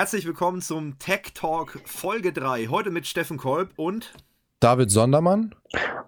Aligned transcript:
Herzlich 0.00 0.24
willkommen 0.24 0.62
zum 0.62 0.98
Tech 0.98 1.34
Talk 1.34 1.78
Folge 1.84 2.32
3. 2.32 2.68
Heute 2.68 2.90
mit 2.90 3.06
Steffen 3.06 3.36
Kolb 3.36 3.74
und 3.76 4.14
David 4.58 4.90
Sondermann 4.90 5.54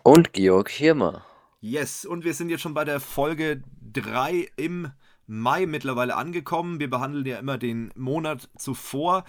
und 0.02 0.32
Georg 0.32 0.70
Hirmer. 0.70 1.26
Yes, 1.60 2.06
und 2.06 2.24
wir 2.24 2.32
sind 2.32 2.48
jetzt 2.48 2.62
schon 2.62 2.72
bei 2.72 2.86
der 2.86 3.00
Folge 3.00 3.62
3 3.92 4.48
im 4.56 4.90
Mai 5.26 5.66
mittlerweile 5.66 6.16
angekommen. 6.16 6.80
Wir 6.80 6.88
behandeln 6.88 7.26
ja 7.26 7.38
immer 7.38 7.58
den 7.58 7.92
Monat 7.94 8.48
zuvor 8.56 9.24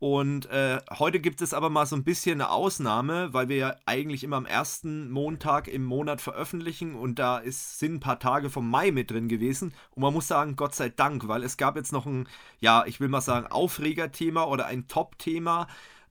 und 0.00 0.46
äh, 0.46 0.78
heute 0.98 1.18
gibt 1.18 1.42
es 1.42 1.52
aber 1.52 1.70
mal 1.70 1.84
so 1.84 1.96
ein 1.96 2.04
bisschen 2.04 2.40
eine 2.40 2.50
Ausnahme, 2.50 3.32
weil 3.32 3.48
wir 3.48 3.56
ja 3.56 3.76
eigentlich 3.84 4.22
immer 4.22 4.36
am 4.36 4.46
ersten 4.46 5.10
Montag 5.10 5.66
im 5.66 5.84
Monat 5.84 6.20
veröffentlichen 6.20 6.94
und 6.94 7.18
da 7.18 7.38
ist, 7.38 7.80
sind 7.80 7.94
ein 7.94 8.00
paar 8.00 8.20
Tage 8.20 8.48
vom 8.48 8.70
Mai 8.70 8.92
mit 8.92 9.10
drin 9.10 9.28
gewesen. 9.28 9.74
Und 9.90 10.02
man 10.02 10.14
muss 10.14 10.28
sagen, 10.28 10.54
Gott 10.54 10.76
sei 10.76 10.88
Dank, 10.88 11.26
weil 11.26 11.42
es 11.42 11.56
gab 11.56 11.74
jetzt 11.74 11.92
noch 11.92 12.06
ein, 12.06 12.28
ja, 12.60 12.84
ich 12.86 13.00
will 13.00 13.08
mal 13.08 13.20
sagen, 13.20 13.48
Aufregerthema 13.48 14.44
oder 14.44 14.66
ein 14.66 14.86
Top-Thema, 14.86 15.66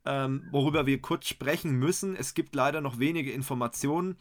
ähm, 0.05 0.47
worüber 0.51 0.85
wir 0.85 1.01
kurz 1.01 1.27
sprechen 1.29 1.71
müssen. 1.71 2.17
Es 2.17 2.33
gibt 2.33 2.55
leider 2.55 2.81
noch 2.81 2.99
wenige 2.99 3.31
Informationen. 3.31 4.17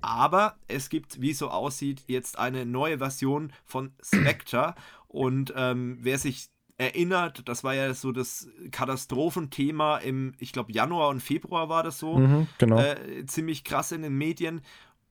Aber 0.00 0.56
es 0.68 0.88
gibt, 0.88 1.20
wie 1.20 1.30
es 1.30 1.38
so 1.38 1.50
aussieht, 1.50 2.02
jetzt 2.06 2.38
eine 2.38 2.66
neue 2.66 2.98
Version 2.98 3.52
von 3.64 3.92
Spectre. 4.02 4.74
Und 5.06 5.52
ähm, 5.54 5.98
wer 6.00 6.18
sich 6.18 6.48
erinnert. 6.82 7.48
Das 7.48 7.64
war 7.64 7.74
ja 7.74 7.94
so 7.94 8.12
das 8.12 8.48
Katastrophenthema 8.70 9.98
im, 9.98 10.34
ich 10.38 10.52
glaube, 10.52 10.72
Januar 10.72 11.08
und 11.08 11.20
Februar 11.20 11.68
war 11.68 11.82
das 11.82 11.98
so. 11.98 12.18
Mhm, 12.18 12.48
genau. 12.58 12.78
Äh, 12.78 13.24
ziemlich 13.26 13.64
krass 13.64 13.92
in 13.92 14.02
den 14.02 14.16
Medien. 14.16 14.62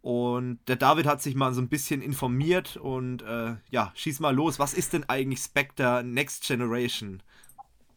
Und 0.01 0.59
der 0.67 0.77
David 0.77 1.05
hat 1.05 1.21
sich 1.21 1.35
mal 1.35 1.53
so 1.53 1.61
ein 1.61 1.69
bisschen 1.69 2.01
informiert 2.01 2.75
und 2.75 3.21
äh, 3.21 3.55
ja, 3.69 3.91
schieß 3.93 4.19
mal 4.19 4.35
los. 4.35 4.57
Was 4.57 4.73
ist 4.73 4.93
denn 4.93 5.07
eigentlich 5.07 5.39
Spectre 5.39 6.03
Next 6.03 6.45
Generation? 6.47 7.21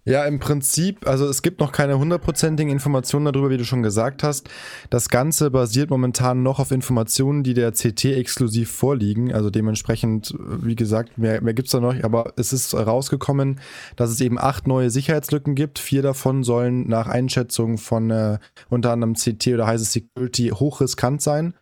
Ja, 0.07 0.27
im 0.27 0.39
Prinzip, 0.39 1.07
also 1.09 1.27
es 1.27 1.41
gibt 1.41 1.61
noch 1.61 1.73
keine 1.73 1.99
hundertprozentigen 1.99 2.71
Informationen 2.71 3.25
darüber, 3.25 3.49
wie 3.49 3.57
du 3.57 3.65
schon 3.65 3.83
gesagt 3.83 4.23
hast. 4.23 4.51
Das 4.91 5.09
Ganze 5.09 5.51
basiert 5.51 5.89
momentan 5.89 6.43
noch 6.43 6.59
auf 6.59 6.73
Informationen, 6.73 7.43
die 7.43 7.55
der 7.55 7.73
CT 7.73 8.05
exklusiv 8.05 8.71
vorliegen. 8.71 9.33
Also 9.33 9.49
dementsprechend, 9.49 10.35
wie 10.39 10.77
gesagt, 10.77 11.17
mehr, 11.17 11.41
mehr 11.41 11.55
gibt 11.55 11.69
es 11.69 11.73
da 11.73 11.81
noch. 11.81 11.95
Aber 12.03 12.35
es 12.37 12.53
ist 12.53 12.75
rausgekommen, 12.75 13.61
dass 13.97 14.11
es 14.11 14.21
eben 14.21 14.39
acht 14.39 14.67
neue 14.67 14.91
Sicherheitslücken 14.91 15.55
gibt. 15.55 15.79
Vier 15.79 16.03
davon 16.03 16.45
sollen 16.45 16.87
nach 16.87 17.09
Einschätzung 17.09 17.79
von 17.79 18.11
äh, 18.11 18.39
unter 18.69 18.93
anderem 18.93 19.15
CT 19.15 19.49
oder 19.49 19.67
Heise 19.67 19.87
Security 19.87 20.49
hochriskant 20.49 21.23
sein. 21.23 21.55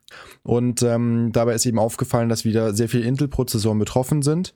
Und 0.43 0.83
ähm, 0.83 1.31
dabei 1.33 1.55
ist 1.55 1.65
eben 1.65 1.79
aufgefallen, 1.79 2.29
dass 2.29 2.45
wieder 2.45 2.75
sehr 2.75 2.89
viele 2.89 3.05
Intel-Prozessoren 3.05 3.79
betroffen 3.79 4.23
sind. 4.23 4.55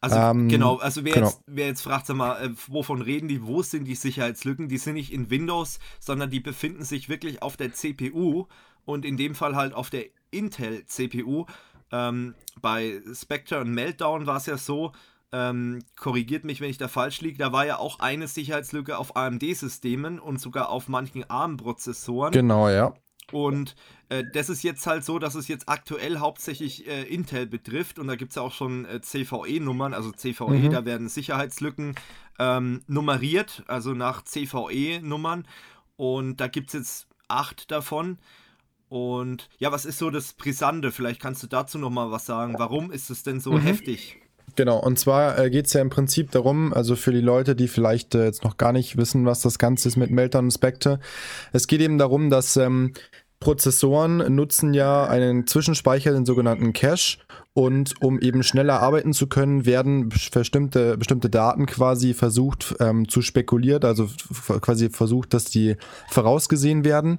Also 0.00 0.16
ähm, 0.16 0.48
genau, 0.48 0.76
also 0.76 1.04
wer, 1.04 1.14
genau. 1.14 1.26
Jetzt, 1.26 1.42
wer 1.46 1.66
jetzt 1.66 1.82
fragt, 1.82 2.06
sag 2.06 2.16
mal, 2.16 2.42
äh, 2.42 2.50
wovon 2.68 3.02
reden 3.02 3.28
die, 3.28 3.46
wo 3.46 3.62
sind 3.62 3.84
die 3.84 3.94
Sicherheitslücken? 3.94 4.68
Die 4.68 4.78
sind 4.78 4.94
nicht 4.94 5.12
in 5.12 5.30
Windows, 5.30 5.78
sondern 6.00 6.30
die 6.30 6.40
befinden 6.40 6.84
sich 6.84 7.08
wirklich 7.08 7.42
auf 7.42 7.56
der 7.56 7.72
CPU 7.72 8.46
und 8.84 9.04
in 9.04 9.16
dem 9.16 9.34
Fall 9.34 9.56
halt 9.56 9.74
auf 9.74 9.90
der 9.90 10.04
Intel 10.30 10.86
CPU. 10.86 11.46
Ähm, 11.92 12.34
bei 12.60 13.00
Spectre 13.14 13.60
und 13.60 13.70
Meltdown 13.72 14.26
war 14.26 14.38
es 14.38 14.46
ja 14.46 14.56
so, 14.56 14.92
ähm, 15.32 15.82
korrigiert 15.96 16.44
mich, 16.44 16.60
wenn 16.60 16.70
ich 16.70 16.78
da 16.78 16.88
falsch 16.88 17.20
liege, 17.20 17.38
da 17.38 17.52
war 17.52 17.66
ja 17.66 17.78
auch 17.78 17.98
eine 17.98 18.28
Sicherheitslücke 18.28 18.96
auf 18.96 19.16
AMD-Systemen 19.16 20.18
und 20.18 20.40
sogar 20.40 20.70
auf 20.70 20.88
manchen 20.88 21.28
ARM-Prozessoren. 21.28 22.32
Genau, 22.32 22.68
ja. 22.68 22.94
Und 23.32 23.74
äh, 24.08 24.24
das 24.32 24.48
ist 24.48 24.62
jetzt 24.62 24.86
halt 24.86 25.04
so, 25.04 25.18
dass 25.18 25.34
es 25.34 25.48
jetzt 25.48 25.68
aktuell 25.68 26.18
hauptsächlich 26.18 26.86
äh, 26.86 27.02
Intel 27.02 27.46
betrifft 27.46 27.98
und 27.98 28.06
da 28.06 28.16
gibt 28.16 28.30
es 28.32 28.36
ja 28.36 28.42
auch 28.42 28.52
schon 28.52 28.84
äh, 28.84 29.00
CVE-Nummern, 29.00 29.94
also 29.94 30.12
CVE, 30.12 30.50
mhm. 30.50 30.70
da 30.70 30.84
werden 30.84 31.08
Sicherheitslücken 31.08 31.94
ähm, 32.38 32.82
nummeriert, 32.86 33.64
also 33.66 33.92
nach 33.92 34.22
CVE-Nummern 34.24 35.46
und 35.96 36.40
da 36.40 36.48
gibt 36.48 36.68
es 36.68 36.72
jetzt 36.74 37.06
acht 37.28 37.70
davon. 37.70 38.18
Und 38.88 39.48
ja, 39.58 39.72
was 39.72 39.84
ist 39.84 39.98
so 39.98 40.10
das 40.10 40.34
Brisante? 40.34 40.92
Vielleicht 40.92 41.20
kannst 41.20 41.42
du 41.42 41.48
dazu 41.48 41.76
nochmal 41.76 42.12
was 42.12 42.24
sagen. 42.24 42.54
Warum 42.56 42.92
ist 42.92 43.10
es 43.10 43.24
denn 43.24 43.40
so 43.40 43.52
mhm. 43.52 43.62
heftig? 43.62 44.18
Genau, 44.54 44.78
und 44.78 44.98
zwar 44.98 45.38
äh, 45.38 45.50
geht 45.50 45.66
es 45.66 45.72
ja 45.72 45.80
im 45.80 45.90
Prinzip 45.90 46.30
darum, 46.30 46.72
also 46.72 46.94
für 46.94 47.10
die 47.10 47.20
Leute, 47.20 47.56
die 47.56 47.66
vielleicht 47.66 48.14
äh, 48.14 48.24
jetzt 48.24 48.44
noch 48.44 48.56
gar 48.56 48.72
nicht 48.72 48.96
wissen, 48.96 49.26
was 49.26 49.40
das 49.40 49.58
Ganze 49.58 49.88
ist 49.88 49.96
mit 49.96 50.10
Meltdown 50.10 50.46
und 50.46 50.50
Spectre, 50.52 51.00
es 51.52 51.66
geht 51.66 51.80
eben 51.80 51.98
darum, 51.98 52.30
dass 52.30 52.56
ähm, 52.56 52.92
Prozessoren 53.40 54.34
nutzen 54.34 54.74
ja 54.74 55.04
einen 55.04 55.46
Zwischenspeicher, 55.46 56.12
den 56.12 56.26
sogenannten 56.26 56.72
Cache. 56.72 57.18
Und 57.52 57.94
um 58.02 58.20
eben 58.20 58.42
schneller 58.42 58.82
arbeiten 58.82 59.14
zu 59.14 59.28
können, 59.28 59.64
werden 59.64 60.10
bestimmte, 60.10 60.98
bestimmte 60.98 61.30
Daten 61.30 61.64
quasi 61.64 62.12
versucht 62.12 62.74
ähm, 62.80 63.08
zu 63.08 63.22
spekuliert, 63.22 63.86
also 63.86 64.08
quasi 64.60 64.90
versucht, 64.90 65.32
dass 65.32 65.46
die 65.46 65.76
vorausgesehen 66.10 66.84
werden. 66.84 67.18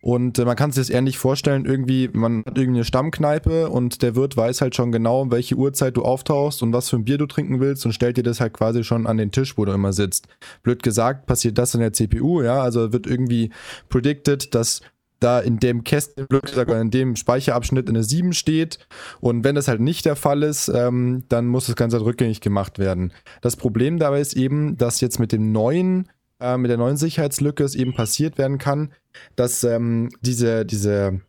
Und 0.00 0.38
äh, 0.38 0.44
man 0.44 0.56
kann 0.56 0.70
sich 0.70 0.86
das 0.86 0.94
ähnlich 0.94 1.18
vorstellen, 1.18 1.64
irgendwie, 1.64 2.08
man 2.12 2.40
hat 2.40 2.56
irgendwie 2.56 2.78
eine 2.78 2.84
Stammkneipe 2.84 3.68
und 3.68 4.02
der 4.02 4.14
Wirt 4.14 4.36
weiß 4.36 4.60
halt 4.60 4.76
schon 4.76 4.92
genau, 4.92 5.30
welche 5.30 5.56
Uhrzeit 5.56 5.96
du 5.96 6.02
auftauchst 6.02 6.62
und 6.62 6.72
was 6.72 6.88
für 6.88 6.96
ein 6.96 7.04
Bier 7.04 7.18
du 7.18 7.26
trinken 7.26 7.58
willst 7.60 7.84
und 7.84 7.92
stellt 7.92 8.16
dir 8.16 8.22
das 8.22 8.40
halt 8.40 8.52
quasi 8.52 8.84
schon 8.84 9.06
an 9.06 9.16
den 9.16 9.32
Tisch, 9.32 9.58
wo 9.58 9.64
du 9.64 9.72
immer 9.72 9.92
sitzt. 9.92 10.28
Blöd 10.62 10.82
gesagt, 10.82 11.26
passiert 11.26 11.58
das 11.58 11.74
in 11.74 11.80
der 11.80 11.92
CPU, 11.92 12.42
ja, 12.42 12.60
also 12.60 12.92
wird 12.92 13.06
irgendwie 13.06 13.50
predicted, 13.88 14.54
dass 14.54 14.82
da 15.20 15.40
in 15.40 15.58
dem 15.58 15.84
Kästchen, 15.84 16.26
in 16.68 16.90
dem 16.90 17.16
Speicherabschnitt 17.16 17.88
eine 17.88 18.04
7 18.04 18.32
steht. 18.32 18.78
Und 19.20 19.44
wenn 19.44 19.54
das 19.54 19.68
halt 19.68 19.80
nicht 19.80 20.04
der 20.04 20.16
Fall 20.16 20.42
ist, 20.42 20.68
ähm, 20.68 21.24
dann 21.28 21.46
muss 21.46 21.66
das 21.66 21.76
Ganze 21.76 21.96
halt 21.96 22.06
rückgängig 22.06 22.40
gemacht 22.40 22.78
werden. 22.78 23.12
Das 23.40 23.56
Problem 23.56 23.98
dabei 23.98 24.20
ist 24.20 24.34
eben, 24.34 24.76
dass 24.76 25.00
jetzt 25.00 25.18
mit 25.18 25.32
dem 25.32 25.52
neuen, 25.52 26.08
äh, 26.40 26.56
mit 26.56 26.70
der 26.70 26.78
neuen 26.78 26.96
Sicherheitslücke 26.96 27.64
es 27.64 27.74
eben 27.74 27.94
passiert 27.94 28.38
werden 28.38 28.58
kann, 28.58 28.92
dass 29.36 29.64
ähm, 29.64 30.10
diese, 30.22 30.64
diese 30.64 31.20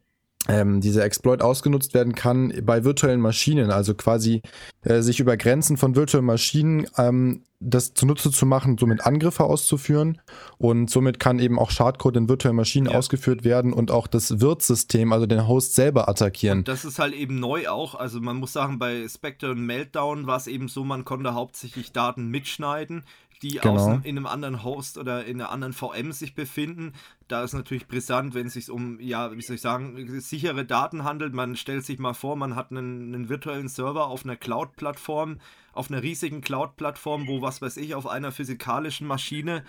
ähm, 0.49 0.81
dieser 0.81 1.05
Exploit 1.05 1.41
ausgenutzt 1.41 1.93
werden 1.93 2.15
kann 2.15 2.53
bei 2.63 2.83
virtuellen 2.83 3.21
Maschinen, 3.21 3.71
also 3.71 3.93
quasi 3.93 4.41
äh, 4.81 5.01
sich 5.01 5.19
über 5.19 5.37
Grenzen 5.37 5.77
von 5.77 5.95
virtuellen 5.95 6.25
Maschinen 6.25 6.87
ähm, 6.97 7.45
das 7.61 7.93
zunutze 7.93 8.31
zu 8.31 8.45
machen, 8.45 8.77
somit 8.77 9.05
Angriffe 9.05 9.43
auszuführen 9.43 10.21
und 10.57 10.89
somit 10.89 11.19
kann 11.19 11.39
eben 11.39 11.59
auch 11.59 11.71
Schadcode 11.71 12.15
in 12.15 12.29
virtuellen 12.29 12.55
Maschinen 12.55 12.87
ja. 12.87 12.97
ausgeführt 12.97 13.43
werden 13.43 13.73
und 13.73 13.91
auch 13.91 14.07
das 14.07 14.39
Wirtssystem, 14.39 15.11
also 15.11 15.25
den 15.25 15.45
Host 15.47 15.75
selber 15.75 16.07
attackieren. 16.07 16.59
Und 16.59 16.67
das 16.69 16.85
ist 16.85 16.99
halt 16.99 17.13
eben 17.13 17.39
neu 17.39 17.67
auch, 17.67 17.95
also 17.95 18.21
man 18.21 18.37
muss 18.37 18.53
sagen, 18.53 18.79
bei 18.79 19.05
Spectre 19.07 19.51
und 19.51 19.66
Meltdown 19.66 20.25
war 20.25 20.37
es 20.37 20.47
eben 20.47 20.69
so, 20.69 20.85
man 20.85 21.03
konnte 21.03 21.33
hauptsächlich 21.33 21.91
Daten 21.91 22.29
mitschneiden, 22.29 23.03
die 23.41 23.59
genau. 23.59 23.75
aus, 23.75 24.00
in 24.03 24.17
einem 24.17 24.25
anderen 24.25 24.63
Host 24.63 24.97
oder 24.97 25.25
in 25.25 25.39
einer 25.39 25.51
anderen 25.51 25.73
VM 25.73 26.11
sich 26.11 26.35
befinden. 26.35 26.94
Da 27.27 27.44
ist 27.44 27.53
natürlich 27.53 27.88
brisant, 27.88 28.33
wenn 28.33 28.47
es 28.47 28.53
sich 28.53 28.69
um, 28.69 29.00
ja, 29.00 29.35
wie 29.35 29.41
soll 29.41 29.55
ich 29.55 29.61
sagen, 29.61 30.19
sichere 30.19 30.66
Daten 30.66 31.03
handelt. 31.03 31.33
Man 31.33 31.55
stellt 31.55 31.85
sich 31.85 31.99
mal 31.99 32.13
vor, 32.13 32.35
man 32.35 32.55
hat 32.55 32.72
einen, 32.72 33.13
einen 33.13 33.29
virtuellen 33.29 33.69
Server 33.69 34.07
auf 34.07 34.25
einer 34.25 34.35
Cloud-Plattform, 34.35 35.39
auf 35.73 35.89
einer 35.89 36.03
riesigen 36.03 36.41
Cloud-Plattform, 36.41 37.28
wo, 37.28 37.41
was 37.41 37.61
weiß 37.61 37.78
ich, 37.78 37.95
auf 37.95 38.07
einer 38.07 38.31
physikalischen 38.31 39.07
Maschine 39.07 39.63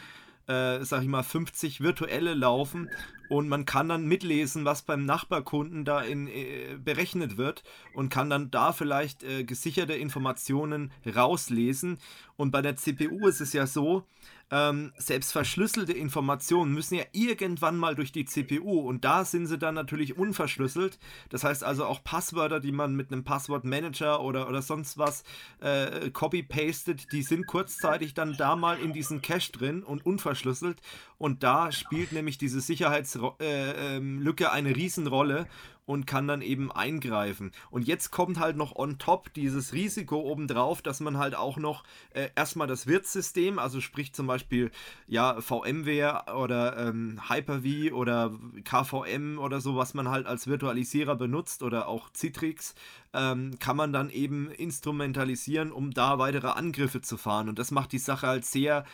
äh, 0.50 0.84
sag 0.84 1.02
ich 1.02 1.08
mal, 1.08 1.22
50 1.22 1.80
virtuelle 1.80 2.34
laufen 2.34 2.90
und 3.28 3.48
man 3.48 3.64
kann 3.64 3.88
dann 3.88 4.06
mitlesen, 4.06 4.64
was 4.64 4.82
beim 4.82 5.04
Nachbarkunden 5.04 5.84
da 5.84 6.00
in, 6.00 6.26
äh, 6.26 6.76
berechnet 6.82 7.36
wird 7.36 7.62
und 7.94 8.08
kann 8.08 8.28
dann 8.28 8.50
da 8.50 8.72
vielleicht 8.72 9.22
äh, 9.22 9.44
gesicherte 9.44 9.94
Informationen 9.94 10.90
rauslesen. 11.06 11.98
Und 12.36 12.50
bei 12.50 12.60
der 12.60 12.74
CPU 12.74 13.28
ist 13.28 13.40
es 13.40 13.52
ja 13.52 13.68
so, 13.68 14.04
ähm, 14.50 14.92
selbst 14.96 15.32
verschlüsselte 15.32 15.92
Informationen 15.92 16.72
müssen 16.74 16.96
ja 16.96 17.04
irgendwann 17.12 17.76
mal 17.76 17.94
durch 17.94 18.12
die 18.12 18.24
CPU 18.24 18.80
und 18.80 19.04
da 19.04 19.24
sind 19.24 19.46
sie 19.46 19.58
dann 19.58 19.74
natürlich 19.74 20.18
unverschlüsselt. 20.18 20.98
Das 21.28 21.44
heißt 21.44 21.62
also 21.62 21.84
auch 21.84 22.02
Passwörter, 22.02 22.60
die 22.60 22.72
man 22.72 22.94
mit 22.94 23.12
einem 23.12 23.24
Passwortmanager 23.24 24.20
oder, 24.20 24.48
oder 24.48 24.62
sonst 24.62 24.98
was 24.98 25.22
äh, 25.60 26.10
copy-pastet, 26.10 27.12
die 27.12 27.22
sind 27.22 27.46
kurzzeitig 27.46 28.14
dann 28.14 28.36
da 28.36 28.56
mal 28.56 28.78
in 28.78 28.92
diesen 28.92 29.22
Cache 29.22 29.52
drin 29.52 29.82
und 29.82 30.04
unverschlüsselt 30.04 30.80
und 31.18 31.42
da 31.42 31.70
spielt 31.70 32.12
nämlich 32.12 32.38
diese 32.38 32.60
Sicherheitslücke 32.60 33.36
äh, 33.40 33.96
ähm, 33.96 34.34
eine 34.50 34.74
Riesenrolle 34.74 35.46
und 35.90 36.06
kann 36.06 36.28
dann 36.28 36.40
eben 36.40 36.70
eingreifen. 36.70 37.50
Und 37.68 37.88
jetzt 37.88 38.12
kommt 38.12 38.38
halt 38.38 38.56
noch 38.56 38.76
on 38.76 38.98
top 38.98 39.34
dieses 39.34 39.72
Risiko 39.72 40.20
obendrauf, 40.20 40.82
dass 40.82 41.00
man 41.00 41.18
halt 41.18 41.34
auch 41.34 41.56
noch 41.56 41.82
äh, 42.14 42.28
erstmal 42.36 42.68
das 42.68 42.86
Wirtssystem, 42.86 43.58
also 43.58 43.80
sprich 43.80 44.12
zum 44.12 44.28
Beispiel 44.28 44.70
ja 45.08 45.40
VMware 45.40 46.32
oder 46.36 46.76
ähm, 46.76 47.20
Hyper-V 47.28 47.92
oder 47.92 48.30
KVM 48.62 49.40
oder 49.40 49.60
so, 49.60 49.74
was 49.74 49.92
man 49.92 50.08
halt 50.08 50.28
als 50.28 50.46
Virtualisierer 50.46 51.16
benutzt 51.16 51.64
oder 51.64 51.88
auch 51.88 52.12
Citrix, 52.12 52.76
ähm, 53.12 53.58
kann 53.58 53.76
man 53.76 53.92
dann 53.92 54.10
eben 54.10 54.48
instrumentalisieren, 54.48 55.72
um 55.72 55.90
da 55.90 56.20
weitere 56.20 56.50
Angriffe 56.50 57.00
zu 57.00 57.16
fahren. 57.16 57.48
Und 57.48 57.58
das 57.58 57.72
macht 57.72 57.90
die 57.90 57.98
Sache 57.98 58.28
halt 58.28 58.44
sehr, 58.44 58.84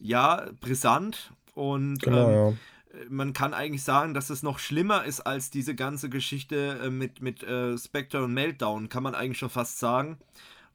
ja, 0.00 0.48
brisant 0.60 1.32
und 1.54 2.02
genau, 2.02 2.28
ähm, 2.28 2.34
ja 2.34 2.58
man 3.08 3.32
kann 3.32 3.54
eigentlich 3.54 3.82
sagen, 3.84 4.14
dass 4.14 4.30
es 4.30 4.42
noch 4.42 4.58
schlimmer 4.58 5.04
ist 5.04 5.20
als 5.20 5.50
diese 5.50 5.74
ganze 5.74 6.08
Geschichte 6.08 6.80
äh, 6.84 6.90
mit, 6.90 7.22
mit 7.22 7.42
äh, 7.42 7.76
Spectre 7.78 8.24
und 8.24 8.34
Meltdown, 8.34 8.88
kann 8.88 9.02
man 9.02 9.14
eigentlich 9.14 9.38
schon 9.38 9.50
fast 9.50 9.78
sagen. 9.78 10.18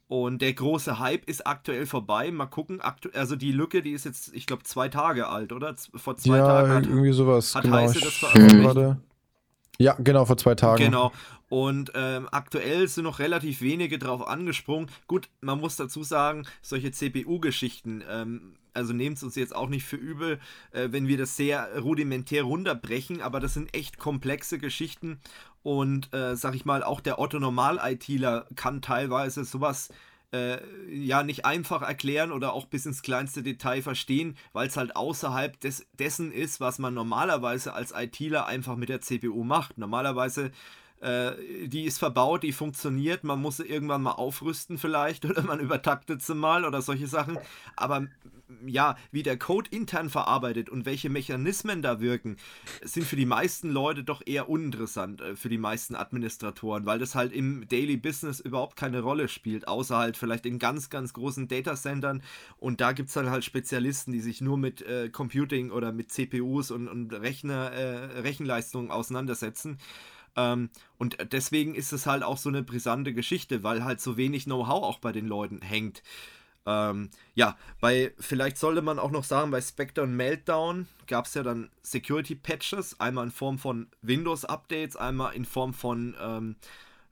Und 0.08 0.42
der 0.42 0.54
große 0.54 1.00
Hype 1.00 1.28
ist 1.28 1.46
aktuell 1.46 1.86
vorbei. 1.86 2.32
Mal 2.32 2.46
gucken. 2.46 2.80
Aktu 2.80 3.10
also 3.14 3.36
die 3.36 3.52
Lücke, 3.52 3.82
die 3.82 3.92
ist 3.92 4.06
jetzt, 4.06 4.34
ich 4.34 4.46
glaube, 4.46 4.64
zwei 4.64 4.88
Tage 4.88 5.28
alt, 5.28 5.52
oder? 5.52 5.76
Vor 5.96 6.16
zwei 6.16 6.38
ja, 6.38 6.48
Tagen 6.48 6.72
hat, 6.72 6.86
irgendwie 6.86 7.12
sowas. 7.12 7.54
hat 7.54 7.64
genau. 7.64 7.76
Heise 7.76 8.00
das 8.00 8.14
veröffentlicht. 8.14 8.98
Ja, 9.80 9.96
genau, 10.00 10.26
vor 10.26 10.38
zwei 10.38 10.56
Tagen. 10.56 10.82
Genau. 10.82 11.12
Und 11.50 11.92
ähm, 11.96 12.28
aktuell 12.32 12.88
sind 12.88 13.04
noch 13.04 13.20
relativ 13.20 13.62
wenige 13.62 14.00
drauf 14.00 14.28
angesprungen. 14.28 14.90
Gut, 15.08 15.30
man 15.42 15.60
muss 15.60 15.76
dazu 15.76 16.04
sagen, 16.04 16.46
solche 16.62 16.92
CPU-Geschichten, 16.92 18.04
ähm, 18.10 18.56
also 18.78 18.94
nehmt 18.94 19.18
es 19.18 19.24
uns 19.24 19.36
jetzt 19.36 19.56
auch 19.56 19.70
nicht 19.70 19.86
für 19.86 19.98
übel, 19.98 20.40
äh, 20.72 20.90
wenn 20.92 21.08
wir 21.08 21.18
das 21.18 21.36
sehr 21.36 21.80
rudimentär 21.80 22.44
runterbrechen, 22.44 23.22
aber 23.22 23.40
das 23.40 23.56
sind 23.56 23.74
echt 23.74 23.98
komplexe 23.98 24.60
Geschichten. 24.60 25.20
Und 25.64 26.14
äh, 26.14 26.36
sag 26.36 26.56
ich 26.56 26.64
mal, 26.64 26.84
auch 26.84 27.02
der 27.02 27.20
Otto-Normal-ITler 27.20 28.46
kann 28.56 28.82
teilweise 28.82 29.44
sowas 29.44 29.90
äh, 30.32 30.60
ja 30.94 31.24
nicht 31.24 31.46
einfach 31.46 31.82
erklären 31.82 32.32
oder 32.32 32.54
auch 32.54 32.66
bis 32.66 32.86
ins 32.86 33.02
kleinste 33.02 33.42
Detail 33.44 33.82
verstehen, 33.82 34.38
weil 34.54 34.68
es 34.68 34.78
halt 34.78 34.96
außerhalb 34.96 35.60
des, 35.60 35.88
dessen 35.98 36.32
ist, 36.32 36.60
was 36.60 36.80
man 36.80 36.94
normalerweise 36.94 37.74
als 37.74 37.94
ITler 37.94 38.46
einfach 38.46 38.76
mit 38.76 38.90
der 38.90 39.02
CPU 39.02 39.44
macht. 39.44 39.78
Normalerweise 39.78 40.52
äh, 41.00 41.34
die 41.68 41.84
ist 41.84 42.00
verbaut, 42.00 42.44
die 42.44 42.52
funktioniert, 42.52 43.24
man 43.24 43.40
muss 43.40 43.58
sie 43.58 43.66
irgendwann 43.66 44.02
mal 44.02 44.14
aufrüsten 44.14 44.78
vielleicht 44.78 45.26
oder 45.30 45.44
man 45.44 45.60
übertaktet 45.60 46.22
sie 46.22 46.36
mal 46.36 46.66
oder 46.66 46.82
solche 46.82 47.08
Sachen. 47.08 47.38
Aber 47.76 48.08
ja, 48.66 48.96
wie 49.12 49.24
der 49.24 49.38
Code 49.38 49.70
intern 49.72 50.10
verarbeitet 50.10 50.70
und 50.70 50.86
welche 50.86 51.10
Mechanismen 51.10 51.82
da 51.82 52.00
wirken, 52.00 52.38
sind 52.82 53.06
für 53.06 53.16
die 53.16 53.26
meisten 53.26 53.70
Leute 53.70 54.04
doch 54.04 54.22
eher 54.26 54.50
uninteressant, 54.50 55.22
äh, 55.22 55.36
für 55.36 55.50
die 55.50 55.58
meisten 55.58 55.96
Administratoren, 55.96 56.86
weil 56.86 57.00
das 57.00 57.16
halt 57.16 57.34
im 57.34 57.68
Daily 57.68 57.98
Business 57.98 58.40
überhaupt 58.40 58.78
keine 58.78 59.02
Rolle 59.02 59.28
spielt, 59.28 59.68
außer 59.68 59.98
halt 59.98 60.18
vielleicht 60.18 60.46
in 60.46 60.60
ganz, 60.60 60.90
ganz 60.90 61.14
großen 61.14 61.48
Datacentern. 61.48 62.24
Und 62.58 62.82
da 62.82 62.94
gibt 62.94 63.10
es 63.10 63.16
dann 63.16 63.30
halt 63.30 63.44
Spezialisten, 63.44 64.12
die 64.12 64.22
sich 64.22 64.42
nur 64.42 64.58
mit 64.58 64.82
äh, 64.82 65.10
Computing 65.10 65.72
oder 65.72 65.92
mit 65.92 66.12
CPUs 66.12 66.72
und, 66.72 66.88
und 66.88 67.14
Rechner, 67.14 67.72
äh, 67.72 68.20
Rechenleistungen 68.22 68.92
auseinandersetzen. 68.92 69.78
Ähm, 70.38 70.70
und 70.98 71.18
deswegen 71.32 71.76
ist 71.76 71.92
es 71.92 72.06
halt 72.06 72.24
auch 72.24 72.38
so 72.38 72.50
eine 72.50 72.64
brisante 72.64 73.14
Geschichte, 73.14 73.64
weil 73.64 73.84
halt 73.84 74.00
so 74.00 74.16
wenig 74.18 74.46
Know-how 74.46 74.84
auch 74.84 75.00
bei 75.00 75.12
den 75.12 75.28
Leuten 75.28 75.62
hängt. 75.62 76.04
Ähm, 76.68 77.10
ja, 77.34 77.58
bei, 77.80 78.14
vielleicht 78.20 78.58
sollte 78.58 78.82
man 78.82 79.00
auch 79.00 79.12
noch 79.12 79.24
sagen, 79.24 79.50
bei 79.52 79.62
Spectre 79.62 80.04
und 80.04 80.16
Meltdown 80.16 80.88
gab 81.08 81.26
es 81.26 81.34
ja 81.34 81.42
dann 81.42 81.70
Security 81.82 82.36
Patches, 82.36 83.00
einmal 83.00 83.26
in 83.26 83.32
Form 83.32 83.58
von 83.58 83.88
Windows-Updates, 84.02 84.98
einmal 84.98 85.34
in 85.34 85.46
Form 85.46 85.74
von 85.74 86.16
ähm, 86.22 86.58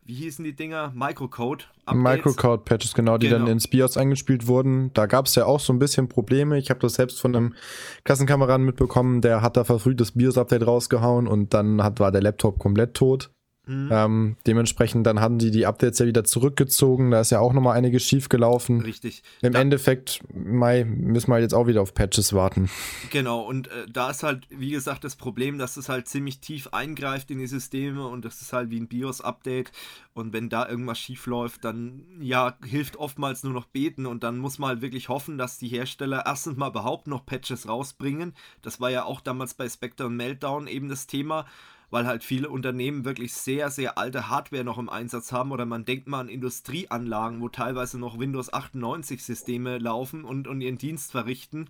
wie 0.06 0.14
hießen 0.14 0.46
die 0.46 0.56
Dinger? 0.56 0.92
Microcode. 0.94 1.68
Microcode-Patches, 1.92 2.94
genau, 2.94 3.18
die 3.18 3.28
genau. 3.28 3.40
dann 3.40 3.48
ins 3.48 3.68
BIOS 3.68 3.98
eingespielt 3.98 4.46
wurden. 4.46 4.92
Da 4.94 5.08
gab 5.08 5.26
es 5.26 5.34
ja 5.34 5.46
auch 5.46 5.60
so 5.60 5.74
ein 5.74 5.80
bisschen 5.80 6.08
Probleme. 6.08 6.60
Ich 6.60 6.70
habe 6.70 6.80
das 6.80 6.94
selbst 6.94 7.20
von 7.20 7.36
einem 7.36 7.56
Kassenkameraden 8.04 8.66
mitbekommen, 8.66 9.22
der 9.22 9.42
hat 9.42 9.58
da 9.58 9.64
verfrüht 9.64 10.00
das 10.00 10.12
BIOS-Update 10.12 10.68
rausgehauen 10.68 11.28
und 11.28 11.56
dann 11.56 11.82
hat, 11.82 12.00
war 12.00 12.12
der 12.12 12.22
Laptop 12.22 12.60
komplett 12.60 12.94
tot. 12.94 13.32
Mhm. 13.68 13.90
Ähm, 13.92 14.38
dementsprechend 14.46 15.08
dann 15.08 15.20
haben 15.20 15.38
die 15.38 15.52
die 15.52 15.66
Updates 15.66 16.00
ja 16.00 16.06
wieder 16.06 16.24
zurückgezogen. 16.24 17.12
Da 17.12 17.22
ist 17.22 17.32
ja 17.32 17.40
auch 17.40 17.54
nochmal 17.54 17.78
einiges 17.78 18.04
schief 18.04 18.30
gelaufen. 18.30 18.82
Richtig. 18.82 19.24
Im 19.42 19.54
da 19.54 19.60
Endeffekt, 19.60 20.22
Mai, 20.34 20.84
müssen 20.84 21.32
wir 21.32 21.40
jetzt 21.40 21.54
auch 21.54 21.68
wieder 21.68 21.82
auf 21.82 21.94
Patches 21.94 22.34
warten. 22.34 22.70
Genau, 23.12 23.42
und 23.42 23.68
äh, 23.68 23.86
da 23.92 24.10
ist 24.10 24.24
halt, 24.24 24.48
wie 24.50 24.72
gesagt, 24.72 25.04
das 25.04 25.16
Problem, 25.16 25.58
dass 25.58 25.78
es 25.78 25.90
halt 25.90 26.08
ziemlich 26.08 26.40
tief 26.40 26.68
eingreift 26.74 27.32
in 27.32 27.40
die 27.40 27.48
Systeme 27.48 28.08
und 28.08 28.26
das 28.26 28.42
ist 28.42 28.54
halt 28.54 28.70
wie 28.70 28.80
ein 28.80 28.88
BIOS-Update. 28.88 29.72
Und 30.14 30.32
wenn 30.32 30.48
da 30.50 30.68
irgendwas 30.68 30.98
schief 30.98 31.26
läuft, 31.26 31.66
dann 31.66 32.06
ja, 32.22 32.58
hilft 32.64 32.96
oftmals 32.96 33.44
nur 33.44 33.52
noch 33.52 33.66
beten 33.66 34.06
und 34.06 34.24
dann 34.24 34.38
muss 34.38 34.60
man 34.60 34.70
halt 34.70 34.82
wirklich 34.82 35.10
hoffen, 35.10 35.38
dass 35.38 35.58
die 35.58 35.68
Hersteller 35.68 36.24
erstens 36.26 36.56
mal 36.56 36.70
überhaupt 36.70 37.08
noch 37.08 37.26
Patches 37.26 37.68
rausbringen. 37.68 38.34
Das 38.62 38.80
war 38.80 38.90
ja 38.90 39.04
auch 39.04 39.20
damals 39.20 39.56
bei 39.56 39.68
Spectre 39.68 40.06
und 40.06 40.16
Meltdown 40.16 40.68
eben 40.68 40.88
das 40.88 41.08
Thema 41.08 41.46
weil 41.90 42.08
halt 42.08 42.24
viele 42.24 42.50
Unternehmen 42.50 43.06
wirklich 43.06 43.34
sehr, 43.34 43.70
sehr 43.70 43.98
alte 43.98 44.30
Hardware 44.30 44.64
noch 44.64 44.78
im 44.78 44.90
Einsatz 44.90 45.32
haben 45.32 45.52
oder 45.52 45.66
man 45.66 45.86
denkt 45.86 46.08
mal 46.08 46.22
an 46.22 46.30
Industrieanlagen, 46.30 47.42
wo 47.42 47.50
teilweise 47.50 48.00
noch 48.00 48.20
Windows 48.20 48.52
98 48.54 49.24
Systeme 49.24 49.78
laufen 49.78 50.24
und, 50.24 50.48
und 50.48 50.62
ihren 50.62 50.78
Dienst 50.78 51.12
verrichten. 51.12 51.70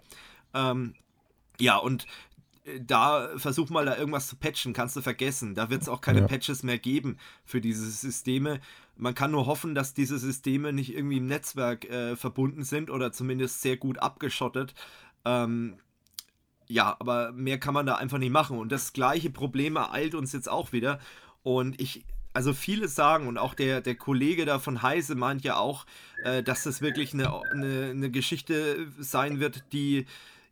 Ähm, 0.54 0.94
ja, 1.60 1.78
und 1.78 2.06
äh, 2.66 2.80
da 2.82 3.30
versuch 3.38 3.70
mal 3.70 3.86
da 3.86 3.98
irgendwas 3.98 4.28
zu 4.28 4.36
patchen, 4.36 4.74
kannst 4.74 4.96
du 4.96 5.02
vergessen. 5.02 5.56
Da 5.56 5.70
wird 5.70 5.82
es 5.82 5.90
auch 5.90 6.02
keine 6.02 6.22
ja. 6.22 6.28
Patches 6.28 6.64
mehr 6.64 6.80
geben 6.80 7.18
für 7.44 7.62
diese 7.62 7.90
Systeme. 7.90 8.60
Man 8.98 9.16
kann 9.16 9.32
nur 9.32 9.46
hoffen, 9.46 9.76
dass 9.76 9.94
diese 9.94 10.18
Systeme 10.18 10.74
nicht 10.74 10.96
irgendwie 10.96 11.18
im 11.18 11.28
Netzwerk 11.28 11.86
äh, 11.86 12.16
verbunden 12.16 12.64
sind 12.64 12.90
oder 12.90 13.12
zumindest 13.12 13.62
sehr 13.62 13.78
gut 13.78 14.00
abgeschottet. 14.00 14.74
Ähm, 15.26 15.78
ja, 16.68 16.96
aber 17.00 17.32
mehr 17.32 17.60
kann 17.60 17.74
man 17.74 17.86
da 17.86 17.96
einfach 17.96 18.18
nicht 18.18 18.32
machen. 18.32 18.58
Und 18.58 18.72
das 18.72 18.94
gleiche 18.94 19.30
Problem 19.30 19.76
ereilt 19.76 20.16
uns 20.16 20.34
jetzt 20.34 20.50
auch 20.50 20.72
wieder. 20.72 21.00
Und 21.44 21.80
ich, 21.80 22.04
also 22.34 22.54
viele 22.54 22.88
sagen, 22.88 23.28
und 23.28 23.38
auch 23.38 23.54
der, 23.54 23.82
der 23.82 23.96
Kollege 23.96 24.46
da 24.46 24.60
von 24.60 24.82
Heise 24.82 25.16
meint 25.16 25.44
ja 25.44 25.58
auch, 25.58 25.86
äh, 26.24 26.44
dass 26.44 26.64
das 26.64 26.82
wirklich 26.82 27.14
eine, 27.14 27.32
eine, 27.52 27.90
eine 27.92 28.12
Geschichte 28.12 28.88
sein 29.00 29.40
wird, 29.40 29.64
die 29.74 30.06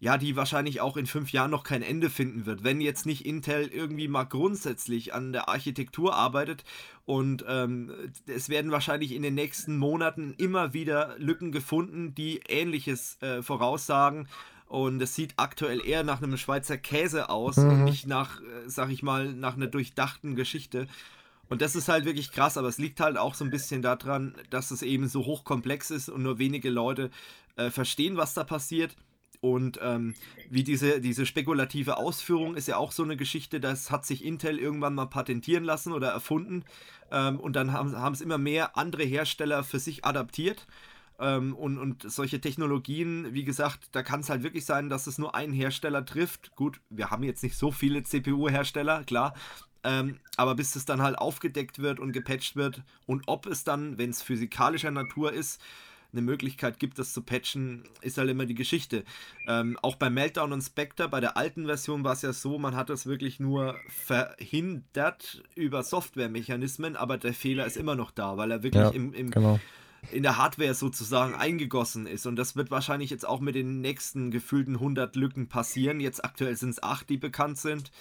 ja, 0.04 0.18
die 0.18 0.36
wahrscheinlich 0.36 0.81
auch 0.81 0.98
in 0.98 1.07
fünf 1.07 1.31
Jahren 1.31 1.51
noch 1.51 1.63
kein 1.63 1.81
Ende 1.81 2.10
finden 2.10 2.45
wird, 2.45 2.65
wenn 2.65 2.81
jetzt 2.81 3.06
nicht 3.06 3.25
Intel 3.25 3.68
irgendwie 3.68 4.10
mal 4.10 4.25
grundsätzlich 4.25 5.13
an 5.13 5.31
der 5.31 5.48
Architektur 5.48 6.13
arbeitet 6.13 6.65
und 7.06 7.45
ähm, 7.48 7.89
es 8.27 8.50
werden 8.50 8.71
wahrscheinlich 8.71 9.13
in 9.13 9.21
den 9.21 9.36
nächsten 9.36 9.77
Monaten 9.77 10.33
immer 10.38 10.74
wieder 10.74 11.15
Lücken 11.19 11.54
gefunden, 11.54 12.13
die 12.15 12.42
Ähnliches 12.50 13.18
äh, 13.21 13.42
voraussagen 13.42 14.27
und 14.73 14.99
es 15.03 15.13
sieht 15.13 15.35
aktuell 15.37 15.85
eher 15.85 16.03
nach 16.03 16.23
einem 16.23 16.35
Schweizer 16.35 16.79
Käse 16.79 17.29
aus 17.29 17.57
mhm. 17.57 17.69
und 17.69 17.83
nicht 17.83 18.07
nach, 18.07 18.41
äh, 18.41 18.45
sag 18.65 18.89
ich 18.89 19.03
mal, 19.03 19.31
nach 19.31 19.55
einer 19.55 19.67
durchdachten 19.67 20.35
Geschichte. 20.35 20.87
Und 21.47 21.61
das 21.61 21.75
ist 21.75 21.89
halt 21.89 22.05
wirklich 22.05 22.31
krass, 22.31 22.57
aber 22.57 22.69
es 22.69 22.79
liegt 22.79 22.99
halt 22.99 23.15
auch 23.15 23.35
so 23.35 23.45
ein 23.45 23.51
bisschen 23.51 23.83
daran, 23.83 24.33
dass 24.49 24.71
es 24.71 24.81
eben 24.81 25.07
so 25.07 25.27
hochkomplex 25.27 25.91
ist 25.91 26.09
und 26.09 26.23
nur 26.23 26.39
wenige 26.39 26.71
Leute 26.71 27.11
äh, 27.55 27.69
verstehen, 27.69 28.17
was 28.17 28.33
da 28.33 28.43
passiert. 28.43 28.95
Und 29.41 29.77
ähm, 29.79 30.15
wie 30.49 30.63
diese, 30.63 30.99
diese 31.01 31.27
spekulative 31.27 31.97
Ausführung 31.97 32.55
ist 32.55 32.67
ja 32.67 32.77
auch 32.77 32.93
so 32.93 33.03
eine 33.03 33.15
Geschichte, 33.15 33.59
das 33.59 33.91
hat 33.91 34.07
sich 34.07 34.25
Intel 34.25 34.57
irgendwann 34.57 34.95
mal 34.95 35.05
patentieren 35.05 35.65
lassen 35.65 35.93
oder 35.93 36.09
erfunden. 36.09 36.63
Ähm, 37.11 37.39
und 37.39 37.55
dann 37.55 37.73
haben 37.73 38.13
es 38.13 38.21
immer 38.21 38.39
mehr 38.39 38.75
andere 38.75 39.03
Hersteller 39.03 39.63
für 39.63 39.77
sich 39.77 40.03
adaptiert. 40.03 40.65
Ähm, 41.19 41.55
und, 41.55 41.77
und 41.77 42.10
solche 42.12 42.41
Technologien, 42.41 43.34
wie 43.34 43.43
gesagt, 43.43 43.89
da 43.91 44.03
kann 44.03 44.22
es 44.22 44.29
halt 44.29 44.43
wirklich 44.43 44.65
sein, 44.65 44.89
dass 44.89 45.08
es 45.08 45.17
nur 45.17 45.36
einen 45.36 45.53
Hersteller 45.53 46.05
trifft. 46.05 46.55
Gut, 46.55 46.82
wir 46.89 47.12
haben 47.12 47.24
jetzt 47.24 47.43
nicht 47.43 47.55
so 47.55 47.72
viele 47.72 48.03
CPU-Hersteller, 48.03 49.03
klar. 49.03 49.34
Ähm, 49.84 50.20
aber 50.38 50.55
bis 50.55 50.75
es 50.75 50.86
dann 50.86 51.01
halt 51.01 51.17
aufgedeckt 51.17 51.79
wird 51.79 52.00
und 52.00 52.13
gepatcht 52.13 52.55
wird 52.55 52.84
und 53.05 53.24
ob 53.27 53.46
es 53.48 53.65
dann, 53.65 53.98
wenn 53.98 54.12
es 54.12 54.22
physikalischer 54.22 54.91
Natur 54.91 55.34
ist, 55.34 55.62
eine 56.13 56.22
Möglichkeit 56.22 56.79
gibt, 56.79 57.00
das 57.00 57.12
zu 57.12 57.22
patchen, 57.22 57.84
ist 58.01 58.17
halt 58.17 58.29
immer 58.29 58.46
die 58.46 58.53
Geschichte. 58.53 59.03
Ähm, 59.48 59.77
auch 59.82 59.96
bei 59.96 60.10
Meltdown 60.10 60.53
und 60.53 60.62
Spectre, 60.62 61.10
bei 61.10 61.20
der 61.20 61.38
alten 61.38 61.65
Version 61.65 62.03
war 62.03 62.13
es 62.13 62.22
ja 62.22 62.32
so, 62.34 62.60
man 62.60 62.75
hat 62.75 62.89
das 62.89 63.08
wirklich 63.08 63.39
nur 63.39 63.75
verhindert 63.88 65.43
über 65.55 65.84
Softwaremechanismen, 65.84 66.96
aber 66.96 67.17
der 67.17 67.34
Fehler 67.34 67.65
ist 67.65 67.77
immer 67.77 67.96
noch 67.96 68.12
da, 68.12 68.38
weil 68.38 68.51
er 68.51 68.63
wirklich 68.63 68.84
ja, 68.84 68.89
im, 68.89 69.13
im 69.13 69.32
genau 69.32 69.60
in 70.12 70.24
der 70.24 70.38
Hardware 70.38 70.74
sozusagen 70.74 71.36
eingegossen 71.36 72.07
ist. 72.07 72.25
Und 72.25 72.36
das 72.36 72.55
wird 72.55 72.72
wahrscheinlich 72.72 73.10
jetzt 73.10 73.27
auch 73.27 73.39
mit 73.39 73.55
den 73.55 73.81
nächsten 73.81 74.31
gefühlten 74.31 74.75
100 74.75 75.15
Lücken 75.15 75.48
passieren. 75.48 76.00
Jetzt 76.00 76.24
aktuell 76.24 76.55
sind 76.55 76.72
es 76.72 76.83
8, 76.83 77.10
die 77.10 77.17
bekannt 77.17 77.57
sind. 77.57 77.91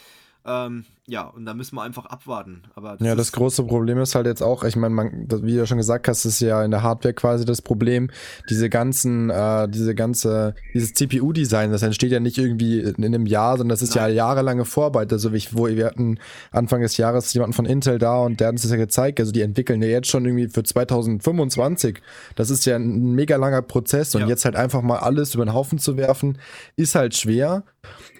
Ähm, 0.45 0.85
ja, 1.07 1.23
und 1.23 1.45
da 1.47 1.55
müssen 1.55 1.77
wir 1.77 1.83
einfach 1.83 2.07
abwarten. 2.07 2.63
Aber 2.75 2.97
das 2.97 3.07
ja, 3.07 3.15
das 3.15 3.33
große 3.33 3.65
Problem 3.65 3.99
ist 3.99 4.15
halt 4.15 4.27
jetzt 4.27 4.43
auch, 4.43 4.65
ich 4.65 4.77
meine, 4.77 5.11
wie 5.43 5.57
du 5.57 5.67
schon 5.67 5.79
gesagt 5.79 6.09
hast, 6.09 6.25
ist 6.25 6.41
ja 6.41 6.65
in 6.65 6.71
der 6.71 6.83
Hardware 6.83 7.15
quasi 7.15 7.45
das 7.45 7.63
Problem. 7.63 8.11
Diese 8.51 8.69
ganzen, 8.69 9.31
äh, 9.31 9.69
diese 9.69 9.95
ganze, 9.95 10.55
dieses 10.75 10.95
CPU-Design, 10.95 11.71
das 11.71 11.83
entsteht 11.83 12.13
ja 12.13 12.21
nicht 12.21 12.39
irgendwie 12.39 12.81
in 12.81 13.05
einem 13.05 13.27
Jahr, 13.27 13.57
sondern 13.57 13.71
das 13.71 13.83
ist 13.83 13.95
Nein. 13.95 14.11
ja 14.11 14.15
jahrelange 14.15 14.65
Vorarbeit. 14.65 15.13
Also 15.13 15.33
ich, 15.33 15.57
wo 15.57 15.69
wir 15.69 15.87
hatten 15.87 16.19
Anfang 16.51 16.83
des 16.83 16.97
Jahres 16.97 17.33
jemanden 17.35 17.55
von 17.55 17.67
Intel 17.67 17.99
da 17.99 18.19
und 18.19 18.41
der 18.41 18.49
hat 18.49 18.53
uns 18.53 18.63
das 18.63 18.71
ja 18.71 18.77
gezeigt. 18.77 19.21
Also 19.21 19.33
die 19.33 19.43
entwickeln 19.43 19.83
ja 19.83 19.89
jetzt 19.89 20.09
schon 20.09 20.25
irgendwie 20.25 20.49
für 20.49 20.63
2025. 20.63 22.01
Das 22.37 22.51
ist 22.51 22.65
ja 22.65 22.77
ein 22.77 23.15
mega 23.15 23.37
langer 23.37 23.63
Prozess 23.63 24.15
und 24.15 24.23
ja. 24.23 24.29
jetzt 24.29 24.45
halt 24.45 24.57
einfach 24.57 24.83
mal 24.83 24.99
alles 24.99 25.35
über 25.35 25.45
den 25.45 25.55
Haufen 25.55 25.79
zu 25.79 25.97
werfen, 25.97 26.39
ist 26.77 26.95
halt 26.95 27.15
schwer. 27.15 27.65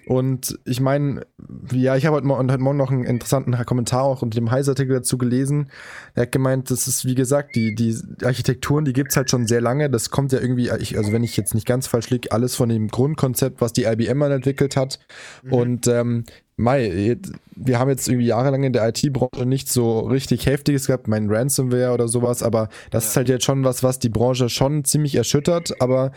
Und 0.07 0.59
ich 0.65 0.79
meine, 0.79 1.25
ja, 1.71 1.95
ich 1.95 2.05
habe 2.05 2.17
heute, 2.17 2.27
heute 2.27 2.63
Morgen 2.63 2.77
noch 2.77 2.91
einen 2.91 3.05
interessanten 3.05 3.53
Kommentar 3.65 4.03
auch 4.03 4.21
unter 4.21 4.39
dem 4.39 4.51
Heise-Artikel 4.51 4.95
dazu 4.95 5.17
gelesen. 5.17 5.69
Er 6.15 6.23
hat 6.23 6.31
gemeint, 6.31 6.71
das 6.71 6.87
ist, 6.87 7.05
wie 7.05 7.15
gesagt, 7.15 7.55
die, 7.55 7.75
die 7.75 7.95
Architekturen, 8.23 8.85
die 8.85 8.93
gibt 8.93 9.11
es 9.11 9.17
halt 9.17 9.29
schon 9.29 9.47
sehr 9.47 9.61
lange. 9.61 9.89
Das 9.89 10.09
kommt 10.09 10.31
ja 10.31 10.39
irgendwie, 10.39 10.71
also 10.71 11.11
wenn 11.11 11.23
ich 11.23 11.37
jetzt 11.37 11.53
nicht 11.55 11.67
ganz 11.67 11.87
falsch 11.87 12.09
liege, 12.09 12.31
alles 12.31 12.55
von 12.55 12.69
dem 12.69 12.87
Grundkonzept, 12.87 13.61
was 13.61 13.73
die 13.73 13.83
IBM 13.83 14.17
mal 14.17 14.31
entwickelt 14.31 14.75
hat. 14.75 14.99
Mhm. 15.43 15.53
Und 15.53 15.87
ähm, 15.87 16.23
Mai, 16.55 17.17
wir 17.55 17.79
haben 17.79 17.89
jetzt 17.89 18.07
irgendwie 18.07 18.27
jahrelang 18.27 18.63
in 18.63 18.73
der 18.73 18.87
IT-Branche 18.87 19.45
nicht 19.45 19.71
so 19.71 20.01
richtig 20.01 20.45
Heftiges 20.45 20.85
gehabt, 20.85 21.07
mein 21.07 21.29
Ransomware 21.29 21.93
oder 21.93 22.07
sowas, 22.07 22.43
aber 22.43 22.69
das 22.91 23.05
ja. 23.05 23.09
ist 23.09 23.17
halt 23.17 23.29
jetzt 23.29 23.45
schon 23.45 23.63
was, 23.63 23.81
was 23.81 23.97
die 23.97 24.09
Branche 24.09 24.49
schon 24.49 24.85
ziemlich 24.85 25.15
erschüttert, 25.15 25.81
aber 25.81 26.11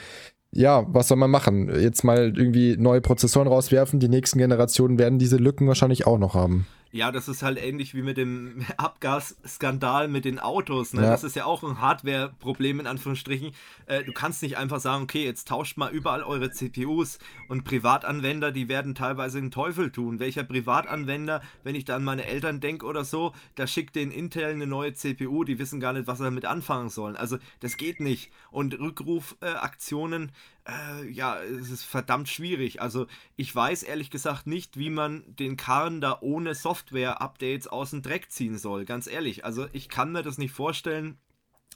ja, 0.56 0.86
was 0.88 1.08
soll 1.08 1.18
man 1.18 1.30
machen? 1.30 1.70
Jetzt 1.80 2.02
mal 2.02 2.32
irgendwie 2.36 2.76
neue 2.78 3.00
Prozessoren 3.00 3.46
rauswerfen, 3.48 4.00
die 4.00 4.08
nächsten 4.08 4.38
Generationen 4.38 4.98
werden 4.98 5.18
diese 5.18 5.36
Lücken 5.36 5.68
wahrscheinlich 5.68 6.06
auch 6.06 6.18
noch 6.18 6.34
haben. 6.34 6.66
Ja, 6.96 7.12
das 7.12 7.28
ist 7.28 7.42
halt 7.42 7.58
ähnlich 7.62 7.94
wie 7.94 8.00
mit 8.00 8.16
dem 8.16 8.64
Abgasskandal 8.78 10.08
mit 10.08 10.24
den 10.24 10.38
Autos. 10.38 10.94
Ne? 10.94 11.02
Ja. 11.02 11.10
Das 11.10 11.24
ist 11.24 11.36
ja 11.36 11.44
auch 11.44 11.62
ein 11.62 11.80
Hardware-Problem 11.80 12.80
in 12.80 12.86
Anführungsstrichen. 12.86 13.52
Äh, 13.84 14.04
du 14.04 14.12
kannst 14.12 14.42
nicht 14.42 14.56
einfach 14.56 14.80
sagen, 14.80 15.04
okay, 15.04 15.24
jetzt 15.24 15.46
tauscht 15.48 15.76
mal 15.76 15.92
überall 15.92 16.22
eure 16.22 16.50
CPUs 16.50 17.18
und 17.48 17.64
Privatanwender, 17.64 18.50
die 18.50 18.68
werden 18.68 18.94
teilweise 18.94 19.40
den 19.40 19.50
Teufel 19.50 19.92
tun. 19.92 20.18
Welcher 20.20 20.44
Privatanwender, 20.44 21.42
wenn 21.62 21.74
ich 21.74 21.84
da 21.84 21.96
an 21.96 22.04
meine 22.04 22.24
Eltern 22.24 22.60
denke 22.60 22.86
oder 22.86 23.04
so, 23.04 23.32
da 23.54 23.66
schickt 23.66 23.94
den 23.94 24.10
Intel 24.10 24.44
eine 24.46 24.66
neue 24.66 24.94
CPU, 24.94 25.44
die 25.44 25.58
wissen 25.58 25.80
gar 25.80 25.92
nicht, 25.92 26.06
was 26.06 26.18
sie 26.18 26.24
damit 26.24 26.46
anfangen 26.46 26.88
sollen. 26.88 27.16
Also 27.16 27.36
das 27.60 27.76
geht 27.76 28.00
nicht. 28.00 28.30
Und 28.50 28.78
Rückrufaktionen, 28.78 30.28
äh, 30.28 30.32
äh, 30.66 31.08
ja, 31.08 31.40
es 31.42 31.70
ist 31.70 31.84
verdammt 31.84 32.28
schwierig. 32.28 32.82
Also 32.82 33.06
ich 33.36 33.54
weiß 33.54 33.82
ehrlich 33.82 34.10
gesagt 34.10 34.46
nicht, 34.46 34.78
wie 34.78 34.90
man 34.90 35.24
den 35.26 35.56
Karren 35.56 36.00
da 36.00 36.18
ohne 36.20 36.54
Software-Updates 36.54 37.68
aus 37.68 37.90
dem 37.90 38.02
Dreck 38.02 38.30
ziehen 38.30 38.58
soll. 38.58 38.84
Ganz 38.84 39.06
ehrlich. 39.06 39.44
Also 39.44 39.66
ich 39.72 39.88
kann 39.88 40.12
mir 40.12 40.22
das 40.22 40.38
nicht 40.38 40.52
vorstellen, 40.52 41.18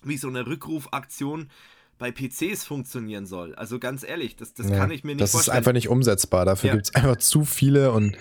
wie 0.02 0.16
so 0.16 0.28
eine 0.28 0.46
Rückrufaktion 0.46 1.50
bei 2.00 2.10
PCs 2.10 2.64
funktionieren 2.64 3.26
soll. 3.26 3.54
Also 3.54 3.78
ganz 3.78 4.02
ehrlich, 4.02 4.34
das, 4.34 4.54
das 4.54 4.70
ja, 4.70 4.76
kann 4.76 4.90
ich 4.90 5.04
mir 5.04 5.12
nicht 5.12 5.20
das 5.20 5.32
vorstellen. 5.32 5.52
Das 5.52 5.54
ist 5.54 5.58
einfach 5.58 5.72
nicht 5.74 5.88
umsetzbar. 5.88 6.44
Dafür 6.46 6.68
ja. 6.68 6.74
gibt 6.74 6.86
es 6.86 6.94
einfach 6.94 7.16
zu 7.16 7.44
viele 7.44 7.92
und 7.92 8.16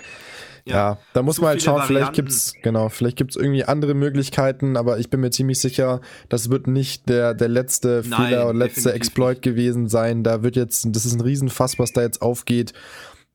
ja, 0.65 0.75
ja 0.75 0.98
da 1.13 1.24
muss 1.24 1.39
man 1.39 1.51
halt 1.51 1.63
schauen, 1.63 1.81
vielleicht 1.88 2.13
gibt 2.13 2.29
es, 2.29 2.53
genau, 2.62 2.89
vielleicht 2.89 3.15
gibt 3.15 3.31
es 3.31 3.38
irgendwie 3.38 3.63
andere 3.63 3.93
Möglichkeiten, 3.93 4.75
aber 4.75 5.00
ich 5.00 5.09
bin 5.09 5.21
mir 5.21 5.31
ziemlich 5.31 5.59
sicher, 5.59 6.01
das 6.27 6.50
wird 6.50 6.67
nicht 6.67 7.07
der, 7.07 7.33
der 7.33 7.48
letzte 7.48 8.03
Nein, 8.05 8.27
Fehler 8.27 8.50
oder 8.50 8.57
letzte 8.59 8.91
Exploit 8.93 9.38
nicht. 9.38 9.43
gewesen 9.43 9.88
sein. 9.88 10.24
Da 10.24 10.43
wird 10.43 10.57
jetzt, 10.57 10.86
das 10.89 11.05
ist 11.05 11.13
ein 11.13 11.21
Riesenfass, 11.21 11.79
was 11.79 11.93
da 11.93 12.01
jetzt 12.01 12.21
aufgeht. 12.21 12.74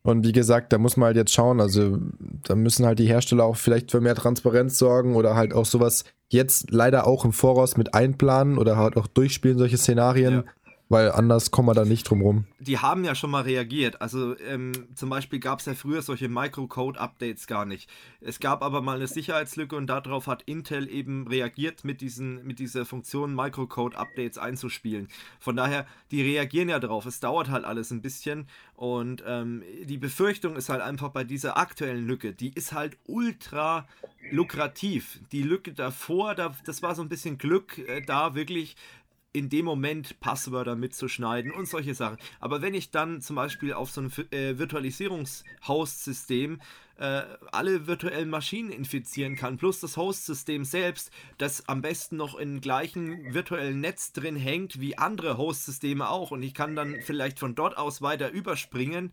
Und 0.02 0.26
wie 0.26 0.32
gesagt, 0.32 0.74
da 0.74 0.76
muss 0.76 0.98
man 0.98 1.06
halt 1.06 1.16
jetzt 1.16 1.32
schauen. 1.32 1.62
Also 1.62 1.98
da 2.42 2.54
müssen 2.54 2.84
halt 2.84 2.98
die 2.98 3.06
Hersteller 3.06 3.44
auch 3.44 3.56
vielleicht 3.56 3.90
für 3.90 4.02
mehr 4.02 4.14
Transparenz 4.14 4.76
sorgen 4.76 5.16
oder 5.16 5.34
halt 5.34 5.54
auch 5.54 5.64
sowas 5.64 6.04
jetzt 6.34 6.70
leider 6.70 7.06
auch 7.06 7.24
im 7.24 7.32
Voraus 7.32 7.78
mit 7.78 7.94
einplanen 7.94 8.58
oder 8.58 8.76
halt 8.76 8.96
auch 8.96 9.06
durchspielen, 9.06 9.56
solche 9.56 9.78
Szenarien. 9.78 10.34
Ja 10.34 10.44
weil 10.94 11.10
anders 11.10 11.50
kommen 11.50 11.66
wir 11.66 11.74
da 11.74 11.84
nicht 11.84 12.08
drum 12.08 12.22
rum. 12.22 12.44
Die 12.60 12.78
haben 12.78 13.02
ja 13.02 13.16
schon 13.16 13.32
mal 13.32 13.42
reagiert. 13.42 14.00
Also 14.00 14.38
ähm, 14.38 14.70
zum 14.94 15.10
Beispiel 15.10 15.40
gab 15.40 15.58
es 15.58 15.66
ja 15.66 15.74
früher 15.74 16.02
solche 16.02 16.28
Microcode-Updates 16.28 17.48
gar 17.48 17.64
nicht. 17.64 17.90
Es 18.20 18.38
gab 18.38 18.62
aber 18.62 18.80
mal 18.80 18.94
eine 18.94 19.08
Sicherheitslücke 19.08 19.74
und 19.74 19.88
darauf 19.88 20.28
hat 20.28 20.42
Intel 20.42 20.88
eben 20.88 21.26
reagiert, 21.26 21.82
mit, 21.82 22.00
diesen, 22.00 22.46
mit 22.46 22.60
dieser 22.60 22.86
Funktion 22.86 23.34
Microcode-Updates 23.34 24.38
einzuspielen. 24.38 25.08
Von 25.40 25.56
daher, 25.56 25.84
die 26.12 26.22
reagieren 26.22 26.68
ja 26.68 26.78
drauf. 26.78 27.06
Es 27.06 27.18
dauert 27.18 27.50
halt 27.50 27.64
alles 27.64 27.90
ein 27.90 28.00
bisschen 28.00 28.46
und 28.76 29.24
ähm, 29.26 29.64
die 29.84 29.98
Befürchtung 29.98 30.54
ist 30.54 30.68
halt 30.68 30.80
einfach 30.80 31.08
bei 31.08 31.24
dieser 31.24 31.56
aktuellen 31.56 32.06
Lücke, 32.06 32.34
die 32.34 32.54
ist 32.54 32.72
halt 32.72 32.96
ultra 33.06 33.88
lukrativ. 34.30 35.20
Die 35.32 35.42
Lücke 35.42 35.72
davor, 35.72 36.34
da, 36.34 36.54
das 36.64 36.82
war 36.82 36.94
so 36.94 37.02
ein 37.02 37.08
bisschen 37.08 37.36
Glück, 37.36 37.78
äh, 37.78 38.00
da 38.00 38.34
wirklich 38.34 38.76
in 39.34 39.50
dem 39.50 39.66
Moment 39.66 40.18
Passwörter 40.20 40.76
mitzuschneiden 40.76 41.52
und 41.52 41.68
solche 41.68 41.94
Sachen. 41.94 42.16
Aber 42.40 42.62
wenn 42.62 42.72
ich 42.72 42.90
dann 42.90 43.20
zum 43.20 43.36
Beispiel 43.36 43.74
auf 43.74 43.90
so 43.90 44.00
ein 44.00 44.10
äh, 44.30 44.58
Virtualisierungs-Host-System 44.58 46.62
äh, 46.96 47.22
alle 47.50 47.88
virtuellen 47.88 48.30
Maschinen 48.30 48.70
infizieren 48.70 49.34
kann, 49.34 49.58
plus 49.58 49.80
das 49.80 49.96
Host-System 49.96 50.64
selbst, 50.64 51.10
das 51.38 51.68
am 51.68 51.82
besten 51.82 52.16
noch 52.16 52.36
im 52.36 52.60
gleichen 52.60 53.34
virtuellen 53.34 53.80
Netz 53.80 54.12
drin 54.12 54.36
hängt 54.36 54.80
wie 54.80 54.96
andere 54.96 55.36
Host-Systeme 55.36 56.08
auch 56.08 56.30
und 56.30 56.44
ich 56.44 56.54
kann 56.54 56.76
dann 56.76 57.00
vielleicht 57.02 57.40
von 57.40 57.56
dort 57.56 57.76
aus 57.76 58.02
weiter 58.02 58.30
überspringen, 58.30 59.10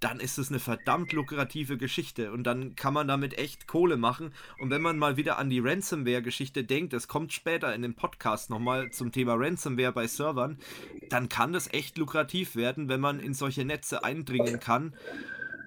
dann 0.00 0.18
ist 0.18 0.38
es 0.38 0.48
eine 0.48 0.58
verdammt 0.58 1.12
lukrative 1.12 1.76
Geschichte 1.76 2.32
und 2.32 2.44
dann 2.44 2.74
kann 2.74 2.94
man 2.94 3.06
damit 3.06 3.38
echt 3.38 3.66
Kohle 3.66 3.96
machen. 3.98 4.32
Und 4.58 4.70
wenn 4.70 4.80
man 4.80 4.98
mal 4.98 5.16
wieder 5.16 5.38
an 5.38 5.50
die 5.50 5.60
Ransomware-Geschichte 5.60 6.64
denkt, 6.64 6.92
das 6.94 7.06
kommt 7.06 7.32
später 7.32 7.74
in 7.74 7.82
dem 7.82 7.94
Podcast 7.94 8.50
nochmal 8.50 8.90
zum 8.90 9.12
Thema 9.12 9.34
Ransomware 9.34 9.92
bei 9.92 10.06
Servern, 10.06 10.58
dann 11.10 11.28
kann 11.28 11.52
das 11.52 11.72
echt 11.72 11.98
lukrativ 11.98 12.56
werden, 12.56 12.88
wenn 12.88 13.00
man 13.00 13.20
in 13.20 13.34
solche 13.34 13.64
Netze 13.64 14.02
eindringen 14.02 14.58
kann. 14.58 14.94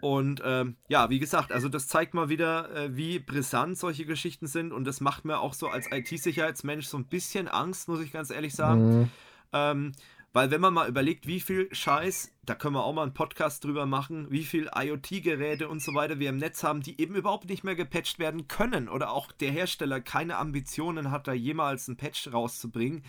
Und 0.02 0.42
ähm, 0.44 0.76
ja, 0.90 1.10
wie 1.10 1.20
gesagt, 1.20 1.54
also 1.54 1.70
das 1.70 1.88
zeigt 1.88 2.14
mal 2.14 2.28
wieder, 2.28 2.76
äh, 2.76 2.98
wie 2.98 3.20
brisant 3.20 3.78
solche 3.78 4.06
Geschichten 4.06 4.48
sind 4.48 4.74
und 4.74 4.84
das 4.84 5.00
macht 5.00 5.24
mir 5.24 5.40
auch 5.40 5.54
so 5.54 5.70
als 5.70 5.90
IT-Sicherheitsmensch 5.92 6.88
so 6.88 6.98
ein 6.98 7.06
bisschen 7.06 7.48
Angst, 7.48 7.88
muss 7.88 8.02
ich 8.02 8.12
ganz 8.12 8.30
ehrlich 8.30 8.54
sagen. 8.54 9.00
Mhm. 9.00 9.10
Ähm, 9.54 9.92
weil 10.34 10.50
wenn 10.50 10.62
man 10.62 10.74
mal 10.74 10.90
überlegt, 10.90 11.28
wie 11.28 11.40
viel 11.40 11.74
Scheiß, 11.74 12.32
da 12.44 12.56
können 12.56 12.74
wir 12.74 12.84
auch 12.84 12.94
mal 12.94 13.04
einen 13.04 13.14
Podcast 13.14 13.64
drüber 13.64 13.86
machen, 13.86 14.28
wie 14.32 14.44
viel 14.44 14.68
IoT-Geräte 14.76 15.70
und 15.70 15.80
so 15.80 15.94
weiter 15.94 16.18
wir 16.18 16.30
im 16.30 16.38
Netz 16.38 16.64
haben, 16.64 16.82
die 16.82 17.00
eben 17.00 17.16
überhaupt 17.16 17.48
nicht 17.48 17.64
mehr 17.64 17.76
gepatcht 17.76 18.18
werden 18.18 18.48
können 18.48 18.90
oder 18.90 19.12
auch 19.12 19.32
der 19.32 19.52
Hersteller 19.52 20.02
keine 20.02 20.38
Ambitionen 20.38 21.12
hat, 21.12 21.28
da 21.28 21.34
jemals 21.34 21.88
einen 21.88 21.98
Patch 21.98 22.34
rauszubringen. 22.34 23.04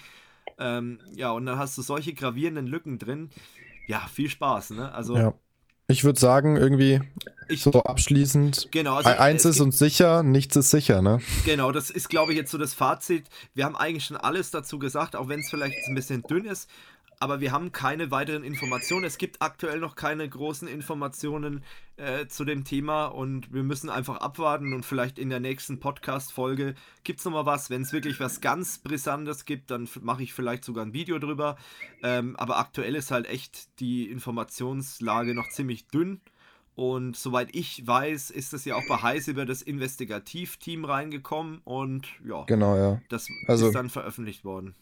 Ähm, 0.58 1.00
ja, 1.16 1.30
und 1.30 1.46
dann 1.46 1.58
hast 1.58 1.78
du 1.78 1.82
solche 1.82 2.12
gravierenden 2.12 2.66
Lücken 2.66 2.98
drin. 2.98 3.30
Ja, 3.88 4.00
viel 4.12 4.28
Spaß, 4.28 4.70
ne? 4.70 4.92
Also. 4.92 5.16
Ja. 5.16 5.34
Ich 5.86 6.02
würde 6.02 6.18
sagen, 6.18 6.56
irgendwie 6.56 7.00
ich, 7.48 7.62
so 7.62 7.70
abschließend. 7.82 8.68
Genau, 8.70 8.96
also 8.96 9.10
eins 9.10 9.44
ist 9.44 9.60
uns 9.60 9.78
sicher, 9.78 10.22
nichts 10.22 10.56
ist 10.56 10.70
sicher, 10.70 11.02
ne? 11.02 11.20
Genau, 11.44 11.72
das 11.72 11.90
ist, 11.90 12.08
glaube 12.08 12.32
ich, 12.32 12.38
jetzt 12.38 12.50
so 12.50 12.56
das 12.56 12.72
Fazit. 12.72 13.26
Wir 13.54 13.66
haben 13.66 13.76
eigentlich 13.76 14.06
schon 14.06 14.16
alles 14.16 14.50
dazu 14.50 14.78
gesagt, 14.78 15.14
auch 15.14 15.28
wenn 15.28 15.40
es 15.40 15.50
vielleicht 15.50 15.76
ein 15.86 15.94
bisschen 15.94 16.22
dünn 16.22 16.46
ist 16.46 16.70
aber 17.24 17.40
wir 17.40 17.52
haben 17.52 17.72
keine 17.72 18.10
weiteren 18.10 18.44
Informationen. 18.44 19.06
Es 19.06 19.16
gibt 19.16 19.40
aktuell 19.40 19.80
noch 19.80 19.96
keine 19.96 20.28
großen 20.28 20.68
Informationen 20.68 21.64
äh, 21.96 22.26
zu 22.26 22.44
dem 22.44 22.64
Thema 22.64 23.06
und 23.06 23.50
wir 23.50 23.62
müssen 23.62 23.88
einfach 23.88 24.18
abwarten 24.18 24.74
und 24.74 24.84
vielleicht 24.84 25.18
in 25.18 25.30
der 25.30 25.40
nächsten 25.40 25.80
Podcast-Folge 25.80 26.74
gibt 27.02 27.20
es 27.20 27.24
nochmal 27.24 27.46
was. 27.46 27.70
Wenn 27.70 27.80
es 27.80 27.94
wirklich 27.94 28.20
was 28.20 28.42
ganz 28.42 28.76
Brisantes 28.76 29.46
gibt, 29.46 29.70
dann 29.70 29.88
mache 30.02 30.22
ich 30.22 30.34
vielleicht 30.34 30.66
sogar 30.66 30.84
ein 30.84 30.92
Video 30.92 31.18
drüber. 31.18 31.56
Ähm, 32.02 32.36
aber 32.36 32.58
aktuell 32.58 32.94
ist 32.94 33.10
halt 33.10 33.26
echt 33.26 33.80
die 33.80 34.10
Informationslage 34.10 35.32
noch 35.32 35.48
ziemlich 35.48 35.86
dünn. 35.86 36.20
Und 36.74 37.16
soweit 37.16 37.54
ich 37.54 37.86
weiß, 37.86 38.32
ist 38.32 38.52
das 38.52 38.66
ja 38.66 38.76
auch 38.76 38.86
bei 38.86 38.96
Heiß 38.96 39.28
über 39.28 39.46
das 39.46 39.62
Investigativteam 39.62 40.84
reingekommen 40.84 41.62
und 41.64 42.06
ja, 42.22 42.44
genau, 42.44 42.76
ja. 42.76 43.00
das 43.08 43.28
also, 43.46 43.68
ist 43.68 43.74
dann 43.74 43.88
veröffentlicht 43.88 44.44
worden 44.44 44.74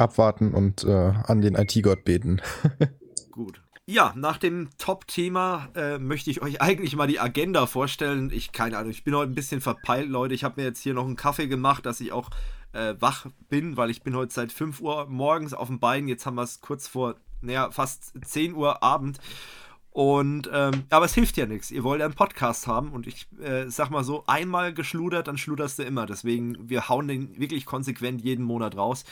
abwarten 0.00 0.52
und 0.54 0.84
äh, 0.84 1.12
an 1.24 1.40
den 1.40 1.54
IT-Gott 1.54 2.04
beten. 2.04 2.40
Gut. 3.30 3.62
Ja, 3.86 4.12
nach 4.14 4.38
dem 4.38 4.68
Top-Thema 4.78 5.68
äh, 5.74 5.98
möchte 5.98 6.30
ich 6.30 6.42
euch 6.42 6.62
eigentlich 6.62 6.94
mal 6.94 7.08
die 7.08 7.18
Agenda 7.18 7.66
vorstellen. 7.66 8.30
Ich, 8.32 8.52
keine 8.52 8.78
Ahnung, 8.78 8.90
ich 8.90 9.02
bin 9.04 9.16
heute 9.16 9.32
ein 9.32 9.34
bisschen 9.34 9.60
verpeilt, 9.60 10.08
Leute. 10.08 10.34
Ich 10.34 10.44
habe 10.44 10.60
mir 10.60 10.66
jetzt 10.66 10.80
hier 10.80 10.94
noch 10.94 11.04
einen 11.04 11.16
Kaffee 11.16 11.48
gemacht, 11.48 11.86
dass 11.86 12.00
ich 12.00 12.12
auch 12.12 12.30
äh, 12.72 12.94
wach 13.00 13.26
bin, 13.48 13.76
weil 13.76 13.90
ich 13.90 14.02
bin 14.02 14.14
heute 14.14 14.32
seit 14.32 14.52
5 14.52 14.80
Uhr 14.80 15.06
morgens 15.06 15.54
auf 15.54 15.68
dem 15.68 15.80
Bein. 15.80 16.06
Jetzt 16.06 16.24
haben 16.24 16.36
wir 16.36 16.44
es 16.44 16.60
kurz 16.60 16.86
vor, 16.86 17.16
naja, 17.40 17.70
fast 17.70 18.12
10 18.24 18.54
Uhr 18.54 18.82
Abend. 18.82 19.18
Und 19.90 20.48
ähm, 20.52 20.84
aber 20.90 21.04
es 21.04 21.14
hilft 21.14 21.36
ja 21.36 21.46
nichts. 21.46 21.70
Ihr 21.70 21.82
wollt 21.82 22.00
einen 22.00 22.14
Podcast 22.14 22.66
haben 22.68 22.92
und 22.92 23.08
ich 23.08 23.26
äh, 23.42 23.68
sag 23.68 23.90
mal 23.90 24.04
so, 24.04 24.24
einmal 24.26 24.72
geschludert, 24.72 25.26
dann 25.26 25.36
schluderst 25.36 25.80
du 25.80 25.82
immer. 25.82 26.06
Deswegen, 26.06 26.56
wir 26.68 26.88
hauen 26.88 27.08
den 27.08 27.38
wirklich 27.38 27.66
konsequent 27.66 28.22
jeden 28.22 28.44
Monat 28.44 28.76
raus. 28.76 29.04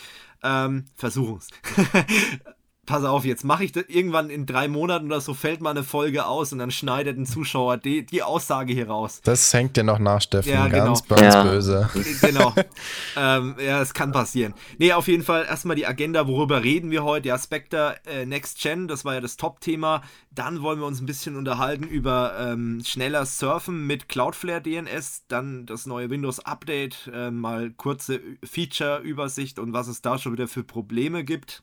Ähm, 0.42 0.84
Versuchen 0.94 1.38
es. 1.38 1.48
pass 2.88 3.04
auf, 3.04 3.26
jetzt 3.26 3.44
mache 3.44 3.64
ich 3.64 3.72
das 3.72 3.84
irgendwann 3.88 4.30
in 4.30 4.46
drei 4.46 4.66
Monaten 4.66 5.06
oder 5.06 5.20
so, 5.20 5.34
fällt 5.34 5.60
mal 5.60 5.70
eine 5.70 5.84
Folge 5.84 6.24
aus 6.24 6.52
und 6.52 6.58
dann 6.58 6.70
schneidet 6.70 7.18
ein 7.18 7.26
Zuschauer 7.26 7.76
die, 7.76 8.04
die 8.04 8.22
Aussage 8.22 8.72
hier 8.72 8.88
raus. 8.88 9.20
Das 9.22 9.52
hängt 9.52 9.76
dir 9.76 9.84
noch 9.84 9.98
nach, 9.98 10.22
Steffen. 10.22 10.50
Ja, 10.50 10.68
ganz, 10.68 11.02
genau. 11.02 11.20
ganz 11.20 11.34
ja. 11.34 11.42
böse. 11.42 11.90
Genau. 12.22 12.54
ähm, 13.16 13.56
ja, 13.62 13.82
es 13.82 13.92
kann 13.92 14.10
passieren. 14.10 14.54
Nee, 14.78 14.94
auf 14.94 15.06
jeden 15.06 15.22
Fall 15.22 15.44
erstmal 15.44 15.76
die 15.76 15.86
Agenda, 15.86 16.26
worüber 16.26 16.64
reden 16.64 16.90
wir 16.90 17.04
heute? 17.04 17.28
Ja, 17.28 17.38
Spectre 17.38 17.96
äh, 18.06 18.24
Next 18.24 18.58
Gen, 18.62 18.88
das 18.88 19.04
war 19.04 19.14
ja 19.14 19.20
das 19.20 19.36
Top-Thema. 19.36 20.00
Dann 20.30 20.62
wollen 20.62 20.80
wir 20.80 20.86
uns 20.86 21.02
ein 21.02 21.06
bisschen 21.06 21.36
unterhalten 21.36 21.84
über 21.84 22.38
ähm, 22.40 22.80
schneller 22.86 23.26
Surfen 23.26 23.86
mit 23.86 24.08
Cloudflare 24.08 24.62
DNS, 24.62 25.24
dann 25.28 25.66
das 25.66 25.84
neue 25.84 26.08
Windows 26.08 26.40
Update, 26.40 27.10
äh, 27.12 27.30
mal 27.30 27.70
kurze 27.70 28.20
Feature-Übersicht 28.42 29.58
und 29.58 29.74
was 29.74 29.88
es 29.88 30.00
da 30.00 30.18
schon 30.18 30.32
wieder 30.32 30.48
für 30.48 30.64
Probleme 30.64 31.22
gibt. 31.22 31.62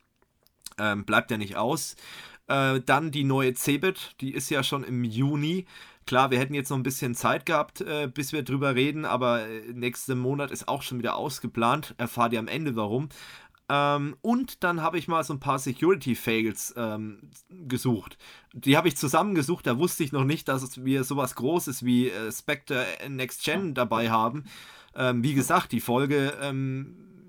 Ähm, 0.78 1.06
bleibt 1.06 1.32
ja 1.32 1.38
nicht 1.38 1.56
aus. 1.56 1.96
Äh, 2.48 2.82
dann 2.86 3.12
die 3.12 3.24
neue 3.24 3.54
Cebit, 3.54 4.16
die 4.22 4.34
ist 4.34 4.50
ja 4.50 4.64
schon 4.64 4.84
im 4.84 5.04
Juni. 5.04 5.66
Klar, 6.06 6.30
wir 6.30 6.38
hätten 6.38 6.54
jetzt 6.54 6.70
noch 6.70 6.78
ein 6.78 6.84
bisschen 6.84 7.16
Zeit 7.16 7.48
gehabt, 7.48 7.82
äh, 7.82 8.08
bis 8.08 8.32
wir 8.32 8.44
drüber 8.44 8.76
reden, 8.76 9.06
aber 9.06 9.48
äh, 9.48 9.74
nächsten 9.74 10.20
Monat 10.20 10.52
ist 10.52 10.68
auch 10.68 10.84
schon 10.84 11.00
wieder 11.00 11.16
ausgeplant. 11.16 11.96
Erfahrt 11.98 12.34
ihr 12.34 12.40
am 12.40 12.48
Ende 12.48 12.76
warum. 12.76 13.10
Ähm, 13.68 14.16
und 14.22 14.64
dann 14.64 14.84
habe 14.84 15.00
ich 15.00 15.08
mal 15.08 15.24
so 15.24 15.34
ein 15.34 15.40
paar 15.40 15.58
Security-Fails 15.58 16.76
ähm, 16.78 17.32
gesucht. 17.50 18.20
Die 18.54 18.78
habe 18.78 18.88
ich 18.88 18.98
zusammengesucht, 18.98 19.66
da 19.66 19.80
wusste 19.80 20.04
ich 20.04 20.12
noch 20.12 20.24
nicht, 20.24 20.48
dass 20.48 20.86
wir 20.86 21.04
sowas 21.04 21.34
Großes 21.34 21.84
wie 21.84 22.10
äh, 22.10 22.32
Spectre 22.32 22.86
Next 23.10 23.44
Gen 23.44 23.74
dabei 23.74 24.12
haben. 24.12 24.44
Ähm, 24.96 25.24
wie 25.24 25.34
gesagt, 25.34 25.72
die 25.72 25.82
Folge 25.82 26.34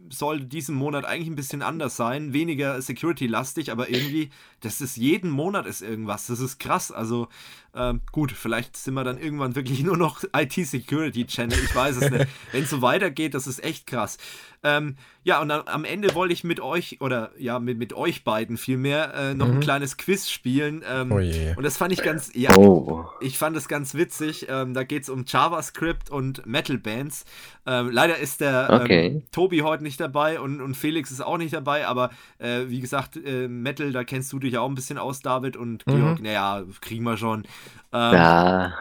ähm, 0.07 0.11
soll 0.11 0.41
diesen 0.41 0.75
Monat 0.75 1.05
eigentlich 1.05 1.29
ein 1.29 1.37
bisschen 1.37 1.63
anders 1.63 1.97
sein, 1.97 2.33
weniger 2.33 2.81
Security-lastig, 2.81 3.71
aber 3.71 3.89
irgendwie, 3.91 4.31
das 4.67 4.81
ist 4.81 4.97
jeden 4.97 5.31
Monat 5.31 5.65
ist 5.65 5.81
irgendwas. 5.81 6.27
Das 6.27 6.41
ist 6.41 6.59
krass. 6.59 6.91
Also 6.91 7.29
ähm, 7.75 8.01
gut, 8.11 8.33
vielleicht 8.33 8.77
sind 8.77 8.95
wir 8.95 9.05
dann 9.05 9.19
irgendwann 9.19 9.55
wirklich 9.55 9.81
nur 9.85 9.97
noch 9.97 10.25
IT-Security-Channel. 10.35 11.59
Ich 11.59 11.75
weiß 11.75 11.97
es 11.97 12.11
nicht. 12.11 12.27
Wenn 12.53 12.65
es 12.65 12.71
so 12.71 12.83
weitergeht, 12.83 13.35
das 13.35 13.47
ist 13.47 13.63
echt 13.63 13.87
krass. 13.87 14.19
Ähm, 14.65 14.97
ja, 15.23 15.41
und 15.41 15.49
dann, 15.49 15.63
am 15.67 15.85
Ende 15.85 16.15
wollte 16.15 16.33
ich 16.33 16.43
mit 16.43 16.61
euch, 16.61 17.01
oder 17.01 17.31
ja, 17.37 17.59
mit, 17.59 17.79
mit 17.79 17.93
euch 17.93 18.25
beiden 18.25 18.57
vielmehr, 18.57 19.13
äh, 19.15 19.35
noch 19.35 19.49
mhm. 19.49 19.55
ein 19.55 19.61
kleines 19.61 19.97
Quiz 19.97 20.31
spielen. 20.31 20.83
Ähm, 20.89 21.13
oh 21.13 21.17
und 21.17 21.63
das 21.63 21.77
fand 21.77 21.93
ich 21.93 22.03
ganz, 22.03 22.31
ja, 22.35 22.57
oh. 22.57 23.07
ich 23.21 23.37
fand 23.37 23.57
es 23.57 23.69
ganz 23.69 23.95
witzig. 23.95 24.47
Ähm, 24.49 24.73
da 24.73 24.83
geht 24.83 25.03
es 25.03 25.09
um 25.09 25.25
JavaScript 25.27 26.11
und 26.11 26.47
Metal-Bands. 26.47 27.25
Ähm, 27.67 27.91
leider 27.91 28.19
ist 28.19 28.41
der 28.41 28.69
ähm, 28.71 28.81
okay. 28.81 29.23
Tobi 29.33 29.63
heute 29.63 29.83
nicht 29.83 30.01
dabei 30.01 30.41
und, 30.41 30.61
und 30.61 30.77
Felix 30.77 31.11
ist 31.11 31.21
auch 31.21 31.39
nicht 31.39 31.53
dabei, 31.53 31.87
aber 31.87 32.11
äh, 32.39 32.63
wie 32.69 32.81
gesagt, 32.81 33.17
äh, 33.17 33.49
Metal, 33.49 33.93
da 33.93 34.05
kennst 34.05 34.33
du 34.33 34.39
dich 34.39 34.56
auch 34.61 34.69
ein 34.69 34.75
bisschen 34.75 34.99
aus, 34.99 35.21
David 35.21 35.57
und 35.57 35.87
mhm. 35.87 35.97
Georg. 35.97 36.23
Naja, 36.23 36.65
kriegen 36.81 37.05
wir 37.05 37.17
schon. 37.17 37.45
Ähm, 37.93 38.15
ja. 38.15 38.75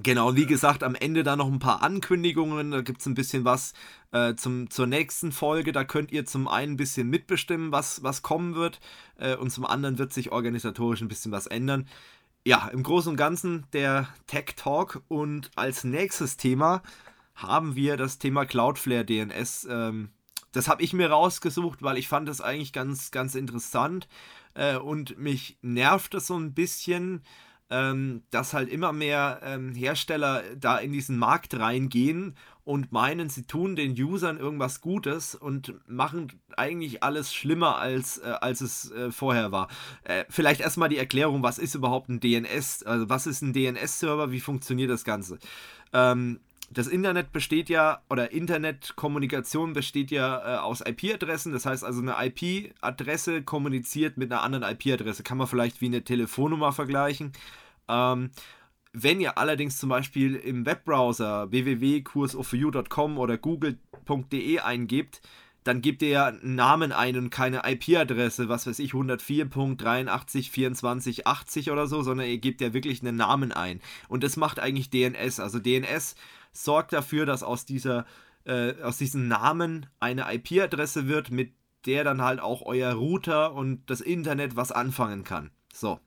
Genau, 0.00 0.36
wie 0.36 0.46
gesagt, 0.46 0.84
am 0.84 0.94
Ende 0.94 1.24
da 1.24 1.34
noch 1.34 1.48
ein 1.48 1.58
paar 1.58 1.82
Ankündigungen. 1.82 2.70
Da 2.70 2.82
gibt 2.82 3.00
es 3.00 3.06
ein 3.06 3.14
bisschen 3.14 3.44
was 3.44 3.72
äh, 4.12 4.34
zum, 4.34 4.70
zur 4.70 4.86
nächsten 4.86 5.32
Folge. 5.32 5.72
Da 5.72 5.82
könnt 5.82 6.12
ihr 6.12 6.24
zum 6.24 6.46
einen 6.46 6.74
ein 6.74 6.76
bisschen 6.76 7.10
mitbestimmen, 7.10 7.72
was, 7.72 8.02
was 8.04 8.22
kommen 8.22 8.54
wird. 8.54 8.80
Äh, 9.18 9.34
und 9.36 9.50
zum 9.50 9.66
anderen 9.66 9.98
wird 9.98 10.12
sich 10.12 10.30
organisatorisch 10.30 11.00
ein 11.00 11.08
bisschen 11.08 11.32
was 11.32 11.48
ändern. 11.48 11.88
Ja, 12.44 12.68
im 12.68 12.84
Großen 12.84 13.10
und 13.10 13.16
Ganzen 13.16 13.66
der 13.72 14.08
Tech 14.28 14.54
Talk. 14.56 15.02
Und 15.08 15.50
als 15.56 15.82
nächstes 15.82 16.36
Thema 16.36 16.82
haben 17.34 17.74
wir 17.74 17.96
das 17.96 18.18
Thema 18.18 18.44
Cloudflare 18.46 19.04
DNS. 19.04 19.66
Ähm, 19.68 20.10
das 20.52 20.68
habe 20.68 20.82
ich 20.82 20.92
mir 20.92 21.10
rausgesucht, 21.10 21.82
weil 21.82 21.98
ich 21.98 22.08
fand 22.08 22.28
das 22.28 22.40
eigentlich 22.40 22.72
ganz, 22.72 23.10
ganz 23.10 23.34
interessant. 23.34 24.08
Äh, 24.54 24.76
und 24.76 25.18
mich 25.18 25.58
nervt 25.62 26.14
es 26.14 26.26
so 26.26 26.38
ein 26.38 26.54
bisschen 26.54 27.22
ähm, 27.70 28.22
dass 28.30 28.54
halt 28.54 28.68
immer 28.68 28.92
mehr 28.92 29.40
ähm, 29.42 29.74
Hersteller 29.74 30.42
da 30.56 30.78
in 30.78 30.92
diesen 30.92 31.18
Markt 31.18 31.58
reingehen 31.58 32.34
und 32.64 32.92
meinen, 32.92 33.28
sie 33.28 33.42
tun 33.42 33.76
den 33.76 33.92
Usern 33.92 34.38
irgendwas 34.38 34.80
Gutes 34.80 35.34
und 35.34 35.74
machen 35.86 36.32
eigentlich 36.56 37.02
alles 37.02 37.34
schlimmer, 37.34 37.76
als, 37.76 38.18
äh, 38.18 38.34
als 38.40 38.60
es 38.60 38.90
äh, 38.90 39.10
vorher 39.10 39.52
war. 39.52 39.68
Äh, 40.04 40.24
vielleicht 40.30 40.60
erstmal 40.60 40.88
die 40.88 40.98
Erklärung, 40.98 41.42
was 41.42 41.58
ist 41.58 41.74
überhaupt 41.74 42.08
ein 42.08 42.20
DNS? 42.20 42.84
Also 42.84 43.08
was 43.08 43.26
ist 43.26 43.42
ein 43.42 43.52
DNS-Server? 43.52 44.32
Wie 44.32 44.40
funktioniert 44.40 44.90
das 44.90 45.04
Ganze? 45.04 45.38
Ähm, 45.92 46.40
das 46.70 46.86
Internet 46.86 47.32
besteht 47.32 47.70
ja, 47.70 48.02
oder 48.10 48.32
Internetkommunikation 48.32 49.72
besteht 49.72 50.10
ja 50.10 50.56
äh, 50.56 50.58
aus 50.58 50.82
IP-Adressen. 50.86 51.52
Das 51.52 51.64
heißt 51.64 51.84
also, 51.84 52.02
eine 52.02 52.16
IP-Adresse 52.18 53.42
kommuniziert 53.42 54.18
mit 54.18 54.30
einer 54.30 54.42
anderen 54.42 54.74
IP-Adresse. 54.74 55.22
Kann 55.22 55.38
man 55.38 55.46
vielleicht 55.46 55.80
wie 55.80 55.86
eine 55.86 56.04
Telefonnummer 56.04 56.72
vergleichen. 56.72 57.32
Ähm, 57.88 58.30
wenn 58.92 59.20
ihr 59.20 59.38
allerdings 59.38 59.78
zum 59.78 59.88
Beispiel 59.88 60.36
im 60.36 60.66
Webbrowser 60.66 61.50
www.kursoforyou.com 61.50 63.18
oder 63.18 63.38
google.de 63.38 64.60
eingebt, 64.60 65.22
dann 65.64 65.80
gebt 65.82 66.02
ihr 66.02 66.08
ja 66.08 66.26
einen 66.26 66.54
Namen 66.54 66.92
ein 66.92 67.16
und 67.16 67.30
keine 67.30 67.62
IP-Adresse, 67.64 68.48
was 68.48 68.66
weiß 68.66 68.78
ich, 68.78 68.92
104.83.24.80 68.92 71.70
oder 71.70 71.86
so, 71.86 72.02
sondern 72.02 72.26
ihr 72.26 72.38
gebt 72.38 72.60
ja 72.60 72.72
wirklich 72.72 73.02
einen 73.02 73.16
Namen 73.16 73.52
ein. 73.52 73.80
Und 74.08 74.24
das 74.24 74.36
macht 74.36 74.60
eigentlich 74.60 74.90
DNS. 74.90 75.40
Also 75.40 75.58
DNS 75.58 76.14
sorgt 76.52 76.92
dafür, 76.92 77.26
dass 77.26 77.42
aus 77.42 77.64
dieser 77.64 78.06
äh, 78.44 78.80
aus 78.82 78.98
diesem 78.98 79.28
Namen 79.28 79.86
eine 80.00 80.32
IP-Adresse 80.32 81.06
wird, 81.06 81.30
mit 81.30 81.52
der 81.86 82.04
dann 82.04 82.22
halt 82.22 82.40
auch 82.40 82.62
euer 82.62 82.92
Router 82.92 83.52
und 83.52 83.88
das 83.90 84.00
Internet 84.00 84.56
was 84.56 84.72
anfangen 84.72 85.24
kann. 85.24 85.50
So. 85.72 86.00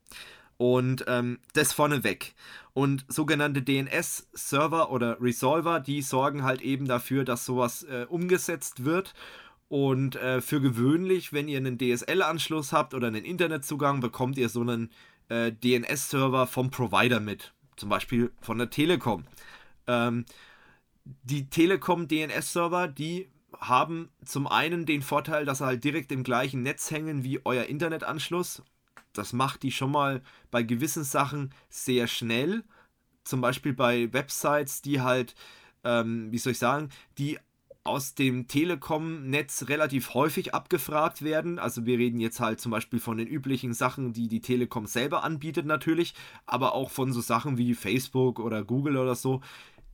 Und 0.58 1.04
ähm, 1.08 1.38
das 1.54 1.72
vorneweg. 1.72 2.34
Und 2.74 3.04
sogenannte 3.08 3.62
DNS-Server 3.62 4.90
oder 4.90 5.20
Resolver, 5.20 5.80
die 5.80 6.02
sorgen 6.02 6.44
halt 6.44 6.62
eben 6.62 6.86
dafür, 6.86 7.24
dass 7.24 7.44
sowas 7.44 7.82
äh, 7.84 8.06
umgesetzt 8.08 8.84
wird. 8.84 9.14
Und 9.68 10.16
äh, 10.16 10.40
für 10.40 10.60
gewöhnlich, 10.60 11.32
wenn 11.32 11.48
ihr 11.48 11.58
einen 11.58 11.78
DSL-Anschluss 11.78 12.72
habt 12.72 12.94
oder 12.94 13.08
einen 13.08 13.24
Internetzugang, 13.24 14.00
bekommt 14.00 14.36
ihr 14.36 14.48
so 14.48 14.60
einen 14.60 14.90
äh, 15.28 15.50
DNS-Server 15.50 16.46
vom 16.46 16.70
Provider 16.70 17.20
mit. 17.20 17.54
Zum 17.76 17.88
Beispiel 17.88 18.30
von 18.40 18.58
der 18.58 18.70
Telekom. 18.70 19.24
Ähm, 19.86 20.24
die 21.04 21.50
Telekom 21.50 22.08
DNS-Server, 22.08 22.88
die 22.88 23.28
haben 23.58 24.10
zum 24.24 24.46
einen 24.46 24.86
den 24.86 25.02
Vorteil, 25.02 25.44
dass 25.44 25.58
sie 25.58 25.66
halt 25.66 25.84
direkt 25.84 26.12
im 26.12 26.24
gleichen 26.24 26.62
Netz 26.62 26.90
hängen 26.90 27.24
wie 27.24 27.40
euer 27.44 27.64
Internetanschluss. 27.64 28.62
Das 29.12 29.32
macht 29.32 29.62
die 29.62 29.72
schon 29.72 29.90
mal 29.90 30.22
bei 30.50 30.62
gewissen 30.62 31.04
Sachen 31.04 31.50
sehr 31.68 32.06
schnell. 32.06 32.64
Zum 33.24 33.40
Beispiel 33.40 33.72
bei 33.72 34.12
Websites, 34.12 34.82
die 34.82 35.00
halt, 35.00 35.34
ähm, 35.84 36.32
wie 36.32 36.38
soll 36.38 36.52
ich 36.52 36.58
sagen, 36.58 36.88
die 37.18 37.38
aus 37.84 38.14
dem 38.14 38.46
Telekom-Netz 38.46 39.68
relativ 39.68 40.14
häufig 40.14 40.54
abgefragt 40.54 41.22
werden. 41.22 41.58
Also 41.58 41.84
wir 41.84 41.98
reden 41.98 42.20
jetzt 42.20 42.38
halt 42.38 42.60
zum 42.60 42.70
Beispiel 42.70 43.00
von 43.00 43.16
den 43.16 43.26
üblichen 43.26 43.74
Sachen, 43.74 44.12
die 44.12 44.28
die 44.28 44.40
Telekom 44.40 44.86
selber 44.86 45.24
anbietet 45.24 45.66
natürlich, 45.66 46.14
aber 46.46 46.74
auch 46.74 46.90
von 46.90 47.12
so 47.12 47.20
Sachen 47.20 47.58
wie 47.58 47.74
Facebook 47.74 48.38
oder 48.38 48.62
Google 48.62 48.96
oder 48.96 49.16
so, 49.16 49.40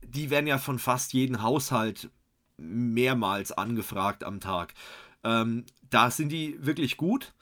die 0.03 0.29
werden 0.29 0.47
ja 0.47 0.57
von 0.57 0.79
fast 0.79 1.13
jedem 1.13 1.41
Haushalt 1.41 2.09
mehrmals 2.57 3.51
angefragt 3.51 4.23
am 4.23 4.39
Tag. 4.39 4.73
Ähm, 5.23 5.65
da 5.89 6.11
sind 6.11 6.29
die 6.31 6.57
wirklich 6.65 6.97
gut. 6.97 7.33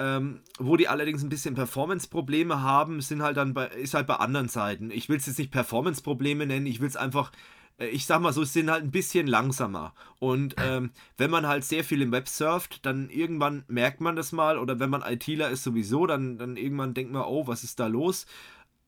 Ähm, 0.00 0.42
wo 0.60 0.76
die 0.76 0.86
allerdings 0.86 1.24
ein 1.24 1.28
bisschen 1.28 1.56
Performance-Probleme 1.56 2.62
haben, 2.62 3.00
sind 3.00 3.20
halt 3.20 3.36
dann 3.36 3.52
bei, 3.52 3.66
ist 3.66 3.94
halt 3.94 4.06
bei 4.06 4.14
anderen 4.14 4.48
Seiten. 4.48 4.92
Ich 4.92 5.08
will 5.08 5.16
es 5.16 5.26
jetzt 5.26 5.40
nicht 5.40 5.50
Performance-Probleme 5.50 6.46
nennen, 6.46 6.66
ich 6.66 6.78
will 6.80 6.86
es 6.86 6.94
einfach, 6.94 7.32
äh, 7.80 7.88
ich 7.88 8.06
sag 8.06 8.20
mal 8.20 8.32
so, 8.32 8.42
es 8.42 8.52
sind 8.52 8.70
halt 8.70 8.84
ein 8.84 8.92
bisschen 8.92 9.26
langsamer. 9.26 9.94
Und 10.20 10.54
ähm, 10.58 10.92
wenn 11.16 11.32
man 11.32 11.48
halt 11.48 11.64
sehr 11.64 11.82
viel 11.82 12.00
im 12.00 12.12
Web 12.12 12.28
surft, 12.28 12.86
dann 12.86 13.10
irgendwann 13.10 13.64
merkt 13.66 14.00
man 14.00 14.14
das 14.14 14.30
mal. 14.30 14.56
Oder 14.56 14.78
wenn 14.78 14.88
man 14.88 15.02
ITler 15.02 15.50
ist 15.50 15.64
sowieso, 15.64 16.06
dann, 16.06 16.38
dann 16.38 16.56
irgendwann 16.56 16.94
denkt 16.94 17.12
man, 17.12 17.22
oh, 17.22 17.48
was 17.48 17.64
ist 17.64 17.80
da 17.80 17.88
los? 17.88 18.26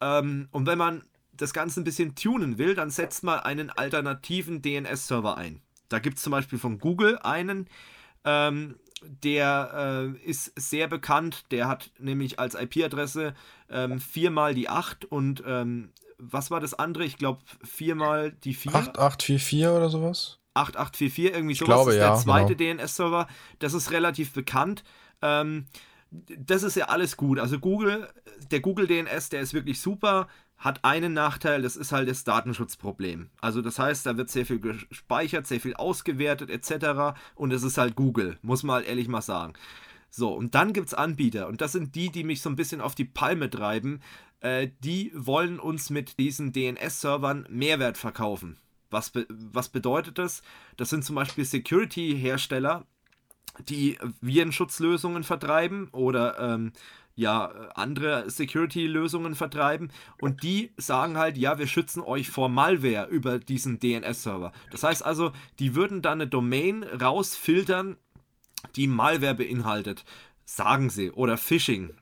Ähm, 0.00 0.46
und 0.52 0.66
wenn 0.66 0.78
man 0.78 1.02
das 1.40 1.52
Ganze 1.52 1.80
ein 1.80 1.84
bisschen 1.84 2.14
tunen 2.14 2.58
will, 2.58 2.74
dann 2.74 2.90
setzt 2.90 3.24
mal 3.24 3.40
einen 3.40 3.70
alternativen 3.70 4.62
DNS-Server 4.62 5.36
ein. 5.36 5.62
Da 5.88 5.98
gibt 5.98 6.18
es 6.18 6.22
zum 6.22 6.32
Beispiel 6.32 6.58
von 6.58 6.78
Google 6.78 7.18
einen, 7.22 7.68
ähm, 8.24 8.76
der 9.02 10.14
äh, 10.22 10.28
ist 10.28 10.52
sehr 10.60 10.86
bekannt. 10.86 11.44
Der 11.50 11.68
hat 11.68 11.90
nämlich 11.98 12.38
als 12.38 12.54
IP-Adresse 12.54 13.34
ähm, 13.70 13.98
viermal 13.98 14.54
die 14.54 14.68
8 14.68 15.06
und 15.06 15.42
ähm, 15.46 15.92
was 16.18 16.50
war 16.50 16.60
das 16.60 16.74
andere? 16.74 17.04
Ich 17.04 17.16
glaube 17.16 17.40
viermal 17.64 18.32
die 18.32 18.52
4. 18.52 18.74
8844 18.74 19.68
oder 19.68 19.88
sowas? 19.88 20.38
8844, 20.52 21.34
irgendwie 21.34 21.54
sowas. 21.54 21.60
Ich 21.60 21.64
glaube, 21.64 21.90
ist 21.92 21.96
ja, 21.96 22.10
der 22.10 22.16
zweite 22.16 22.56
genau. 22.56 22.82
DNS-Server. 22.82 23.26
Das 23.58 23.72
ist 23.72 23.90
relativ 23.90 24.32
bekannt. 24.34 24.84
Ähm, 25.22 25.66
das 26.10 26.62
ist 26.62 26.76
ja 26.76 26.86
alles 26.86 27.16
gut. 27.16 27.38
Also 27.38 27.58
Google, 27.58 28.08
der 28.50 28.60
Google 28.60 28.86
DNS, 28.86 29.28
der 29.30 29.40
ist 29.40 29.54
wirklich 29.54 29.80
super 29.80 30.28
hat 30.60 30.84
einen 30.84 31.14
Nachteil, 31.14 31.62
das 31.62 31.74
ist 31.74 31.90
halt 31.90 32.08
das 32.08 32.22
Datenschutzproblem. 32.22 33.30
Also 33.40 33.62
das 33.62 33.78
heißt, 33.78 34.04
da 34.04 34.16
wird 34.18 34.30
sehr 34.30 34.44
viel 34.44 34.60
gespeichert, 34.60 35.46
sehr 35.46 35.60
viel 35.60 35.74
ausgewertet 35.74 36.50
etc. 36.50 37.18
Und 37.34 37.52
es 37.52 37.62
ist 37.62 37.78
halt 37.78 37.96
Google, 37.96 38.38
muss 38.42 38.62
man 38.62 38.76
halt 38.76 38.86
ehrlich 38.86 39.08
mal 39.08 39.22
sagen. 39.22 39.54
So, 40.10 40.32
und 40.32 40.54
dann 40.54 40.72
gibt 40.72 40.88
es 40.88 40.94
Anbieter 40.94 41.48
und 41.48 41.62
das 41.62 41.72
sind 41.72 41.94
die, 41.94 42.10
die 42.10 42.24
mich 42.24 42.42
so 42.42 42.50
ein 42.50 42.56
bisschen 42.56 42.82
auf 42.82 42.94
die 42.94 43.06
Palme 43.06 43.48
treiben. 43.48 44.00
Äh, 44.40 44.68
die 44.80 45.12
wollen 45.14 45.58
uns 45.58 45.88
mit 45.88 46.18
diesen 46.18 46.52
DNS-Servern 46.52 47.46
Mehrwert 47.48 47.96
verkaufen. 47.96 48.58
Was, 48.90 49.10
be 49.10 49.26
was 49.30 49.68
bedeutet 49.70 50.18
das? 50.18 50.42
Das 50.76 50.90
sind 50.90 51.04
zum 51.04 51.14
Beispiel 51.14 51.44
Security-Hersteller, 51.44 52.84
die 53.68 53.98
Virenschutzlösungen 54.20 55.22
vertreiben 55.22 55.88
oder 55.92 56.38
ähm, 56.38 56.72
ja 57.14 57.46
andere 57.74 58.30
Security-Lösungen 58.30 59.34
vertreiben 59.34 59.90
und 60.20 60.42
die 60.42 60.72
sagen 60.76 61.18
halt, 61.18 61.36
ja, 61.36 61.58
wir 61.58 61.66
schützen 61.66 62.02
euch 62.02 62.30
vor 62.30 62.48
Malware 62.48 63.08
über 63.08 63.38
diesen 63.38 63.78
DNS-Server. 63.78 64.52
Das 64.70 64.82
heißt 64.82 65.04
also, 65.04 65.32
die 65.58 65.74
würden 65.74 66.02
dann 66.02 66.20
eine 66.20 66.28
Domain 66.28 66.82
rausfiltern, 66.82 67.96
die 68.76 68.86
Malware 68.86 69.34
beinhaltet, 69.34 70.04
sagen 70.44 70.90
sie, 70.90 71.10
oder 71.10 71.36
Phishing. 71.36 71.94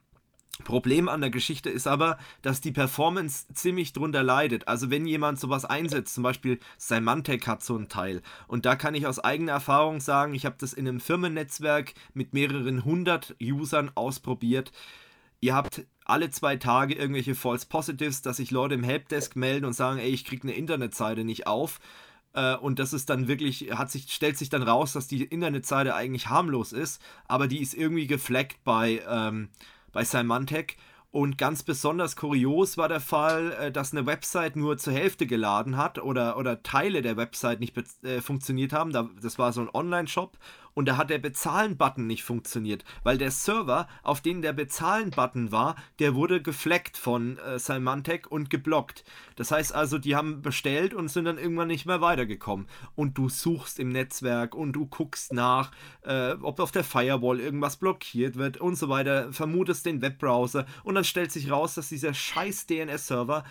Problem 0.65 1.09
an 1.09 1.21
der 1.21 1.31
Geschichte 1.31 1.71
ist 1.71 1.87
aber, 1.87 2.19
dass 2.43 2.61
die 2.61 2.73
Performance 2.73 3.47
ziemlich 3.55 3.93
drunter 3.93 4.23
leidet. 4.23 4.67
Also 4.67 4.91
wenn 4.91 5.07
jemand 5.07 5.39
sowas 5.39 5.65
einsetzt, 5.65 6.15
zum 6.15 6.25
Beispiel 6.25 6.59
Symantec 6.79 7.47
hat 7.47 7.63
so 7.63 7.77
ein 7.77 7.89
Teil. 7.89 8.23
Und 8.49 8.67
da 8.67 8.75
kann 8.75 8.95
ich 8.95 9.07
aus 9.07 9.19
eigener 9.19 9.53
Erfahrung 9.53 10.01
sagen, 10.01 10.35
ich 10.35 10.45
habe 10.45 10.57
das 10.59 10.73
in 10.73 10.89
einem 10.89 11.01
Firmennetzwerk 11.01 11.95
mit 12.13 12.35
mehreren 12.35 12.85
hundert 12.85 13.37
Usern 13.41 13.91
ausprobiert. 13.95 14.73
Ihr 15.41 15.55
habt 15.55 15.87
alle 16.05 16.31
zwei 16.31 16.57
Tage 16.57 16.95
irgendwelche 16.95 17.37
False 17.37 17.67
Positives, 17.67 18.23
dass 18.23 18.39
sich 18.39 18.51
Leute 18.51 18.75
im 18.75 18.83
Helpdesk 18.83 19.37
melden 19.37 19.65
und 19.65 19.75
sagen, 19.75 20.01
ey, 20.01 20.11
ich 20.11 20.25
kriege 20.25 20.43
eine 20.43 20.57
Internetseite 20.57 21.25
nicht 21.25 21.47
auf. 21.47 21.79
Äh, 22.33 22.57
und 22.57 22.81
das 22.81 22.93
ist 22.93 23.11
dann 23.11 23.29
wirklich, 23.29 23.71
hat 23.73 23.91
sich, 23.91 24.13
stellt 24.13 24.37
sich 24.37 24.49
dann 24.49 24.63
raus, 24.63 24.93
dass 24.93 25.07
die 25.07 25.23
Internetseite 25.23 25.95
eigentlich 25.95 26.29
harmlos 26.29 26.73
ist, 26.73 27.01
aber 27.29 27.47
die 27.47 27.61
ist 27.61 27.75
irgendwie 27.75 28.09
gefleckt 28.09 28.65
bei... 28.65 29.03
Ähm, 29.09 29.51
bei 29.93 30.05
Symantec. 30.05 30.77
Und 31.11 31.39
ganz 31.39 31.63
besonders 31.63 32.17
kurios 32.17 32.77
war 32.77 32.89
der 32.89 33.01
Fall, 33.01 33.53
äh, 33.53 33.73
dass 33.73 33.93
eine 33.93 34.05
Website 34.05 34.57
nur 34.57 34.77
zur 34.77 34.93
Hälfte 34.93 35.27
geladen 35.27 35.79
hat 35.79 35.99
oder, 35.99 36.37
oder 36.37 36.63
Teile 36.63 37.01
der 37.01 37.17
Website 37.17 37.61
nicht 37.61 37.75
äh, 38.05 38.21
funktioniert 38.21 38.75
haben. 38.75 38.93
das 38.93 39.39
war 39.39 39.53
so 39.53 39.63
ein 39.63 39.71
Online-Shop 39.73 40.37
und 40.79 40.85
da 40.85 40.97
hat 40.97 41.11
der 41.11 41.19
Bezahlen-Button 41.19 42.07
nicht 42.07 42.23
funktioniert, 42.23 42.85
weil 43.03 43.19
der 43.19 43.33
Server, 43.33 43.89
auf 44.05 44.21
dem 44.21 44.43
der 44.43 44.53
Bezahlen-Button 44.53 45.51
war, 45.51 45.75
der 45.99 46.15
wurde 46.15 46.41
gefleckt 46.41 46.97
von 46.97 47.37
äh, 47.39 47.59
Symantec 47.59 48.31
und 48.31 48.49
geblockt. 48.49 49.03
Das 49.35 49.51
heißt 49.51 49.75
also, 49.75 49.99
die 49.99 50.15
haben 50.15 50.41
bestellt 50.41 50.95
und 50.95 51.09
sind 51.09 51.25
dann 51.25 51.37
irgendwann 51.37 51.67
nicht 51.67 51.85
mehr 51.85 52.01
weitergekommen. 52.01 52.69
Und 52.95 53.19
du 53.19 53.29
suchst 53.29 53.81
im 53.81 53.89
Netzwerk 53.89 54.55
und 54.55 54.73
du 54.73 54.87
guckst 54.87 55.33
nach, 55.33 55.73
äh, 56.03 56.35
ob 56.43 56.61
auf 56.61 56.71
der 56.71 56.85
Firewall 56.85 57.41
irgendwas 57.41 57.79
blockiert 57.79 58.37
wird 58.37 58.59
und 58.59 58.77
so 58.77 58.89
weiter, 58.89 59.33
vermutest 59.33 59.85
den 59.85 60.01
Webbrowser 60.01 60.65
und 60.85 60.95
dann 60.95 61.03
stellt 61.03 61.33
sich 61.33 61.51
raus, 61.51 61.75
dass 61.75 61.89
dieser 61.89 62.15
scheiß 62.15 62.67
DNS-Server 62.67 63.43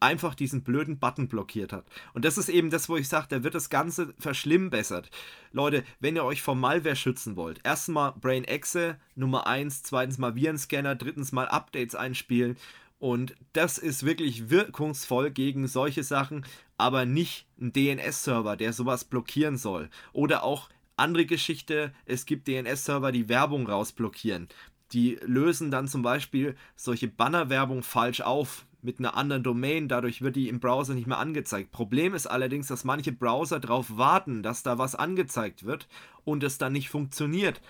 einfach 0.00 0.34
diesen 0.34 0.62
blöden 0.62 0.98
Button 0.98 1.28
blockiert 1.28 1.72
hat. 1.72 1.86
Und 2.14 2.24
das 2.24 2.38
ist 2.38 2.48
eben 2.48 2.70
das, 2.70 2.88
wo 2.88 2.96
ich 2.96 3.08
sage, 3.08 3.26
da 3.28 3.42
wird 3.42 3.54
das 3.54 3.70
Ganze 3.70 4.14
verschlimmbessert. 4.18 5.10
Leute, 5.52 5.84
wenn 6.00 6.16
ihr 6.16 6.24
euch 6.24 6.42
vor 6.42 6.54
Malware 6.54 6.96
schützen 6.96 7.36
wollt, 7.36 7.60
erstmal 7.64 8.12
Brain 8.12 8.44
Exe, 8.44 8.98
Nummer 9.14 9.46
1, 9.46 9.82
zweitens 9.82 10.18
mal 10.18 10.34
Virenscanner, 10.34 10.94
drittens 10.94 11.32
mal 11.32 11.48
Updates 11.48 11.94
einspielen. 11.94 12.56
Und 12.98 13.34
das 13.52 13.78
ist 13.78 14.06
wirklich 14.06 14.48
wirkungsvoll 14.48 15.30
gegen 15.30 15.68
solche 15.68 16.02
Sachen, 16.02 16.46
aber 16.78 17.04
nicht 17.04 17.46
ein 17.60 17.72
DNS-Server, 17.72 18.56
der 18.56 18.72
sowas 18.72 19.04
blockieren 19.04 19.58
soll. 19.58 19.90
Oder 20.12 20.42
auch 20.44 20.70
andere 20.96 21.26
Geschichte, 21.26 21.92
es 22.06 22.24
gibt 22.24 22.48
DNS-Server, 22.48 23.12
die 23.12 23.28
Werbung 23.28 23.68
rausblockieren. 23.68 24.48
Die 24.92 25.18
lösen 25.22 25.70
dann 25.70 25.88
zum 25.88 26.02
Beispiel 26.02 26.56
solche 26.74 27.08
Bannerwerbung 27.08 27.82
falsch 27.82 28.20
auf 28.20 28.66
mit 28.86 29.00
einer 29.00 29.16
anderen 29.16 29.42
Domain, 29.42 29.88
dadurch 29.88 30.22
wird 30.22 30.36
die 30.36 30.48
im 30.48 30.60
Browser 30.60 30.94
nicht 30.94 31.08
mehr 31.08 31.18
angezeigt. 31.18 31.72
Problem 31.72 32.14
ist 32.14 32.28
allerdings, 32.28 32.68
dass 32.68 32.84
manche 32.84 33.12
Browser 33.12 33.58
darauf 33.58 33.96
warten, 33.96 34.44
dass 34.44 34.62
da 34.62 34.78
was 34.78 34.94
angezeigt 34.94 35.66
wird 35.66 35.88
und 36.24 36.44
es 36.44 36.56
dann 36.56 36.72
nicht 36.72 36.88
funktioniert. 36.88 37.60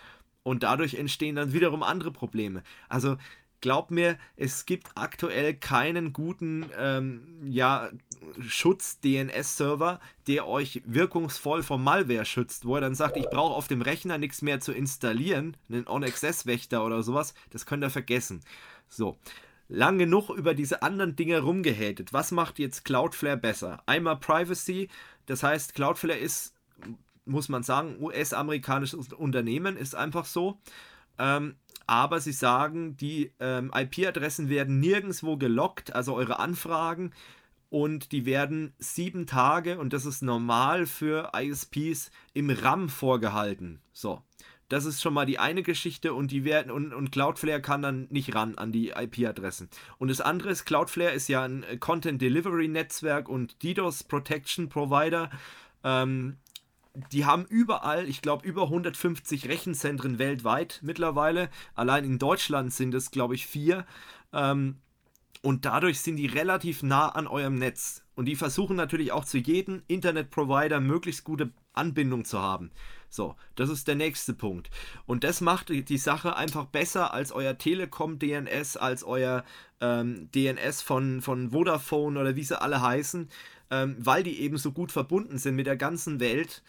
Und 0.43 0.63
dadurch 0.63 0.95
entstehen 0.95 1.35
dann 1.35 1.55
wiederum 1.55 1.83
andere 1.83 2.13
Probleme. 2.13 2.63
Also 2.91 3.17
glaubt 3.63 3.91
mir, 3.91 4.19
es 4.37 4.67
gibt 4.67 4.89
aktuell 4.95 5.55
keinen 5.55 6.13
guten 6.13 6.67
ähm, 6.79 7.23
ja, 7.47 7.89
Schutz-DNS-Server, 8.47 9.99
der 10.27 10.47
euch 10.47 10.83
wirkungsvoll 10.85 11.63
vor 11.63 11.79
Malware 11.79 12.27
schützt, 12.27 12.67
wo 12.67 12.75
er 12.75 12.83
dann 12.83 12.95
sagt, 12.95 13.17
ich 13.17 13.29
brauche 13.31 13.55
auf 13.55 13.69
dem 13.69 13.81
Rechner 13.81 14.19
nichts 14.19 14.43
mehr 14.43 14.61
zu 14.61 14.73
installieren, 14.73 15.57
einen 15.71 15.89
On-Access-Wächter 15.89 16.85
oder 16.85 17.03
sowas, 17.03 17.35
das 17.51 17.65
könnt 17.65 17.83
ihr 17.83 17.91
vergessen. 17.91 18.43
So, 18.89 19.17
lang 19.69 19.99
genug 19.99 20.31
über 20.31 20.55
diese 20.55 20.83
anderen 20.83 21.17
Dinge 21.17 21.41
rumgehatet. 21.41 22.13
Was 22.13 22.31
macht 22.31 22.59
jetzt 22.59 22.85
Cloudflare 22.85 23.37
besser? 23.37 23.83
Einmal 23.87 24.19
Privacy, 24.19 24.89
das 25.27 25.43
heißt, 25.43 25.75
Cloudflare 25.75 26.19
ist, 26.19 26.55
muss 27.25 27.49
man 27.49 27.63
sagen, 27.63 27.97
US-amerikanisches 28.01 29.13
Unternehmen, 29.13 29.77
ist 29.77 29.95
einfach 29.95 30.25
so. 30.25 30.61
Ähm, 31.19 31.57
aber 31.87 32.21
sie 32.21 32.33
sagen, 32.33 32.97
die 32.97 33.33
ähm, 33.41 33.71
IP-Adressen 33.75 34.49
werden 34.49 34.81
nirgendwo 34.81 35.37
gelockt, 35.37 35.95
also 35.95 36.15
eure 36.15 36.39
Anfragen, 36.39 37.13
und 37.69 38.13
die 38.13 38.27
werden 38.27 38.75
sieben 38.79 39.27
Tage, 39.27 39.79
und 39.79 39.93
das 39.93 40.07
ist 40.07 40.23
normal 40.23 40.87
für 40.87 41.33
ISPs, 41.37 42.11
im 42.33 42.51
RAM 42.51 42.89
vorgehalten. 42.89 43.81
So. 43.93 44.23
Das 44.69 44.85
ist 44.85 45.01
schon 45.01 45.15
mal 45.15 45.27
die 45.27 45.39
eine 45.39 45.63
Geschichte 45.63 46.13
und 46.13 46.31
die 46.31 46.45
werden 46.45 46.73
und, 46.73 46.93
und 46.93 47.13
Cloudflare 47.13 47.63
kann 47.63 47.83
dann 47.83 48.09
nicht 48.11 48.35
ran 48.35 48.57
an 48.57 48.73
die 48.73 48.91
IP-Adressen. 48.91 49.69
Und 49.99 50.09
das 50.09 50.21
andere 50.21 50.51
ist, 50.51 50.65
Cloudflare 50.65 51.13
ist 51.13 51.29
ja 51.29 51.45
ein 51.45 51.63
äh, 51.63 51.77
Content 51.77 52.21
Delivery 52.21 52.69
Netzwerk 52.69 53.29
und 53.29 53.63
DDoS 53.63 54.05
Protection 54.05 54.69
Provider. 54.69 55.31
Ähm, 55.85 56.39
die 57.13 57.27
haben 57.27 57.45
überall, 57.45 58.09
ich 58.09 58.23
glaube, 58.23 58.47
über 58.47 58.65
150 58.65 59.49
Rechenzentren 59.49 60.19
weltweit 60.19 60.81
mittlerweile. 60.83 61.51
Allein 61.75 62.05
in 62.05 62.19
Deutschland 62.19 62.73
sind 62.73 62.95
es, 62.95 63.11
glaube 63.11 63.35
ich, 63.35 63.47
vier. 63.47 63.87
Ähm, 64.33 64.77
und 65.43 65.65
dadurch 65.65 66.01
sind 66.01 66.17
die 66.17 66.27
relativ 66.27 66.83
nah 66.83 67.09
an 67.11 67.27
eurem 67.27 67.57
Netz. 67.57 68.03
Und 68.15 68.25
die 68.25 68.35
versuchen 68.35 68.77
natürlich 68.77 69.13
auch 69.13 69.25
zu 69.25 69.39
jedem 69.39 69.83
Internetprovider 69.87 70.81
möglichst 70.81 71.23
gute 71.23 71.53
Anbindung 71.73 72.25
zu 72.25 72.41
haben. 72.41 72.71
So, 73.09 73.37
das 73.55 73.71
ist 73.71 73.89
der 73.89 73.95
nächste 73.95 74.35
Punkt. 74.35 74.71
Und 75.07 75.25
das 75.25 75.41
macht 75.41 75.69
die 75.69 75.99
Sache 75.99 76.37
einfach 76.37 76.67
besser 76.67 77.15
als 77.15 77.33
euer 77.33 77.57
Telekom-DNS, 77.57 78.77
als 78.77 79.05
euer 79.05 79.45
ähm, 79.81 80.31
DNS 80.33 80.83
von, 80.83 81.23
von 81.23 81.51
Vodafone 81.51 82.19
oder 82.19 82.37
wie 82.37 82.45
sie 82.45 82.61
alle 82.61 82.81
heißen, 82.81 83.29
ähm, 83.71 83.97
weil 83.99 84.23
die 84.23 84.41
eben 84.41 84.59
so 84.59 84.73
gut 84.73 84.93
verbunden 84.93 85.39
sind 85.39 85.57
mit 85.57 85.67
der 85.67 85.77
ganzen 85.77 86.21
Welt 86.21 86.63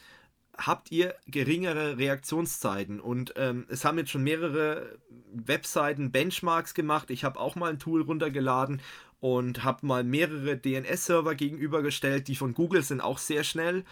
habt 0.57 0.91
ihr 0.91 1.15
geringere 1.27 1.97
Reaktionszeiten. 1.97 2.99
Und 2.99 3.33
ähm, 3.37 3.65
es 3.69 3.85
haben 3.85 3.97
jetzt 3.97 4.11
schon 4.11 4.23
mehrere 4.23 4.97
Webseiten 5.31 6.11
Benchmarks 6.11 6.73
gemacht. 6.73 7.11
Ich 7.11 7.23
habe 7.23 7.39
auch 7.39 7.55
mal 7.55 7.69
ein 7.69 7.79
Tool 7.79 8.01
runtergeladen 8.01 8.81
und 9.19 9.63
habe 9.63 9.85
mal 9.85 10.03
mehrere 10.03 10.57
DNS-Server 10.57 11.35
gegenübergestellt. 11.35 12.27
Die 12.27 12.35
von 12.35 12.53
Google 12.53 12.83
sind 12.83 13.01
auch 13.01 13.19
sehr 13.19 13.43
schnell. 13.43 13.83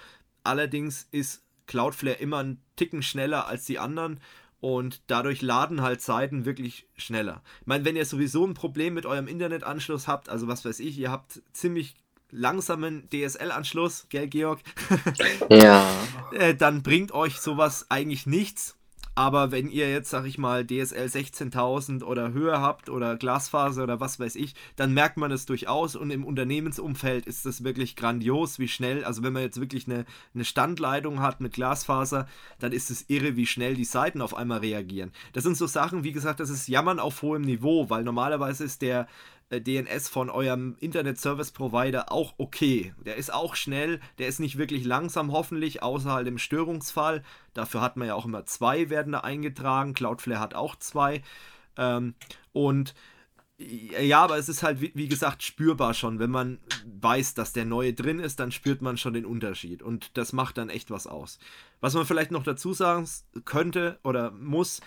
Allerdings 0.43 1.07
ist 1.11 1.44
Cloudflare 1.67 2.17
immer 2.17 2.39
einen 2.39 2.61
Ticken 2.75 3.01
schneller 3.01 3.47
als 3.47 3.65
die 3.65 3.79
anderen 3.79 4.19
und 4.59 5.01
dadurch 5.07 5.41
laden 5.41 5.81
halt 5.81 6.01
Seiten 6.01 6.45
wirklich 6.45 6.87
schneller. 6.97 7.43
Ich 7.61 7.67
meine, 7.67 7.85
wenn 7.85 7.95
ihr 7.95 8.05
sowieso 8.05 8.45
ein 8.45 8.53
Problem 8.53 8.93
mit 8.93 9.05
eurem 9.05 9.27
Internetanschluss 9.27 10.07
habt, 10.07 10.29
also 10.29 10.47
was 10.47 10.65
weiß 10.65 10.79
ich, 10.79 10.97
ihr 10.97 11.11
habt 11.11 11.41
ziemlich 11.53 11.95
langsamen 12.31 13.07
DSL-Anschluss, 13.09 14.07
gell, 14.09 14.27
Georg? 14.27 14.59
ja. 15.49 15.87
Äh, 16.31 16.55
dann 16.55 16.83
bringt 16.83 17.11
euch 17.11 17.39
sowas 17.39 17.85
eigentlich 17.89 18.25
nichts. 18.25 18.75
Aber 19.17 19.51
wenn 19.51 19.69
ihr 19.69 19.89
jetzt, 19.89 20.09
sag 20.09 20.25
ich 20.25 20.37
mal, 20.37 20.65
DSL 20.65 21.05
16.000 21.05 22.03
oder 22.03 22.33
höher 22.33 22.59
habt 22.59 22.89
oder 22.89 23.15
Glasfaser 23.15 23.83
oder 23.83 24.01
was 24.01 24.19
weiß 24.19 24.35
ich, 24.35 24.55
dann 24.75 24.93
merkt 24.93 25.15
man 25.15 25.31
es 25.31 25.45
durchaus 25.45 25.95
und 25.95 26.11
im 26.11 26.25
Unternehmensumfeld 26.25 27.25
ist 27.25 27.45
das 27.45 27.63
wirklich 27.63 27.95
grandios, 27.95 28.59
wie 28.59 28.67
schnell, 28.67 29.05
also 29.05 29.23
wenn 29.23 29.31
man 29.31 29.43
jetzt 29.43 29.61
wirklich 29.61 29.87
eine, 29.87 30.05
eine 30.33 30.43
Standleitung 30.43 31.21
hat 31.21 31.39
mit 31.39 31.53
Glasfaser, 31.53 32.27
dann 32.59 32.73
ist 32.73 32.91
es 32.91 33.05
irre, 33.07 33.37
wie 33.37 33.45
schnell 33.45 33.75
die 33.75 33.85
Seiten 33.85 34.21
auf 34.21 34.35
einmal 34.35 34.59
reagieren. 34.59 35.13
Das 35.31 35.45
sind 35.45 35.55
so 35.55 35.65
Sachen, 35.65 36.03
wie 36.03 36.11
gesagt, 36.11 36.41
das 36.41 36.49
ist 36.49 36.67
Jammern 36.67 36.99
auf 36.99 37.21
hohem 37.21 37.43
Niveau, 37.43 37.89
weil 37.89 38.03
normalerweise 38.03 38.65
ist 38.65 38.81
der, 38.81 39.07
DNS 39.51 40.09
von 40.09 40.29
eurem 40.29 40.75
Internet 40.79 41.19
Service 41.19 41.51
Provider 41.51 42.11
auch 42.11 42.33
okay. 42.37 42.93
Der 43.05 43.15
ist 43.15 43.31
auch 43.33 43.55
schnell, 43.55 43.99
der 44.17 44.27
ist 44.27 44.39
nicht 44.39 44.57
wirklich 44.57 44.85
langsam, 44.85 45.31
hoffentlich, 45.31 45.83
außer 45.83 46.11
halt 46.11 46.27
im 46.27 46.37
Störungsfall. 46.37 47.23
Dafür 47.53 47.81
hat 47.81 47.95
man 47.95 48.07
ja 48.07 48.15
auch 48.15 48.25
immer 48.25 48.45
zwei, 48.45 48.89
werden 48.89 49.13
da 49.13 49.19
eingetragen. 49.19 49.93
Cloudflare 49.93 50.39
hat 50.39 50.55
auch 50.55 50.75
zwei. 50.75 51.21
Ähm, 51.77 52.15
und 52.53 52.95
ja, 53.57 54.21
aber 54.21 54.37
es 54.37 54.49
ist 54.49 54.63
halt, 54.63 54.81
wie, 54.81 54.91
wie, 54.95 55.07
gesagt, 55.07 55.41
spürbar 55.41 55.93
schon. 55.93 56.19
Wenn 56.19 56.31
man 56.31 56.59
weiß, 56.85 57.35
dass 57.35 57.53
der 57.53 57.63
neue 57.63 57.93
drin 57.93 58.19
ist, 58.19 58.39
dann 58.39 58.51
spürt 58.51 58.81
man 58.81 58.97
schon 58.97 59.13
den 59.13 59.25
Unterschied. 59.25 59.81
Und 59.81 60.17
das 60.17 60.33
macht 60.33 60.57
dann 60.57 60.69
echt 60.69 60.91
was 60.91 61.07
aus. 61.07 61.39
Was 61.79 61.93
man 61.93 62.05
vielleicht 62.05 62.31
noch 62.31 62.43
dazu 62.43 62.73
sagen 62.73 63.07
könnte 63.45 63.99
oder 64.03 64.31
muss, 64.31 64.81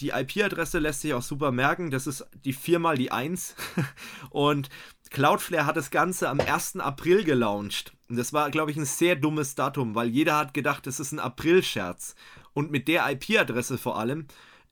die 0.00 0.10
IP-Adresse 0.10 0.78
lässt 0.78 1.02
sich 1.02 1.14
auch 1.14 1.22
super 1.22 1.52
merken. 1.52 1.90
Das 1.90 2.06
ist 2.06 2.26
die 2.44 2.52
4 2.52 2.78
mal 2.78 2.96
die 2.96 3.12
1. 3.12 3.54
Und 4.30 4.68
Cloudflare 5.10 5.66
hat 5.66 5.76
das 5.76 5.90
Ganze 5.90 6.28
am 6.28 6.40
1. 6.40 6.76
April 6.80 7.24
gelauncht. 7.24 7.92
Und 8.08 8.16
das 8.16 8.32
war, 8.32 8.50
glaube 8.50 8.70
ich, 8.70 8.76
ein 8.76 8.84
sehr 8.84 9.16
dummes 9.16 9.54
Datum, 9.54 9.94
weil 9.94 10.08
jeder 10.08 10.36
hat 10.36 10.54
gedacht, 10.54 10.86
das 10.86 11.00
ist 11.00 11.12
ein 11.12 11.20
April-Scherz. 11.20 12.14
Und 12.52 12.70
mit 12.70 12.88
der 12.88 13.08
IP-Adresse 13.10 13.78
vor 13.78 13.98
allem. 13.98 14.26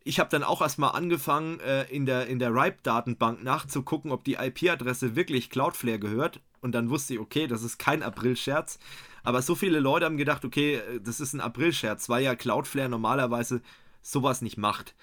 Ich 0.05 0.19
habe 0.19 0.31
dann 0.31 0.43
auch 0.43 0.61
erstmal 0.61 0.97
angefangen, 0.97 1.61
äh, 1.61 1.85
in 1.85 2.07
der, 2.07 2.27
in 2.27 2.41
der 2.41 2.53
RIPE-Datenbank 2.53 3.45
nachzugucken, 3.45 4.11
ob 4.11 4.25
die 4.25 4.35
IP-Adresse 4.35 5.15
wirklich 5.15 5.49
Cloudflare 5.49 6.01
gehört. 6.01 6.41
Und 6.61 6.73
dann 6.73 6.91
wusste 6.91 7.15
ich, 7.15 7.21
okay, 7.21 7.47
das 7.47 7.63
ist 7.63 7.79
kein 7.79 8.03
April-Scherz. 8.03 8.81
Aber 9.25 9.43
so 9.43 9.55
viele 9.55 9.79
Leute 9.79 10.07
haben 10.07 10.17
gedacht, 10.17 10.45
okay, 10.45 10.75
äh, 10.75 11.01
das 11.01 11.21
ist 11.21 11.33
ein 11.35 11.41
April-Scherz, 11.41 12.09
weil 12.09 12.25
ja 12.25 12.35
Cloudflare 12.35 12.89
normalerweise 12.89 13.63
sowas 14.03 14.43
nicht 14.43 14.59
macht. 14.59 14.95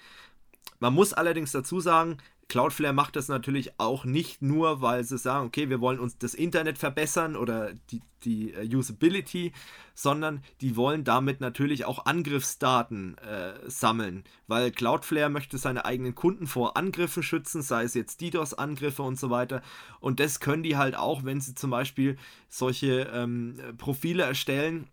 man 0.78 0.94
muss 0.94 1.12
allerdings 1.12 1.52
dazu 1.52 1.80
sagen, 1.80 2.18
Cloudflare 2.50 2.92
macht 2.92 3.14
das 3.14 3.28
natürlich 3.28 3.78
auch 3.78 4.04
nicht 4.04 4.42
nur, 4.42 4.82
weil 4.82 5.04
sie 5.04 5.18
sagen, 5.18 5.46
okay, 5.46 5.70
wir 5.70 5.80
wollen 5.80 6.00
uns 6.00 6.18
das 6.18 6.34
Internet 6.34 6.78
verbessern 6.78 7.36
oder 7.36 7.72
die, 7.90 8.02
die 8.24 8.52
uh, 8.52 8.78
Usability, 8.78 9.52
sondern 9.94 10.42
die 10.60 10.74
wollen 10.74 11.04
damit 11.04 11.40
natürlich 11.40 11.84
auch 11.84 12.06
Angriffsdaten 12.06 13.16
äh, 13.18 13.52
sammeln, 13.70 14.24
weil 14.48 14.72
Cloudflare 14.72 15.30
möchte 15.30 15.58
seine 15.58 15.84
eigenen 15.84 16.16
Kunden 16.16 16.48
vor 16.48 16.76
Angriffen 16.76 17.22
schützen, 17.22 17.62
sei 17.62 17.84
es 17.84 17.94
jetzt 17.94 18.20
DDoS-Angriffe 18.20 19.02
und 19.04 19.18
so 19.18 19.30
weiter. 19.30 19.62
Und 20.00 20.18
das 20.18 20.40
können 20.40 20.64
die 20.64 20.76
halt 20.76 20.96
auch, 20.96 21.22
wenn 21.22 21.40
sie 21.40 21.54
zum 21.54 21.70
Beispiel 21.70 22.18
solche 22.48 23.02
ähm, 23.14 23.60
Profile 23.78 24.24
erstellen 24.24 24.88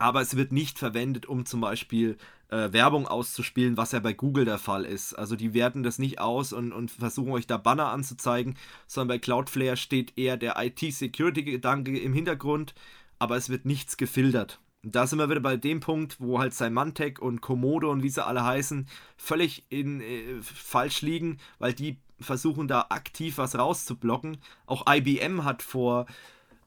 aber 0.00 0.22
es 0.22 0.34
wird 0.34 0.50
nicht 0.50 0.78
verwendet, 0.78 1.26
um 1.26 1.44
zum 1.44 1.60
Beispiel 1.60 2.16
äh, 2.50 2.72
Werbung 2.72 3.06
auszuspielen, 3.06 3.76
was 3.76 3.92
ja 3.92 4.00
bei 4.00 4.12
Google 4.12 4.44
der 4.44 4.58
Fall 4.58 4.84
ist. 4.84 5.14
Also 5.14 5.36
die 5.36 5.54
werten 5.54 5.82
das 5.82 5.98
nicht 5.98 6.20
aus 6.20 6.52
und, 6.52 6.72
und 6.72 6.90
versuchen 6.90 7.32
euch 7.32 7.46
da 7.46 7.56
Banner 7.56 7.88
anzuzeigen, 7.88 8.56
sondern 8.86 9.16
bei 9.16 9.18
Cloudflare 9.18 9.76
steht 9.76 10.18
eher 10.18 10.36
der 10.36 10.56
IT-Security-Gedanke 10.58 11.98
im 11.98 12.12
Hintergrund, 12.12 12.74
aber 13.18 13.36
es 13.36 13.48
wird 13.48 13.64
nichts 13.66 13.96
gefiltert. 13.96 14.60
Und 14.82 14.94
da 14.94 15.06
sind 15.06 15.18
wir 15.18 15.28
wieder 15.28 15.40
bei 15.40 15.56
dem 15.56 15.80
Punkt, 15.80 16.20
wo 16.20 16.38
halt 16.38 16.54
Symantec 16.54 17.20
und 17.20 17.40
Komodo 17.42 17.90
und 17.90 18.02
wie 18.02 18.08
sie 18.08 18.24
alle 18.24 18.44
heißen, 18.44 18.88
völlig 19.16 19.64
in, 19.68 20.00
äh, 20.00 20.40
falsch 20.40 21.02
liegen, 21.02 21.38
weil 21.58 21.74
die 21.74 21.98
versuchen 22.18 22.68
da 22.68 22.86
aktiv 22.88 23.38
was 23.38 23.58
rauszublocken. 23.58 24.38
Auch 24.66 24.84
IBM 24.88 25.44
hat 25.44 25.62
vor 25.62 26.06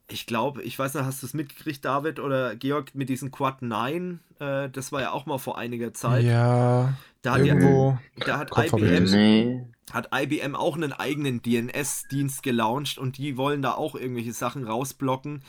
ich 0.10 0.26
glaube, 0.26 0.62
ich 0.64 0.78
weiß 0.78 0.94
nicht, 0.94 1.06
hast 1.06 1.22
du 1.24 1.28
es 1.28 1.34
mitgekriegt, 1.34 1.84
David 1.84 2.20
oder 2.20 2.56
Georg, 2.56 2.94
mit 2.94 3.10
diesem 3.10 3.32
Quad 3.32 3.62
9? 3.62 4.20
Äh, 4.40 4.70
das 4.70 4.92
war 4.92 5.02
ja 5.02 5.12
auch 5.12 5.26
mal 5.26 5.38
vor 5.38 5.58
einiger 5.58 5.94
Zeit. 5.94 6.26
Ja. 6.26 6.94
Da 7.22 7.36
hat, 7.36 7.42
irgendwo 7.42 7.98
ja, 8.18 8.26
da 8.26 8.38
hat 8.40 8.52
IBM, 8.58 9.04
nee. 9.06 9.66
hat 9.94 10.10
IBM 10.14 10.56
auch 10.56 10.76
einen 10.76 10.92
eigenen 10.92 11.42
DNS-Dienst 11.42 12.44
gelauncht 12.44 12.98
und 12.98 13.18
die 13.18 13.38
wollen 13.38 13.62
da 13.62 13.74
auch 13.74 13.96
irgendwelche 13.96 14.34
Sachen 14.34 14.66
rausblocken. 14.68 15.42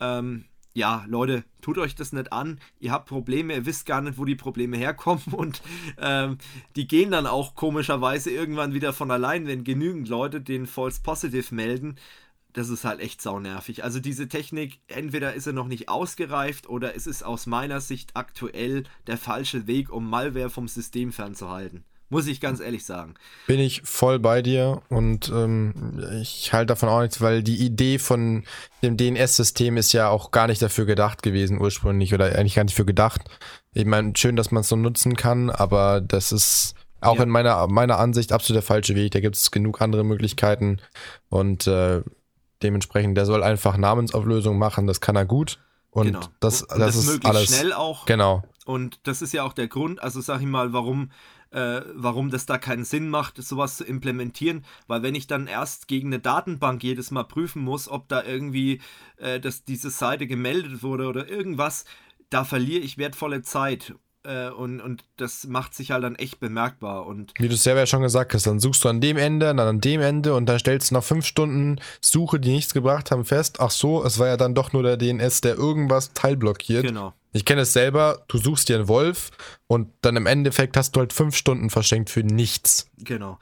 Ähm, 0.00 0.46
ja, 0.72 1.04
Leute, 1.08 1.44
tut 1.60 1.78
euch 1.78 1.94
das 1.94 2.12
nicht 2.12 2.32
an. 2.32 2.60
Ihr 2.80 2.90
habt 2.90 3.08
Probleme, 3.08 3.54
ihr 3.54 3.66
wisst 3.66 3.86
gar 3.86 4.00
nicht, 4.00 4.18
wo 4.18 4.24
die 4.24 4.34
Probleme 4.34 4.76
herkommen 4.76 5.22
und 5.30 5.62
ähm, 5.98 6.38
die 6.74 6.88
gehen 6.88 7.12
dann 7.12 7.26
auch 7.26 7.54
komischerweise 7.54 8.30
irgendwann 8.30 8.74
wieder 8.74 8.92
von 8.92 9.12
allein, 9.12 9.46
wenn 9.46 9.62
genügend 9.62 10.08
Leute 10.08 10.40
den 10.40 10.66
False 10.66 11.00
Positive 11.00 11.54
melden 11.54 11.96
das 12.52 12.68
ist 12.68 12.84
halt 12.84 13.00
echt 13.00 13.22
saunervig. 13.22 13.84
Also 13.84 14.00
diese 14.00 14.28
Technik, 14.28 14.80
entweder 14.88 15.34
ist 15.34 15.44
sie 15.44 15.52
noch 15.52 15.68
nicht 15.68 15.88
ausgereift 15.88 16.68
oder 16.68 16.94
ist 16.94 17.06
es 17.06 17.22
aus 17.22 17.46
meiner 17.46 17.80
Sicht 17.80 18.10
aktuell 18.14 18.84
der 19.06 19.16
falsche 19.16 19.66
Weg, 19.66 19.90
um 19.90 20.08
Malware 20.08 20.50
vom 20.50 20.68
System 20.68 21.12
fernzuhalten. 21.12 21.84
Muss 22.12 22.26
ich 22.26 22.40
ganz 22.40 22.58
ehrlich 22.58 22.84
sagen. 22.84 23.14
Bin 23.46 23.60
ich 23.60 23.82
voll 23.84 24.18
bei 24.18 24.42
dir 24.42 24.82
und 24.88 25.28
ähm, 25.28 26.02
ich 26.20 26.52
halte 26.52 26.66
davon 26.66 26.88
auch 26.88 27.02
nichts, 27.02 27.20
weil 27.20 27.44
die 27.44 27.64
Idee 27.64 28.00
von 28.00 28.42
dem 28.82 28.96
DNS-System 28.96 29.76
ist 29.76 29.92
ja 29.92 30.08
auch 30.08 30.32
gar 30.32 30.48
nicht 30.48 30.60
dafür 30.60 30.86
gedacht 30.86 31.22
gewesen 31.22 31.60
ursprünglich 31.60 32.12
oder 32.12 32.34
eigentlich 32.36 32.56
gar 32.56 32.64
nicht 32.64 32.74
für 32.74 32.84
gedacht. 32.84 33.22
Ich 33.74 33.84
meine, 33.84 34.12
schön, 34.16 34.34
dass 34.34 34.50
man 34.50 34.62
es 34.62 34.68
so 34.68 34.74
nutzen 34.74 35.14
kann, 35.14 35.50
aber 35.50 36.00
das 36.00 36.32
ist 36.32 36.74
auch 37.00 37.16
ja. 37.16 37.22
in 37.22 37.28
meiner, 37.28 37.68
meiner 37.68 38.00
Ansicht 38.00 38.32
absolut 38.32 38.56
der 38.56 38.66
falsche 38.66 38.96
Weg. 38.96 39.12
Da 39.12 39.20
gibt 39.20 39.36
es 39.36 39.52
genug 39.52 39.80
andere 39.80 40.02
Möglichkeiten 40.02 40.80
und 41.28 41.68
äh, 41.68 42.02
Dementsprechend, 42.62 43.16
der 43.16 43.26
soll 43.26 43.42
einfach 43.42 43.76
Namensauflösung 43.76 44.58
machen, 44.58 44.86
das 44.86 45.00
kann 45.00 45.16
er 45.16 45.24
gut. 45.24 45.58
Und 45.90 46.06
genau. 46.06 46.20
das, 46.38 46.62
und 46.62 46.78
das, 46.78 46.94
das 46.94 47.08
ist 47.08 47.26
alles 47.26 47.46
schnell 47.46 47.72
auch. 47.72 48.06
Genau. 48.06 48.42
Und 48.64 49.00
das 49.04 49.22
ist 49.22 49.32
ja 49.32 49.42
auch 49.42 49.52
der 49.52 49.68
Grund, 49.68 50.02
also 50.02 50.20
sag 50.20 50.40
ich 50.40 50.46
mal, 50.46 50.72
warum, 50.72 51.10
äh, 51.50 51.80
warum 51.94 52.30
das 52.30 52.46
da 52.46 52.58
keinen 52.58 52.84
Sinn 52.84 53.08
macht, 53.08 53.42
sowas 53.42 53.78
zu 53.78 53.84
implementieren. 53.84 54.64
Weil 54.86 55.02
wenn 55.02 55.16
ich 55.16 55.26
dann 55.26 55.48
erst 55.48 55.88
gegen 55.88 56.08
eine 56.08 56.20
Datenbank 56.20 56.84
jedes 56.84 57.10
Mal 57.10 57.24
prüfen 57.24 57.62
muss, 57.62 57.88
ob 57.88 58.08
da 58.08 58.22
irgendwie 58.22 58.80
äh, 59.16 59.40
dass 59.40 59.64
diese 59.64 59.90
Seite 59.90 60.26
gemeldet 60.26 60.82
wurde 60.82 61.08
oder 61.08 61.28
irgendwas, 61.28 61.84
da 62.28 62.44
verliere 62.44 62.82
ich 62.82 62.98
wertvolle 62.98 63.42
Zeit. 63.42 63.94
Äh, 64.22 64.50
und, 64.50 64.80
und 64.80 65.04
das 65.16 65.46
macht 65.46 65.74
sich 65.74 65.90
halt 65.92 66.04
dann 66.04 66.14
echt 66.14 66.40
bemerkbar. 66.40 67.06
Und 67.06 67.32
Wie 67.38 67.48
du 67.48 67.54
es 67.54 67.62
selber 67.62 67.80
ja 67.80 67.86
schon 67.86 68.02
gesagt 68.02 68.34
hast, 68.34 68.46
dann 68.46 68.60
suchst 68.60 68.84
du 68.84 68.88
an 68.88 69.00
dem 69.00 69.16
Ende, 69.16 69.46
dann 69.46 69.60
an 69.60 69.80
dem 69.80 70.00
Ende 70.00 70.34
und 70.34 70.46
dann 70.46 70.58
stellst 70.58 70.90
du 70.90 70.94
nach 70.94 71.04
fünf 71.04 71.24
Stunden 71.24 71.80
Suche, 72.00 72.38
die 72.38 72.50
nichts 72.50 72.74
gebracht 72.74 73.10
haben, 73.10 73.24
fest, 73.24 73.60
ach 73.60 73.70
so, 73.70 74.04
es 74.04 74.18
war 74.18 74.26
ja 74.26 74.36
dann 74.36 74.54
doch 74.54 74.72
nur 74.72 74.82
der 74.82 74.96
DNS, 74.96 75.40
der 75.40 75.54
irgendwas 75.56 76.12
teilblockiert. 76.12 76.84
Genau. 76.84 77.14
Ich 77.32 77.44
kenne 77.44 77.62
es 77.62 77.72
selber, 77.72 78.24
du 78.28 78.38
suchst 78.38 78.68
dir 78.68 78.76
einen 78.76 78.88
Wolf 78.88 79.30
und 79.68 79.88
dann 80.02 80.16
im 80.16 80.26
Endeffekt 80.26 80.76
hast 80.76 80.96
du 80.96 81.00
halt 81.00 81.12
fünf 81.12 81.36
Stunden 81.36 81.70
verschenkt 81.70 82.10
für 82.10 82.24
nichts. 82.24 82.90
Genau. 82.98 83.38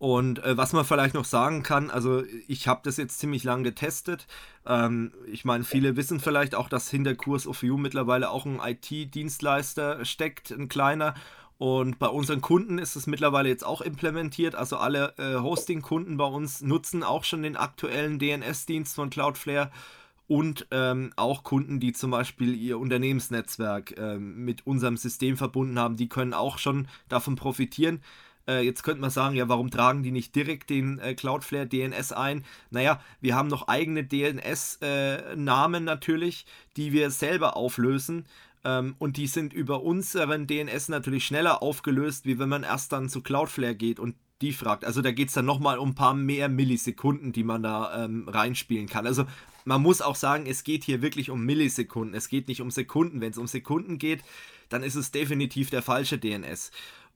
Und 0.00 0.42
äh, 0.42 0.56
was 0.56 0.72
man 0.72 0.86
vielleicht 0.86 1.12
noch 1.12 1.26
sagen 1.26 1.62
kann, 1.62 1.90
also 1.90 2.22
ich 2.48 2.66
habe 2.66 2.80
das 2.84 2.96
jetzt 2.96 3.18
ziemlich 3.18 3.44
lang 3.44 3.62
getestet. 3.62 4.26
Ähm, 4.64 5.12
ich 5.30 5.44
meine, 5.44 5.62
viele 5.62 5.94
wissen 5.94 6.20
vielleicht 6.20 6.54
auch, 6.54 6.70
dass 6.70 6.88
hinter 6.88 7.14
Kurs 7.14 7.46
of 7.46 7.62
You 7.62 7.76
mittlerweile 7.76 8.30
auch 8.30 8.46
ein 8.46 8.60
IT-Dienstleister 8.64 10.02
steckt, 10.06 10.52
ein 10.52 10.70
kleiner. 10.70 11.12
Und 11.58 11.98
bei 11.98 12.06
unseren 12.06 12.40
Kunden 12.40 12.78
ist 12.78 12.96
es 12.96 13.06
mittlerweile 13.06 13.50
jetzt 13.50 13.66
auch 13.66 13.82
implementiert. 13.82 14.54
Also 14.54 14.78
alle 14.78 15.12
äh, 15.18 15.34
Hosting-Kunden 15.38 16.16
bei 16.16 16.24
uns 16.24 16.62
nutzen 16.62 17.02
auch 17.02 17.24
schon 17.24 17.42
den 17.42 17.58
aktuellen 17.58 18.18
DNS-Dienst 18.18 18.94
von 18.94 19.10
Cloudflare 19.10 19.70
und 20.28 20.66
ähm, 20.70 21.12
auch 21.16 21.44
Kunden, 21.44 21.78
die 21.78 21.92
zum 21.92 22.12
Beispiel 22.12 22.54
ihr 22.54 22.78
Unternehmensnetzwerk 22.78 23.98
ähm, 23.98 24.46
mit 24.46 24.66
unserem 24.66 24.96
System 24.96 25.36
verbunden 25.36 25.78
haben, 25.78 25.98
die 25.98 26.08
können 26.08 26.32
auch 26.32 26.56
schon 26.56 26.88
davon 27.10 27.36
profitieren. 27.36 28.00
Äh, 28.48 28.64
jetzt 28.64 28.82
könnte 28.82 29.00
man 29.00 29.10
sagen, 29.10 29.36
ja, 29.36 29.48
warum 29.48 29.70
tragen 29.70 30.02
die 30.02 30.10
nicht 30.10 30.34
direkt 30.34 30.70
den 30.70 30.98
äh, 30.98 31.14
Cloudflare 31.14 31.66
DNS 31.66 32.12
ein? 32.12 32.44
Naja, 32.70 33.00
wir 33.20 33.34
haben 33.34 33.48
noch 33.48 33.68
eigene 33.68 34.04
DNS-Namen 34.04 35.82
äh, 35.82 35.86
natürlich, 35.86 36.46
die 36.76 36.92
wir 36.92 37.10
selber 37.10 37.56
auflösen. 37.56 38.26
Ähm, 38.64 38.94
und 38.98 39.16
die 39.16 39.26
sind 39.26 39.52
über 39.52 39.82
unseren 39.82 40.46
DNS 40.46 40.88
natürlich 40.88 41.24
schneller 41.24 41.62
aufgelöst, 41.62 42.26
wie 42.26 42.38
wenn 42.38 42.48
man 42.48 42.62
erst 42.62 42.92
dann 42.92 43.08
zu 43.08 43.22
Cloudflare 43.22 43.74
geht 43.74 43.98
und 43.98 44.14
die 44.42 44.52
fragt. 44.52 44.84
Also 44.84 45.02
da 45.02 45.12
geht 45.12 45.28
es 45.28 45.34
dann 45.34 45.44
nochmal 45.44 45.78
um 45.78 45.90
ein 45.90 45.94
paar 45.94 46.14
mehr 46.14 46.48
Millisekunden, 46.48 47.32
die 47.32 47.44
man 47.44 47.62
da 47.62 48.04
ähm, 48.04 48.28
reinspielen 48.28 48.88
kann. 48.88 49.06
Also 49.06 49.26
man 49.64 49.82
muss 49.82 50.00
auch 50.00 50.16
sagen, 50.16 50.46
es 50.46 50.64
geht 50.64 50.84
hier 50.84 51.02
wirklich 51.02 51.30
um 51.30 51.44
Millisekunden. 51.44 52.14
Es 52.14 52.28
geht 52.28 52.48
nicht 52.48 52.62
um 52.62 52.70
Sekunden. 52.70 53.20
Wenn 53.20 53.32
es 53.32 53.38
um 53.38 53.46
Sekunden 53.46 53.98
geht, 53.98 54.22
dann 54.70 54.82
ist 54.82 54.94
es 54.94 55.10
definitiv 55.10 55.70
der 55.70 55.82
falsche 55.82 56.18
DNS. 56.18 56.70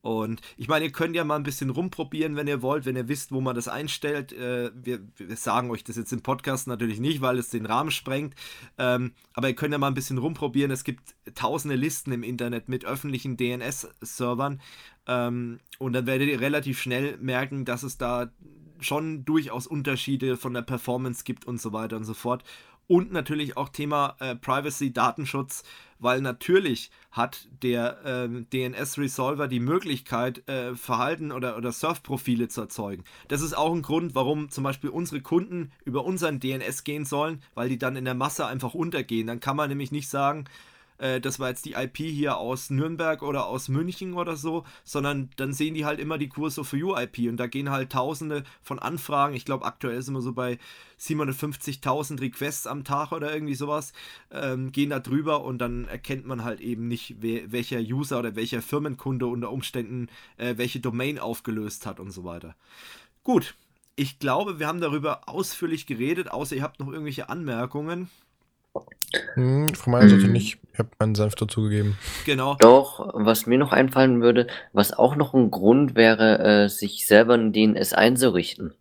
Und 0.05 0.43
ich 0.59 0.69
meine, 0.69 0.85
ihr 0.85 0.93
könnt 0.93 1.17
ja 1.17 1.25
mal 1.25 1.37
ein 1.37 1.45
bisschen 1.45 1.71
rumprobieren, 1.71 2.37
wenn 2.37 2.47
ihr 2.47 2.61
wollt, 2.61 2.85
wenn 2.85 2.95
ihr 2.95 3.09
wisst, 3.09 3.33
wo 3.33 3.41
man 3.41 3.55
das 3.55 3.69
einstellt. 3.69 4.35
Äh, 4.35 4.71
wir, 4.75 5.01
wir, 5.17 5.35
sagen 5.35 5.71
euch 5.71 5.83
das 5.83 5.97
jetzt 5.97 6.13
im 6.13 6.21
Podcast 6.21 6.67
natürlich 6.67 7.01
nicht, 7.01 7.23
weil 7.23 7.39
es 7.39 7.49
den 7.49 7.65
Rahmen 7.65 7.91
sprengt. 7.91 8.35
Ähm, 8.77 9.13
aber 9.33 9.49
ihr 9.49 9.55
könnt 9.55 9.73
ja 9.73 9.79
mal 9.79 9.87
ein 9.87 9.95
bisschen 9.95 10.19
rumprobieren. 10.19 10.71
Es 10.71 10.85
gibt 10.85 11.15
tausende 11.35 11.75
Listen 11.75 12.13
im 12.13 12.23
Internet 12.23 12.69
mit 12.69 12.85
öffentlichen 12.85 13.39
DNS-Servern. 13.39 14.61
Ähm, 15.07 15.61
und 15.79 15.95
dann 15.95 16.07
werdet 16.07 16.29
ihr 16.29 16.39
relativ 16.39 16.83
schnell 16.83 17.17
merken, 17.17 17.65
dass 17.65 17.83
es 17.83 17.97
da 17.97 18.31
schon 18.81 19.25
durchaus 19.25 19.67
Unterschiede 19.67 20.37
von 20.37 20.53
der 20.53 20.61
Performance 20.61 21.25
gibt 21.25 21.47
und 21.47 21.63
so 21.63 21.73
weiter 21.73 21.97
und 21.97 22.05
so 22.05 22.13
fort. 22.13 22.45
Und 22.87 23.13
natürlich 23.13 23.57
auch 23.57 23.71
Thema 23.71 24.17
äh, 24.21 24.35
Privacy, 24.35 24.93
Datenschutz, 24.93 25.63
weil 25.99 26.21
natürlich 26.21 26.91
hat 27.11 27.49
der 27.63 28.05
äh, 28.05 28.29
DNS-Resolver 28.29 29.49
die 29.49 29.61
Möglichkeit, 29.61 30.47
äh, 30.49 30.75
Verhalten 30.75 31.33
oder, 31.33 31.57
oder 31.57 31.73
Surf-Profile 31.73 32.49
zu 32.49 32.61
erzeugen. 32.63 33.05
Das 33.29 33.41
ist 33.41 33.57
auch 33.57 33.73
ein 33.73 33.83
Grund, 33.83 34.15
warum 34.15 34.51
zum 34.51 34.65
Beispiel 34.65 34.91
unsere 34.91 35.23
Kunden 35.23 35.73
über 35.85 36.05
unseren 36.05 36.41
DNS 36.41 36.85
gehen 36.85 37.07
sollen, 37.07 37.43
weil 37.55 37.71
die 37.71 37.79
dann 37.79 37.97
in 37.97 38.05
der 38.05 38.15
Masse 38.15 38.47
einfach 38.47 38.75
untergehen. 38.75 39.27
Dann 39.27 39.41
kann 39.41 39.57
man 39.57 39.71
nämlich 39.71 39.93
nicht 39.93 40.09
sagen, 40.09 40.45
äh, 40.99 41.21
das 41.21 41.39
war 41.39 41.49
jetzt 41.49 41.65
die 41.65 41.73
IP 41.73 41.97
hier 41.99 42.37
aus 42.37 42.71
Nürnberg 42.71 43.23
oder 43.23 43.47
aus 43.47 43.69
München 43.69 44.15
oder 44.15 44.37
so, 44.37 44.65
sondern 44.85 45.31
dann 45.37 45.53
sehen 45.53 45.75
die 45.75 45.85
halt 45.85 46.01
immer 46.01 46.19
die 46.19 46.29
Kurse 46.29 46.65
for 46.65 46.79
You 46.79 46.97
IP 46.97 47.29
und 47.29 47.37
da 47.37 47.47
gehen 47.47 47.71
halt 47.71 47.93
tausende 47.93 48.45
von 48.63 48.79
Anfragen. 48.79 49.35
Ich 49.35 49.45
glaube, 49.45 49.65
aktuell 49.65 50.01
sind 50.03 50.15
wir 50.15 50.23
so 50.23 50.33
bei 50.33 50.59
750.000 50.99 52.21
Requests 52.21 52.67
am 52.67 52.85
Tag 52.85 53.13
oder 53.13 53.33
irgendwie 53.33 53.55
sowas, 53.55 53.93
ähm, 54.31 54.73
gehen 54.73 54.91
da 54.91 55.01
drüber 55.01 55.45
und 55.45 55.59
dann 55.59 55.87
erkennt 55.87 56.27
man 56.27 56.45
halt 56.45 56.61
eben 56.61 56.89
nicht, 56.89 57.17
wer, 57.21 57.51
welcher 57.53 57.81
User 57.81 58.19
oder 58.19 58.37
welcher 58.37 58.63
Firmenkunde 58.63 59.27
unter 59.27 59.51
Umständen 59.51 60.09
äh, 60.37 60.55
welche 60.57 60.81
Domain 60.81 61.19
aufgelöst 61.19 61.87
hat 61.87 62.01
und 62.01 62.11
so 62.11 62.25
weiter. 62.25 62.55
Gut, 63.23 63.55
ich 63.97 64.19
glaube, 64.19 64.59
wir 64.59 64.67
haben 64.67 64.81
darüber 64.81 65.29
ausführlich 65.29 65.87
geredet, 65.87 66.31
außer 66.31 66.57
ihr 66.57 66.63
habt 66.63 66.81
noch 66.81 66.89
irgendwelche 66.89 67.29
Anmerkungen. 67.29 68.11
Hm, 69.35 69.75
von 69.75 69.93
meiner 69.93 70.09
Seite 70.09 70.25
hm. 70.25 70.33
nicht. 70.33 70.59
Ich 70.73 70.79
habe 70.79 70.91
meinen 70.99 71.15
Senf 71.15 71.37
dazugegeben. 71.37 71.97
Genau. 72.27 72.57
Doch, 72.59 73.13
was 73.15 73.47
mir 73.47 73.59
noch 73.59 73.73
einfallen 73.73 74.21
würde, 74.21 74.49
was 74.73 74.93
auch 74.93 75.15
noch 75.15 75.35
ein 75.35 75.51
Grund 75.51 75.95
wäre, 75.95 76.65
äh, 76.65 76.69
sich 76.69 77.07
selber 77.07 77.35
ein 77.35 77.53
DNS 77.53 77.93
einzurichten. 77.93 78.75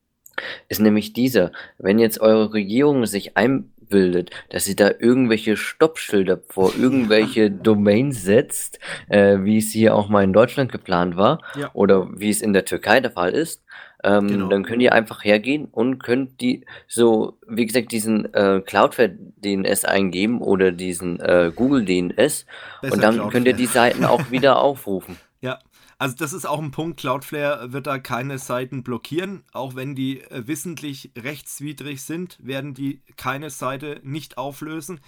ist 0.69 0.82
nämlich 0.82 1.13
dieser. 1.13 1.51
Wenn 1.77 1.99
jetzt 1.99 2.19
eure 2.19 2.51
Regierung 2.53 3.06
sich 3.06 3.38
einbildet, 3.38 4.32
dass 4.49 4.65
sie 4.65 4.75
da 4.75 4.89
irgendwelche 4.97 5.56
Stoppschilder 5.56 6.39
vor 6.49 6.73
irgendwelche 6.79 7.51
Domains 7.51 8.23
setzt, 8.23 8.79
äh, 9.08 9.38
wie 9.41 9.60
es 9.60 9.71
hier 9.71 9.95
auch 9.95 10.10
mal 10.10 10.23
in 10.23 10.34
Deutschland 10.34 10.71
geplant 10.71 11.15
war, 11.15 11.43
ja. 11.56 11.69
oder 11.73 12.10
wie 12.19 12.32
es 12.32 12.41
in 12.41 12.53
der 12.53 12.65
Türkei 12.65 13.01
der 13.01 13.12
Fall 13.12 13.34
ist, 13.34 13.63
ähm, 14.03 14.27
genau. 14.27 14.47
dann 14.49 14.63
könnt 14.63 14.81
ihr 14.81 14.93
einfach 14.93 15.23
hergehen 15.23 15.65
und 15.65 15.99
könnt 15.99 16.41
die 16.41 16.65
so, 16.87 17.37
wie 17.47 17.65
gesagt, 17.65 17.91
diesen 17.91 18.33
äh, 18.33 18.61
Cloudflare 18.65 19.15
DNS 19.37 19.85
eingeben 19.85 20.41
oder 20.41 20.71
diesen 20.71 21.19
äh, 21.19 21.51
Google 21.55 21.85
DNS 21.85 22.15
Besser 22.15 22.45
und 22.81 23.01
dann 23.03 23.15
Cloudflare. 23.15 23.31
könnt 23.31 23.47
ihr 23.47 23.53
die 23.53 23.65
Seiten 23.65 24.05
auch 24.05 24.31
wieder 24.31 24.59
aufrufen. 24.61 25.17
Ja, 25.41 25.59
also 25.97 26.15
das 26.17 26.33
ist 26.33 26.45
auch 26.45 26.59
ein 26.59 26.71
Punkt, 26.71 26.99
Cloudflare 26.99 27.71
wird 27.71 27.87
da 27.87 27.97
keine 27.97 28.37
Seiten 28.37 28.83
blockieren, 28.83 29.43
auch 29.53 29.75
wenn 29.75 29.95
die 29.95 30.21
äh, 30.21 30.47
wissentlich 30.47 31.11
rechtswidrig 31.17 32.01
sind, 32.01 32.37
werden 32.41 32.73
die 32.73 33.01
keine 33.15 33.49
Seite 33.49 34.01
nicht 34.03 34.37
auflösen. 34.37 34.99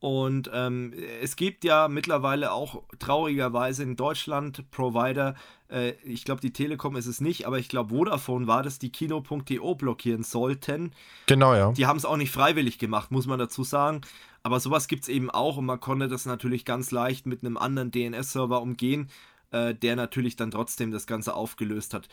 Und 0.00 0.48
ähm, 0.54 0.92
es 1.20 1.34
gibt 1.34 1.64
ja 1.64 1.88
mittlerweile 1.88 2.52
auch 2.52 2.84
traurigerweise 2.98 3.82
in 3.82 3.96
Deutschland 3.96 4.70
Provider, 4.70 5.34
äh, 5.68 5.94
ich 6.04 6.24
glaube 6.24 6.40
die 6.40 6.52
Telekom 6.52 6.94
ist 6.94 7.06
es 7.06 7.20
nicht, 7.20 7.46
aber 7.46 7.58
ich 7.58 7.68
glaube 7.68 7.90
Vodafone 7.90 8.46
war 8.46 8.62
das, 8.62 8.78
die 8.78 8.92
Kino.de 8.92 9.74
blockieren 9.74 10.22
sollten. 10.22 10.92
Genau, 11.26 11.54
ja. 11.54 11.72
Die 11.72 11.86
haben 11.86 11.96
es 11.96 12.04
auch 12.04 12.16
nicht 12.16 12.30
freiwillig 12.30 12.78
gemacht, 12.78 13.10
muss 13.10 13.26
man 13.26 13.40
dazu 13.40 13.64
sagen. 13.64 14.02
Aber 14.44 14.60
sowas 14.60 14.86
gibt 14.86 15.02
es 15.02 15.08
eben 15.08 15.30
auch 15.30 15.56
und 15.56 15.66
man 15.66 15.80
konnte 15.80 16.06
das 16.06 16.26
natürlich 16.26 16.64
ganz 16.64 16.92
leicht 16.92 17.26
mit 17.26 17.42
einem 17.42 17.56
anderen 17.56 17.90
DNS-Server 17.90 18.62
umgehen 18.62 19.10
äh, 19.50 19.74
der 19.74 19.96
natürlich 19.96 20.36
dann 20.36 20.50
trotzdem 20.50 20.90
das 20.90 21.06
Ganze 21.06 21.34
aufgelöst 21.34 21.94
hat. 21.94 22.08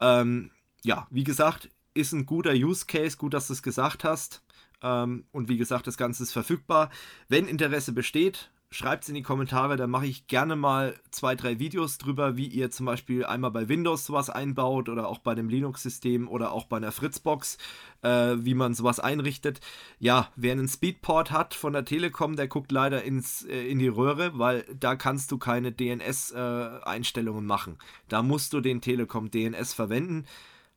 Ähm, 0.00 0.50
ja, 0.82 1.06
wie 1.10 1.24
gesagt, 1.24 1.68
ist 1.94 2.12
ein 2.12 2.26
guter 2.26 2.52
Use 2.52 2.86
Case, 2.86 3.16
gut, 3.16 3.34
dass 3.34 3.48
du 3.48 3.52
es 3.52 3.62
gesagt 3.62 4.04
hast. 4.04 4.42
Ähm, 4.82 5.24
und 5.32 5.48
wie 5.48 5.58
gesagt, 5.58 5.86
das 5.86 5.96
Ganze 5.96 6.22
ist 6.22 6.32
verfügbar. 6.32 6.90
Wenn 7.28 7.46
Interesse 7.46 7.92
besteht, 7.92 8.50
schreibt 8.72 9.02
es 9.02 9.08
in 9.08 9.16
die 9.16 9.22
Kommentare, 9.22 9.76
dann 9.76 9.90
mache 9.90 10.06
ich 10.06 10.28
gerne 10.28 10.54
mal 10.54 10.94
zwei, 11.10 11.34
drei 11.34 11.58
Videos 11.58 11.98
drüber, 11.98 12.36
wie 12.36 12.46
ihr 12.46 12.70
zum 12.70 12.86
Beispiel 12.86 13.24
einmal 13.24 13.50
bei 13.50 13.68
Windows 13.68 14.06
sowas 14.06 14.30
einbaut 14.30 14.88
oder 14.88 15.08
auch 15.08 15.18
bei 15.18 15.34
dem 15.34 15.48
Linux-System 15.48 16.28
oder 16.28 16.52
auch 16.52 16.66
bei 16.66 16.76
einer 16.76 16.92
Fritzbox, 16.92 17.58
äh, 18.02 18.36
wie 18.38 18.54
man 18.54 18.74
sowas 18.74 19.00
einrichtet. 19.00 19.60
Ja, 19.98 20.28
wer 20.36 20.52
einen 20.52 20.68
Speedport 20.68 21.32
hat 21.32 21.54
von 21.54 21.72
der 21.72 21.84
Telekom, 21.84 22.36
der 22.36 22.46
guckt 22.46 22.70
leider 22.70 23.02
ins, 23.02 23.44
äh, 23.44 23.68
in 23.68 23.80
die 23.80 23.88
Röhre, 23.88 24.38
weil 24.38 24.64
da 24.78 24.94
kannst 24.94 25.32
du 25.32 25.38
keine 25.38 25.72
DNS-Einstellungen 25.72 27.44
äh, 27.44 27.48
machen. 27.48 27.76
Da 28.08 28.22
musst 28.22 28.52
du 28.52 28.60
den 28.60 28.80
Telekom 28.80 29.32
DNS 29.32 29.74
verwenden. 29.74 30.26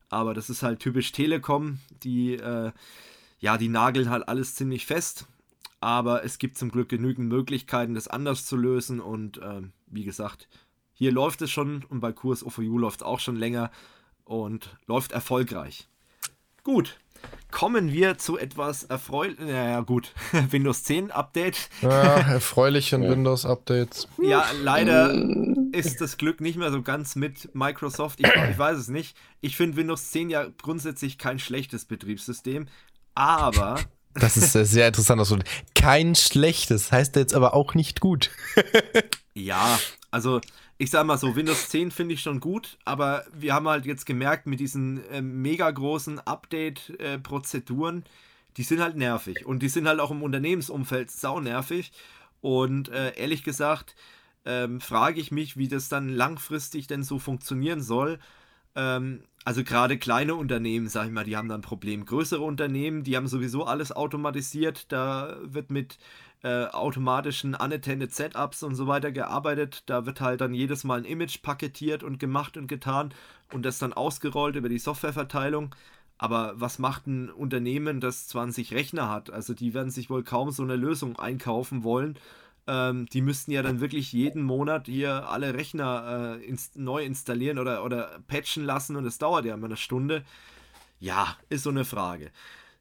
Aber 0.10 0.34
das 0.34 0.50
ist 0.50 0.62
halt 0.64 0.80
typisch 0.80 1.12
Telekom, 1.12 1.80
die, 2.04 2.36
äh, 2.36 2.72
ja, 3.44 3.58
die 3.58 3.70
nageln 3.70 4.10
halt 4.10 4.28
alles 4.28 4.56
ziemlich 4.56 4.86
fest 4.86 5.28
aber 5.84 6.24
es 6.24 6.38
gibt 6.38 6.58
zum 6.58 6.72
Glück 6.72 6.88
genügend 6.88 7.28
Möglichkeiten, 7.28 7.94
das 7.94 8.08
anders 8.08 8.46
zu 8.46 8.56
lösen 8.56 9.02
und 9.02 9.40
äh, 9.40 9.62
wie 9.88 10.06
gesagt, 10.06 10.48
hier 10.94 11.12
läuft 11.12 11.42
es 11.42 11.52
schon 11.52 11.84
und 11.90 12.00
bei 12.00 12.14
Kurs 12.14 12.42
OFU 12.42 12.78
läuft 12.78 13.02
es 13.02 13.06
auch 13.06 13.20
schon 13.20 13.36
länger 13.36 13.70
und 14.24 14.78
läuft 14.88 15.12
erfolgreich. 15.12 15.90
Gut, 16.64 16.98
kommen 17.52 17.92
wir 17.92 18.18
zu 18.18 18.38
etwas 18.38 18.86
erfreulich. 18.86 19.38
Naja, 19.40 19.82
gut, 19.82 20.14
Windows 20.52 20.84
10 20.84 21.12
Update. 21.12 21.70
Ja, 21.82 21.90
erfreulichen 22.32 23.02
Windows 23.02 23.46
Updates. 23.46 24.08
Ja, 24.22 24.46
leider 24.62 25.14
ist 25.74 26.00
das 26.00 26.16
Glück 26.16 26.40
nicht 26.40 26.58
mehr 26.58 26.72
so 26.72 26.82
ganz 26.82 27.18
mit 27.18 27.54
Microsoft. 27.54 28.22
Ich, 28.22 28.28
ich 28.28 28.58
weiß 28.58 28.78
es 28.78 28.88
nicht. 28.88 29.18
Ich 29.42 29.58
finde 29.58 29.76
Windows 29.76 30.12
10 30.12 30.30
ja 30.30 30.48
grundsätzlich 30.62 31.18
kein 31.18 31.40
schlechtes 31.40 31.84
Betriebssystem, 31.84 32.68
aber 33.16 33.80
das 34.14 34.38
ist 34.38 34.54
sehr 34.54 34.88
interessant. 34.88 35.20
Also 35.20 35.38
kein 35.76 36.16
schlechtes, 36.16 36.92
heißt 36.92 37.16
jetzt 37.16 37.34
aber 37.34 37.54
auch 37.54 37.74
nicht 37.74 38.00
gut. 38.00 38.30
ja, 39.34 39.80
also 40.12 40.40
ich 40.78 40.92
sag 40.92 41.06
mal 41.06 41.18
so, 41.18 41.36
Windows 41.36 41.70
10 41.70 41.92
finde 41.92 42.14
ich 42.16 42.22
schon 42.22 42.40
gut, 42.40 42.78
aber 42.86 43.26
wir 43.34 43.54
haben 43.54 43.68
halt 43.68 43.86
jetzt 43.86 44.06
gemerkt, 44.06 44.48
mit 44.48 44.60
diesen 44.60 45.08
äh, 45.10 45.22
mega 45.22 45.70
großen 45.70 46.20
Update-Prozeduren, 46.20 48.04
die 48.58 48.64
sind 48.64 48.82
halt 48.82 48.96
nervig. 48.96 49.46
Und 49.46 49.60
die 49.60 49.70
sind 49.70 49.88
halt 49.88 50.00
auch 50.00 50.12
im 50.12 50.24
Unternehmensumfeld 50.24 51.10
sau 51.10 51.40
nervig. 51.40 51.92
Und 52.42 52.90
äh, 52.90 53.16
ehrlich 53.16 53.44
gesagt, 53.44 53.96
ähm, 54.46 54.82
frage 54.82 55.22
ich 55.22 55.32
mich, 55.32 55.58
wie 55.58 55.68
das 55.68 55.90
dann 55.90 56.10
langfristig 56.10 56.88
denn 56.88 57.04
so 57.04 57.18
funktionieren 57.18 57.82
soll. 57.82 58.20
Ähm, 58.76 59.24
also 59.46 59.64
gerade 59.64 59.98
kleine 59.98 60.36
Unternehmen, 60.36 60.88
sag 60.88 61.08
ich 61.08 61.12
mal, 61.12 61.26
die 61.26 61.36
haben 61.36 61.50
dann 61.50 61.60
ein 61.60 61.64
Problem. 61.64 62.06
Größere 62.06 62.42
Unternehmen, 62.42 63.04
die 63.04 63.18
haben 63.18 63.28
sowieso 63.28 63.66
alles 63.66 63.92
automatisiert. 63.92 64.92
Da 64.92 65.38
wird 65.44 65.70
mit 65.70 65.98
äh, 66.44 66.66
automatischen 66.68 67.56
unattended 67.56 68.14
Setups 68.14 68.64
und 68.64 68.76
so 68.76 68.88
weiter 68.88 69.12
gearbeitet. 69.12 69.84
Da 69.88 70.06
wird 70.06 70.22
halt 70.22 70.42
dann 70.42 70.54
jedes 70.54 70.84
Mal 70.84 71.00
ein 71.00 71.06
Image 71.06 71.42
paketiert 71.42 72.04
und 72.04 72.20
gemacht 72.20 72.58
und 72.58 72.68
getan 72.68 73.14
und 73.52 73.66
das 73.66 73.80
dann 73.80 73.94
ausgerollt 73.94 74.56
über 74.56 74.70
die 74.70 74.80
Softwareverteilung. 74.80 75.76
Aber 76.18 76.54
was 76.56 76.80
macht 76.80 77.08
ein 77.08 77.30
Unternehmen, 77.30 78.00
das 78.00 78.28
20 78.28 78.74
Rechner 78.74 79.10
hat? 79.10 79.30
Also 79.30 79.54
die 79.54 79.74
werden 79.74 79.90
sich 79.90 80.10
wohl 80.10 80.24
kaum 80.24 80.52
so 80.52 80.64
eine 80.64 80.76
Lösung 80.76 81.18
einkaufen 81.18 81.84
wollen 81.84 82.18
ähm, 82.68 83.06
die 83.08 83.22
müssten 83.22 83.52
ja 83.52 83.62
dann 83.62 83.80
wirklich 83.80 84.14
jeden 84.14 84.44
Monat 84.44 84.88
hier 84.88 85.30
alle 85.30 85.54
Rechner 85.54 86.38
äh, 86.40 86.46
ins, 86.46 86.76
neu 86.76 87.04
installieren 87.04 87.60
oder, 87.60 87.84
oder 87.84 88.20
patchen 88.28 88.66
lassen 88.66 88.96
und 88.96 89.06
es 89.06 89.18
dauert 89.18 89.46
ja 89.46 89.54
immer 89.54 89.66
eine 89.66 89.78
Stunde. 89.78 90.24
Ja, 91.00 91.38
ist 91.50 91.64
so 91.64 91.70
eine 91.70 91.86
Frage. 91.86 92.32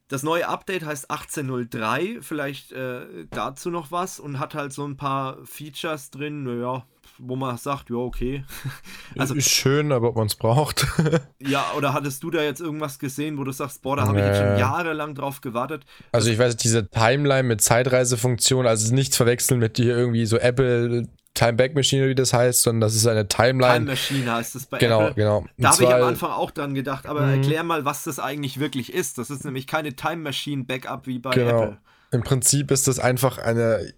Das 0.08 0.22
neue 0.22 0.46
Update 0.46 0.84
heißt 0.84 1.10
18.03, 1.10 2.22
vielleicht 2.22 2.72
äh, 2.72 3.26
dazu 3.30 3.70
noch 3.70 3.90
was 3.90 4.20
und 4.20 4.38
hat 4.38 4.54
halt 4.54 4.72
so 4.72 4.84
ein 4.84 4.96
paar 4.96 5.38
Features 5.44 6.10
drin, 6.10 6.42
naja, 6.42 6.86
wo 7.18 7.36
man 7.36 7.56
sagt, 7.56 7.90
ja, 7.90 7.96
okay. 7.96 8.44
also, 9.18 9.34
ist 9.34 9.50
schön, 9.50 9.92
aber 9.92 10.08
ob 10.08 10.16
man 10.16 10.26
es 10.26 10.34
braucht. 10.34 10.86
ja, 11.38 11.72
oder 11.76 11.92
hattest 11.92 12.22
du 12.22 12.30
da 12.30 12.42
jetzt 12.42 12.60
irgendwas 12.60 12.98
gesehen, 12.98 13.38
wo 13.38 13.44
du 13.44 13.52
sagst, 13.52 13.82
boah, 13.82 13.96
da 13.96 14.06
habe 14.06 14.18
ich 14.20 14.26
jetzt 14.26 14.38
schon 14.38 14.58
jahrelang 14.58 15.14
drauf 15.14 15.40
gewartet? 15.40 15.84
Also 16.12 16.30
ich 16.30 16.38
weiß, 16.38 16.56
diese 16.56 16.88
Timeline 16.88 17.44
mit 17.44 17.60
Zeitreisefunktion, 17.60 18.66
also 18.66 18.94
nichts 18.94 19.16
verwechseln 19.16 19.60
mit 19.60 19.78
dir 19.78 19.96
irgendwie 19.96 20.26
so 20.26 20.36
Apple 20.38 21.08
Time 21.34 21.54
Back 21.54 21.74
Machine, 21.74 22.08
wie 22.08 22.14
das 22.14 22.32
heißt, 22.32 22.62
sondern 22.62 22.82
das 22.82 22.94
ist 22.94 23.06
eine 23.06 23.26
Timeline. 23.26 23.78
Time 23.78 23.90
Machine 23.90 24.32
heißt 24.32 24.54
es 24.54 24.66
bei 24.66 24.78
genau, 24.78 25.00
Apple. 25.00 25.14
Genau, 25.14 25.40
genau. 25.40 25.50
Da 25.56 25.70
habe 25.72 25.84
ich 25.84 25.94
am 25.94 26.02
Anfang 26.02 26.30
auch 26.30 26.50
dran 26.50 26.74
gedacht, 26.74 27.06
aber 27.06 27.22
mhm. 27.22 27.34
erklär 27.34 27.62
mal, 27.64 27.84
was 27.84 28.04
das 28.04 28.18
eigentlich 28.18 28.60
wirklich 28.60 28.92
ist. 28.92 29.18
Das 29.18 29.30
ist 29.30 29.44
nämlich 29.44 29.66
keine 29.66 29.96
Time 29.96 30.16
Machine 30.16 30.64
Backup 30.64 31.06
wie 31.06 31.18
bei 31.18 31.30
genau. 31.30 31.62
Apple. 31.62 31.78
Im 32.10 32.22
Prinzip 32.22 32.70
ist 32.70 32.86
das 32.86 32.98
einfach 32.98 33.38
eine, 33.38 33.94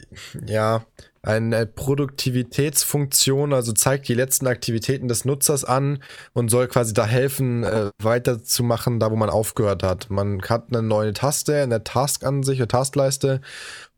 ja, 0.47 0.85
eine 1.25 1.67
Produktivitätsfunktion, 1.67 3.53
also 3.55 3.73
zeigt 3.73 4.09
die 4.09 4.15
letzten 4.15 4.47
Aktivitäten 4.47 5.09
des 5.09 5.25
Nutzers 5.25 5.65
an 5.65 6.03
und 6.35 6.51
soll 6.51 6.69
quasi 6.69 6.93
da 6.93 7.07
helfen, 7.07 7.65
äh, 7.65 7.91
weiterzumachen, 8.03 9.01
da 9.01 9.11
wo 9.11 9.17
man 9.17 9.31
aufgehört 9.31 9.83
hat. 9.83 10.11
Man 10.11 10.43
hat 10.43 10.67
eine 10.71 10.83
neue 10.83 11.15
Taste 11.15 11.55
in 11.55 11.71
der 11.71 11.83
Task-Ansicht, 11.83 12.61
der 12.61 12.69
Taskleiste 12.69 13.41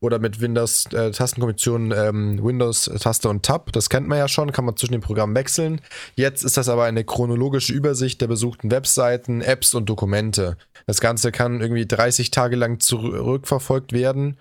oder 0.00 0.18
mit 0.20 0.40
Windows 0.40 0.86
äh, 0.92 1.10
Tastenkombination 1.10 1.92
ähm, 1.92 2.38
Windows 2.42 2.90
Taste 3.00 3.28
und 3.28 3.44
Tab. 3.44 3.72
Das 3.72 3.90
kennt 3.90 4.06
man 4.06 4.18
ja 4.18 4.28
schon, 4.28 4.52
kann 4.52 4.64
man 4.64 4.76
zwischen 4.76 4.92
den 4.92 5.00
Programmen 5.00 5.34
wechseln. 5.34 5.80
Jetzt 6.14 6.44
ist 6.44 6.56
das 6.56 6.68
aber 6.68 6.84
eine 6.84 7.04
chronologische 7.04 7.72
Übersicht 7.72 8.20
der 8.20 8.28
besuchten 8.28 8.70
Webseiten, 8.70 9.40
Apps 9.40 9.74
und 9.74 9.88
Dokumente. 9.88 10.56
Das 10.86 11.00
Ganze 11.00 11.32
kann 11.32 11.60
irgendwie 11.60 11.86
30 11.86 12.30
Tage 12.30 12.54
lang 12.54 12.78
zurückverfolgt 12.78 13.92
werden 13.92 14.38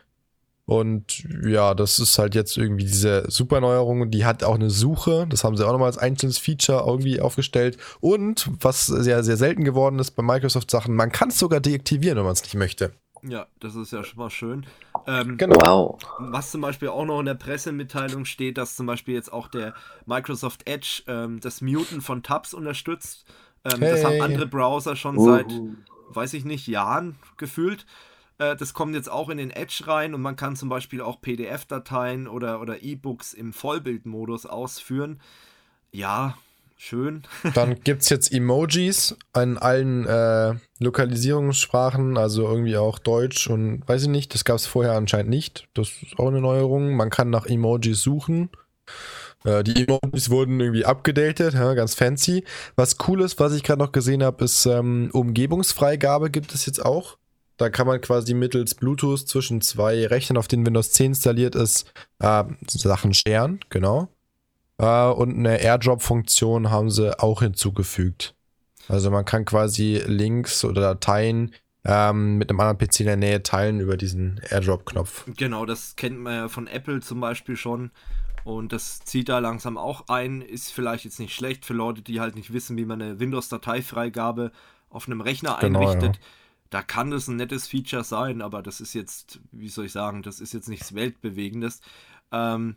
und 0.65 1.23
ja, 1.43 1.75
das 1.75 1.99
ist 1.99 2.17
halt 2.17 2.33
jetzt 2.33 2.57
irgendwie 2.57 2.85
diese 2.85 3.29
Superneuerung. 3.29 4.09
Die 4.09 4.25
hat 4.25 4.43
auch 4.43 4.55
eine 4.55 4.71
Suche. 4.71 5.27
Das 5.29 5.43
haben 5.43 5.55
sie 5.55 5.65
auch 5.65 5.71
nochmal 5.71 5.87
als 5.87 5.99
einzelnes 5.99 6.39
Feature 6.39 6.85
irgendwie 6.87 7.21
aufgestellt. 7.21 7.77
Und 7.99 8.49
was 8.61 8.87
sehr, 8.87 9.23
sehr 9.23 9.37
selten 9.37 9.63
geworden 9.63 9.99
ist 9.99 10.11
bei 10.11 10.23
Microsoft-Sachen, 10.23 10.95
man 10.95 11.11
kann 11.11 11.29
es 11.29 11.37
sogar 11.37 11.59
deaktivieren, 11.59 12.17
wenn 12.17 12.25
man 12.25 12.33
es 12.33 12.41
nicht 12.41 12.55
möchte. 12.55 12.93
Ja, 13.21 13.47
das 13.59 13.75
ist 13.75 13.91
ja 13.91 14.03
schon 14.03 14.19
mal 14.19 14.29
schön. 14.29 14.65
Ähm, 15.07 15.37
genau. 15.37 15.99
Was 16.19 16.51
zum 16.51 16.61
Beispiel 16.61 16.89
auch 16.89 17.05
noch 17.05 17.19
in 17.19 17.25
der 17.25 17.35
Pressemitteilung 17.35 18.25
steht, 18.25 18.57
dass 18.57 18.75
zum 18.75 18.87
Beispiel 18.87 19.13
jetzt 19.13 19.31
auch 19.31 19.47
der 19.47 19.73
Microsoft 20.05 20.67
Edge 20.67 21.03
ähm, 21.07 21.39
das 21.41 21.61
Muten 21.61 22.01
von 22.01 22.23
Tabs 22.23 22.53
unterstützt. 22.53 23.25
Ähm, 23.63 23.79
hey. 23.79 23.91
Das 23.91 24.03
haben 24.03 24.21
andere 24.21 24.47
Browser 24.47 24.95
schon 24.95 25.17
uh. 25.17 25.25
seit, 25.25 25.53
weiß 26.09 26.33
ich 26.33 26.45
nicht, 26.45 26.67
Jahren 26.67 27.17
gefühlt. 27.37 27.85
Äh, 28.37 28.55
das 28.55 28.73
kommt 28.73 28.95
jetzt 28.95 29.09
auch 29.09 29.29
in 29.29 29.37
den 29.37 29.51
Edge 29.51 29.83
rein 29.87 30.13
und 30.13 30.21
man 30.21 30.35
kann 30.35 30.55
zum 30.55 30.69
Beispiel 30.69 31.01
auch 31.01 31.21
PDF-Dateien 31.21 32.27
oder, 32.27 32.61
oder 32.61 32.83
E-Books 32.83 33.33
im 33.33 33.53
Vollbildmodus 33.53 34.45
ausführen. 34.45 35.19
Ja, 35.91 36.37
schön. 36.77 37.23
Dann 37.53 37.79
gibt 37.81 38.01
es 38.01 38.09
jetzt 38.09 38.33
Emojis 38.33 39.15
an 39.33 39.57
allen 39.57 40.05
äh, 40.05 40.55
Lokalisierungssprachen, 40.79 42.17
also 42.17 42.47
irgendwie 42.47 42.77
auch 42.77 42.99
Deutsch 42.99 43.47
und 43.47 43.87
weiß 43.87 44.03
ich 44.03 44.09
nicht, 44.09 44.33
das 44.33 44.43
gab 44.43 44.57
es 44.57 44.65
vorher 44.65 44.93
anscheinend 44.93 45.29
nicht. 45.29 45.67
Das 45.73 45.89
ist 46.01 46.19
auch 46.19 46.27
eine 46.27 46.41
Neuerung. 46.41 46.95
Man 46.95 47.09
kann 47.09 47.29
nach 47.29 47.45
Emojis 47.45 48.01
suchen. 48.01 48.49
Äh, 49.45 49.63
die 49.63 49.87
Emojis 49.87 50.29
wurden 50.29 50.59
irgendwie 50.59 50.83
abgedatet, 50.83 51.53
ja, 51.53 51.73
ganz 51.75 51.95
fancy. 51.95 52.43
Was 52.75 52.97
cool 53.07 53.21
ist, 53.21 53.39
was 53.39 53.53
ich 53.53 53.63
gerade 53.63 53.81
noch 53.81 53.93
gesehen 53.93 54.23
habe, 54.23 54.43
ist 54.43 54.65
ähm, 54.65 55.09
Umgebungsfreigabe 55.13 56.29
gibt 56.29 56.53
es 56.53 56.65
jetzt 56.65 56.83
auch. 56.83 57.17
Da 57.57 57.69
kann 57.69 57.87
man 57.87 58.01
quasi 58.01 58.33
mittels 58.33 58.75
Bluetooth 58.75 59.27
zwischen 59.27 59.61
zwei 59.61 60.05
Rechnern, 60.07 60.37
auf 60.37 60.47
denen 60.47 60.65
Windows 60.65 60.91
10 60.91 61.07
installiert 61.07 61.55
ist, 61.55 61.91
äh, 62.19 62.43
Sachen 62.67 63.13
scheren, 63.13 63.59
genau. 63.69 64.09
Äh, 64.77 65.07
und 65.07 65.37
eine 65.37 65.61
Airdrop-Funktion 65.61 66.69
haben 66.69 66.89
sie 66.89 67.17
auch 67.19 67.41
hinzugefügt. 67.41 68.35
Also 68.87 69.09
man 69.09 69.25
kann 69.25 69.45
quasi 69.45 70.03
Links 70.05 70.63
oder 70.63 70.81
Dateien 70.81 71.53
ähm, 71.85 72.37
mit 72.37 72.49
einem 72.49 72.59
anderen 72.59 72.77
PC 72.77 73.01
in 73.01 73.05
der 73.05 73.17
Nähe 73.17 73.43
teilen 73.43 73.79
über 73.79 73.95
diesen 73.95 74.41
Airdrop-Knopf. 74.49 75.25
Genau, 75.37 75.65
das 75.65 75.95
kennt 75.95 76.19
man 76.19 76.33
ja 76.33 76.47
von 76.49 76.67
Apple 76.67 76.99
zum 76.99 77.19
Beispiel 77.19 77.55
schon. 77.55 77.91
Und 78.43 78.73
das 78.73 78.99
zieht 78.99 79.29
da 79.29 79.39
langsam 79.39 79.77
auch 79.77 80.07
ein. 80.07 80.41
Ist 80.41 80.71
vielleicht 80.71 81.05
jetzt 81.05 81.19
nicht 81.19 81.33
schlecht 81.33 81.65
für 81.65 81.73
Leute, 81.73 82.01
die 82.01 82.19
halt 82.19 82.35
nicht 82.35 82.53
wissen, 82.53 82.77
wie 82.77 82.85
man 82.85 83.01
eine 83.01 83.19
Windows-Dateifreigabe 83.19 84.51
auf 84.89 85.07
einem 85.07 85.21
Rechner 85.21 85.57
genau, 85.59 85.79
einrichtet. 85.79 86.17
Ja. 86.17 86.21
Da 86.69 86.81
kann 86.81 87.11
das 87.11 87.27
ein 87.27 87.35
nettes 87.35 87.67
Feature 87.67 88.03
sein, 88.03 88.41
aber 88.41 88.61
das 88.61 88.81
ist 88.81 88.93
jetzt, 88.93 89.39
wie 89.51 89.69
soll 89.69 89.85
ich 89.85 89.91
sagen, 89.91 90.23
das 90.23 90.39
ist 90.39 90.53
jetzt 90.53 90.69
nichts 90.69 90.95
Weltbewegendes. 90.95 91.81
Ähm, 92.31 92.75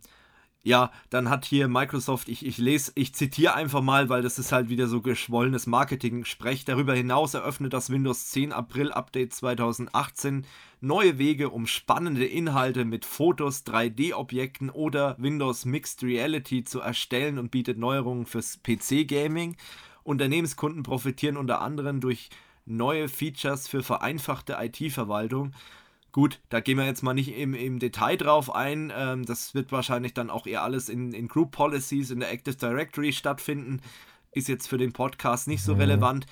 ja, 0.64 0.91
dann 1.09 1.30
hat 1.30 1.45
hier 1.45 1.68
Microsoft, 1.68 2.28
ich, 2.28 2.45
ich 2.45 2.59
lese, 2.59 2.93
ich 2.95 3.14
zitiere 3.14 3.55
einfach 3.55 3.80
mal, 3.80 4.09
weil 4.09 4.22
das 4.22 4.39
ist 4.39 4.53
halt 4.53 4.68
wieder 4.68 4.89
so 4.89 5.01
geschwollenes 5.01 5.66
Marketing-Sprech. 5.66 6.64
Darüber 6.64 6.95
hinaus 6.95 7.34
eröffnet 7.34 7.72
das 7.72 7.91
Windows 7.91 8.26
10 8.28 8.53
April 8.53 8.93
Update 8.93 9.32
2018 9.32 10.45
neue 10.80 11.18
Wege, 11.18 11.51
um 11.51 11.66
spannende 11.66 12.26
Inhalte 12.26 12.84
mit 12.84 13.05
Fotos, 13.05 13.64
3D-Objekten 13.66 14.68
oder 14.68 15.16
Windows 15.18 15.64
Mixed 15.64 16.03
Reality 16.03 16.64
zu 16.64 16.80
erstellen 16.80 17.39
und 17.39 17.51
bietet 17.51 17.78
Neuerungen 17.78 18.26
fürs 18.26 18.59
PC-Gaming. 18.62 19.57
Unternehmenskunden 20.03 20.82
profitieren 20.82 21.36
unter 21.36 21.61
anderem 21.61 22.01
durch 22.01 22.30
neue 22.69 23.09
Features 23.09 23.69
für 23.69 23.83
vereinfachte 23.83 24.57
IT-Verwaltung. 24.61 25.53
Gut, 26.12 26.41
da 26.49 26.61
gehen 26.61 26.79
wir 26.79 26.87
jetzt 26.87 27.03
mal 27.03 27.14
nicht 27.14 27.37
im, 27.37 27.55
im 27.55 27.79
Detail 27.79 28.16
drauf 28.16 28.55
ein. 28.55 28.93
Ähm, 28.97 29.25
das 29.25 29.55
wird 29.55 29.73
wahrscheinlich 29.73 30.14
dann 30.14 30.31
auch 30.31 30.47
eher 30.47 30.62
alles 30.62 30.89
in, 30.89 31.12
in 31.12 31.29
Group 31.29 31.53
Policies 31.53 32.11
in 32.11 32.21
der 32.21 32.33
Active 32.33 32.57
Directory 32.57 33.12
stattfinden. 33.12 33.81
Ist 34.33 34.49
jetzt 34.49 34.69
für 34.69 34.79
den 34.79 34.93
Podcast 34.93 35.49
nicht 35.49 35.62
so 35.62 35.75
mhm. 35.75 35.81
relevant. 35.81 36.27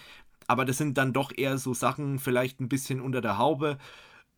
Aber 0.47 0.65
das 0.65 0.79
sind 0.79 0.97
dann 0.97 1.13
doch 1.13 1.33
eher 1.37 1.59
so 1.59 1.75
Sachen, 1.75 2.19
vielleicht 2.19 2.61
ein 2.61 2.69
bisschen 2.69 3.01
unter 3.01 3.21
der 3.21 3.39
Haube. 3.39 3.79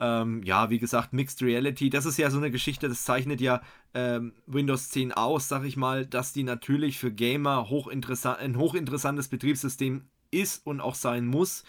Ähm, 0.00 0.42
ja, 0.44 0.70
wie 0.70 0.78
gesagt, 0.78 1.12
Mixed 1.12 1.42
Reality, 1.42 1.90
das 1.90 2.06
ist 2.06 2.18
ja 2.18 2.30
so 2.30 2.38
eine 2.38 2.52
Geschichte, 2.52 2.88
das 2.88 3.02
zeichnet 3.02 3.40
ja 3.40 3.60
ähm, 3.94 4.32
Windows 4.46 4.90
10 4.90 5.12
aus, 5.12 5.48
sag 5.48 5.64
ich 5.64 5.76
mal, 5.76 6.06
dass 6.06 6.32
die 6.32 6.44
natürlich 6.44 6.98
für 6.98 7.10
Gamer 7.10 7.68
hochinteressant, 7.68 8.38
ein 8.38 8.56
hochinteressantes 8.56 9.28
Betriebssystem 9.28 10.04
ist 10.30 10.66
und 10.66 10.80
auch 10.80 10.94
sein 10.94 11.26
muss 11.26 11.64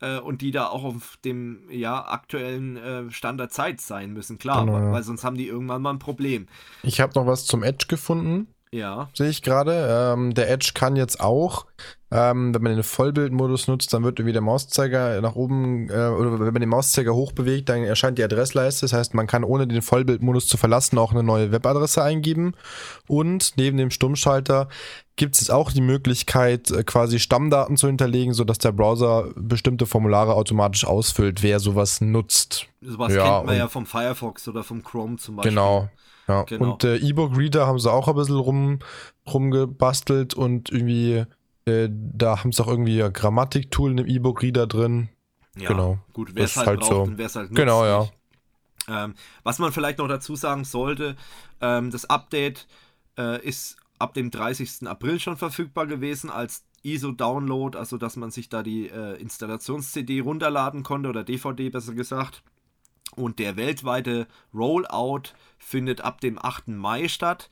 äh, 0.00 0.18
und 0.18 0.42
die 0.42 0.50
da 0.50 0.66
auch 0.68 0.84
auf 0.84 1.18
dem 1.24 1.62
ja, 1.70 2.04
aktuellen 2.06 2.76
äh, 2.76 3.10
Stand 3.10 3.40
der 3.40 3.48
Zeit 3.48 3.80
sein 3.80 4.12
müssen, 4.12 4.38
klar, 4.38 4.64
genau, 4.64 4.78
weil, 4.78 4.92
weil 4.92 5.02
sonst 5.02 5.24
haben 5.24 5.36
die 5.36 5.46
irgendwann 5.46 5.82
mal 5.82 5.90
ein 5.90 5.98
Problem. 5.98 6.48
Ich 6.82 7.00
habe 7.00 7.12
noch 7.14 7.26
was 7.26 7.46
zum 7.46 7.62
Edge 7.62 7.86
gefunden. 7.88 8.48
Ja. 8.72 9.08
Sehe 9.14 9.28
ich 9.28 9.42
gerade. 9.42 10.14
Ähm, 10.14 10.32
der 10.32 10.48
Edge 10.48 10.70
kann 10.74 10.94
jetzt 10.94 11.20
auch, 11.20 11.66
ähm, 12.12 12.54
wenn 12.54 12.62
man 12.62 12.76
den 12.76 12.84
Vollbildmodus 12.84 13.66
nutzt, 13.66 13.92
dann 13.92 14.04
wird 14.04 14.20
irgendwie 14.20 14.32
der 14.32 14.42
Mauszeiger 14.42 15.20
nach 15.20 15.34
oben, 15.34 15.90
äh, 15.90 16.06
oder 16.08 16.38
wenn 16.38 16.52
man 16.52 16.60
den 16.60 16.68
Mauszeiger 16.68 17.12
hochbewegt, 17.12 17.68
dann 17.68 17.82
erscheint 17.82 18.18
die 18.18 18.22
Adressleiste. 18.22 18.82
Das 18.82 18.92
heißt, 18.92 19.14
man 19.14 19.26
kann 19.26 19.42
ohne 19.42 19.66
den 19.66 19.82
Vollbildmodus 19.82 20.46
zu 20.46 20.56
verlassen 20.56 20.98
auch 20.98 21.10
eine 21.10 21.24
neue 21.24 21.50
Webadresse 21.50 22.02
eingeben. 22.02 22.54
Und 23.08 23.56
neben 23.56 23.76
dem 23.76 23.90
Stummschalter 23.90 24.68
gibt 25.20 25.34
es 25.34 25.42
jetzt 25.42 25.50
auch 25.50 25.70
die 25.70 25.82
Möglichkeit, 25.82 26.70
äh, 26.70 26.82
quasi 26.82 27.18
Stammdaten 27.18 27.76
zu 27.76 27.86
hinterlegen, 27.86 28.32
sodass 28.32 28.56
der 28.56 28.72
Browser 28.72 29.28
bestimmte 29.36 29.84
Formulare 29.84 30.32
automatisch 30.32 30.86
ausfüllt, 30.86 31.42
wer 31.42 31.60
sowas 31.60 32.00
nutzt. 32.00 32.68
Sowas 32.80 33.12
ja, 33.12 33.36
kennt 33.36 33.46
man 33.46 33.56
ja 33.58 33.68
vom 33.68 33.84
Firefox 33.84 34.48
oder 34.48 34.64
vom 34.64 34.82
Chrome 34.82 35.18
zum 35.18 35.36
Beispiel. 35.36 35.50
Genau. 35.50 35.90
Ja, 36.26 36.44
genau. 36.44 36.72
und 36.72 36.84
äh, 36.84 36.96
E-Book-Reader 36.96 37.66
haben 37.66 37.78
sie 37.78 37.92
auch 37.92 38.08
ein 38.08 38.14
bisschen 38.14 38.36
rum, 38.36 38.78
rumgebastelt 39.30 40.32
und 40.32 40.70
irgendwie, 40.70 41.26
äh, 41.66 41.90
da 41.90 42.42
haben 42.42 42.52
sie 42.52 42.62
auch 42.62 42.68
irgendwie 42.68 43.02
ein 43.02 43.12
Grammatik-Tool 43.12 43.90
in 43.90 43.96
dem 43.98 44.06
E-Book-Reader 44.06 44.66
drin. 44.68 45.10
Ja, 45.58 45.68
genau. 45.68 45.98
gut, 46.14 46.30
wer 46.32 46.44
es 46.44 46.56
halt, 46.56 46.66
halt 46.66 46.80
braucht 46.80 46.92
so. 46.92 47.02
und 47.02 47.18
wer 47.18 47.26
es 47.26 47.36
halt 47.36 47.50
nutzt. 47.50 47.56
Genau, 47.58 47.84
ja. 47.84 48.08
Ähm, 48.88 49.14
was 49.42 49.58
man 49.58 49.70
vielleicht 49.70 49.98
noch 49.98 50.08
dazu 50.08 50.34
sagen 50.34 50.64
sollte, 50.64 51.14
ähm, 51.60 51.90
das 51.90 52.08
Update 52.08 52.66
äh, 53.18 53.44
ist 53.46 53.76
ab 54.00 54.14
dem 54.14 54.30
30. 54.30 54.88
April 54.88 55.20
schon 55.20 55.36
verfügbar 55.36 55.86
gewesen 55.86 56.30
als 56.30 56.64
ISO-Download, 56.82 57.76
also 57.76 57.98
dass 57.98 58.16
man 58.16 58.30
sich 58.30 58.48
da 58.48 58.62
die 58.62 58.88
äh, 58.88 59.20
Installations-CD 59.20 60.20
runterladen 60.20 60.82
konnte 60.82 61.08
oder 61.08 61.24
DVD 61.24 61.68
besser 61.68 61.94
gesagt. 61.94 62.42
Und 63.16 63.38
der 63.38 63.56
weltweite 63.56 64.26
Rollout 64.54 65.34
findet 65.58 66.00
ab 66.00 66.20
dem 66.20 66.38
8. 66.38 66.68
Mai 66.68 67.08
statt. 67.08 67.50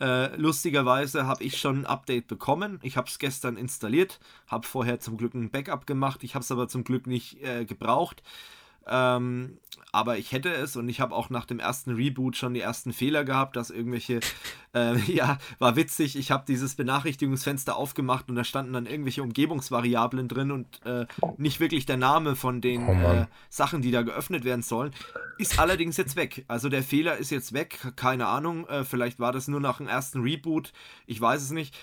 Äh, 0.00 0.36
lustigerweise 0.36 1.26
habe 1.26 1.42
ich 1.42 1.58
schon 1.58 1.80
ein 1.80 1.86
Update 1.86 2.28
bekommen. 2.28 2.78
Ich 2.82 2.96
habe 2.96 3.08
es 3.08 3.18
gestern 3.18 3.56
installiert, 3.56 4.20
habe 4.46 4.66
vorher 4.66 5.00
zum 5.00 5.16
Glück 5.16 5.34
ein 5.34 5.50
Backup 5.50 5.86
gemacht. 5.86 6.22
Ich 6.22 6.34
habe 6.34 6.44
es 6.44 6.52
aber 6.52 6.68
zum 6.68 6.84
Glück 6.84 7.06
nicht 7.06 7.42
äh, 7.42 7.64
gebraucht. 7.64 8.22
Ähm, 8.90 9.58
aber 9.90 10.18
ich 10.18 10.32
hätte 10.32 10.52
es 10.52 10.76
und 10.76 10.88
ich 10.88 11.00
habe 11.00 11.14
auch 11.14 11.30
nach 11.30 11.46
dem 11.46 11.60
ersten 11.60 11.94
Reboot 11.94 12.36
schon 12.36 12.54
die 12.54 12.60
ersten 12.60 12.92
Fehler 12.92 13.24
gehabt, 13.24 13.56
dass 13.56 13.70
irgendwelche, 13.70 14.20
äh, 14.74 14.98
ja, 15.10 15.38
war 15.58 15.76
witzig, 15.76 16.16
ich 16.16 16.30
habe 16.30 16.44
dieses 16.46 16.74
Benachrichtigungsfenster 16.74 17.76
aufgemacht 17.76 18.28
und 18.28 18.36
da 18.36 18.44
standen 18.44 18.74
dann 18.74 18.86
irgendwelche 18.86 19.22
Umgebungsvariablen 19.22 20.28
drin 20.28 20.50
und 20.50 20.84
äh, 20.84 21.06
nicht 21.36 21.60
wirklich 21.60 21.86
der 21.86 21.96
Name 21.96 22.36
von 22.36 22.60
den 22.60 22.86
oh 22.86 22.92
äh, 22.92 23.26
Sachen, 23.48 23.80
die 23.80 23.90
da 23.90 24.02
geöffnet 24.02 24.44
werden 24.44 24.62
sollen. 24.62 24.92
Ist 25.38 25.58
allerdings 25.58 25.96
jetzt 25.96 26.16
weg. 26.16 26.44
Also 26.48 26.68
der 26.68 26.82
Fehler 26.82 27.16
ist 27.16 27.30
jetzt 27.30 27.52
weg, 27.52 27.78
keine 27.96 28.26
Ahnung, 28.26 28.66
äh, 28.68 28.84
vielleicht 28.84 29.20
war 29.20 29.32
das 29.32 29.48
nur 29.48 29.60
nach 29.60 29.78
dem 29.78 29.88
ersten 29.88 30.20
Reboot, 30.20 30.72
ich 31.06 31.20
weiß 31.20 31.42
es 31.42 31.50
nicht 31.50 31.74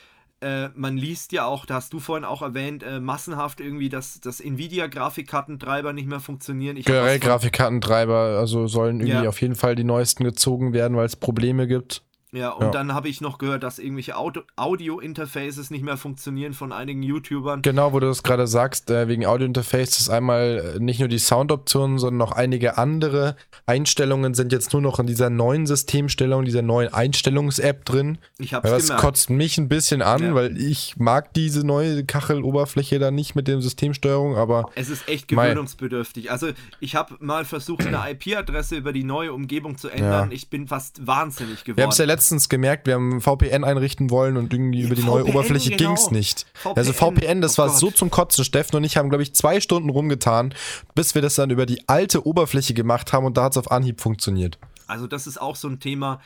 äh, 0.41 0.69
man 0.75 0.97
liest 0.97 1.31
ja 1.31 1.45
auch, 1.45 1.65
da 1.65 1.75
hast 1.75 1.93
du 1.93 1.99
vorhin 1.99 2.25
auch 2.25 2.41
erwähnt, 2.41 2.83
äh, 2.83 2.99
massenhaft 2.99 3.59
irgendwie, 3.59 3.89
dass, 3.89 4.19
dass 4.19 4.39
Nvidia-Grafikkartentreiber 4.39 5.93
nicht 5.93 6.07
mehr 6.07 6.19
funktionieren. 6.19 6.75
Generell 6.75 7.19
Grafikkartentreiber, 7.19 8.37
also 8.39 8.67
sollen 8.67 8.99
irgendwie 8.99 9.23
ja. 9.23 9.29
auf 9.29 9.41
jeden 9.41 9.55
Fall 9.55 9.75
die 9.75 9.83
neuesten 9.83 10.23
gezogen 10.23 10.73
werden, 10.73 10.95
weil 10.97 11.05
es 11.05 11.15
Probleme 11.15 11.67
gibt. 11.67 12.04
Ja, 12.35 12.49
und 12.49 12.65
ja. 12.65 12.71
dann 12.71 12.93
habe 12.93 13.07
ich 13.07 13.21
noch 13.21 13.37
gehört, 13.37 13.63
dass 13.63 13.79
irgendwelche 13.79 14.15
Audio-Interfaces 14.17 15.71
nicht 15.71 15.83
mehr 15.83 15.95
funktionieren 15.95 16.53
von 16.53 16.73
einigen 16.73 17.01
YouTubern. 17.01 17.61
Genau, 17.61 17.93
wo 17.93 18.01
du 18.01 18.07
das 18.07 18.23
gerade 18.23 18.45
sagst, 18.45 18.91
äh, 18.91 19.07
wegen 19.07 19.25
Audio-Interfaces 19.25 20.09
einmal 20.09 20.75
äh, 20.75 20.79
nicht 20.79 20.99
nur 20.99 21.07
die 21.07 21.17
Soundoptionen, 21.17 21.97
sondern 21.97 22.17
noch 22.17 22.33
einige 22.33 22.77
andere 22.77 23.37
Einstellungen 23.65 24.33
sind 24.33 24.51
jetzt 24.51 24.73
nur 24.73 24.81
noch 24.81 24.99
in 24.99 25.07
dieser 25.07 25.29
neuen 25.29 25.65
Systemstellung, 25.65 26.43
dieser 26.43 26.61
neuen 26.61 26.93
Einstellungs-App 26.93 27.85
drin. 27.85 28.17
Ich 28.37 28.53
hab's 28.53 28.69
Das 28.69 28.83
gemerkt. 28.83 29.01
kotzt 29.01 29.29
mich 29.29 29.57
ein 29.57 29.69
bisschen 29.69 30.01
an, 30.01 30.21
ja. 30.21 30.35
weil 30.35 30.57
ich 30.57 30.97
mag 30.97 31.33
diese 31.33 31.65
neue 31.65 32.03
Kacheloberfläche 32.03 32.99
da 32.99 33.11
nicht 33.11 33.35
mit 33.35 33.47
dem 33.47 33.61
Systemsteuerung, 33.61 34.35
aber. 34.35 34.69
Es 34.75 34.89
ist 34.89 35.07
echt 35.07 35.29
gewöhnungsbedürftig. 35.29 36.31
Also, 36.31 36.49
ich 36.81 36.95
habe 36.95 37.15
mal 37.19 37.45
versucht, 37.45 37.87
eine 37.87 38.01
IP-Adresse 38.11 38.75
über 38.75 38.91
die 38.91 39.05
neue 39.05 39.31
Umgebung 39.31 39.77
zu 39.77 39.87
ändern. 39.87 40.29
Ja. 40.31 40.35
Ich 40.35 40.49
bin 40.49 40.67
fast 40.67 41.07
wahnsinnig 41.07 41.63
geworden. 41.63 41.77
Wir 41.77 41.83
haben 41.83 41.91
es 41.91 41.97
ja 41.97 42.05
letztens 42.25 42.49
gemerkt, 42.49 42.87
wir 42.87 42.95
haben 42.95 43.21
VPN 43.21 43.63
einrichten 43.63 44.09
wollen 44.09 44.35
und 44.35 44.51
irgendwie 44.51 44.81
über 44.81 44.95
die 44.95 45.01
VPN, 45.01 45.11
neue 45.11 45.25
Oberfläche 45.25 45.69
genau. 45.69 45.77
ging 45.77 45.91
es 45.91 46.09
nicht. 46.09 46.47
VPN. 46.55 46.73
Also 46.75 46.93
VPN, 46.93 47.41
das 47.41 47.59
oh 47.59 47.61
war 47.61 47.67
Gott. 47.67 47.77
so 47.77 47.91
zum 47.91 48.09
Kotzen. 48.09 48.43
Steffen 48.43 48.75
und 48.77 48.83
ich 48.83 48.97
haben, 48.97 49.09
glaube 49.09 49.21
ich, 49.21 49.35
zwei 49.35 49.61
Stunden 49.61 49.91
rumgetan, 49.91 50.55
bis 50.95 51.13
wir 51.13 51.21
das 51.21 51.35
dann 51.35 51.51
über 51.51 51.67
die 51.67 51.87
alte 51.87 52.25
Oberfläche 52.25 52.73
gemacht 52.73 53.13
haben 53.13 53.25
und 53.25 53.37
da 53.37 53.43
hat 53.43 53.51
es 53.51 53.57
auf 53.59 53.69
Anhieb 53.69 54.01
funktioniert. 54.01 54.57
Also 54.87 55.05
das 55.05 55.27
ist 55.27 55.39
auch 55.39 55.55
so 55.55 55.67
ein 55.67 55.79
Thema, 55.79 56.19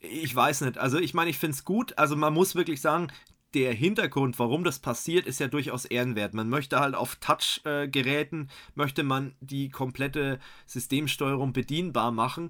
ich 0.00 0.34
weiß 0.34 0.62
nicht. 0.62 0.78
Also 0.78 0.98
ich 0.98 1.12
meine, 1.12 1.28
ich 1.28 1.38
finde 1.38 1.54
es 1.54 1.64
gut. 1.64 1.98
Also 1.98 2.16
man 2.16 2.32
muss 2.32 2.54
wirklich 2.54 2.80
sagen, 2.80 3.08
der 3.52 3.74
Hintergrund, 3.74 4.38
warum 4.38 4.64
das 4.64 4.78
passiert, 4.78 5.26
ist 5.26 5.38
ja 5.38 5.48
durchaus 5.48 5.84
ehrenwert. 5.84 6.32
Man 6.32 6.48
möchte 6.48 6.80
halt 6.80 6.94
auf 6.94 7.16
Touch-Geräten, 7.16 8.44
äh, 8.44 8.72
möchte 8.74 9.02
man 9.02 9.34
die 9.40 9.68
komplette 9.68 10.40
Systemsteuerung 10.66 11.52
bedienbar 11.52 12.10
machen. 12.12 12.48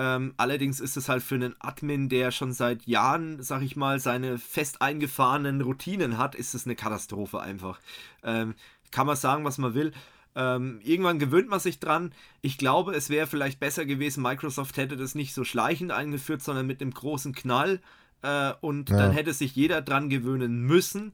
Ähm, 0.00 0.32
allerdings 0.36 0.78
ist 0.78 0.96
es 0.96 1.08
halt 1.08 1.24
für 1.24 1.34
einen 1.34 1.56
Admin, 1.58 2.08
der 2.08 2.30
schon 2.30 2.52
seit 2.52 2.86
Jahren, 2.86 3.42
sag 3.42 3.62
ich 3.62 3.74
mal, 3.74 3.98
seine 3.98 4.38
fest 4.38 4.80
eingefahrenen 4.80 5.60
Routinen 5.60 6.18
hat, 6.18 6.36
ist 6.36 6.54
es 6.54 6.66
eine 6.66 6.76
Katastrophe 6.76 7.40
einfach. 7.40 7.80
Ähm, 8.22 8.54
kann 8.92 9.08
man 9.08 9.16
sagen, 9.16 9.44
was 9.44 9.58
man 9.58 9.74
will. 9.74 9.90
Ähm, 10.36 10.78
irgendwann 10.84 11.18
gewöhnt 11.18 11.48
man 11.48 11.58
sich 11.58 11.80
dran. 11.80 12.12
Ich 12.42 12.58
glaube, 12.58 12.94
es 12.94 13.10
wäre 13.10 13.26
vielleicht 13.26 13.58
besser 13.58 13.86
gewesen, 13.86 14.22
Microsoft 14.22 14.76
hätte 14.76 14.96
das 14.96 15.16
nicht 15.16 15.34
so 15.34 15.42
schleichend 15.42 15.90
eingeführt, 15.90 16.42
sondern 16.42 16.68
mit 16.68 16.80
einem 16.80 16.94
großen 16.94 17.34
Knall. 17.34 17.80
Äh, 18.22 18.52
und 18.60 18.90
ja. 18.90 18.98
dann 18.98 19.10
hätte 19.10 19.32
sich 19.32 19.56
jeder 19.56 19.82
dran 19.82 20.08
gewöhnen 20.08 20.60
müssen. 20.60 21.12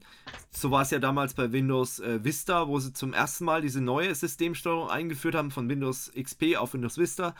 So 0.51 0.69
war 0.69 0.83
es 0.83 0.91
ja 0.91 0.99
damals 0.99 1.33
bei 1.33 1.51
Windows 1.51 1.99
äh, 1.99 2.23
Vista, 2.23 2.67
wo 2.67 2.79
sie 2.79 2.93
zum 2.93 3.13
ersten 3.13 3.45
Mal 3.45 3.63
diese 3.63 3.81
neue 3.81 4.13
Systemsteuerung 4.13 4.91
eingeführt 4.91 5.33
haben, 5.33 5.49
von 5.49 5.69
Windows 5.69 6.11
XP 6.15 6.57
auf 6.57 6.75
Windows 6.75 6.99
Vista. 6.99 7.33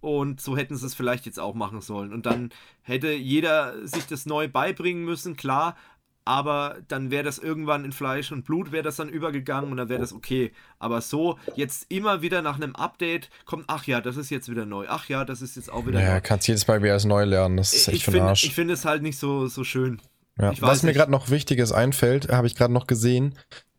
Und 0.00 0.40
so 0.40 0.56
hätten 0.56 0.76
sie 0.76 0.86
es 0.86 0.94
vielleicht 0.94 1.26
jetzt 1.26 1.38
auch 1.38 1.54
machen 1.54 1.80
sollen. 1.80 2.12
Und 2.12 2.26
dann 2.26 2.50
hätte 2.82 3.12
jeder 3.12 3.86
sich 3.86 4.06
das 4.06 4.26
neu 4.26 4.48
beibringen 4.48 5.04
müssen, 5.04 5.36
klar, 5.36 5.76
aber 6.24 6.76
dann 6.88 7.10
wäre 7.10 7.24
das 7.24 7.38
irgendwann 7.38 7.84
in 7.84 7.92
Fleisch 7.92 8.30
und 8.30 8.44
Blut, 8.44 8.72
wäre 8.72 8.82
das 8.82 8.96
dann 8.96 9.08
übergegangen 9.08 9.70
und 9.70 9.76
dann 9.76 9.88
wäre 9.88 10.00
das 10.00 10.12
okay. 10.12 10.52
Aber 10.78 11.00
so, 11.00 11.38
jetzt 11.56 11.86
immer 11.88 12.22
wieder 12.22 12.42
nach 12.42 12.56
einem 12.56 12.76
Update 12.76 13.30
kommt, 13.46 13.64
ach 13.68 13.86
ja, 13.86 14.00
das 14.00 14.16
ist 14.16 14.30
jetzt 14.30 14.48
wieder 14.50 14.66
neu, 14.66 14.86
ach 14.88 15.08
ja, 15.08 15.24
das 15.24 15.42
ist 15.42 15.56
jetzt 15.56 15.72
auch 15.72 15.86
wieder 15.86 16.00
ja, 16.00 16.06
neu. 16.06 16.12
Ja, 16.12 16.20
kannst 16.20 16.46
jedes 16.46 16.66
Mal 16.68 16.82
wieder 16.82 17.04
neu 17.06 17.24
lernen, 17.24 17.56
das 17.56 17.72
ist 17.72 17.88
echt 17.88 17.96
ich 17.96 18.04
für 18.04 18.12
find, 18.12 18.22
Arsch. 18.22 18.44
Ich 18.44 18.54
finde 18.54 18.74
es 18.74 18.84
halt 18.84 19.02
nicht 19.02 19.18
so, 19.18 19.48
so 19.48 19.64
schön. 19.64 20.00
Ja. 20.38 20.52
Was 20.60 20.82
mir 20.82 20.92
gerade 20.92 21.10
noch 21.10 21.30
Wichtiges 21.30 21.72
einfällt, 21.72 22.30
habe 22.30 22.46
ich 22.46 22.54
gerade 22.54 22.72
noch 22.72 22.86
gesehen, 22.86 23.34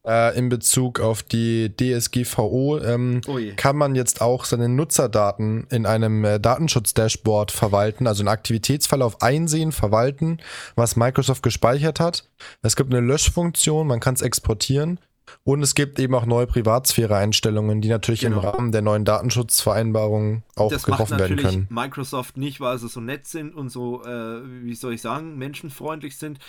äh, 0.05 0.37
in 0.37 0.49
Bezug 0.49 0.99
auf 0.99 1.23
die 1.23 1.71
DSGVO 1.75 2.79
ähm, 2.79 3.21
oh 3.27 3.37
kann 3.55 3.77
man 3.77 3.95
jetzt 3.95 4.21
auch 4.21 4.45
seine 4.45 4.69
Nutzerdaten 4.69 5.67
in 5.69 5.85
einem 5.85 6.23
äh, 6.25 6.39
Datenschutz-Dashboard 6.39 7.51
verwalten, 7.51 8.07
also 8.07 8.21
einen 8.21 8.29
Aktivitätsverlauf 8.29 9.21
einsehen, 9.21 9.71
verwalten, 9.71 10.39
was 10.75 10.95
Microsoft 10.95 11.43
gespeichert 11.43 11.99
hat. 11.99 12.29
Es 12.61 12.75
gibt 12.75 12.93
eine 12.93 13.05
Löschfunktion, 13.05 13.87
man 13.87 13.99
kann 13.99 14.15
es 14.15 14.21
exportieren. 14.21 14.99
Und 15.43 15.61
es 15.61 15.75
gibt 15.75 15.99
eben 15.99 16.13
auch 16.13 16.25
neue 16.25 16.45
Privatsphäre-Einstellungen, 16.45 17.81
die 17.81 17.87
natürlich 17.87 18.21
genau. 18.21 18.39
im 18.39 18.45
Rahmen 18.45 18.71
der 18.71 18.81
neuen 18.81 19.05
Datenschutzvereinbarung 19.05 20.43
auch 20.55 20.69
das 20.69 20.83
getroffen 20.83 21.17
werden 21.17 21.37
können. 21.37 21.67
Microsoft 21.69 22.37
nicht, 22.37 22.59
weil 22.59 22.77
sie 22.77 22.89
so 22.89 22.99
nett 22.99 23.27
sind 23.27 23.55
und 23.55 23.69
so, 23.69 24.03
äh, 24.03 24.41
wie 24.63 24.75
soll 24.75 24.93
ich 24.93 25.01
sagen, 25.01 25.37
menschenfreundlich 25.37 26.17
sind. 26.17 26.39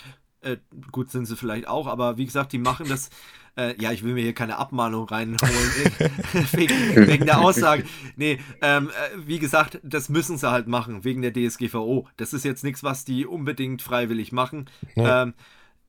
Äh, 0.43 0.57
gut 0.91 1.11
sind 1.11 1.25
sie 1.25 1.35
vielleicht 1.35 1.67
auch, 1.67 1.87
aber 1.87 2.17
wie 2.17 2.25
gesagt, 2.25 2.51
die 2.53 2.59
machen 2.59 2.87
das 2.89 3.09
äh, 3.55 3.79
ja, 3.79 3.91
ich 3.91 4.03
will 4.03 4.13
mir 4.13 4.23
hier 4.23 4.33
keine 4.33 4.57
Abmahnung 4.57 5.07
reinholen 5.07 5.39
wegen, 6.53 7.07
wegen, 7.07 7.25
der 7.25 7.39
Aussage. 7.39 7.83
Nee, 8.15 8.39
ähm, 8.61 8.89
äh, 8.89 9.27
wie 9.27 9.37
gesagt, 9.37 9.79
das 9.83 10.09
müssen 10.09 10.37
sie 10.37 10.49
halt 10.49 10.67
machen, 10.67 11.03
wegen 11.03 11.21
der 11.21 11.33
DSGVO. 11.33 12.07
Das 12.17 12.33
ist 12.33 12.45
jetzt 12.45 12.63
nichts, 12.63 12.83
was 12.83 13.05
die 13.05 13.27
unbedingt 13.27 13.83
freiwillig 13.83 14.31
machen. 14.31 14.69
Ja. 14.95 15.23
Ähm, 15.23 15.33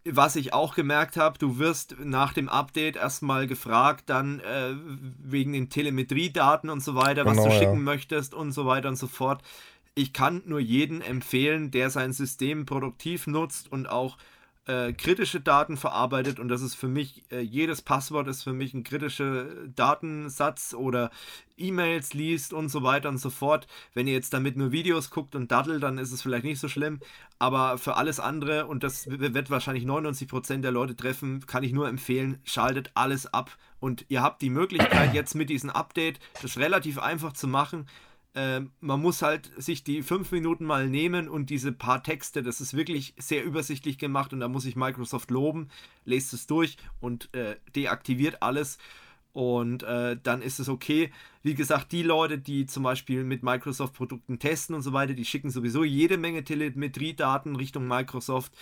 was 0.06 0.36
ich 0.36 0.52
auch 0.52 0.74
gemerkt 0.74 1.16
habe, 1.16 1.38
du 1.38 1.58
wirst 1.58 1.96
nach 1.98 2.34
dem 2.34 2.50
Update 2.50 2.96
erstmal 2.96 3.46
gefragt, 3.46 4.04
dann 4.06 4.40
äh, 4.40 4.74
wegen 5.18 5.54
den 5.54 5.70
Telemetriedaten 5.70 6.68
und 6.68 6.82
so 6.82 6.94
weiter, 6.94 7.24
was 7.24 7.38
genau, 7.38 7.48
du 7.48 7.54
schicken 7.54 7.76
ja. 7.76 7.80
möchtest 7.80 8.34
und 8.34 8.52
so 8.52 8.66
weiter 8.66 8.90
und 8.90 8.96
so 8.96 9.06
fort. 9.06 9.42
Ich 9.94 10.12
kann 10.12 10.42
nur 10.44 10.60
jeden 10.60 11.00
empfehlen, 11.00 11.70
der 11.70 11.88
sein 11.88 12.12
System 12.12 12.66
produktiv 12.66 13.26
nutzt 13.26 13.72
und 13.72 13.88
auch 13.88 14.18
äh, 14.66 14.92
kritische 14.92 15.40
Daten 15.40 15.76
verarbeitet 15.76 16.40
und 16.40 16.48
das 16.48 16.62
ist 16.62 16.74
für 16.74 16.88
mich, 16.88 17.24
äh, 17.30 17.40
jedes 17.40 17.82
Passwort 17.82 18.28
ist 18.28 18.42
für 18.42 18.52
mich 18.52 18.72
ein 18.72 18.82
kritischer 18.82 19.46
Datensatz 19.66 20.74
oder 20.74 21.10
E-Mails 21.56 22.14
liest 22.14 22.52
und 22.52 22.68
so 22.68 22.82
weiter 22.82 23.10
und 23.10 23.18
so 23.18 23.30
fort. 23.30 23.66
Wenn 23.92 24.06
ihr 24.06 24.14
jetzt 24.14 24.32
damit 24.32 24.56
nur 24.56 24.72
Videos 24.72 25.10
guckt 25.10 25.34
und 25.34 25.52
daddelt, 25.52 25.82
dann 25.82 25.98
ist 25.98 26.12
es 26.12 26.22
vielleicht 26.22 26.44
nicht 26.44 26.60
so 26.60 26.68
schlimm, 26.68 27.00
aber 27.38 27.78
für 27.78 27.96
alles 27.96 28.20
andere, 28.20 28.66
und 28.66 28.82
das 28.82 29.06
wird 29.06 29.50
wahrscheinlich 29.50 29.84
99% 29.84 30.62
der 30.62 30.72
Leute 30.72 30.96
treffen, 30.96 31.44
kann 31.46 31.62
ich 31.62 31.72
nur 31.72 31.88
empfehlen, 31.88 32.38
schaltet 32.44 32.90
alles 32.94 33.32
ab. 33.32 33.56
Und 33.80 34.06
ihr 34.08 34.22
habt 34.22 34.40
die 34.40 34.50
Möglichkeit 34.50 35.12
jetzt 35.14 35.34
mit 35.34 35.50
diesem 35.50 35.68
Update, 35.70 36.20
das 36.40 36.56
relativ 36.56 36.98
einfach 36.98 37.34
zu 37.34 37.46
machen, 37.48 37.86
äh, 38.34 38.62
man 38.80 39.00
muss 39.00 39.22
halt 39.22 39.50
sich 39.56 39.84
die 39.84 40.02
fünf 40.02 40.32
Minuten 40.32 40.64
mal 40.64 40.88
nehmen 40.88 41.28
und 41.28 41.50
diese 41.50 41.72
paar 41.72 42.02
Texte, 42.02 42.42
das 42.42 42.60
ist 42.60 42.74
wirklich 42.74 43.14
sehr 43.16 43.44
übersichtlich 43.44 43.98
gemacht 43.98 44.32
und 44.32 44.40
da 44.40 44.48
muss 44.48 44.66
ich 44.66 44.76
Microsoft 44.76 45.30
loben, 45.30 45.68
lest 46.04 46.32
es 46.32 46.46
durch 46.46 46.76
und 47.00 47.32
äh, 47.34 47.56
deaktiviert 47.74 48.42
alles 48.42 48.78
und 49.32 49.82
äh, 49.82 50.16
dann 50.22 50.42
ist 50.42 50.58
es 50.60 50.68
okay. 50.68 51.10
Wie 51.42 51.54
gesagt, 51.54 51.92
die 51.92 52.02
Leute, 52.02 52.38
die 52.38 52.66
zum 52.66 52.82
Beispiel 52.82 53.24
mit 53.24 53.42
Microsoft-Produkten 53.42 54.38
testen 54.38 54.74
und 54.74 54.82
so 54.82 54.92
weiter, 54.92 55.14
die 55.14 55.24
schicken 55.24 55.50
sowieso 55.50 55.84
jede 55.84 56.18
Menge 56.18 56.44
Telemetriedaten 56.44 57.56
Richtung 57.56 57.86
Microsoft 57.86 58.52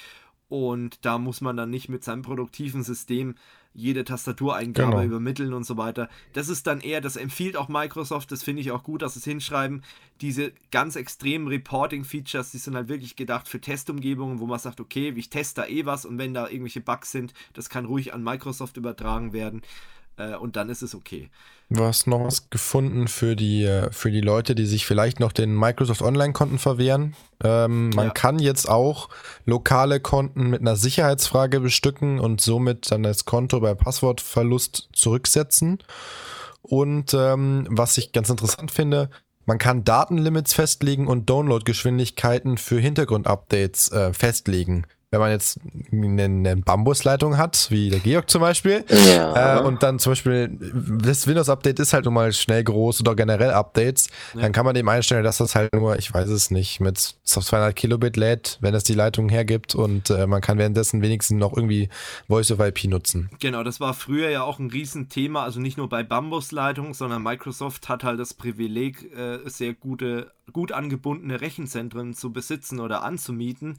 und 0.48 1.04
da 1.06 1.16
muss 1.16 1.40
man 1.40 1.56
dann 1.56 1.70
nicht 1.70 1.88
mit 1.88 2.04
seinem 2.04 2.22
produktiven 2.22 2.82
System 2.82 3.36
jede 3.74 4.04
Tastatureingabe 4.04 4.90
genau. 4.92 5.02
übermitteln 5.04 5.54
und 5.54 5.64
so 5.64 5.76
weiter. 5.76 6.08
Das 6.32 6.48
ist 6.48 6.66
dann 6.66 6.80
eher, 6.80 7.00
das 7.00 7.16
empfiehlt 7.16 7.56
auch 7.56 7.68
Microsoft, 7.68 8.30
das 8.32 8.42
finde 8.42 8.62
ich 8.62 8.70
auch 8.70 8.82
gut, 8.82 9.02
dass 9.02 9.14
sie 9.14 9.20
es 9.20 9.24
hinschreiben. 9.24 9.82
Diese 10.20 10.52
ganz 10.70 10.96
extremen 10.96 11.48
Reporting-Features, 11.48 12.50
die 12.50 12.58
sind 12.58 12.74
halt 12.74 12.88
wirklich 12.88 13.16
gedacht 13.16 13.48
für 13.48 13.60
Testumgebungen, 13.60 14.40
wo 14.40 14.46
man 14.46 14.58
sagt, 14.58 14.80
okay, 14.80 15.12
ich 15.16 15.30
teste 15.30 15.62
da 15.62 15.66
eh 15.66 15.86
was 15.86 16.04
und 16.04 16.18
wenn 16.18 16.34
da 16.34 16.48
irgendwelche 16.48 16.80
Bugs 16.80 17.10
sind, 17.10 17.32
das 17.54 17.68
kann 17.68 17.86
ruhig 17.86 18.12
an 18.14 18.22
Microsoft 18.22 18.76
übertragen 18.76 19.32
werden 19.32 19.62
äh, 20.16 20.34
und 20.36 20.56
dann 20.56 20.68
ist 20.68 20.82
es 20.82 20.94
okay. 20.94 21.30
Du 21.70 21.84
hast 21.84 22.06
noch 22.06 22.24
was 22.24 22.50
gefunden 22.50 23.08
für 23.08 23.34
die, 23.34 23.64
äh, 23.64 23.90
für 23.92 24.10
die 24.10 24.20
Leute, 24.20 24.54
die 24.54 24.66
sich 24.66 24.84
vielleicht 24.84 25.20
noch 25.20 25.32
den 25.32 25.56
Microsoft 25.56 26.02
Online-Konten 26.02 26.58
verwehren. 26.58 27.14
Ähm, 27.42 27.90
man 27.90 28.08
ja. 28.08 28.12
kann 28.12 28.38
jetzt 28.38 28.68
auch 28.68 29.08
lokale 29.46 30.00
Konten 30.00 30.50
mit 30.50 30.60
einer 30.60 30.76
Sicherheitsfrage 30.76 31.60
bestücken 31.60 32.18
und 32.18 32.40
somit 32.40 32.90
dann 32.90 33.02
das 33.02 33.24
Konto 33.24 33.60
bei 33.60 33.74
Passwortverlust 33.74 34.90
zurücksetzen. 34.92 35.78
Und 36.60 37.14
ähm, 37.14 37.66
was 37.70 37.96
ich 37.96 38.12
ganz 38.12 38.28
interessant 38.28 38.70
finde, 38.70 39.08
man 39.46 39.58
kann 39.58 39.82
Datenlimits 39.82 40.52
festlegen 40.52 41.08
und 41.08 41.28
Downloadgeschwindigkeiten 41.28 42.58
für 42.58 42.78
Hintergrundupdates 42.78 43.90
äh, 43.90 44.12
festlegen 44.12 44.86
wenn 45.12 45.20
man 45.20 45.30
jetzt 45.30 45.60
eine, 45.92 46.24
eine 46.24 46.56
Bambusleitung 46.56 47.36
hat, 47.36 47.66
wie 47.70 47.90
der 47.90 48.00
Georg 48.00 48.30
zum 48.30 48.40
Beispiel, 48.40 48.82
ja. 48.88 49.58
äh, 49.58 49.62
und 49.62 49.82
dann 49.82 49.98
zum 49.98 50.12
Beispiel 50.12 50.58
das 51.04 51.26
Windows-Update 51.26 51.78
ist 51.80 51.92
halt 51.92 52.06
nun 52.06 52.14
mal 52.14 52.32
schnell 52.32 52.64
groß 52.64 53.02
oder 53.02 53.14
generell 53.14 53.50
Updates, 53.50 54.08
ja. 54.34 54.40
dann 54.40 54.52
kann 54.52 54.64
man 54.64 54.74
dem 54.74 54.88
einstellen, 54.88 55.22
dass 55.22 55.36
das 55.36 55.54
halt 55.54 55.74
nur, 55.74 55.98
ich 55.98 56.12
weiß 56.12 56.30
es 56.30 56.50
nicht, 56.50 56.80
mit 56.80 57.14
200 57.24 57.76
Kilobit 57.76 58.16
lädt, 58.16 58.56
wenn 58.62 58.74
es 58.74 58.84
die 58.84 58.94
Leitung 58.94 59.28
hergibt 59.28 59.74
und 59.74 60.08
äh, 60.08 60.26
man 60.26 60.40
kann 60.40 60.56
währenddessen 60.56 61.02
wenigstens 61.02 61.38
noch 61.38 61.54
irgendwie 61.54 61.90
Voice-over-IP 62.28 62.84
nutzen. 62.84 63.28
Genau, 63.38 63.62
das 63.62 63.80
war 63.80 63.92
früher 63.92 64.30
ja 64.30 64.42
auch 64.44 64.58
ein 64.58 64.70
Riesenthema, 64.70 65.44
also 65.44 65.60
nicht 65.60 65.76
nur 65.76 65.90
bei 65.90 66.02
Bambusleitungen, 66.02 66.94
sondern 66.94 67.22
Microsoft 67.22 67.90
hat 67.90 68.02
halt 68.02 68.18
das 68.18 68.32
Privileg, 68.32 69.14
äh, 69.14 69.40
sehr 69.44 69.74
gute, 69.74 70.32
gut 70.54 70.72
angebundene 70.72 71.42
Rechenzentren 71.42 72.14
zu 72.14 72.32
besitzen 72.32 72.80
oder 72.80 73.02
anzumieten. 73.02 73.76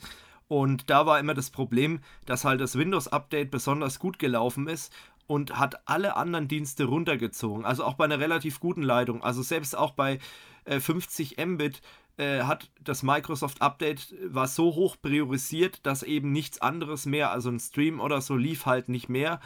Und 0.48 0.90
da 0.90 1.06
war 1.06 1.20
immer 1.20 1.34
das 1.34 1.50
Problem, 1.50 2.00
dass 2.26 2.46
halt 2.46 2.62
das 2.62 2.78
Windows-Update 2.78 3.52
besonders 3.52 4.00
gut 4.00 4.20
gelaufen 4.20 4.68
ist 4.68 4.94
und 5.28 5.58
hat 5.58 5.88
alle 5.88 6.16
anderen 6.16 6.48
Dienste 6.48 6.86
runtergezogen. 6.86 7.66
Also 7.66 7.84
auch 7.84 7.96
bei 7.96 8.06
einer 8.06 8.20
relativ 8.20 8.60
guten 8.60 8.84
Leitung. 8.84 9.24
Also 9.24 9.42
selbst 9.42 9.78
auch 9.78 9.92
bei 9.92 10.20
äh, 10.66 10.80
50 10.80 11.38
Mbit 11.44 11.82
äh, 12.18 12.42
hat 12.44 12.70
das 12.84 13.04
Microsoft 13.04 13.62
Update 13.62 14.14
war 14.26 14.48
so 14.48 14.76
hoch 14.76 14.98
priorisiert, 15.02 15.86
dass 15.86 16.04
eben 16.04 16.32
nichts 16.32 16.62
anderes 16.62 17.06
mehr, 17.06 17.32
also 17.32 17.50
ein 17.50 17.60
Stream 17.60 18.00
oder 18.00 18.22
so 18.22 18.36
lief 18.36 18.66
halt 18.66 18.90
nicht 18.90 19.10
mehr. 19.10 19.40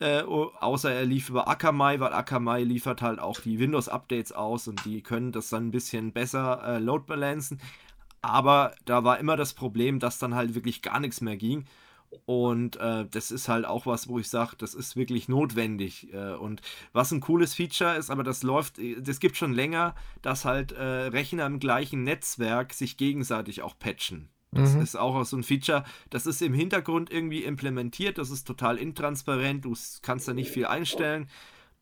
Äh, 0.00 0.22
außer 0.22 0.92
er 0.92 1.04
lief 1.04 1.28
über 1.28 1.48
Akamai, 1.48 1.98
weil 1.98 2.12
Akamai 2.12 2.62
liefert 2.62 3.02
halt 3.02 3.18
auch 3.18 3.40
die 3.40 3.58
Windows-Updates 3.58 4.30
aus 4.32 4.68
und 4.68 4.84
die 4.84 5.02
können 5.02 5.32
das 5.32 5.48
dann 5.48 5.68
ein 5.68 5.70
bisschen 5.72 6.12
besser 6.12 6.62
äh, 6.64 6.78
load 6.78 7.04
balancen. 7.06 7.60
Aber 8.20 8.74
da 8.84 9.04
war 9.04 9.18
immer 9.18 9.36
das 9.36 9.54
Problem, 9.54 10.00
dass 10.00 10.18
dann 10.18 10.34
halt 10.34 10.54
wirklich 10.54 10.82
gar 10.82 11.00
nichts 11.00 11.20
mehr 11.20 11.36
ging. 11.36 11.64
Und 12.24 12.76
äh, 12.76 13.06
das 13.10 13.30
ist 13.30 13.48
halt 13.48 13.66
auch 13.66 13.84
was, 13.84 14.08
wo 14.08 14.18
ich 14.18 14.28
sage, 14.30 14.56
das 14.56 14.74
ist 14.74 14.96
wirklich 14.96 15.28
notwendig. 15.28 16.12
Äh, 16.12 16.34
und 16.34 16.62
was 16.92 17.12
ein 17.12 17.20
cooles 17.20 17.54
Feature 17.54 17.96
ist, 17.96 18.10
aber 18.10 18.22
das 18.22 18.42
läuft, 18.42 18.76
das 19.00 19.20
gibt 19.20 19.36
schon 19.36 19.52
länger, 19.52 19.94
dass 20.22 20.44
halt 20.44 20.72
äh, 20.72 20.82
Rechner 20.82 21.46
im 21.46 21.60
gleichen 21.60 22.04
Netzwerk 22.04 22.72
sich 22.72 22.96
gegenseitig 22.96 23.62
auch 23.62 23.78
patchen. 23.78 24.30
Das 24.50 24.74
mhm. 24.74 24.80
ist 24.80 24.96
auch 24.96 25.22
so 25.24 25.36
ein 25.36 25.42
Feature, 25.42 25.84
das 26.08 26.24
ist 26.24 26.40
im 26.40 26.54
Hintergrund 26.54 27.12
irgendwie 27.12 27.44
implementiert, 27.44 28.16
das 28.16 28.30
ist 28.30 28.46
total 28.46 28.78
intransparent, 28.78 29.66
du 29.66 29.74
kannst 30.00 30.26
da 30.26 30.32
nicht 30.32 30.50
viel 30.50 30.64
einstellen. 30.64 31.28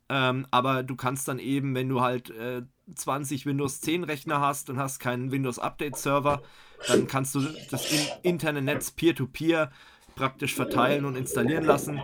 Ähm, 0.09 0.47
aber 0.51 0.83
du 0.83 0.95
kannst 0.97 1.29
dann 1.29 1.39
eben, 1.39 1.75
wenn 1.75 1.89
du 1.89 2.01
halt 2.01 2.31
äh, 2.31 2.63
20 2.95 3.47
Windows 3.47 3.81
10 3.81 4.05
Rechner 4.05 4.41
hast 4.41 4.71
und 4.71 4.79
hast 4.79 5.01
keinen 5.01 5.33
Windows 5.33 5.59
Update 5.59 5.97
Server, 5.97 6.43
dann 6.87 7.07
kannst 7.07 7.35
du 7.35 7.41
das 7.71 7.91
in, 7.91 8.01
interne 8.23 8.63
Netz 8.63 8.91
peer-to-peer 8.93 9.67
-peer 9.67 9.71
praktisch 10.15 10.55
verteilen 10.55 11.05
und 11.05 11.17
installieren 11.17 11.65
lassen. 11.65 12.01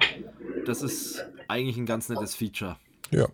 Das 0.67 0.83
ist 0.83 1.25
eigentlich 1.49 1.77
ein 1.77 1.87
ganz 1.87 2.09
nettes 2.09 2.35
Feature. 2.35 2.77
Ja. 3.11 3.27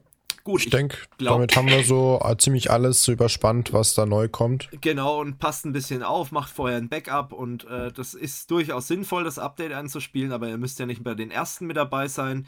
Gut, 0.45 0.65
ich 0.65 0.71
denke, 0.71 0.97
damit 1.19 1.55
haben 1.57 1.69
wir 1.69 1.85
so 1.85 2.23
äh, 2.25 2.35
ziemlich 2.39 2.71
alles 2.71 3.07
überspannt, 3.07 3.75
was 3.75 3.93
da 3.93 4.07
neu 4.07 4.29
kommt. 4.31 4.71
Genau, 4.81 5.21
und 5.21 5.39
passt 5.39 5.67
ein 5.67 5.75
bisschen 5.75 6.03
auf, 6.03 6.33
macht 6.33 6.51
vorher 6.51 6.79
ein 6.79 6.89
Backup 6.89 7.35
und 7.35 7.67
äh, 7.67 7.93
das 7.93 8.15
ist 8.15 8.51
durchaus 8.51 8.89
sinnvoll, 8.89 9.25
das 9.25 9.39
Update 9.39 9.73
einzuspielen, 9.73 10.33
aber 10.33 10.49
ihr 10.49 10.57
müsst 10.57 10.79
ja 10.79 10.87
nicht 10.87 11.05
bei 11.05 11.15
den 11.15 11.31
ersten 11.31 11.67
mit 11.67 11.77
dabei 11.77 12.09
sein. 12.09 12.47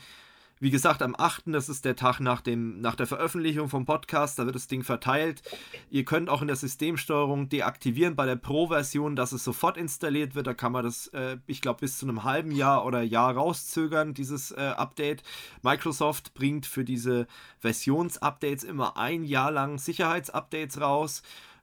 Wie 0.63 0.71
gesagt, 0.71 1.01
am 1.01 1.17
8., 1.17 1.45
das 1.47 1.71
ist 1.71 1.87
der 1.87 1.97
Tag 1.97 2.21
nach, 2.21 2.43
dem, 2.43 2.83
nach 2.83 2.95
der 2.95 3.07
Veröffentlichung 3.07 3.71
vom 3.71 3.87
Podcast, 3.87 4.39
da 4.39 4.45
wird 4.45 4.55
das 4.55 4.69
Ding 4.69 4.85
verteilt. 4.85 5.41
Ihr 5.89 6.05
könnt 6.05 6.29
auch 6.29 6.43
in 6.43 6.49
der 6.49 6.57
Systemsteuerung 6.57 7.49
deaktivieren 7.49 8.15
bei 8.15 8.27
der 8.27 8.37
Pro-Version, 8.37 9.17
dass 9.17 9.33
es 9.33 9.43
sofort 9.43 9.79
installiert 9.79 10.35
wird. 10.35 10.47
Da 10.47 10.53
kann 10.53 10.73
man 10.73 10.85
das, 10.85 11.07
äh, 11.09 11.39
ich 11.47 11.63
glaube, 11.63 11.81
bis 11.81 11.97
zu 11.97 12.05
einem 12.05 12.25
halben 12.25 12.53
Jahr 12.53 12.85
oder 12.85 13.01
Jahr 13.01 13.35
rauszögern, 13.35 14.13
dieses 14.13 14.51
äh, 14.51 14.75
Update. 14.77 15.23
Microsoft 15.63 16.35
bringt 16.35 16.67
für 16.67 16.85
diese 16.85 17.27
Versionsupdates 17.59 18.63
immer 18.63 18.99
ein 18.99 19.25
Jahr 19.25 19.51
lang 19.51 19.79
Sicherheitsupdates 19.79 20.79
raus. 20.79 21.23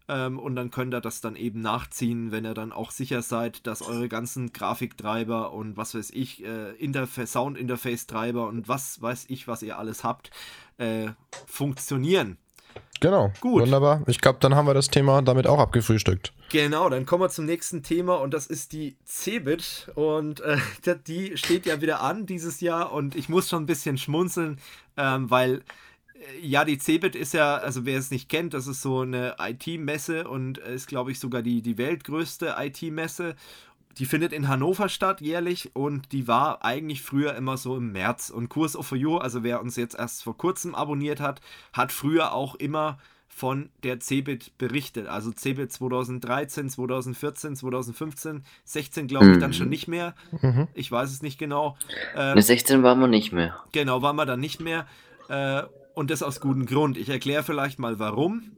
Ähm, 0.09 0.39
und 0.39 0.55
dann 0.55 0.71
könnt 0.71 0.93
ihr 0.93 1.01
das 1.01 1.21
dann 1.21 1.35
eben 1.35 1.61
nachziehen, 1.61 2.31
wenn 2.31 2.45
ihr 2.45 2.53
dann 2.53 2.71
auch 2.71 2.91
sicher 2.91 3.21
seid, 3.21 3.67
dass 3.67 3.81
eure 3.81 4.07
ganzen 4.07 4.53
Grafiktreiber 4.53 5.51
und 5.51 5.75
was 5.75 5.95
weiß 5.95 6.11
ich, 6.11 6.45
äh, 6.45 6.71
Interfa 6.77 7.25
Sound-Interface-Treiber 7.25 8.47
und 8.47 8.69
was 8.69 9.01
weiß 9.01 9.25
ich, 9.27 9.47
was 9.47 9.63
ihr 9.63 9.77
alles 9.77 10.03
habt, 10.03 10.31
äh, 10.77 11.09
funktionieren. 11.45 12.37
Genau. 12.99 13.31
Gut. 13.41 13.61
Wunderbar. 13.61 14.03
Ich 14.07 14.21
glaube, 14.21 14.39
dann 14.39 14.55
haben 14.55 14.65
wir 14.65 14.73
das 14.73 14.87
Thema 14.87 15.21
damit 15.21 15.45
auch 15.45 15.59
abgefrühstückt. 15.59 16.33
Genau, 16.49 16.89
dann 16.89 17.05
kommen 17.05 17.23
wir 17.23 17.29
zum 17.29 17.45
nächsten 17.45 17.83
Thema 17.83 18.15
und 18.15 18.33
das 18.33 18.47
ist 18.47 18.71
die 18.71 18.95
Cebit. 19.05 19.91
Und 19.95 20.39
äh, 20.39 20.57
die 21.07 21.37
steht 21.37 21.65
ja 21.65 21.81
wieder 21.81 22.01
an 22.01 22.25
dieses 22.25 22.61
Jahr 22.61 22.91
und 22.91 23.15
ich 23.15 23.29
muss 23.29 23.49
schon 23.49 23.63
ein 23.63 23.67
bisschen 23.67 23.97
schmunzeln, 23.97 24.59
ähm, 24.95 25.29
weil 25.29 25.61
ja, 26.41 26.65
die 26.65 26.77
CeBIT 26.77 27.15
ist 27.15 27.33
ja, 27.33 27.55
also 27.55 27.85
wer 27.85 27.97
es 27.97 28.11
nicht 28.11 28.29
kennt, 28.29 28.53
das 28.53 28.67
ist 28.67 28.81
so 28.81 29.01
eine 29.01 29.35
IT-Messe 29.39 30.27
und 30.27 30.57
ist, 30.57 30.87
glaube 30.87 31.11
ich, 31.11 31.19
sogar 31.19 31.41
die, 31.41 31.61
die 31.61 31.77
weltgrößte 31.77 32.55
IT-Messe. 32.57 33.35
Die 33.97 34.05
findet 34.05 34.31
in 34.31 34.47
Hannover 34.47 34.89
statt 34.89 35.21
jährlich 35.21 35.71
und 35.75 36.11
die 36.11 36.27
war 36.27 36.63
eigentlich 36.63 37.01
früher 37.01 37.35
immer 37.35 37.57
so 37.57 37.77
im 37.77 37.91
März. 37.91 38.29
Und 38.29 38.49
Kurs 38.49 38.75
of 38.75 38.91
You, 38.91 39.17
also 39.17 39.43
wer 39.43 39.61
uns 39.61 39.75
jetzt 39.75 39.97
erst 39.97 40.23
vor 40.23 40.37
kurzem 40.37 40.75
abonniert 40.75 41.19
hat, 41.19 41.41
hat 41.73 41.91
früher 41.91 42.33
auch 42.33 42.55
immer 42.55 42.99
von 43.27 43.69
der 43.83 43.99
CeBIT 43.99 44.57
berichtet. 44.57 45.07
Also 45.07 45.31
CeBIT 45.31 45.71
2013, 45.71 46.69
2014, 46.69 47.55
2015, 47.55 48.43
16 48.65 49.07
glaube 49.07 49.25
ich 49.25 49.35
mhm. 49.35 49.39
dann 49.39 49.53
schon 49.53 49.69
nicht 49.69 49.87
mehr. 49.87 50.15
Mhm. 50.41 50.67
Ich 50.73 50.91
weiß 50.91 51.11
es 51.11 51.21
nicht 51.21 51.37
genau. 51.37 51.77
Ähm, 52.15 52.39
16 52.39 52.83
waren 52.83 52.99
wir 52.99 53.07
nicht 53.07 53.33
mehr. 53.33 53.55
Genau, 53.71 54.01
waren 54.01 54.15
wir 54.15 54.25
dann 54.25 54.39
nicht 54.39 54.59
mehr. 54.59 54.87
Äh, 55.29 55.63
und 55.97 56.11
das 56.11 56.21
aus 56.21 56.39
gutem 56.39 56.67
Grund. 56.67 56.95
Ich 56.95 57.09
erkläre 57.09 57.41
vielleicht 57.41 57.79
mal 57.79 57.97
warum. 57.97 58.51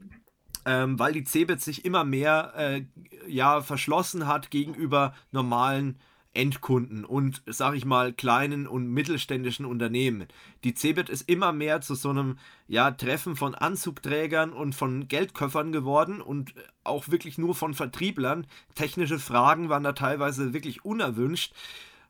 Ähm, 0.65 0.99
weil 0.99 1.13
die 1.13 1.23
CeBIT 1.23 1.61
sich 1.61 1.85
immer 1.85 2.03
mehr 2.03 2.53
äh, 2.57 2.81
ja, 3.27 3.61
verschlossen 3.61 4.27
hat 4.27 4.51
gegenüber 4.51 5.13
normalen 5.31 5.97
Endkunden 6.33 7.05
und, 7.05 7.41
sag 7.45 7.75
ich 7.75 7.85
mal, 7.85 8.11
kleinen 8.11 8.67
und 8.67 8.87
mittelständischen 8.87 9.65
Unternehmen. 9.65 10.27
Die 10.65 10.73
CeBIT 10.73 11.07
ist 11.07 11.29
immer 11.29 11.53
mehr 11.53 11.79
zu 11.79 11.95
so 11.95 12.09
einem 12.09 12.37
ja, 12.67 12.91
Treffen 12.91 13.37
von 13.37 13.55
Anzugträgern 13.55 14.51
und 14.51 14.75
von 14.75 15.07
Geldköffern 15.07 15.71
geworden 15.71 16.19
und 16.19 16.53
auch 16.83 17.07
wirklich 17.07 17.37
nur 17.37 17.55
von 17.55 17.73
Vertrieblern. 17.73 18.47
Technische 18.75 19.17
Fragen 19.17 19.69
waren 19.69 19.83
da 19.83 19.93
teilweise 19.93 20.53
wirklich 20.53 20.83
unerwünscht. 20.83 21.53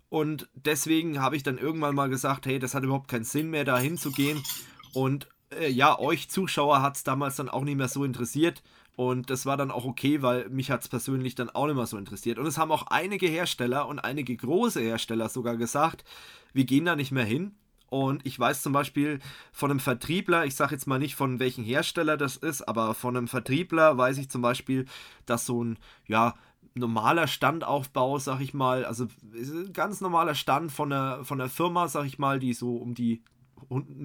Und 0.10 0.50
deswegen 0.56 1.22
habe 1.22 1.36
ich 1.36 1.44
dann 1.44 1.60
irgendwann 1.60 1.94
mal 1.94 2.10
gesagt, 2.10 2.48
hey, 2.48 2.58
das 2.58 2.74
hat 2.74 2.84
überhaupt 2.84 3.10
keinen 3.10 3.26
Sinn 3.26 3.52
mehr, 3.52 3.64
da 3.64 3.78
hinzugehen 3.78 4.42
und 4.94 5.28
äh, 5.52 5.70
ja, 5.70 5.98
euch 6.00 6.30
Zuschauer 6.30 6.82
hat 6.82 6.96
es 6.96 7.04
damals 7.04 7.36
dann 7.36 7.50
auch 7.50 7.64
nicht 7.64 7.78
mehr 7.78 7.88
so 7.88 8.04
interessiert. 8.04 8.64
Und 8.96 9.30
das 9.30 9.46
war 9.46 9.56
dann 9.56 9.72
auch 9.72 9.86
okay, 9.86 10.22
weil 10.22 10.50
mich 10.50 10.72
hat 10.72 10.82
es 10.82 10.90
persönlich 10.90 11.34
dann 11.34 11.50
auch 11.50 11.68
nicht 11.68 11.78
mehr 11.78 11.86
so 11.86 11.98
interessiert. 11.98 12.38
Und 12.38 12.46
es 12.46 12.58
haben 12.58 12.72
auch 12.72 12.88
einige 12.88 13.28
Hersteller 13.28 13.88
und 13.88 14.00
einige 14.00 14.36
große 14.36 14.82
Hersteller 14.82 15.30
sogar 15.30 15.56
gesagt, 15.56 16.04
wir 16.52 16.66
gehen 16.66 16.84
da 16.84 16.98
nicht 16.98 17.12
mehr 17.12 17.24
hin. 17.24 17.56
Und 17.88 18.26
ich 18.26 18.38
weiß 18.38 18.62
zum 18.62 18.74
Beispiel 18.74 19.20
von 19.52 19.72
einem 19.72 19.80
Vertriebler, 19.80 20.46
ich 20.46 20.56
sage 20.56 20.76
jetzt 20.76 20.86
mal 20.86 21.00
nicht 21.00 21.16
von 21.16 21.40
welchem 21.40 21.64
Hersteller 21.64 22.18
das 22.18 22.36
ist, 22.36 22.68
aber 22.68 22.94
von 22.94 23.16
einem 23.16 23.28
Vertriebler 23.28 23.98
weiß 23.98 24.18
ich 24.18 24.30
zum 24.30 24.42
Beispiel, 24.42 24.86
dass 25.26 25.46
so 25.46 25.64
ein, 25.64 25.80
ja, 26.06 26.36
normaler 26.76 27.28
Standaufbau, 27.28 28.20
sag 28.20 28.42
ich 28.42 28.54
mal, 28.54 28.86
also 28.86 29.08
ganz 29.74 30.02
normaler 30.02 30.36
Stand 30.36 30.72
von 30.72 30.90
der, 30.90 31.22
von 31.24 31.40
der 31.40 31.50
Firma, 31.50 31.88
sag 31.88 32.06
ich 32.06 32.20
mal, 32.20 32.40
die 32.40 32.54
so 32.54 32.76
um 32.76 32.94
die 32.94 33.24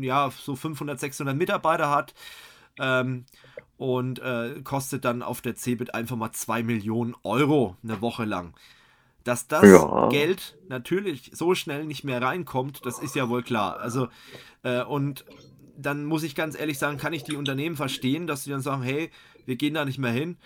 ja, 0.00 0.30
so 0.30 0.56
500, 0.56 0.98
600 0.98 1.36
Mitarbeiter 1.36 1.90
hat. 1.90 2.14
Ähm, 2.78 3.24
und 3.76 4.20
äh, 4.20 4.60
kostet 4.62 5.04
dann 5.04 5.22
auf 5.22 5.40
der 5.40 5.56
Cebit 5.56 5.94
einfach 5.94 6.16
mal 6.16 6.32
2 6.32 6.62
Millionen 6.62 7.14
Euro 7.22 7.76
eine 7.82 8.00
Woche 8.00 8.24
lang. 8.24 8.54
Dass 9.24 9.48
das 9.48 9.64
ja. 9.64 10.08
Geld 10.10 10.58
natürlich 10.68 11.30
so 11.32 11.54
schnell 11.54 11.86
nicht 11.86 12.04
mehr 12.04 12.20
reinkommt, 12.20 12.84
das 12.84 12.98
ist 12.98 13.14
ja 13.14 13.28
wohl 13.28 13.42
klar. 13.42 13.78
Also, 13.78 14.08
äh, 14.62 14.82
und 14.82 15.24
dann 15.76 16.04
muss 16.04 16.22
ich 16.22 16.34
ganz 16.34 16.58
ehrlich 16.58 16.78
sagen, 16.78 16.98
kann 16.98 17.12
ich 17.12 17.24
die 17.24 17.36
Unternehmen 17.36 17.76
verstehen, 17.76 18.26
dass 18.26 18.44
sie 18.44 18.50
dann 18.50 18.60
sagen, 18.60 18.82
hey, 18.82 19.10
wir 19.46 19.56
gehen 19.56 19.74
da 19.74 19.84
nicht 19.84 19.98
mehr 19.98 20.12
hin. 20.12 20.36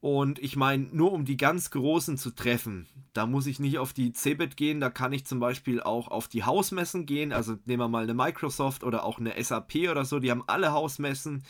Und 0.00 0.38
ich 0.38 0.54
meine, 0.54 0.84
nur 0.92 1.12
um 1.12 1.24
die 1.24 1.36
ganz 1.36 1.70
Großen 1.70 2.18
zu 2.18 2.30
treffen, 2.30 2.86
da 3.14 3.26
muss 3.26 3.46
ich 3.46 3.58
nicht 3.58 3.78
auf 3.78 3.92
die 3.92 4.12
Cebit 4.12 4.56
gehen, 4.56 4.80
da 4.80 4.90
kann 4.90 5.12
ich 5.12 5.26
zum 5.26 5.40
Beispiel 5.40 5.80
auch 5.82 6.08
auf 6.08 6.28
die 6.28 6.44
Hausmessen 6.44 7.04
gehen. 7.04 7.32
Also 7.32 7.56
nehmen 7.64 7.80
wir 7.80 7.88
mal 7.88 8.04
eine 8.04 8.14
Microsoft 8.14 8.84
oder 8.84 9.04
auch 9.04 9.18
eine 9.18 9.42
SAP 9.42 9.88
oder 9.90 10.04
so, 10.04 10.20
die 10.20 10.30
haben 10.30 10.44
alle 10.46 10.72
Hausmessen, 10.72 11.42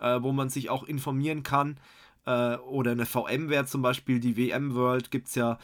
äh, 0.00 0.20
wo 0.20 0.32
man 0.32 0.48
sich 0.48 0.68
auch 0.68 0.82
informieren 0.82 1.44
kann. 1.44 1.78
Äh, 2.26 2.56
oder 2.56 2.90
eine 2.90 3.06
VMware 3.06 3.66
zum 3.66 3.82
Beispiel, 3.82 4.18
die 4.18 4.36
WM 4.36 4.74
World 4.74 5.12
gibt 5.12 5.28
es 5.28 5.36
ja. 5.36 5.58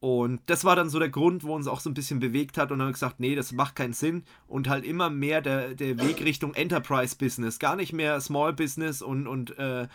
Und 0.00 0.40
das 0.46 0.64
war 0.64 0.76
dann 0.76 0.88
so 0.88 0.98
der 0.98 1.10
Grund, 1.10 1.44
wo 1.44 1.54
uns 1.54 1.66
auch 1.66 1.80
so 1.80 1.90
ein 1.90 1.94
bisschen 1.94 2.20
bewegt 2.20 2.56
hat 2.56 2.72
und 2.72 2.78
dann 2.78 2.86
haben 2.86 2.88
wir 2.88 2.94
gesagt, 2.94 3.20
nee, 3.20 3.34
das 3.34 3.52
macht 3.52 3.76
keinen 3.76 3.92
Sinn 3.92 4.24
und 4.48 4.68
halt 4.68 4.86
immer 4.86 5.10
mehr 5.10 5.42
der, 5.42 5.74
der 5.74 5.98
Weg 5.98 6.24
Richtung 6.24 6.54
Enterprise 6.54 7.16
Business, 7.16 7.58
gar 7.58 7.76
nicht 7.76 7.92
mehr 7.92 8.18
Small 8.20 8.54
Business 8.54 9.02
und, 9.02 9.26
und 9.26 9.58
äh, 9.58 9.88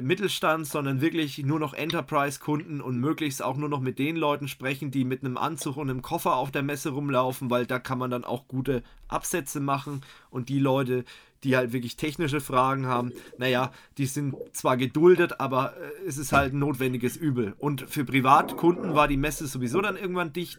Mittelstand, 0.00 0.66
sondern 0.66 1.00
wirklich 1.00 1.38
nur 1.38 1.58
noch 1.58 1.74
Enterprise-Kunden 1.74 2.80
und 2.80 2.98
möglichst 2.98 3.42
auch 3.42 3.56
nur 3.56 3.68
noch 3.68 3.80
mit 3.80 3.98
den 3.98 4.16
Leuten 4.16 4.48
sprechen, 4.48 4.90
die 4.90 5.04
mit 5.04 5.24
einem 5.24 5.36
Anzug 5.36 5.76
und 5.76 5.90
einem 5.90 6.02
Koffer 6.02 6.36
auf 6.36 6.50
der 6.50 6.62
Messe 6.62 6.90
rumlaufen, 6.90 7.50
weil 7.50 7.66
da 7.66 7.78
kann 7.78 7.98
man 7.98 8.10
dann 8.10 8.24
auch 8.24 8.48
gute 8.48 8.82
Absätze 9.08 9.60
machen 9.60 10.02
und 10.30 10.48
die 10.48 10.58
Leute, 10.58 11.04
die 11.44 11.56
halt 11.56 11.72
wirklich 11.72 11.96
technische 11.96 12.40
Fragen 12.40 12.86
haben, 12.86 13.12
naja, 13.38 13.72
die 13.98 14.06
sind 14.06 14.34
zwar 14.52 14.76
geduldet, 14.76 15.40
aber 15.40 15.76
äh, 15.76 16.08
es 16.08 16.18
ist 16.18 16.32
halt 16.32 16.52
ein 16.52 16.58
notwendiges 16.58 17.16
Übel. 17.16 17.54
Und 17.58 17.82
für 17.88 18.04
Privatkunden 18.04 18.94
war 18.94 19.08
die 19.08 19.16
Messe 19.16 19.46
sowieso 19.46 19.80
dann 19.80 19.96
irgendwann 19.96 20.32
dicht. 20.32 20.58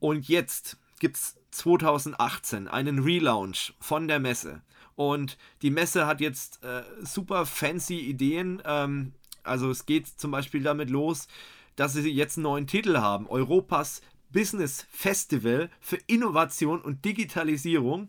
Und 0.00 0.28
jetzt 0.28 0.78
gibt 1.00 1.16
es 1.16 1.36
2018 1.50 2.68
einen 2.68 3.00
Relaunch 3.00 3.74
von 3.80 4.08
der 4.08 4.20
Messe. 4.20 4.62
Und 4.98 5.38
die 5.62 5.70
Messe 5.70 6.08
hat 6.08 6.20
jetzt 6.20 6.60
äh, 6.64 6.82
super 7.02 7.46
fancy 7.46 8.00
Ideen. 8.00 8.60
Ähm, 8.64 9.12
also 9.44 9.70
es 9.70 9.86
geht 9.86 10.08
zum 10.08 10.32
Beispiel 10.32 10.60
damit 10.60 10.90
los, 10.90 11.28
dass 11.76 11.92
sie 11.92 12.10
jetzt 12.10 12.36
einen 12.36 12.42
neuen 12.42 12.66
Titel 12.66 12.98
haben. 12.98 13.28
Europas 13.28 14.02
Business 14.32 14.88
Festival 14.90 15.70
für 15.80 15.98
Innovation 16.08 16.80
und 16.80 17.04
Digitalisierung. 17.04 18.08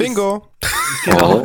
Bingo! 0.00 0.48
Genau. 0.48 0.50
Oh. 1.06 1.42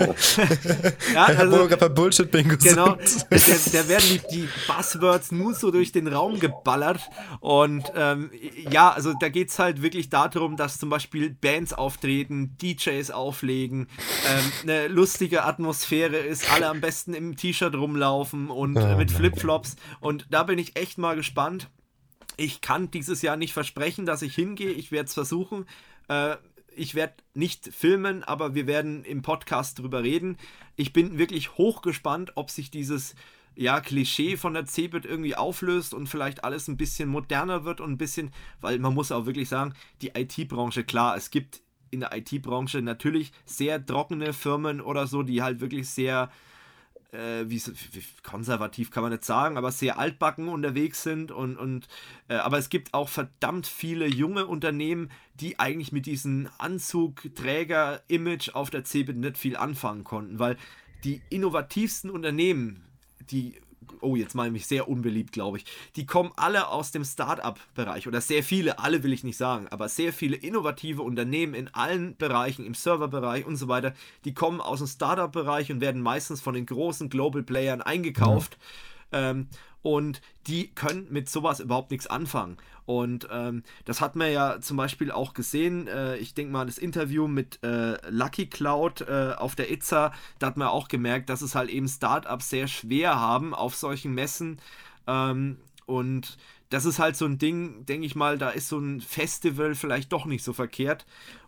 ja, 1.13 1.25
also, 1.25 1.69
bei 1.77 1.87
Bullshit 1.87 2.29
Bingo 2.29 2.57
Genau. 2.57 2.97
Da, 3.29 3.87
werden 3.87 4.05
die, 4.09 4.21
die, 4.29 4.49
Buzzwords 4.67 5.31
nur 5.31 5.53
so 5.53 5.71
durch 5.71 5.93
den 5.93 6.07
Raum 6.07 6.41
geballert. 6.41 6.99
Und 7.39 7.89
ähm, 7.95 8.31
ja, 8.69 8.91
also 8.91 9.13
da 9.13 9.29
geht 9.29 9.49
es 9.49 9.59
halt 9.59 9.81
wirklich 9.81 10.09
darum, 10.09 10.57
dass 10.57 10.77
zum 10.77 10.89
Beispiel 10.89 11.29
Bands 11.29 11.71
auftreten, 11.71 12.57
DJs 12.61 13.11
auflegen, 13.11 13.87
ähm, 14.27 14.51
eine 14.63 14.87
lustige 14.89 15.45
Atmosphäre 15.45 16.17
ist, 16.17 16.51
alle 16.51 16.67
am 16.67 16.81
besten 16.81 17.13
im 17.13 17.37
T-Shirt 17.37 17.75
rumlaufen 17.75 18.49
und 18.49 18.75
oh, 18.75 18.97
mit 18.97 19.09
Flipflops. 19.09 19.77
Und 20.01 20.27
da 20.31 20.43
bin 20.43 20.59
ich 20.59 20.77
echt 20.77 20.97
mal 20.97 21.15
gespannt. 21.15 21.69
Ich 22.35 22.59
kann 22.59 22.91
dieses 22.91 23.21
Jahr 23.21 23.37
nicht 23.37 23.53
versprechen, 23.53 24.05
dass 24.05 24.21
ich 24.21 24.35
hingehe. 24.35 24.71
Ich 24.71 24.91
werde 24.91 25.07
es 25.07 25.13
versuchen. 25.13 25.65
Äh, 26.09 26.35
ich 26.75 26.95
werde 26.95 27.15
nicht 27.33 27.73
filmen, 27.73 28.23
aber 28.23 28.55
wir 28.55 28.67
werden 28.67 29.03
im 29.03 29.21
Podcast 29.21 29.79
drüber 29.79 30.03
reden. 30.03 30.37
Ich 30.75 30.93
bin 30.93 31.17
wirklich 31.17 31.57
hochgespannt, 31.57 32.33
ob 32.35 32.51
sich 32.51 32.71
dieses 32.71 33.15
ja, 33.55 33.79
Klischee 33.79 34.37
von 34.37 34.53
der 34.53 34.65
Cebit 34.65 35.05
irgendwie 35.05 35.35
auflöst 35.35 35.93
und 35.93 36.07
vielleicht 36.07 36.43
alles 36.43 36.67
ein 36.67 36.77
bisschen 36.77 37.09
moderner 37.09 37.63
wird 37.63 37.79
und 37.81 37.91
ein 37.91 37.97
bisschen, 37.97 38.31
weil 38.59 38.79
man 38.79 38.93
muss 38.93 39.11
auch 39.11 39.25
wirklich 39.25 39.49
sagen, 39.49 39.73
die 40.01 40.09
IT-Branche, 40.09 40.83
klar, 40.83 41.15
es 41.15 41.31
gibt 41.31 41.61
in 41.89 42.01
der 42.01 42.15
IT-Branche 42.15 42.81
natürlich 42.81 43.31
sehr 43.45 43.83
trockene 43.83 44.33
Firmen 44.33 44.81
oder 44.81 45.07
so, 45.07 45.23
die 45.23 45.41
halt 45.41 45.61
wirklich 45.61 45.89
sehr 45.89 46.29
äh, 47.15 47.49
wie, 47.49 47.61
wie, 47.91 48.03
konservativ 48.23 48.91
kann 48.91 49.03
man 49.03 49.11
nicht 49.11 49.25
sagen, 49.25 49.57
aber 49.57 49.71
sehr 49.71 49.97
altbacken 49.97 50.49
unterwegs 50.49 51.03
sind 51.03 51.31
und, 51.31 51.57
und 51.57 51.87
äh, 52.27 52.35
aber 52.35 52.57
es 52.57 52.69
gibt 52.69 52.93
auch 52.93 53.09
verdammt 53.09 53.67
viele 53.67 54.07
junge 54.07 54.45
Unternehmen, 54.45 55.09
die 55.35 55.59
eigentlich 55.59 55.91
mit 55.91 56.05
diesem 56.05 56.49
Anzugträger-Image 56.57 58.49
auf 58.53 58.69
der 58.69 58.83
CeBIT 58.83 59.17
nicht 59.17 59.37
viel 59.37 59.57
anfangen 59.57 60.03
konnten, 60.03 60.39
weil 60.39 60.57
die 61.03 61.21
innovativsten 61.29 62.09
Unternehmen, 62.09 62.83
die 63.31 63.59
oh, 64.01 64.15
jetzt 64.15 64.35
mache 64.35 64.47
ich 64.47 64.53
mich 64.53 64.67
sehr 64.67 64.87
unbeliebt, 64.87 65.31
glaube 65.31 65.57
ich. 65.57 65.65
Die 65.95 66.05
kommen 66.05 66.31
alle 66.35 66.67
aus 66.67 66.91
dem 66.91 67.03
Start-up-Bereich 67.03 68.07
oder 68.07 68.21
sehr 68.21 68.43
viele, 68.43 68.79
alle 68.79 69.03
will 69.03 69.13
ich 69.13 69.23
nicht 69.23 69.37
sagen, 69.37 69.67
aber 69.69 69.89
sehr 69.89 70.13
viele 70.13 70.35
innovative 70.35 71.01
Unternehmen 71.01 71.53
in 71.53 71.73
allen 71.73 72.15
Bereichen, 72.17 72.65
im 72.65 72.73
Serverbereich 72.73 73.45
und 73.45 73.55
so 73.55 73.67
weiter, 73.67 73.93
die 74.25 74.33
kommen 74.33 74.61
aus 74.61 74.79
dem 74.79 74.87
Start-up-Bereich 74.87 75.71
und 75.71 75.81
werden 75.81 76.01
meistens 76.01 76.41
von 76.41 76.53
den 76.53 76.65
großen 76.65 77.09
Global 77.09 77.43
Playern 77.43 77.81
eingekauft. 77.81 78.57
Ja. 79.11 79.31
Ähm, 79.31 79.47
und 79.81 80.21
die 80.47 80.69
können 80.73 81.05
mit 81.11 81.29
sowas 81.29 81.59
überhaupt 81.59 81.91
nichts 81.91 82.07
anfangen. 82.07 82.57
Und 82.85 83.27
ähm, 83.31 83.63
das 83.85 83.99
hat 84.01 84.15
man 84.15 84.31
ja 84.31 84.59
zum 84.61 84.77
Beispiel 84.77 85.11
auch 85.11 85.33
gesehen. 85.33 85.87
Äh, 85.87 86.17
ich 86.17 86.33
denke 86.33 86.51
mal, 86.51 86.65
das 86.65 86.77
Interview 86.77 87.27
mit 87.27 87.63
äh, 87.63 87.97
Lucky 88.09 88.47
Cloud 88.47 89.01
äh, 89.01 89.33
auf 89.37 89.55
der 89.55 89.71
ITSA, 89.71 90.13
da 90.39 90.47
hat 90.47 90.57
man 90.57 90.67
auch 90.67 90.87
gemerkt, 90.87 91.29
dass 91.29 91.41
es 91.41 91.55
halt 91.55 91.69
eben 91.69 91.87
Startups 91.87 92.49
sehr 92.49 92.67
schwer 92.67 93.19
haben 93.19 93.53
auf 93.53 93.75
solchen 93.75 94.13
Messen. 94.13 94.59
Ähm, 95.07 95.57
und 95.85 96.37
das 96.69 96.85
ist 96.85 96.99
halt 96.99 97.15
so 97.15 97.25
ein 97.25 97.37
Ding, 97.37 97.85
denke 97.85 98.05
ich 98.05 98.15
mal, 98.15 98.37
da 98.37 98.49
ist 98.49 98.69
so 98.69 98.79
ein 98.79 99.01
Festival 99.01 99.75
vielleicht 99.75 100.11
doch 100.11 100.25
nicht 100.25 100.43
so 100.43 100.53
verkehrt. 100.53 101.05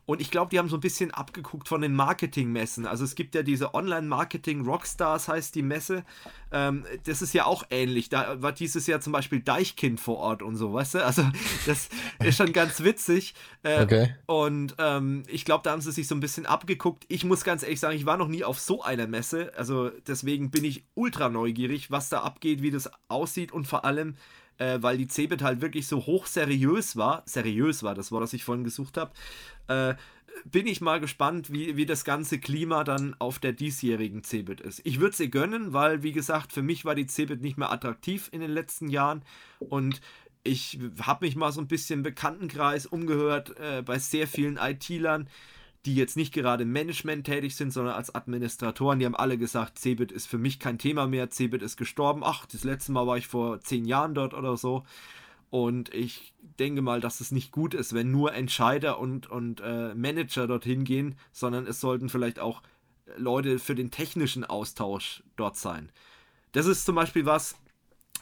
Und 0.07 0.21
ich 0.21 0.31
glaube, 0.31 0.49
die 0.51 0.57
haben 0.57 0.69
so 0.69 0.77
ein 0.77 0.81
bisschen 0.81 1.11
abgeguckt 1.11 1.67
von 1.67 1.81
den 1.81 1.93
Marketingmessen. 1.93 2.85
Also 2.85 3.03
es 3.03 3.13
gibt 3.13 3.35
ja 3.35 3.43
diese 3.43 3.73
Online-Marketing 3.73 4.65
Rockstars 4.65 5.27
heißt 5.27 5.53
die 5.53 5.61
Messe. 5.61 6.05
Ähm, 6.49 6.85
das 7.03 7.21
ist 7.21 7.33
ja 7.33 7.45
auch 7.45 7.65
ähnlich. 7.71 8.07
Da 8.07 8.41
war 8.41 8.53
dieses 8.53 8.87
Jahr 8.87 9.01
zum 9.01 9.11
Beispiel 9.11 9.41
Deichkind 9.41 9.99
vor 9.99 10.15
Ort 10.17 10.43
und 10.43 10.55
so, 10.55 10.73
weißt 10.73 10.93
du? 10.93 11.05
Also 11.05 11.23
das 11.65 11.89
ist 12.23 12.37
schon 12.37 12.53
ganz 12.53 12.81
witzig. 12.83 13.35
Äh, 13.63 13.83
okay. 13.83 14.15
Und 14.27 14.75
ähm, 14.77 15.23
ich 15.27 15.43
glaube, 15.43 15.63
da 15.65 15.71
haben 15.71 15.81
sie 15.81 15.91
sich 15.91 16.07
so 16.07 16.15
ein 16.15 16.21
bisschen 16.21 16.45
abgeguckt. 16.45 17.03
Ich 17.09 17.25
muss 17.25 17.43
ganz 17.43 17.63
ehrlich 17.63 17.81
sagen, 17.81 17.97
ich 17.97 18.05
war 18.05 18.15
noch 18.15 18.29
nie 18.29 18.45
auf 18.45 18.61
so 18.61 18.83
einer 18.83 19.07
Messe. 19.07 19.51
Also 19.57 19.89
deswegen 20.07 20.51
bin 20.51 20.63
ich 20.63 20.85
ultra 20.95 21.27
neugierig, 21.27 21.91
was 21.91 22.07
da 22.07 22.21
abgeht, 22.21 22.61
wie 22.61 22.71
das 22.71 22.89
aussieht 23.09 23.51
und 23.51 23.67
vor 23.67 23.83
allem, 23.83 24.15
äh, 24.57 24.79
weil 24.81 24.97
die 24.97 25.07
Cebit 25.07 25.41
halt 25.41 25.61
wirklich 25.61 25.87
so 25.87 26.05
hoch 26.05 26.25
seriös 26.25 26.95
war, 26.95 27.23
seriös 27.25 27.83
war 27.83 27.95
das 27.95 28.11
Wort, 28.11 28.23
das 28.23 28.33
ich 28.33 28.43
vorhin 28.43 28.63
gesucht 28.63 28.97
habe, 28.97 29.11
äh, 29.67 29.95
bin 30.45 30.67
ich 30.67 30.81
mal 30.81 30.99
gespannt, 30.99 31.51
wie, 31.51 31.77
wie 31.77 31.85
das 31.85 32.03
ganze 32.03 32.39
Klima 32.39 32.83
dann 32.83 33.15
auf 33.19 33.39
der 33.39 33.53
diesjährigen 33.53 34.23
Cebit 34.23 34.61
ist. 34.61 34.81
Ich 34.83 34.99
würde 34.99 35.15
sie 35.15 35.31
gönnen, 35.31 35.73
weil, 35.73 36.03
wie 36.03 36.11
gesagt, 36.11 36.53
für 36.53 36.61
mich 36.61 36.85
war 36.85 36.95
die 36.95 37.07
Cebit 37.07 37.41
nicht 37.41 37.57
mehr 37.57 37.71
attraktiv 37.71 38.29
in 38.31 38.41
den 38.41 38.51
letzten 38.51 38.89
Jahren 38.89 39.23
und 39.59 40.01
ich 40.43 40.79
habe 41.01 41.25
mich 41.25 41.35
mal 41.35 41.51
so 41.51 41.59
ein 41.59 41.67
bisschen 41.67 41.99
im 41.99 42.03
Bekanntenkreis 42.03 42.85
umgehört 42.85 43.59
äh, 43.59 43.81
bei 43.81 43.99
sehr 43.99 44.27
vielen 44.27 44.57
IT-Lern, 44.57 45.27
die 45.87 45.95
jetzt 45.95 46.17
nicht 46.17 46.33
gerade 46.33 46.63
im 46.63 46.71
Management 46.73 47.25
tätig 47.25 47.55
sind, 47.55 47.71
sondern 47.71 47.95
als 47.95 48.13
Administratoren, 48.13 48.99
die 48.99 49.05
haben 49.05 49.15
alle 49.15 49.37
gesagt, 49.37 49.79
Cebit 49.79 50.11
ist 50.11 50.27
für 50.27 50.37
mich 50.37 50.59
kein 50.59 50.77
Thema 50.77 51.07
mehr, 51.07 51.29
Cebit 51.29 51.61
ist 51.61 51.77
gestorben. 51.77 52.23
Ach, 52.25 52.45
das 52.45 52.65
letzte 52.65 52.91
Mal 52.91 53.07
war 53.07 53.17
ich 53.17 53.27
vor 53.27 53.61
zehn 53.61 53.85
Jahren 53.85 54.13
dort 54.13 54.33
oder 54.33 54.57
so. 54.57 54.83
Und 55.49 55.93
ich 55.93 56.33
denke 56.59 56.81
mal, 56.81 56.99
dass 56.99 57.21
es 57.21 57.31
nicht 57.31 57.53
gut 57.53 57.73
ist, 57.73 57.93
wenn 57.93 58.11
nur 58.11 58.33
Entscheider 58.33 58.99
und, 58.99 59.31
und 59.31 59.61
äh, 59.61 59.95
Manager 59.95 60.45
dorthin 60.45 60.83
gehen, 60.83 61.15
sondern 61.31 61.65
es 61.65 61.79
sollten 61.79 62.09
vielleicht 62.09 62.39
auch 62.39 62.61
Leute 63.15 63.57
für 63.57 63.73
den 63.73 63.89
technischen 63.89 64.43
Austausch 64.43 65.23
dort 65.37 65.55
sein. 65.55 65.89
Das 66.51 66.65
ist 66.65 66.85
zum 66.85 66.95
Beispiel 66.95 67.25
was, 67.25 67.55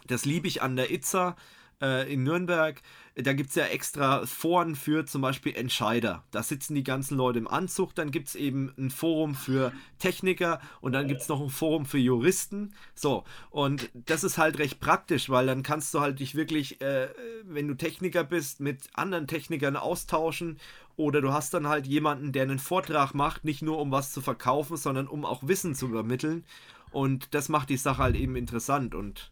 das 0.05 0.25
liebe 0.25 0.47
ich 0.47 0.61
an 0.61 0.75
der 0.75 0.91
ITSA 0.91 1.35
äh, 1.81 2.13
in 2.13 2.21
Nürnberg 2.21 2.79
da 3.15 3.31
gibt 3.31 3.49
es 3.49 3.55
ja 3.55 3.65
extra 3.65 4.25
Foren 4.25 4.75
für 4.75 5.05
zum 5.05 5.21
Beispiel 5.21 5.55
Entscheider. 5.55 6.23
Da 6.31 6.43
sitzen 6.43 6.75
die 6.75 6.83
ganzen 6.83 7.15
Leute 7.15 7.39
im 7.39 7.47
Anzug. 7.47 7.95
Dann 7.95 8.11
gibt 8.11 8.27
es 8.27 8.35
eben 8.35 8.73
ein 8.77 8.89
Forum 8.91 9.35
für 9.35 9.71
Techniker 9.99 10.59
und 10.81 10.91
dann 10.91 11.07
gibt 11.07 11.21
es 11.21 11.29
noch 11.29 11.39
ein 11.39 11.49
Forum 11.49 11.85
für 11.85 11.97
Juristen. 11.97 12.73
So, 12.93 13.23
und 13.51 13.89
das 13.93 14.25
ist 14.25 14.37
halt 14.37 14.59
recht 14.59 14.81
praktisch, 14.81 15.29
weil 15.29 15.45
dann 15.45 15.63
kannst 15.63 15.93
du 15.93 16.01
halt 16.01 16.19
dich 16.19 16.35
wirklich, 16.35 16.81
äh, 16.81 17.07
wenn 17.43 17.69
du 17.69 17.75
Techniker 17.75 18.25
bist, 18.25 18.59
mit 18.59 18.89
anderen 18.93 19.27
Technikern 19.27 19.77
austauschen. 19.77 20.59
Oder 20.97 21.21
du 21.21 21.31
hast 21.31 21.53
dann 21.53 21.67
halt 21.67 21.87
jemanden, 21.87 22.33
der 22.33 22.43
einen 22.43 22.59
Vortrag 22.59 23.13
macht, 23.13 23.45
nicht 23.45 23.61
nur 23.61 23.79
um 23.79 23.91
was 23.91 24.11
zu 24.11 24.21
verkaufen, 24.21 24.75
sondern 24.75 25.07
um 25.07 25.23
auch 25.23 25.47
Wissen 25.47 25.73
zu 25.73 25.87
übermitteln. 25.87 26.43
Und 26.91 27.33
das 27.33 27.47
macht 27.47 27.69
die 27.69 27.77
Sache 27.77 28.03
halt 28.03 28.15
eben 28.15 28.35
interessant. 28.35 28.93
Und 28.93 29.31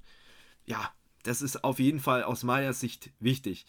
ja, 0.66 0.92
das 1.24 1.42
ist 1.42 1.64
auf 1.64 1.80
jeden 1.80 2.00
Fall 2.00 2.24
aus 2.24 2.44
meiner 2.44 2.74
Sicht 2.74 3.12
wichtig. 3.20 3.66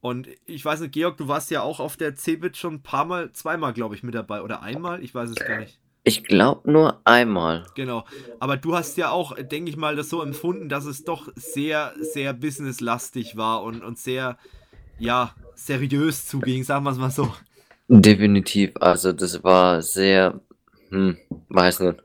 Und 0.00 0.28
ich 0.46 0.64
weiß 0.64 0.80
nicht, 0.80 0.92
Georg, 0.92 1.16
du 1.16 1.26
warst 1.26 1.50
ja 1.50 1.62
auch 1.62 1.80
auf 1.80 1.96
der 1.96 2.14
CeBIT 2.14 2.56
schon 2.56 2.74
ein 2.74 2.82
paar 2.82 3.04
Mal, 3.04 3.32
zweimal, 3.32 3.72
glaube 3.72 3.94
ich, 3.94 4.02
mit 4.02 4.14
dabei. 4.14 4.42
Oder 4.42 4.62
einmal? 4.62 5.02
Ich 5.02 5.14
weiß 5.14 5.30
es 5.30 5.36
gar 5.36 5.58
nicht. 5.58 5.80
Ich 6.04 6.24
glaube 6.24 6.70
nur 6.70 7.00
einmal. 7.04 7.66
Genau. 7.74 8.04
Aber 8.38 8.56
du 8.56 8.76
hast 8.76 8.96
ja 8.96 9.10
auch, 9.10 9.34
denke 9.34 9.70
ich 9.70 9.76
mal, 9.76 9.96
das 9.96 10.08
so 10.08 10.22
empfunden, 10.22 10.68
dass 10.68 10.84
es 10.84 11.04
doch 11.04 11.28
sehr, 11.34 11.92
sehr 12.00 12.32
businesslastig 12.32 13.36
war 13.36 13.62
und, 13.62 13.82
und 13.82 13.98
sehr, 13.98 14.38
ja, 14.98 15.34
seriös 15.54 16.26
zuging, 16.26 16.62
sagen 16.62 16.84
wir 16.84 16.92
es 16.92 16.98
mal 16.98 17.10
so. 17.10 17.34
Definitiv. 17.88 18.70
Also, 18.80 19.12
das 19.12 19.42
war 19.42 19.82
sehr, 19.82 20.40
hm, 20.90 21.18
weiß 21.48 21.80
nicht. 21.80 21.98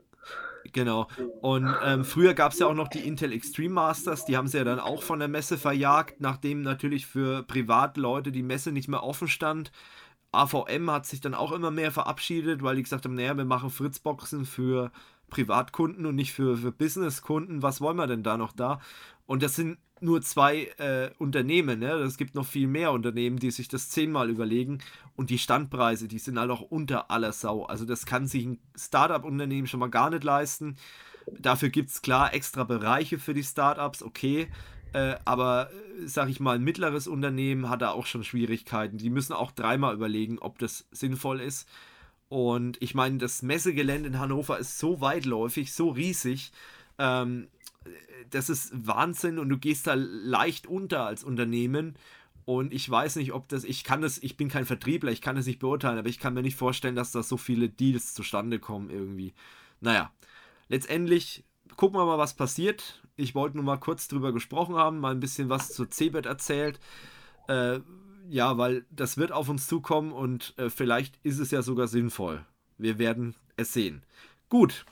Genau. 0.74 1.06
Und 1.40 1.72
ähm, 1.84 2.04
früher 2.04 2.34
gab 2.34 2.52
es 2.52 2.58
ja 2.58 2.66
auch 2.66 2.74
noch 2.74 2.88
die 2.88 3.06
Intel 3.06 3.32
Extreme 3.32 3.74
Masters, 3.74 4.24
die 4.24 4.36
haben 4.36 4.48
sie 4.48 4.58
ja 4.58 4.64
dann 4.64 4.80
auch 4.80 5.02
von 5.02 5.20
der 5.20 5.28
Messe 5.28 5.56
verjagt, 5.56 6.20
nachdem 6.20 6.62
natürlich 6.62 7.06
für 7.06 7.44
Privatleute 7.44 8.32
die 8.32 8.42
Messe 8.42 8.72
nicht 8.72 8.88
mehr 8.88 9.04
offen 9.04 9.28
stand. 9.28 9.70
AVM 10.32 10.90
hat 10.90 11.06
sich 11.06 11.20
dann 11.20 11.32
auch 11.32 11.52
immer 11.52 11.70
mehr 11.70 11.92
verabschiedet, 11.92 12.64
weil 12.64 12.74
die 12.74 12.82
gesagt 12.82 13.04
haben, 13.04 13.14
naja, 13.14 13.36
wir 13.36 13.44
machen 13.44 13.70
Fritzboxen 13.70 14.44
für 14.44 14.90
Privatkunden 15.30 16.06
und 16.06 16.16
nicht 16.16 16.32
für, 16.32 16.56
für 16.56 16.72
Businesskunden. 16.72 17.62
Was 17.62 17.80
wollen 17.80 17.96
wir 17.96 18.08
denn 18.08 18.24
da 18.24 18.36
noch 18.36 18.52
da? 18.52 18.80
Und 19.26 19.44
das 19.44 19.54
sind 19.54 19.78
nur 20.00 20.22
zwei 20.22 20.64
äh, 20.78 21.10
Unternehmen. 21.18 21.80
Ne? 21.80 21.92
Es 21.92 22.16
gibt 22.16 22.34
noch 22.34 22.46
viel 22.46 22.66
mehr 22.66 22.92
Unternehmen, 22.92 23.38
die 23.38 23.50
sich 23.50 23.68
das 23.68 23.90
zehnmal 23.90 24.30
überlegen. 24.30 24.78
Und 25.16 25.30
die 25.30 25.38
Standpreise, 25.38 26.08
die 26.08 26.18
sind 26.18 26.38
halt 26.38 26.50
auch 26.50 26.60
unter 26.60 27.10
aller 27.10 27.32
Sau. 27.32 27.64
Also 27.64 27.84
das 27.84 28.06
kann 28.06 28.26
sich 28.26 28.44
ein 28.44 28.58
Startup-Unternehmen 28.76 29.66
schon 29.66 29.80
mal 29.80 29.90
gar 29.90 30.10
nicht 30.10 30.24
leisten. 30.24 30.76
Dafür 31.38 31.70
gibt 31.70 31.90
es 31.90 32.02
klar 32.02 32.34
extra 32.34 32.64
Bereiche 32.64 33.18
für 33.18 33.34
die 33.34 33.44
Startups, 33.44 34.02
okay. 34.02 34.48
Äh, 34.92 35.16
aber, 35.24 35.70
äh, 35.70 36.06
sag 36.06 36.28
ich 36.28 36.38
mal, 36.38 36.56
ein 36.56 36.62
mittleres 36.62 37.08
Unternehmen 37.08 37.68
hat 37.68 37.82
da 37.82 37.90
auch 37.90 38.06
schon 38.06 38.24
Schwierigkeiten. 38.24 38.98
Die 38.98 39.10
müssen 39.10 39.32
auch 39.32 39.50
dreimal 39.50 39.94
überlegen, 39.94 40.38
ob 40.38 40.58
das 40.58 40.86
sinnvoll 40.92 41.40
ist. 41.40 41.68
Und 42.28 42.80
ich 42.80 42.94
meine, 42.94 43.18
das 43.18 43.42
Messegelände 43.42 44.08
in 44.08 44.18
Hannover 44.18 44.58
ist 44.58 44.78
so 44.78 45.00
weitläufig, 45.00 45.72
so 45.72 45.90
riesig. 45.90 46.52
Ähm, 46.98 47.48
das 48.30 48.48
ist 48.48 48.70
Wahnsinn 48.86 49.38
und 49.38 49.48
du 49.48 49.58
gehst 49.58 49.86
da 49.86 49.94
leicht 49.94 50.66
unter 50.66 51.06
als 51.06 51.24
Unternehmen. 51.24 51.94
Und 52.44 52.74
ich 52.74 52.88
weiß 52.88 53.16
nicht, 53.16 53.32
ob 53.32 53.48
das, 53.48 53.64
ich 53.64 53.84
kann 53.84 54.02
das, 54.02 54.18
ich 54.18 54.36
bin 54.36 54.48
kein 54.48 54.66
Vertriebler, 54.66 55.10
ich 55.10 55.22
kann 55.22 55.36
das 55.36 55.46
nicht 55.46 55.60
beurteilen, 55.60 55.98
aber 55.98 56.08
ich 56.08 56.18
kann 56.18 56.34
mir 56.34 56.42
nicht 56.42 56.56
vorstellen, 56.56 56.96
dass 56.96 57.12
da 57.12 57.22
so 57.22 57.36
viele 57.36 57.68
Deals 57.68 58.12
zustande 58.12 58.58
kommen 58.58 58.90
irgendwie. 58.90 59.32
Naja, 59.80 60.12
letztendlich 60.68 61.44
gucken 61.76 61.98
wir 61.98 62.04
mal, 62.04 62.18
was 62.18 62.34
passiert. 62.34 63.02
Ich 63.16 63.34
wollte 63.34 63.56
nur 63.56 63.64
mal 63.64 63.78
kurz 63.78 64.08
drüber 64.08 64.32
gesprochen 64.32 64.76
haben, 64.76 65.00
mal 65.00 65.12
ein 65.12 65.20
bisschen 65.20 65.48
was 65.48 65.72
zur 65.72 65.90
CeBIT 65.90 66.26
erzählt. 66.26 66.80
Äh, 67.48 67.80
ja, 68.28 68.58
weil 68.58 68.84
das 68.90 69.16
wird 69.16 69.32
auf 69.32 69.48
uns 69.48 69.66
zukommen 69.66 70.12
und 70.12 70.54
äh, 70.58 70.70
vielleicht 70.70 71.18
ist 71.22 71.38
es 71.38 71.50
ja 71.50 71.62
sogar 71.62 71.88
sinnvoll. 71.88 72.44
Wir 72.76 72.98
werden 72.98 73.34
es 73.56 73.72
sehen. 73.72 74.02
Gut, 74.48 74.84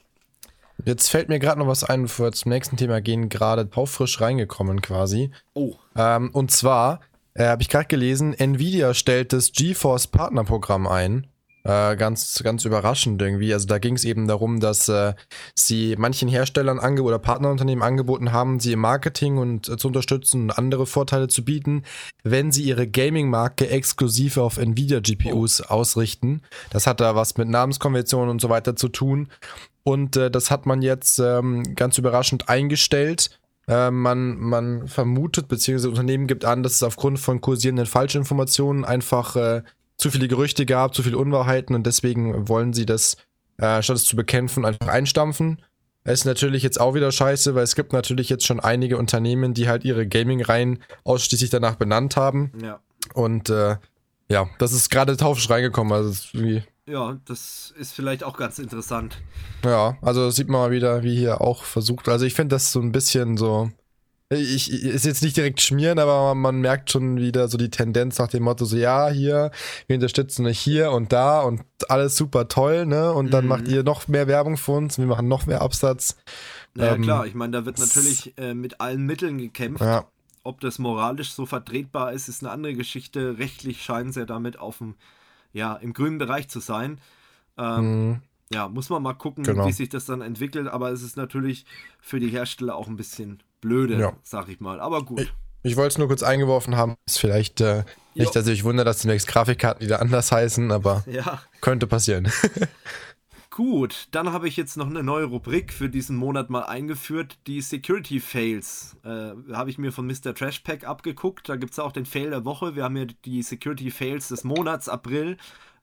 Jetzt 0.85 1.09
fällt 1.09 1.29
mir 1.29 1.39
gerade 1.39 1.61
noch 1.61 1.69
was 1.69 1.85
ein, 1.85 2.03
bevor 2.03 2.27
wir 2.27 2.33
zum 2.33 2.51
nächsten 2.51 2.77
Thema 2.77 3.01
gehen, 3.01 3.29
gerade 3.29 3.69
taufrisch 3.71 4.21
reingekommen 4.21 4.83
quasi. 4.83 5.31
Oh. 5.55 5.75
Ähm, 5.97 6.31
und 6.33 6.51
zwar 6.51 7.01
äh, 7.35 7.47
habe 7.47 7.63
ich 7.63 7.69
gerade 7.69 7.87
gelesen, 7.87 8.35
Nvidia 8.35 8.95
stellt 8.95 9.33
das 9.33 9.53
GeForce 9.53 10.09
Partnerprogramm 10.09 10.87
ein. 10.87 11.29
Äh, 11.65 11.95
ganz, 11.95 12.43
ganz 12.43 12.65
überraschend 12.65 13.23
irgendwie. 13.23 13.55
Also 13.55 13.69
da 13.69 13.79
ging 13.79 13.95
es 13.95 14.05
eben 14.05 14.27
darum, 14.27 14.59
dass 14.59 14.89
äh, 14.89 15.15
sie 15.55 15.95
manchen 15.97 16.29
Herstellern 16.29 16.81
ange 16.81 17.03
oder 17.03 17.21
Partnerunternehmen 17.21 17.85
angeboten 17.85 18.33
haben, 18.33 18.59
sie 18.59 18.73
im 18.73 18.81
Marketing 18.81 19.39
und 19.39 19.69
äh, 19.69 19.77
zu 19.77 19.87
unterstützen 19.87 20.43
und 20.43 20.51
andere 20.51 20.87
Vorteile 20.87 21.29
zu 21.29 21.45
bieten, 21.45 21.85
wenn 22.25 22.51
sie 22.51 22.65
ihre 22.65 22.89
Gaming-Marke 22.89 23.69
exklusiv 23.69 24.39
auf 24.39 24.59
Nvidia 24.59 24.99
GPUs 24.99 25.63
oh. 25.63 25.67
ausrichten. 25.67 26.43
Das 26.71 26.89
hat 26.89 27.01
da 27.01 27.15
was 27.15 27.37
mit 27.37 27.49
Namenskonventionen 27.49 28.31
und 28.31 28.41
so 28.41 28.49
weiter 28.49 28.75
zu 28.75 28.89
tun. 28.89 29.29
Und 29.85 30.17
äh, 30.17 30.31
das 30.31 30.51
hat 30.51 30.67
man 30.67 30.83
jetzt 30.83 31.19
ähm, 31.19 31.75
ganz 31.75 31.99
überraschend 31.99 32.49
eingestellt. 32.49 33.39
Äh, 33.69 33.91
man, 33.91 34.39
man 34.39 34.89
vermutet, 34.89 35.49
beziehungsweise 35.49 35.91
Unternehmen 35.91 36.27
gibt 36.27 36.45
an, 36.45 36.63
dass 36.63 36.75
es 36.75 36.83
aufgrund 36.83 37.19
von 37.19 37.41
kursierenden 37.41 37.87
Falschinformationen 37.87 38.85
einfach 38.85 39.37
äh, 39.37 39.63
zu 39.97 40.11
viele 40.11 40.29
Gerüchte 40.29 40.67
gab, 40.67 40.95
zu 40.95 41.03
viele 41.03 41.19
Unwahrheiten 41.19 41.75
und 41.75 41.87
deswegen 41.87 42.49
wollen 42.49 42.73
sie 42.73 42.87
das, 42.87 43.17
äh, 43.59 43.83
statt 43.83 43.97
es 43.97 44.05
zu 44.05 44.17
bekämpfen, 44.17 44.65
einfach 44.65 44.89
einstampfen. 44.89 45.63
Es 46.05 46.21
ist 46.21 46.25
natürlich 46.25 46.65
jetzt 46.65 46.81
auch 46.81 46.95
wieder 46.95 47.13
scheiße, 47.13 47.55
weil 47.55 47.63
es 47.63 47.77
gibt 47.77 47.93
natürlich 47.93 48.29
jetzt 48.29 48.45
schon 48.45 48.59
einige 48.59 48.99
Unternehmen, 48.99 49.55
die 49.55 49.69
halt 49.69 49.85
ihre 49.85 50.07
Gaming-Reihen 50.09 50.81
ausschließlich 51.05 51.51
danach 51.51 51.77
benannt 51.77 52.17
haben. 52.17 52.51
Ja. 52.61 52.81
Und 53.15 53.51
äh, 53.51 53.77
ja, 54.29 54.49
das 54.59 54.73
ist 54.73 54.91
gerade 54.91 55.17
taufisch 55.17 55.49
reingekommen. 55.49 55.93
Also 55.93 56.29
irgendwie 56.33 56.65
ja, 56.93 57.19
das 57.25 57.73
ist 57.79 57.95
vielleicht 57.95 58.23
auch 58.23 58.37
ganz 58.37 58.59
interessant. 58.59 59.17
Ja, 59.65 59.97
also 60.03 60.31
sieht 60.31 60.49
man 60.49 60.61
mal 60.61 60.71
wieder, 60.71 61.03
wie 61.03 61.17
hier 61.17 61.41
auch 61.41 61.65
versucht. 61.65 62.09
Also 62.09 62.27
ich 62.27 62.35
finde 62.35 62.55
das 62.55 62.71
so 62.71 62.81
ein 62.81 62.93
bisschen 62.93 63.39
so, 63.39 63.71
ich, 64.29 64.71
ist 64.71 65.07
jetzt 65.07 65.23
nicht 65.23 65.37
direkt 65.37 65.63
schmieren, 65.63 65.99
aber 65.99 66.35
man 66.35 66.61
merkt 66.61 66.91
schon 66.91 67.17
wieder 67.17 67.49
so 67.49 67.57
die 67.57 67.71
Tendenz 67.71 68.19
nach 68.19 68.29
dem 68.29 68.43
Motto 68.43 68.67
so, 68.67 68.77
ja, 68.77 69.09
hier, 69.09 69.51
wir 69.87 69.97
unterstützen 69.97 70.45
euch 70.45 70.59
hier 70.59 70.91
und 70.93 71.13
da 71.13 71.41
und 71.41 71.63
alles 71.89 72.17
super 72.17 72.49
toll, 72.49 72.85
ne? 72.85 73.13
Und 73.13 73.31
dann 73.31 73.45
mhm. 73.45 73.49
macht 73.49 73.69
ihr 73.69 73.83
noch 73.85 74.07
mehr 74.07 74.27
Werbung 74.27 74.59
für 74.59 74.73
uns, 74.73 74.99
wir 74.99 75.07
machen 75.07 75.29
noch 75.29 75.47
mehr 75.47 75.63
Absatz. 75.63 76.19
Naja, 76.75 76.95
ähm, 76.95 77.03
klar, 77.03 77.27
ich 77.27 77.35
meine, 77.35 77.53
da 77.53 77.65
wird 77.65 77.79
natürlich 77.79 78.37
äh, 78.37 78.53
mit 78.53 78.83
allen 78.83 79.07
Mitteln 79.07 79.39
gekämpft. 79.39 79.83
Ja. 79.83 80.05
Ob 80.45 80.61
das 80.61 80.79
moralisch 80.79 81.33
so 81.33 81.47
vertretbar 81.47 82.13
ist, 82.13 82.29
ist 82.29 82.43
eine 82.43 82.53
andere 82.53 82.75
Geschichte. 82.75 83.39
Rechtlich 83.39 83.83
scheinen 83.83 84.13
sie 84.13 84.21
ja 84.21 84.27
damit 84.27 84.59
auf 84.59 84.79
dem, 84.79 84.97
ja, 85.53 85.75
im 85.75 85.93
grünen 85.93 86.19
Bereich 86.19 86.49
zu 86.49 86.61
sein. 86.61 87.01
Ähm, 87.59 88.09
mhm. 88.09 88.23
Ja, 88.53 88.69
muss 88.69 88.91
man 88.91 89.03
mal 89.03 89.15
gucken, 89.15 89.45
genau. 89.45 89.67
wie 89.67 89.73
sich 89.73 89.89
das 89.89 90.05
dann 90.05 90.21
entwickelt, 90.21 90.69
aber 90.69 90.91
es 90.91 91.03
ist 91.03 91.17
natürlich 91.17 91.65
für 92.01 92.21
die 92.21 92.29
Hersteller 92.29 92.77
auch 92.77 92.87
ein 92.87 92.97
bisschen 92.97 93.43
blöde, 93.61 93.99
ja. 93.99 94.13
sag 94.23 94.49
ich 94.49 94.61
mal. 94.61 94.81
Aber 94.81 95.05
gut. 95.05 95.21
Ich, 95.21 95.33
ich 95.63 95.77
wollte 95.77 95.89
es 95.89 95.99
nur 95.99 96.09
kurz 96.09 96.23
eingeworfen 96.23 96.77
haben. 96.77 96.97
Ist 97.07 97.19
vielleicht 97.19 97.61
äh, 97.63 97.85
nicht, 98.15 98.37
dass 98.37 98.47
ich 98.47 98.59
mich 98.59 98.65
wundere, 98.65 98.85
dass 98.85 98.99
demnächst 98.99 99.29
Grafikkarten 99.29 99.85
wieder 99.85 100.03
anders 100.03 100.31
heißen, 100.33 100.71
aber 100.71 101.05
ja. 101.11 101.41
könnte 101.61 101.87
passieren. 101.87 102.31
Gut, 103.55 104.09
dann 104.13 104.33
habe 104.33 104.49
ich 104.49 104.57
jetzt 104.57 104.79
noch 104.79 104.89
eine 104.89 105.03
neue 105.03 105.27
Rubrik 105.27 105.75
für 105.75 105.91
diesen 105.91 106.17
Monat 106.17 106.49
mal 106.49 106.63
eingeführt, 106.63 107.37
die 107.47 107.61
Security 107.61 108.19
Fails. 108.19 108.97
Äh, 109.05 109.35
habe 109.53 109.69
ich 109.69 109.77
mir 109.77 109.93
von 109.93 110.07
Mr. 110.07 110.35
Trashpack 110.35 110.85
abgeguckt. 110.85 111.51
Da 111.51 111.57
gibt 111.57 111.73
es 111.73 111.79
auch 111.79 111.93
den 111.93 112.07
Fail 112.07 112.31
der 112.31 112.47
Woche. 112.47 112.77
Wir 112.77 112.85
haben 112.85 112.97
hier 112.97 113.09
die 113.27 113.43
Security 113.43 113.91
Fails 113.91 114.29
des 114.29 114.45
Monats 114.45 114.89
April. 114.89 115.37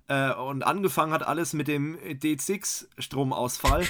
Äh, 0.08 0.34
und 0.34 0.64
angefangen 0.64 1.14
hat 1.14 1.22
alles 1.22 1.54
mit 1.54 1.68
dem 1.68 1.96
D6-Stromausfall. 2.00 3.86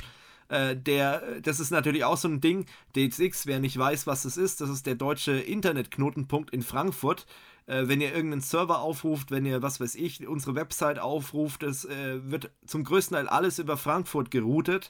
Äh, 0.49 0.75
der, 0.75 1.39
das 1.39 1.61
ist 1.61 1.71
natürlich 1.71 2.03
auch 2.03 2.17
so 2.17 2.27
ein 2.27 2.41
Ding. 2.41 2.65
DXX, 2.97 3.45
wer 3.45 3.59
nicht 3.59 3.77
weiß, 3.77 4.07
was 4.07 4.23
das 4.23 4.35
ist, 4.35 4.59
das 4.59 4.69
ist 4.69 4.87
der 4.87 4.95
deutsche 4.95 5.39
Internetknotenpunkt 5.39 6.49
in 6.49 6.63
Frankfurt. 6.63 7.25
Äh, 7.69 7.87
wenn 7.87 8.01
ihr 8.01 8.13
irgendeinen 8.13 8.41
Server 8.41 8.79
aufruft, 8.79 9.29
wenn 9.29 9.45
ihr, 9.45 9.61
was 9.61 9.79
weiß 9.79 9.95
ich, 9.95 10.27
unsere 10.27 10.55
Website 10.55 10.99
aufruft, 10.99 11.61
es 11.61 11.85
äh, 11.85 12.19
wird 12.23 12.51
zum 12.65 12.83
größten 12.83 13.15
Teil 13.15 13.29
alles 13.29 13.59
über 13.59 13.77
Frankfurt 13.77 14.31
geroutet. 14.31 14.89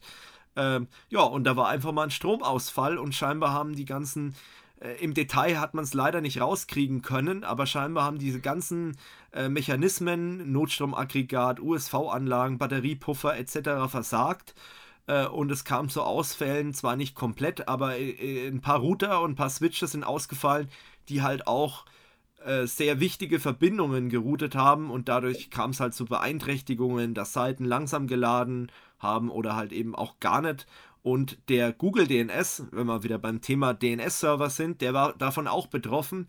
Ähm, 0.55 0.87
ja, 1.09 1.21
und 1.21 1.43
da 1.43 1.57
war 1.57 1.67
einfach 1.67 1.91
mal 1.91 2.03
ein 2.03 2.11
Stromausfall 2.11 2.97
und 2.97 3.13
scheinbar 3.13 3.51
haben 3.51 3.75
die 3.75 3.85
ganzen 3.85 4.33
äh, 4.79 4.93
im 5.03 5.13
Detail 5.13 5.59
hat 5.59 5.73
man 5.73 5.83
es 5.83 5.93
leider 5.93 6.21
nicht 6.21 6.39
rauskriegen 6.39 7.01
können, 7.01 7.43
aber 7.43 7.65
scheinbar 7.65 8.05
haben 8.05 8.17
diese 8.17 8.39
ganzen 8.39 8.97
äh, 9.33 9.49
Mechanismen, 9.49 10.51
Notstromaggregat, 10.53 11.59
USV-Anlagen, 11.59 12.57
Batteriepuffer 12.59 13.37
etc. 13.37 13.91
versagt. 13.91 14.55
Äh, 15.07 15.25
und 15.25 15.51
es 15.51 15.65
kam 15.65 15.89
zu 15.89 16.01
Ausfällen, 16.03 16.73
zwar 16.73 16.95
nicht 16.95 17.13
komplett, 17.13 17.67
aber 17.67 17.97
äh, 17.97 18.47
ein 18.47 18.61
paar 18.61 18.79
Router 18.79 19.21
und 19.21 19.31
ein 19.31 19.35
paar 19.35 19.49
Switches 19.49 19.91
sind 19.91 20.05
ausgefallen, 20.05 20.69
die 21.09 21.21
halt 21.21 21.45
auch 21.45 21.83
äh, 22.45 22.65
sehr 22.67 22.99
wichtige 22.99 23.39
Verbindungen 23.39 24.09
geroutet 24.09 24.55
haben 24.55 24.89
und 24.91 25.09
dadurch 25.09 25.49
kam 25.49 25.71
es 25.71 25.79
halt 25.79 25.93
zu 25.93 26.05
Beeinträchtigungen, 26.05 27.13
dass 27.13 27.33
Seiten 27.33 27.65
langsam 27.65 28.07
geladen 28.07 28.71
haben 28.97 29.29
oder 29.29 29.55
halt 29.55 29.71
eben 29.71 29.95
auch 29.95 30.19
gar 30.19 30.41
nicht. 30.41 30.65
Und 31.01 31.37
der 31.49 31.71
Google 31.71 32.07
DNS, 32.07 32.63
wenn 32.71 32.87
wir 32.87 33.03
wieder 33.03 33.17
beim 33.17 33.41
Thema 33.41 33.73
DNS-Server 33.73 34.49
sind, 34.49 34.81
der 34.81 34.93
war 34.93 35.13
davon 35.13 35.47
auch 35.47 35.67
betroffen. 35.67 36.27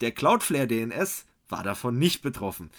Der 0.00 0.12
Cloudflare 0.12 0.66
DNS 0.66 1.26
war 1.48 1.62
davon 1.62 1.98
nicht 1.98 2.22
betroffen. 2.22 2.70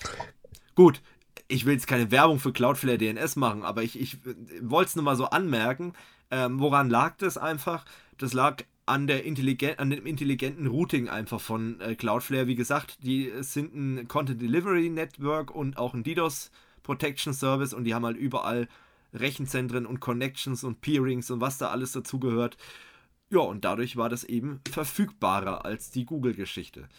Gut, 0.75 1.01
ich 1.47 1.65
will 1.65 1.73
jetzt 1.73 1.87
keine 1.87 2.11
Werbung 2.11 2.39
für 2.39 2.53
Cloudflare 2.53 2.97
DNS 2.97 3.35
machen, 3.35 3.63
aber 3.63 3.83
ich, 3.83 3.99
ich 3.99 4.17
wollte 4.61 4.89
es 4.89 4.95
nur 4.95 5.05
mal 5.05 5.15
so 5.15 5.25
anmerken. 5.25 5.93
Ähm, 6.29 6.59
woran 6.59 6.89
lag 6.89 7.17
das 7.17 7.37
einfach? 7.37 7.85
Das 8.17 8.33
lag 8.33 8.63
an, 8.91 9.07
der 9.07 9.23
intelligent, 9.23 9.79
an 9.79 9.89
dem 9.89 10.05
intelligenten 10.05 10.67
Routing 10.67 11.07
einfach 11.07 11.39
von 11.39 11.79
äh, 11.79 11.95
Cloudflare. 11.95 12.47
Wie 12.47 12.55
gesagt, 12.55 12.97
die 13.01 13.31
sind 13.39 13.73
ein 13.73 14.07
Content 14.09 14.41
Delivery 14.41 14.89
Network 14.89 15.49
und 15.55 15.77
auch 15.77 15.93
ein 15.93 16.03
DDoS 16.03 16.51
Protection 16.83 17.33
Service 17.33 17.73
und 17.73 17.85
die 17.85 17.93
haben 17.93 18.05
halt 18.05 18.17
überall 18.17 18.67
Rechenzentren 19.13 19.85
und 19.85 20.01
Connections 20.01 20.65
und 20.65 20.81
Peerings 20.81 21.31
und 21.31 21.39
was 21.39 21.57
da 21.57 21.69
alles 21.69 21.93
dazugehört. 21.93 22.57
Ja, 23.29 23.39
und 23.39 23.63
dadurch 23.63 23.95
war 23.95 24.09
das 24.09 24.25
eben 24.25 24.59
verfügbarer 24.69 25.63
als 25.63 25.91
die 25.91 26.03
Google-Geschichte. 26.03 26.89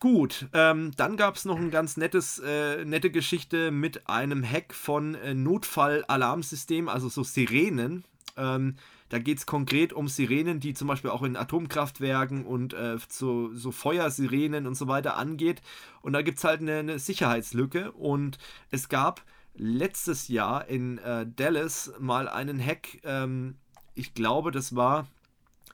Gut, 0.00 0.46
ähm, 0.54 0.92
dann 0.96 1.18
gab 1.18 1.36
es 1.36 1.44
noch 1.44 1.58
ein 1.58 1.70
ganz 1.70 1.98
nettes, 1.98 2.38
äh, 2.38 2.82
nette 2.86 3.10
Geschichte 3.10 3.70
mit 3.70 4.08
einem 4.08 4.42
Hack 4.42 4.72
von 4.72 5.14
äh, 5.16 5.34
Notfall-Alarmsystem, 5.34 6.88
also 6.88 7.10
so 7.10 7.24
Sirenen. 7.24 8.04
Ähm, 8.38 8.76
da 9.14 9.20
geht 9.20 9.38
es 9.38 9.46
konkret 9.46 9.92
um 9.92 10.08
Sirenen, 10.08 10.58
die 10.58 10.74
zum 10.74 10.88
Beispiel 10.88 11.10
auch 11.10 11.22
in 11.22 11.36
Atomkraftwerken 11.36 12.44
und 12.44 12.74
äh, 12.74 12.96
so, 13.08 13.54
so 13.54 13.70
Feuersirenen 13.70 14.66
und 14.66 14.74
so 14.74 14.88
weiter 14.88 15.16
angeht. 15.16 15.62
Und 16.02 16.14
da 16.14 16.22
gibt 16.22 16.38
es 16.38 16.42
halt 16.42 16.60
eine, 16.60 16.78
eine, 16.78 16.98
Sicherheitslücke. 16.98 17.92
Und 17.92 18.38
es 18.72 18.88
gab 18.88 19.22
letztes 19.54 20.26
Jahr 20.26 20.66
in 20.66 20.98
äh, 20.98 21.28
Dallas 21.28 21.92
mal 22.00 22.28
einen 22.28 22.58
Hack. 22.58 22.98
Ähm, 23.04 23.54
ich 23.94 24.14
glaube, 24.14 24.50
das 24.50 24.74
war 24.74 25.06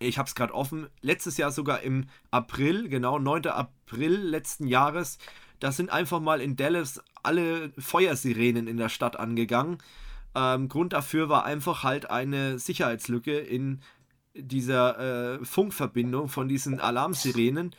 ich 0.00 0.18
habe 0.18 0.28
es 0.28 0.34
gerade 0.34 0.54
offen, 0.54 0.88
letztes 1.00 1.38
Jahr 1.38 1.50
sogar 1.50 1.80
im 1.80 2.08
April, 2.30 2.90
genau 2.90 3.18
9. 3.18 3.46
April 3.46 4.16
letzten 4.16 4.66
Jahres, 4.66 5.16
da 5.60 5.72
sind 5.72 5.90
einfach 5.90 6.20
mal 6.20 6.42
in 6.42 6.56
Dallas 6.56 7.02
alle 7.22 7.72
Feuersirenen 7.78 8.66
in 8.66 8.76
der 8.76 8.90
Stadt 8.90 9.18
angegangen. 9.18 9.78
Ähm, 10.34 10.68
Grund 10.68 10.92
dafür 10.92 11.28
war 11.28 11.44
einfach 11.44 11.82
halt 11.82 12.10
eine 12.10 12.58
Sicherheitslücke 12.58 13.38
in 13.38 13.80
dieser 14.34 15.38
äh, 15.40 15.44
Funkverbindung 15.44 16.28
von 16.28 16.48
diesen 16.48 16.80
Alarmsirenen. 16.80 17.74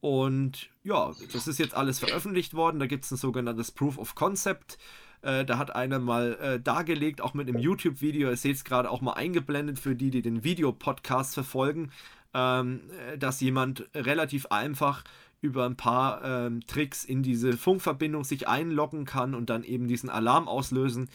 Und 0.00 0.70
ja, 0.82 1.12
das 1.32 1.46
ist 1.46 1.58
jetzt 1.58 1.74
alles 1.74 1.98
veröffentlicht 1.98 2.54
worden. 2.54 2.78
Da 2.78 2.86
gibt 2.86 3.04
es 3.04 3.10
ein 3.10 3.18
sogenanntes 3.18 3.70
Proof 3.70 3.98
of 3.98 4.14
Concept. 4.14 4.78
Äh, 5.22 5.44
da 5.44 5.58
hat 5.58 5.74
einer 5.74 5.98
mal 5.98 6.38
äh, 6.40 6.60
dargelegt, 6.60 7.20
auch 7.20 7.34
mit 7.34 7.48
einem 7.48 7.58
YouTube-Video, 7.58 8.30
ihr 8.30 8.36
seht 8.36 8.56
es 8.56 8.64
gerade 8.64 8.90
auch 8.90 9.02
mal 9.02 9.12
eingeblendet 9.12 9.78
für 9.78 9.94
die, 9.94 10.10
die 10.10 10.22
den 10.22 10.44
Videopodcast 10.44 11.34
verfolgen, 11.34 11.92
ähm, 12.32 12.80
äh, 13.12 13.18
dass 13.18 13.40
jemand 13.40 13.86
relativ 13.94 14.46
einfach 14.46 15.04
über 15.42 15.66
ein 15.66 15.76
paar 15.76 16.24
ähm, 16.24 16.66
Tricks 16.66 17.04
in 17.04 17.22
diese 17.22 17.54
Funkverbindung 17.54 18.24
sich 18.24 18.48
einloggen 18.48 19.04
kann 19.04 19.34
und 19.34 19.50
dann 19.50 19.62
eben 19.62 19.88
diesen 19.88 20.08
Alarm 20.08 20.48
auslösen. 20.48 21.10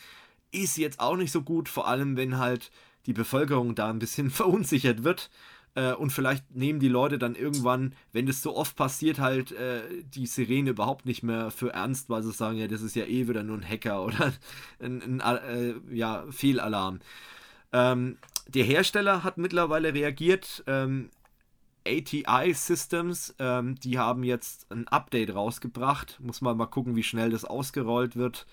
Ist 0.56 0.78
jetzt 0.78 1.00
auch 1.00 1.18
nicht 1.18 1.32
so 1.32 1.42
gut, 1.42 1.70
vor 1.70 1.88
allem 1.88 2.18
wenn 2.18 2.38
halt 2.38 2.72
die 3.06 3.14
Bevölkerung 3.14 3.76
da 3.76 3.90
ein 3.90 4.00
bisschen 4.00 4.30
verunsichert 4.32 5.04
wird. 5.04 5.30
Äh, 5.76 5.94
und 5.94 6.12
vielleicht 6.12 6.56
nehmen 6.56 6.80
die 6.80 6.88
Leute 6.88 7.20
dann 7.20 7.36
irgendwann, 7.36 7.94
wenn 8.14 8.26
das 8.26 8.42
so 8.42 8.56
oft 8.56 8.76
passiert, 8.76 9.20
halt 9.20 9.52
äh, 9.52 9.82
die 10.04 10.26
Sirene 10.26 10.72
überhaupt 10.72 11.06
nicht 11.06 11.22
mehr 11.22 11.52
für 11.52 11.74
ernst, 11.74 12.10
weil 12.10 12.24
sie 12.24 12.32
sagen, 12.32 12.58
ja, 12.58 12.68
das 12.68 12.82
ist 12.82 12.96
ja 12.96 13.06
eh 13.06 13.28
wieder 13.28 13.44
nur 13.44 13.58
ein 13.58 13.70
Hacker 13.70 14.04
oder 14.06 14.34
ein, 14.80 15.22
ein 15.22 15.38
äh, 15.38 15.74
ja, 15.92 16.26
Fehlalarm. 16.30 17.00
Ähm, 17.74 18.18
der 18.48 18.64
Hersteller 18.64 19.24
hat 19.24 19.38
mittlerweile 19.38 19.94
reagiert. 19.94 20.64
Ähm, 20.68 21.10
ATI 21.88 22.54
Systems, 22.54 23.36
ähm, 23.38 23.76
die 23.76 24.00
haben 24.00 24.24
jetzt 24.24 24.72
ein 24.72 24.88
Update 24.88 25.36
rausgebracht. 25.36 26.20
Muss 26.22 26.42
man 26.42 26.58
mal 26.58 26.66
gucken, 26.66 26.96
wie 26.96 27.04
schnell 27.04 27.30
das 27.30 27.46
ausgerollt 27.46 28.16
wird. 28.16 28.48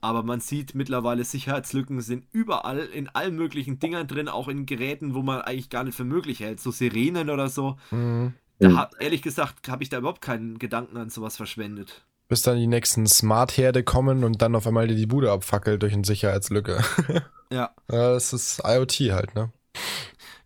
Aber 0.00 0.22
man 0.22 0.40
sieht 0.40 0.74
mittlerweile, 0.74 1.24
Sicherheitslücken 1.24 2.00
sind 2.00 2.24
überall 2.32 2.78
in 2.78 3.08
allen 3.08 3.36
möglichen 3.36 3.78
Dingern 3.78 4.06
drin, 4.06 4.28
auch 4.28 4.48
in 4.48 4.66
Geräten, 4.66 5.14
wo 5.14 5.22
man 5.22 5.42
eigentlich 5.42 5.70
gar 5.70 5.84
nicht 5.84 5.96
für 5.96 6.04
möglich 6.04 6.40
hält, 6.40 6.60
so 6.60 6.70
Sirenen 6.70 7.30
oder 7.30 7.48
so. 7.48 7.76
Mhm. 7.90 8.34
Da 8.58 8.76
hab, 8.76 9.00
ehrlich 9.00 9.22
gesagt, 9.22 9.68
habe 9.68 9.82
ich 9.82 9.88
da 9.88 9.98
überhaupt 9.98 10.20
keinen 10.20 10.58
Gedanken 10.58 10.98
an 10.98 11.08
sowas 11.08 11.36
verschwendet. 11.36 12.04
Bis 12.28 12.42
dann 12.42 12.58
die 12.58 12.66
nächsten 12.66 13.06
Smart-Herde 13.06 13.82
kommen 13.82 14.22
und 14.22 14.42
dann 14.42 14.54
auf 14.54 14.66
einmal 14.66 14.86
die 14.86 15.06
Bude 15.06 15.32
abfackelt 15.32 15.82
durch 15.82 15.94
eine 15.94 16.04
Sicherheitslücke. 16.04 16.84
ja. 17.50 17.70
ja. 17.90 18.12
Das 18.12 18.32
ist 18.32 18.62
IoT 18.64 19.00
halt, 19.12 19.34
ne? 19.34 19.50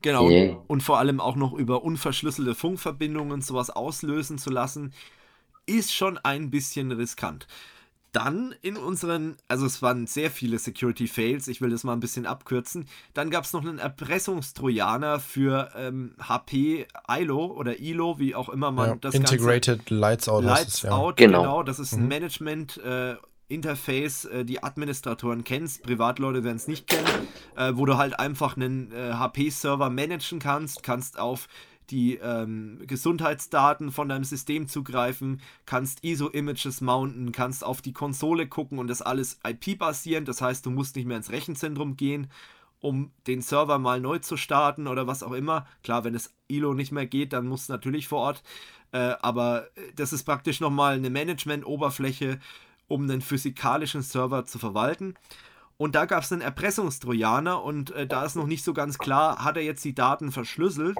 Genau. 0.01 0.29
Yeah. 0.29 0.57
Und 0.67 0.83
vor 0.83 0.99
allem 0.99 1.21
auch 1.21 1.35
noch 1.35 1.53
über 1.55 1.83
unverschlüsselte 1.83 2.55
Funkverbindungen 2.55 3.43
sowas 3.43 3.71
auslösen 3.71 4.39
zu 4.39 4.51
lassen, 4.51 4.93
ist 5.67 5.93
schon 5.93 6.19
ein 6.19 6.51
bisschen 6.51 6.93
riskant. 6.93 7.47
Dann 8.15 8.55
in 8.63 8.77
unseren, 8.77 9.37
also 9.49 9.67
es 9.67 9.83
waren 9.83 10.07
sehr 10.07 10.31
viele 10.31 10.61
Security 10.61 11.09
Fails, 11.09 11.49
ich 11.49 11.61
will 11.61 11.71
das 11.71 11.83
mal 11.83 11.95
ein 11.95 12.01
bisschen 12.01 12.27
abkürzen. 12.27 12.87
Dann 13.13 13.29
gab 13.29 13.43
es 13.43 13.53
noch 13.53 13.63
einen 13.63 13.79
Erpressungstrojaner 13.79 15.19
für 15.19 15.73
ähm, 15.77 16.15
HP 16.21 16.87
ILO 17.09 17.47
oder 17.47 17.81
ILO, 17.81 18.21
wie 18.21 18.37
auch 18.37 18.49
immer 18.49 18.71
man 18.71 18.91
ja, 18.91 18.97
das 19.01 19.15
Integrated 19.15 19.81
Ganze, 19.81 19.95
Lights 19.97 20.29
Out. 20.29 20.45
Lights 20.45 20.83
ja. 20.83 20.91
Out, 20.93 21.17
genau. 21.17 21.43
genau. 21.43 21.63
Das 21.65 21.81
ist 21.81 21.93
ein 21.93 22.03
mhm. 22.03 22.09
Management. 22.09 22.77
Äh, 22.79 23.17
Interface, 23.47 24.25
äh, 24.25 24.45
die 24.45 24.63
Administratoren 24.63 25.45
kennst, 25.45 25.83
Privatleute 25.83 26.45
werden 26.45 26.57
es 26.57 26.67
nicht 26.67 26.87
kennen, 26.87 27.29
äh, 27.57 27.73
wo 27.75 27.85
du 27.85 27.99
halt 27.99 28.19
einfach 28.19 28.57
einen 28.57 28.91
äh, 28.91 29.13
HP-Server 29.13 29.91
managen 29.91 30.39
kannst, 30.39 30.83
kannst 30.83 31.19
auf 31.19 31.47
die 31.91 32.17
ähm, 32.17 32.81
Gesundheitsdaten 32.87 33.93
von 33.93 34.09
deinem 34.09 34.25
System 34.25 34.69
zugreifen, 34.69 35.41
kannst 35.67 36.05
ISO-Images 36.05 36.81
mounten, 36.81 37.33
kannst 37.33 37.65
auf 37.65 37.83
die 37.83 37.93
Konsole 37.93 38.47
gucken 38.49 38.79
und 38.79 38.89
das 38.89 39.03
alles 39.03 39.39
IP-basierend. 39.47 40.29
Das 40.29 40.41
heißt, 40.41 40.65
du 40.67 40.71
musst 40.71 40.97
nicht 40.97 41.07
mehr 41.07 41.17
ins 41.17 41.31
Rechenzentrum 41.31 41.97
gehen. 41.97 42.29
um 42.81 43.13
den 43.27 43.41
Server 43.41 43.79
mal 43.79 43.99
neu 43.99 44.19
zu 44.19 44.37
starten 44.37 44.87
oder 44.89 45.07
was 45.07 45.23
auch 45.23 45.33
immer. 45.33 45.67
Klar, 45.83 46.05
wenn 46.05 46.15
es 46.15 46.35
ILO 46.49 46.75
nicht 46.75 46.93
mehr 46.93 47.07
geht, 47.07 47.33
dann 47.33 47.47
muss 47.47 47.63
es 47.63 47.69
natürlich 47.71 48.09
vor 48.09 48.21
Ort. 48.21 48.43
Äh, 48.93 49.15
aber 49.23 49.69
das 49.97 50.13
ist 50.13 50.25
praktisch 50.25 50.61
nochmal 50.61 50.97
eine 50.97 51.09
Management-Oberfläche, 51.09 52.41
um 52.87 53.05
einen 53.05 53.23
physikalischen 53.23 54.03
Server 54.03 54.45
zu 54.45 54.59
verwalten. 54.59 55.15
Und 55.77 55.95
da 55.95 56.05
gab 56.05 56.23
es 56.23 56.33
einen 56.33 56.41
Erpressungstrojaner 56.41 57.63
und 57.63 57.91
äh, 57.91 58.07
da 58.07 58.25
ist 58.25 58.37
noch 58.37 58.47
nicht 58.47 58.65
so 58.65 58.73
ganz 58.73 58.99
klar, 58.99 59.45
hat 59.45 59.57
er 59.57 59.65
jetzt 59.65 59.85
die 59.85 59.95
Daten 59.95 60.31
verschlüsselt 60.31 60.99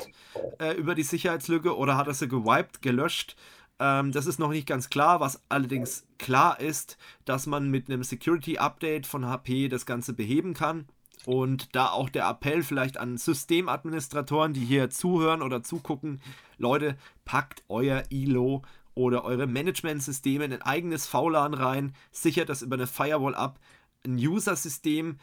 äh, 0.59 0.73
über 0.73 0.95
die 0.95 1.05
Sicherheitslücke 1.05 1.77
oder 1.77 1.97
hat 1.97 2.09
er 2.09 2.15
sie 2.15 2.29
gewiped, 2.29 2.83
gelöscht. 2.83 3.37
Ähm, 3.79 4.11
das 4.13 4.27
ist 4.27 4.39
noch 4.39 4.51
nicht 4.51 4.67
ganz 4.67 4.91
klar. 4.91 5.21
Was 5.21 5.43
allerdings 5.49 6.07
klar 6.19 6.59
ist, 6.59 6.99
dass 7.25 7.47
man 7.47 7.71
mit 7.71 7.89
einem 7.89 8.03
Security 8.03 8.59
Update 8.59 9.07
von 9.07 9.27
HP 9.27 9.69
das 9.69 9.87
Ganze 9.87 10.13
beheben 10.13 10.55
kann. 10.55 10.87
Und 11.25 11.75
da 11.75 11.91
auch 11.91 12.11
der 12.11 12.29
Appell 12.29 12.63
vielleicht 12.63 12.99
an 12.99 13.17
Systemadministratoren, 13.17 14.53
die 14.53 14.65
hier 14.65 14.91
zuhören 14.91 15.41
oder 15.41 15.63
zugucken, 15.63 16.21
Leute, 16.59 16.97
packt 17.25 17.65
euer 17.69 18.03
ILO 18.11 18.63
oder 18.95 19.25
eure 19.25 19.47
Managementsysteme 19.47 20.45
in 20.45 20.53
ein 20.53 20.63
eigenes 20.63 21.07
VLAN 21.07 21.55
rein, 21.55 21.95
sichert 22.13 22.49
das 22.49 22.63
über 22.63 22.77
eine 22.77 22.87
Firewall 22.87 23.35
ab, 23.35 23.59
ein 24.05 24.17
User-System 24.17 25.19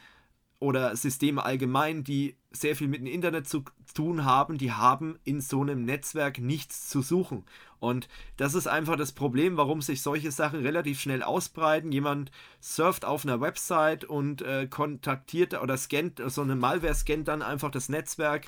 oder 0.62 0.94
Systeme 0.94 1.44
allgemein, 1.44 2.04
die 2.04 2.36
sehr 2.52 2.76
viel 2.76 2.86
mit 2.86 3.00
dem 3.00 3.06
Internet 3.06 3.48
zu 3.48 3.64
tun 3.94 4.24
haben, 4.24 4.58
die 4.58 4.70
haben 4.70 5.18
in 5.24 5.40
so 5.40 5.60
einem 5.60 5.84
Netzwerk 5.84 6.38
nichts 6.38 6.88
zu 6.88 7.02
suchen. 7.02 7.44
Und 7.80 8.08
das 8.36 8.54
ist 8.54 8.68
einfach 8.68 8.94
das 8.94 9.10
Problem, 9.10 9.56
warum 9.56 9.82
sich 9.82 10.02
solche 10.02 10.30
Sachen 10.30 10.60
relativ 10.60 11.00
schnell 11.00 11.24
ausbreiten. 11.24 11.90
Jemand 11.90 12.30
surft 12.60 13.04
auf 13.04 13.24
einer 13.24 13.40
Website 13.40 14.04
und 14.04 14.42
äh, 14.42 14.68
kontaktiert 14.68 15.60
oder 15.60 15.76
scannt, 15.76 16.22
so 16.26 16.42
eine 16.42 16.54
Malware 16.54 16.94
scannt 16.94 17.26
dann 17.26 17.42
einfach 17.42 17.72
das 17.72 17.88
Netzwerk 17.88 18.46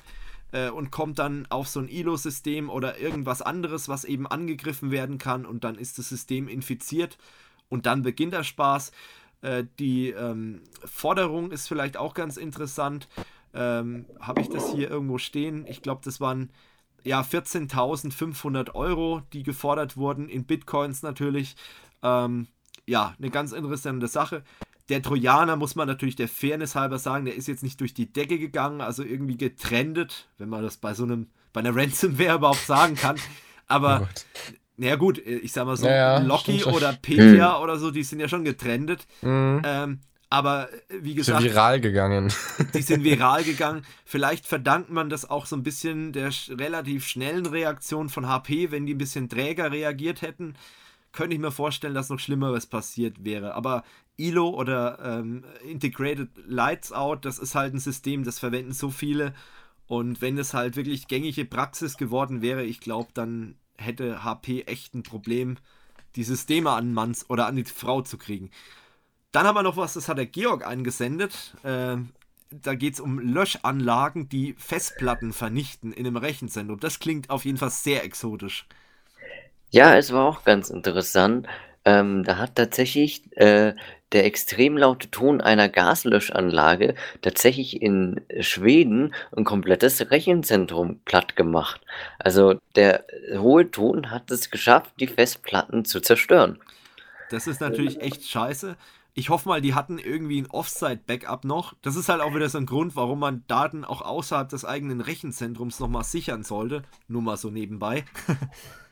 äh, 0.53 0.69
und 0.69 0.91
kommt 0.91 1.19
dann 1.19 1.45
auf 1.49 1.67
so 1.67 1.81
ein 1.81 1.89
ILO-System 1.89 2.69
oder 2.69 2.97
irgendwas 2.97 3.41
anderes, 3.41 3.89
was 3.89 4.05
eben 4.05 4.25
angegriffen 4.25 4.89
werden 4.89 5.17
kann 5.17 5.45
und 5.45 5.65
dann 5.65 5.75
ist 5.75 5.97
das 5.97 6.07
System 6.07 6.47
infiziert 6.47 7.17
und 7.67 7.85
dann 7.85 8.03
beginnt 8.03 8.33
der 8.33 8.43
Spaß. 8.43 8.93
Äh, 9.45 9.67
die 9.77 10.09
ähm, 10.09 10.61
Forderung 10.83 11.51
ist 11.51 11.67
vielleicht 11.67 11.97
auch 11.97 12.15
ganz 12.15 12.35
interessant. 12.35 13.07
Ähm, 13.53 14.07
Habe 14.19 14.41
ich 14.41 14.49
das 14.49 14.73
hier 14.73 14.89
irgendwo 14.89 15.19
stehen? 15.19 15.67
Ich 15.67 15.83
glaube, 15.83 16.01
das 16.03 16.19
waren 16.19 16.49
ja 17.03 17.21
14.500 17.21 18.73
Euro, 18.73 19.21
die 19.33 19.43
gefordert 19.43 19.97
wurden, 19.97 20.29
in 20.29 20.45
Bitcoins 20.45 21.03
natürlich. 21.03 21.55
Ähm, 22.01 22.47
ja, 22.87 23.13
eine 23.19 23.29
ganz 23.29 23.51
interessante 23.51 24.07
Sache. 24.07 24.43
Der 24.89 25.03
Trojaner, 25.03 25.55
muss 25.57 25.75
man 25.75 25.87
natürlich 25.87 26.15
der 26.15 26.27
Fairness 26.27 26.73
halber 26.73 26.97
sagen, 26.97 27.25
der 27.25 27.35
ist 27.35 27.47
jetzt 27.47 27.63
nicht 27.63 27.79
durch 27.81 27.93
die 27.93 28.11
Decke 28.11 28.39
gegangen, 28.39 28.81
also 28.81 29.03
irgendwie 29.03 29.37
getrendet, 29.37 30.27
wenn 30.39 30.49
man 30.49 30.63
das 30.63 30.77
bei 30.77 30.95
so 30.95 31.03
einem, 31.03 31.27
bei 31.53 31.59
einer 31.59 31.75
Ransomware 31.75 32.37
überhaupt 32.37 32.65
sagen 32.65 32.95
kann. 32.95 33.17
Aber 33.67 34.01
oh 34.03 34.53
naja 34.77 34.95
gut, 34.95 35.17
ich 35.17 35.51
sag 35.51 35.65
mal 35.65 35.77
so, 35.77 35.87
ja, 35.87 36.19
Loki 36.19 36.63
oder 36.63 36.93
Petya 36.93 37.55
hm. 37.55 37.63
oder 37.63 37.77
so, 37.77 37.91
die 37.91 38.03
sind 38.03 38.19
ja 38.19 38.27
schon 38.27 38.43
getrendet. 38.43 39.07
Mhm. 39.21 39.61
Ähm, 39.63 39.99
aber 40.29 40.69
äh, 40.89 40.97
wie 41.01 41.15
gesagt. 41.15 41.39
Die 41.43 41.47
sind 41.47 41.53
viral 41.53 41.79
gegangen. 41.79 42.33
Die 42.73 42.81
sind 42.81 43.03
viral 43.03 43.43
gegangen. 43.43 43.85
Vielleicht 44.05 44.45
verdankt 44.45 44.89
man 44.89 45.09
das 45.09 45.29
auch 45.29 45.45
so 45.45 45.55
ein 45.55 45.63
bisschen 45.63 46.13
der 46.13 46.31
relativ 46.49 47.07
schnellen 47.07 47.45
Reaktion 47.45 48.09
von 48.09 48.27
HP, 48.27 48.71
wenn 48.71 48.85
die 48.85 48.95
ein 48.95 48.97
bisschen 48.97 49.29
träger 49.29 49.71
reagiert 49.71 50.21
hätten. 50.21 50.55
Könnte 51.13 51.35
ich 51.35 51.41
mir 51.41 51.51
vorstellen, 51.51 51.93
dass 51.93 52.09
noch 52.09 52.19
Schlimmeres 52.19 52.65
passiert 52.65 53.23
wäre. 53.23 53.53
Aber 53.53 53.83
ILO 54.17 54.49
oder 54.49 54.99
ähm, 55.01 55.45
Integrated 55.63 56.29
Lights 56.45 56.91
Out, 56.91 57.23
das 57.23 57.39
ist 57.39 57.55
halt 57.55 57.73
ein 57.73 57.79
System, 57.79 58.23
das 58.23 58.39
verwenden 58.39 58.73
so 58.73 58.89
viele. 58.89 59.33
Und 59.87 60.21
wenn 60.21 60.37
es 60.37 60.53
halt 60.53 60.75
wirklich 60.75 61.07
gängige 61.07 61.45
Praxis 61.45 61.95
geworden 61.95 62.41
wäre, 62.41 62.63
ich 62.63 62.79
glaube, 62.79 63.11
dann 63.13 63.55
hätte 63.77 64.23
HP 64.23 64.63
echt 64.63 64.93
ein 64.93 65.03
Problem, 65.03 65.57
die 66.15 66.23
Systeme 66.23 66.71
an 66.71 66.93
Manns 66.93 67.29
oder 67.29 67.47
an 67.47 67.55
die 67.55 67.65
Frau 67.65 68.01
zu 68.01 68.17
kriegen. 68.17 68.51
Dann 69.31 69.45
haben 69.45 69.55
wir 69.55 69.63
noch 69.63 69.77
was, 69.77 69.93
das 69.93 70.07
hat 70.07 70.17
der 70.17 70.27
Georg 70.27 70.65
eingesendet. 70.65 71.55
Äh, 71.63 71.97
da 72.51 72.75
geht 72.75 72.93
es 72.93 72.99
um 72.99 73.19
Löschanlagen, 73.19 74.29
die 74.29 74.55
Festplatten 74.57 75.33
vernichten 75.33 75.91
in 75.91 76.05
einem 76.05 76.17
Rechenzentrum. 76.17 76.79
Das 76.79 76.99
klingt 76.99 77.29
auf 77.29 77.43
jeden 77.43 77.57
Fall 77.57 77.69
sehr 77.69 78.03
exotisch. 78.03 78.65
Ja, 79.71 79.97
es 79.97 80.13
war 80.13 80.25
auch 80.25 80.43
ganz 80.45 80.69
interessant. 80.69 81.47
Ähm, 81.83 82.23
da 82.23 82.37
hat 82.37 82.55
tatsächlich 82.55 83.23
äh, 83.37 83.73
der 84.15 84.25
extrem 84.25 84.77
laute 84.77 85.11
Ton 85.11 85.41
einer 85.41 85.67
Gaslöschanlage 85.67 86.95
tatsächlich 87.21 87.81
in 87.81 88.21
Schweden 88.39 89.13
ein 89.35 89.43
komplettes 89.43 90.09
Rechenzentrum 90.09 91.01
platt 91.03 91.35
gemacht. 91.35 91.81
Also 92.17 92.55
der 92.75 93.03
hohe 93.33 93.69
Ton 93.69 94.11
hat 94.11 94.31
es 94.31 94.49
geschafft, 94.51 94.93
die 95.01 95.07
Festplatten 95.07 95.83
zu 95.83 95.99
zerstören. 95.99 96.59
Das 97.29 97.45
ist 97.45 97.59
natürlich 97.59 97.99
echt 97.99 98.23
scheiße. 98.23 98.77
Ich 99.15 99.29
hoffe 99.29 99.49
mal, 99.49 99.59
die 99.59 99.73
hatten 99.73 99.99
irgendwie 99.99 100.41
ein 100.41 100.49
Offsite-Backup 100.49 101.43
noch. 101.43 101.73
Das 101.81 101.97
ist 101.97 102.07
halt 102.07 102.21
auch 102.21 102.33
wieder 102.33 102.47
so 102.47 102.57
ein 102.57 102.65
Grund, 102.65 102.95
warum 102.95 103.19
man 103.19 103.43
Daten 103.47 103.83
auch 103.83 104.01
außerhalb 104.01 104.47
des 104.47 104.63
eigenen 104.63 105.01
Rechenzentrums 105.01 105.81
nochmal 105.81 106.05
sichern 106.05 106.43
sollte. 106.43 106.83
Nur 107.09 107.21
mal 107.21 107.35
so 107.35 107.49
nebenbei. 107.49 108.05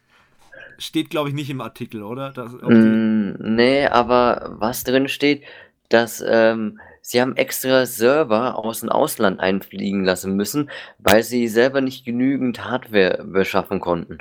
steht, 0.84 1.10
glaube 1.10 1.30
ich, 1.30 1.36
nicht 1.36 1.50
im 1.50 1.62
Artikel, 1.62 2.04
oder? 2.04 2.32
Das, 2.32 2.52
mm, 2.52 3.34
nee, 3.40 3.86
aber 3.88 4.56
was 4.58 4.84
drin 4.84 5.08
steht, 5.08 5.44
dass 5.90 6.24
ähm, 6.26 6.80
sie 7.02 7.22
haben 7.22 7.36
extra 7.36 7.86
Server 7.86 8.58
aus 8.58 8.82
dem 8.82 8.90
Ausland 8.90 9.40
einfliegen 9.40 10.04
lassen 10.04 10.36
müssen, 10.36 10.70
weil 11.00 11.24
sie 11.24 11.48
selber 11.48 11.82
nicht 11.82 12.06
genügend 12.06 12.66
Hardware 12.66 13.24
beschaffen 13.24 13.80
konnten. 13.80 14.20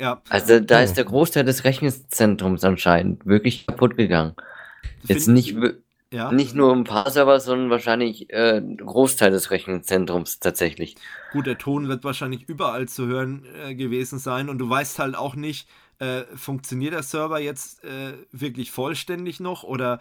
Ja. 0.00 0.22
Also 0.28 0.60
da 0.60 0.82
ist 0.82 0.96
der 0.96 1.04
Großteil 1.04 1.44
des 1.44 1.64
Rechenzentrums 1.64 2.64
anscheinend 2.64 3.26
wirklich 3.26 3.66
kaputt 3.66 3.96
gegangen. 3.96 4.34
Jetzt 5.04 5.28
nicht, 5.28 5.56
ja. 6.12 6.30
Nicht 6.30 6.54
nur 6.54 6.72
ein 6.74 6.84
paar 6.84 7.10
Server, 7.10 7.40
sondern 7.40 7.70
wahrscheinlich 7.70 8.30
äh, 8.30 8.58
ein 8.58 8.76
Großteil 8.76 9.30
des 9.30 9.50
Rechenzentrums 9.50 10.40
tatsächlich. 10.40 10.96
Gut, 11.32 11.46
der 11.46 11.56
Ton 11.56 11.88
wird 11.88 12.04
wahrscheinlich 12.04 12.48
überall 12.48 12.86
zu 12.86 13.06
hören 13.06 13.46
äh, 13.64 13.74
gewesen 13.74 14.18
sein 14.18 14.50
und 14.50 14.58
du 14.58 14.68
weißt 14.68 14.98
halt 14.98 15.16
auch 15.16 15.34
nicht, 15.34 15.68
äh, 16.00 16.24
funktioniert 16.34 16.92
der 16.92 17.02
Server 17.02 17.40
jetzt 17.40 17.82
äh, 17.84 18.12
wirklich 18.30 18.70
vollständig 18.70 19.40
noch 19.40 19.62
oder 19.62 20.00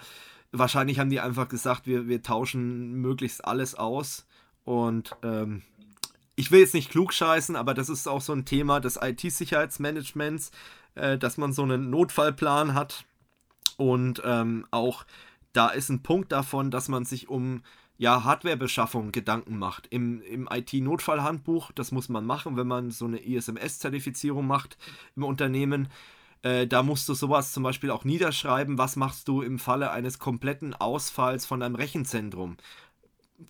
wahrscheinlich 0.52 1.00
haben 1.00 1.10
die 1.10 1.22
einfach 1.22 1.48
gesagt, 1.48 1.88
wir, 1.88 2.10
wir 2.10 2.22
tauschen 2.22 2.96
möglichst 2.96 3.46
alles 3.46 3.76
aus 3.76 4.26
und 4.66 5.16
ähm, 5.24 5.62
ich 6.36 6.52
will 6.52 6.60
jetzt 6.60 6.74
nicht 6.74 6.92
klug 6.92 7.14
scheißen, 7.14 7.56
aber 7.56 7.74
das 7.74 7.88
ist 7.88 8.08
auch 8.08 8.22
so 8.22 8.34
ein 8.34 8.44
Thema 8.44 8.82
des 8.82 9.00
IT-Sicherheitsmanagements, 9.02 10.52
äh, 10.96 11.18
dass 11.18 11.38
man 11.38 11.54
so 11.54 11.64
einen 11.64 11.90
Notfallplan 11.90 12.74
hat 12.74 13.06
und 13.78 14.22
ähm, 14.26 14.66
auch 14.72 15.06
da 15.54 15.70
ist 15.70 15.90
ein 15.90 16.04
Punkt 16.04 16.32
davon, 16.32 16.72
dass 16.72 16.88
man 16.88 17.06
sich 17.06 17.30
um 17.30 17.62
ja, 17.98 18.24
Hardwarebeschaffung 18.24 19.12
Gedanken 19.12 19.60
macht. 19.60 19.88
Im, 19.88 20.22
im 20.24 20.50
IT-Notfallhandbuch, 20.52 21.72
das 21.72 21.92
muss 21.92 22.10
man 22.10 22.26
machen, 22.26 22.58
wenn 22.58 22.68
man 22.68 22.90
so 22.90 23.06
eine 23.06 23.20
ISMS-Zertifizierung 23.20 24.48
macht 24.48 24.78
im 25.16 25.24
Unternehmen. 25.24 25.88
Äh, 26.42 26.66
da 26.66 26.82
musst 26.82 27.08
du 27.10 27.14
sowas 27.14 27.52
zum 27.52 27.62
Beispiel 27.62 27.92
auch 27.92 28.04
niederschreiben, 28.04 28.80
was 28.80 28.96
machst 28.96 29.28
du 29.28 29.44
im 29.44 29.60
Falle 29.60 29.92
eines 29.92 30.18
kompletten 30.18 30.74
Ausfalls 30.74 31.46
von 31.46 31.62
einem 31.62 31.76
Rechenzentrum 31.76 32.58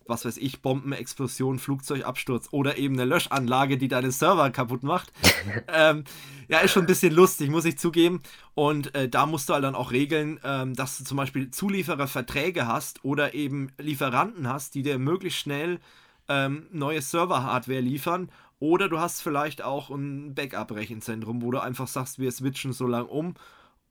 was 0.06 0.24
weiß 0.24 0.36
ich, 0.36 0.62
Bombenexplosion, 0.62 1.58
Flugzeugabsturz 1.58 2.48
oder 2.50 2.78
eben 2.78 2.94
eine 2.94 3.04
Löschanlage, 3.04 3.78
die 3.78 3.88
deine 3.88 4.12
Server 4.12 4.50
kaputt 4.50 4.82
macht. 4.82 5.12
ähm, 5.68 6.04
ja, 6.48 6.58
ist 6.58 6.72
schon 6.72 6.84
ein 6.84 6.88
bisschen 6.88 7.14
lustig, 7.14 7.50
muss 7.50 7.64
ich 7.64 7.78
zugeben. 7.78 8.22
Und 8.54 8.94
äh, 8.94 9.08
da 9.08 9.26
musst 9.26 9.48
du 9.48 9.54
halt 9.54 9.64
dann 9.64 9.74
auch 9.74 9.92
regeln, 9.92 10.40
ähm, 10.44 10.74
dass 10.74 10.98
du 10.98 11.04
zum 11.04 11.16
Beispiel 11.16 11.50
Zuliefererverträge 11.50 12.66
hast 12.66 13.04
oder 13.04 13.34
eben 13.34 13.72
Lieferanten 13.78 14.48
hast, 14.48 14.74
die 14.74 14.82
dir 14.82 14.98
möglichst 14.98 15.38
schnell 15.38 15.80
ähm, 16.28 16.66
neue 16.70 17.02
Server-Hardware 17.02 17.80
liefern. 17.80 18.30
Oder 18.58 18.88
du 18.88 18.98
hast 18.98 19.22
vielleicht 19.22 19.62
auch 19.62 19.90
ein 19.90 20.34
Backup-Rechenzentrum, 20.34 21.42
wo 21.42 21.50
du 21.50 21.58
einfach 21.58 21.88
sagst, 21.88 22.18
wir 22.18 22.30
switchen 22.30 22.72
so 22.72 22.86
lang 22.86 23.06
um 23.06 23.34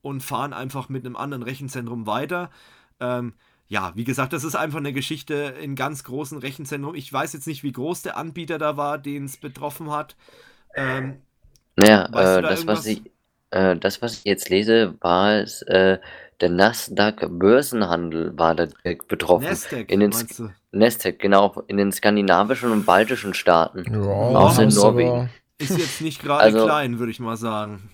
und 0.02 0.22
fahren 0.22 0.54
einfach 0.54 0.89
mit 0.89 1.06
einem 1.06 1.16
anderen 1.16 1.43
Rechenzentrum 1.43 2.08
weiter. 2.08 2.49
Ähm, 2.99 3.34
ja, 3.72 3.93
wie 3.95 4.03
gesagt, 4.03 4.34
das 4.34 4.43
ist 4.43 4.55
einfach 4.55 4.80
eine 4.80 4.91
Geschichte 4.91 5.53
in 5.61 5.78
ganz 5.78 6.03
großen 6.03 6.38
Rechenzentren. 6.38 6.93
Ich 6.93 7.11
weiß 7.11 7.32
jetzt 7.32 7.47
nicht, 7.47 7.63
wie 7.63 7.72
groß 7.72 8.01
der 8.01 8.17
Anbieter 8.17 8.57
da 8.57 8.76
war, 8.76 8.97
den 8.97 9.24
es 9.24 9.38
betroffen 9.38 9.91
hat. 9.91 10.17
Ähm, 10.76 11.22
naja, 11.78 12.03
äh, 12.07 12.11
da 12.11 12.41
das, 12.41 12.67
was 12.67 12.86
ich, 12.86 13.01
äh, 13.51 13.78
das, 13.78 14.01
was 14.01 14.17
ich 14.17 14.26
jetzt 14.26 14.49
lese, 14.49 14.95
war 14.99 15.36
es, 15.36 15.61
äh, 15.61 15.99
der 16.41 16.49
Nasdaq-Börsenhandel 16.49 18.38
war 18.38 18.55
da 18.55 18.67
betroffen. 19.07 19.45
Nasdaq, 19.45 19.89
in 19.89 20.01
den 20.01 20.09
meinst 20.09 20.38
du? 20.38 20.49
Nasdaq, 20.74 21.19
genau, 21.19 21.63
in 21.67 21.78
den 21.78 21.93
skandinavischen 21.93 22.74
und 22.74 22.86
baltischen 22.86 23.34
Staaten. 23.34 23.86
Ja, 23.89 24.01
außer 24.01 24.63
in 24.63 24.69
Norwegen. 24.69 25.30
Ist 25.59 25.78
jetzt 25.78 26.01
nicht 26.01 26.22
gerade 26.24 26.43
also, 26.43 26.65
klein, 26.65 26.99
würde 26.99 27.11
ich 27.13 27.22
mal 27.22 27.38
sagen. 27.38 27.89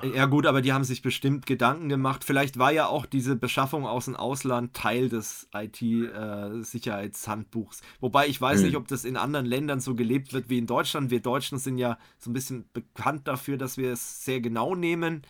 Ja 0.00 0.24
gut, 0.26 0.46
aber 0.46 0.62
die 0.62 0.72
haben 0.72 0.84
sich 0.84 1.02
bestimmt 1.02 1.44
Gedanken 1.46 1.88
gemacht. 1.88 2.22
Vielleicht 2.24 2.56
war 2.58 2.72
ja 2.72 2.86
auch 2.86 3.06
diese 3.06 3.36
Beschaffung 3.36 3.86
aus 3.86 4.06
dem 4.06 4.16
Ausland 4.16 4.74
Teil 4.74 5.10
des 5.10 5.46
IT-Sicherheitshandbuchs. 5.54 7.80
Äh, 7.80 7.84
Wobei 8.00 8.26
ich 8.26 8.40
weiß 8.40 8.60
hm. 8.60 8.66
nicht, 8.66 8.76
ob 8.76 8.88
das 8.88 9.04
in 9.04 9.18
anderen 9.18 9.46
Ländern 9.46 9.80
so 9.80 9.94
gelebt 9.94 10.32
wird 10.32 10.48
wie 10.48 10.58
in 10.58 10.66
Deutschland. 10.66 11.10
Wir 11.10 11.20
Deutschen 11.20 11.58
sind 11.58 11.78
ja 11.78 11.98
so 12.18 12.30
ein 12.30 12.32
bisschen 12.32 12.64
bekannt 12.72 13.28
dafür, 13.28 13.58
dass 13.58 13.76
wir 13.76 13.92
es 13.92 14.24
sehr 14.24 14.40
genau 14.40 14.74
nehmen. 14.74 15.22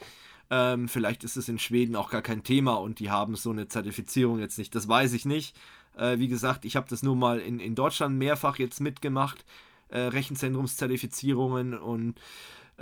Ähm, 0.49 0.89
vielleicht 0.89 1.25
ist 1.25 1.37
es 1.37 1.49
in 1.49 1.59
Schweden 1.59 1.97
auch 1.97 2.11
gar 2.11 2.23
kein 2.23 2.45
Thema 2.45 2.75
und 2.75 3.01
die 3.01 3.11
haben 3.11 3.35
so 3.37 3.51
eine 3.51 3.69
Zertifizierung 3.69 4.39
jetzt 4.39 4.59
nicht. 4.59 4.75
Das 4.75 4.89
weiß 4.89 5.13
ich 5.15 5.25
nicht. 5.25 5.57
Äh, 5.97 6.19
wie 6.19 6.29
gesagt, 6.29 6.65
ich 6.65 6.77
habe 6.77 6.89
das 6.89 7.03
nur 7.03 7.17
mal 7.17 7.41
in, 7.41 7.59
in 7.59 7.75
Deutschland 7.75 8.17
mehrfach 8.17 8.59
jetzt 8.59 8.81
mitgemacht. 8.81 9.45
Äh, 9.89 9.99
Rechenzentrumszertifizierungen 9.99 11.77
und 11.79 12.15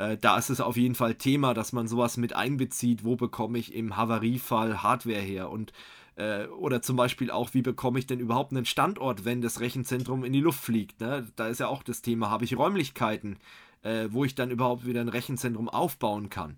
äh, 0.01 0.17
da 0.17 0.39
ist 0.39 0.49
es 0.49 0.63
auf 0.63 0.79
jeden 0.79 0.95
Fall 0.95 1.15
Thema, 1.15 1.53
dass 1.53 1.75
man 1.75 1.87
sowas 1.87 2.17
mit 2.17 2.35
einbezieht. 2.35 3.05
Wo 3.05 3.17
bekomme 3.17 3.59
ich 3.59 3.75
im 3.75 3.99
Havariefall 3.99 4.83
Hardware 4.83 5.21
her? 5.21 5.51
Und 5.51 5.75
äh, 6.17 6.47
oder 6.47 6.81
zum 6.81 6.97
Beispiel 6.97 7.31
auch, 7.31 7.53
wie 7.53 7.61
bekomme 7.61 7.99
ich 7.99 8.07
denn 8.07 8.19
überhaupt 8.19 8.53
einen 8.53 8.65
Standort, 8.65 9.27
wenn 9.27 9.43
das 9.43 9.61
Rechenzentrum 9.61 10.25
in 10.25 10.33
die 10.33 10.41
Luft 10.41 10.61
fliegt? 10.61 11.03
Ne? 11.03 11.29
Da 11.37 11.49
ist 11.49 11.61
ja 11.61 11.69
auch 11.69 11.83
das 11.83 12.01
Thema, 12.01 12.31
habe 12.31 12.45
ich 12.45 12.57
Räumlichkeiten, 12.57 13.37
äh, 13.83 14.09
wo 14.11 14.25
ich 14.25 14.35
dann 14.35 14.51
überhaupt 14.51 14.87
wieder 14.87 15.03
ein 15.03 15.11
Rechenzentrum 15.11 15.69
aufbauen 15.69 16.31
kann. 16.31 16.57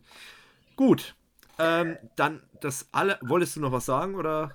Gut, 0.77 1.17
ähm, 1.59 1.97
dann 2.15 2.43
das 2.61 2.87
alle. 2.93 3.19
Wolltest 3.23 3.57
du 3.57 3.61
noch 3.61 3.73
was 3.73 3.87
sagen 3.87 4.15
oder? 4.15 4.53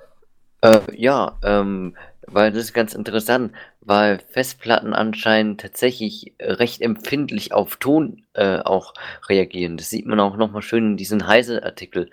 Äh, 0.61 0.79
ja, 0.95 1.37
ähm, 1.43 1.93
weil 2.29 2.51
das 2.51 2.63
ist 2.63 2.73
ganz 2.73 2.93
interessant, 2.93 3.53
weil 3.81 4.19
Festplatten 4.29 4.93
anscheinend 4.93 5.61
tatsächlich 5.61 6.33
recht 6.39 6.81
empfindlich 6.81 7.53
auf 7.53 7.77
Ton 7.77 8.23
äh, 8.33 8.59
auch 8.59 8.93
reagieren. 9.29 9.77
Das 9.77 9.89
sieht 9.89 10.05
man 10.05 10.19
auch 10.19 10.37
nochmal 10.37 10.61
schön 10.61 10.91
in 10.91 10.97
diesem 10.97 11.25
Heise-Artikel. 11.25 12.09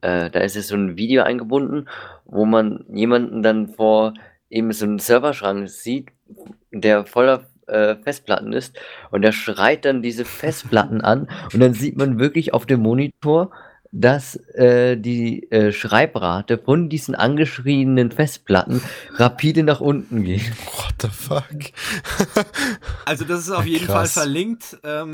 Äh, 0.00 0.30
da 0.30 0.40
ist 0.40 0.56
jetzt 0.56 0.68
so 0.68 0.76
ein 0.76 0.96
Video 0.96 1.22
eingebunden, 1.22 1.88
wo 2.24 2.44
man 2.44 2.84
jemanden 2.88 3.42
dann 3.42 3.68
vor 3.68 4.14
eben 4.48 4.72
so 4.72 4.86
einem 4.86 4.98
Serverschrank 4.98 5.68
sieht, 5.68 6.08
der 6.72 7.04
voller 7.04 7.44
äh, 7.66 7.96
Festplatten 7.96 8.52
ist 8.52 8.78
und 9.10 9.22
der 9.22 9.32
schreit 9.32 9.84
dann 9.84 10.02
diese 10.02 10.24
Festplatten 10.24 11.02
an 11.02 11.28
und 11.52 11.60
dann 11.60 11.74
sieht 11.74 11.96
man 11.96 12.18
wirklich 12.18 12.54
auf 12.54 12.64
dem 12.64 12.80
Monitor, 12.80 13.50
dass 13.90 14.36
äh, 14.54 14.96
die 14.96 15.50
äh, 15.50 15.72
Schreibrate 15.72 16.58
von 16.58 16.88
diesen 16.88 17.14
angeschriebenen 17.14 18.10
Festplatten 18.10 18.82
rapide 19.14 19.62
nach 19.62 19.80
unten 19.80 20.24
geht. 20.24 20.50
What 20.76 20.94
the 21.00 21.08
fuck? 21.08 22.44
also 23.04 23.24
das 23.24 23.40
ist 23.40 23.50
auf 23.50 23.66
jeden 23.66 23.86
Krass. 23.86 24.12
Fall 24.12 24.22
verlinkt. 24.24 24.78
Ähm, 24.84 25.12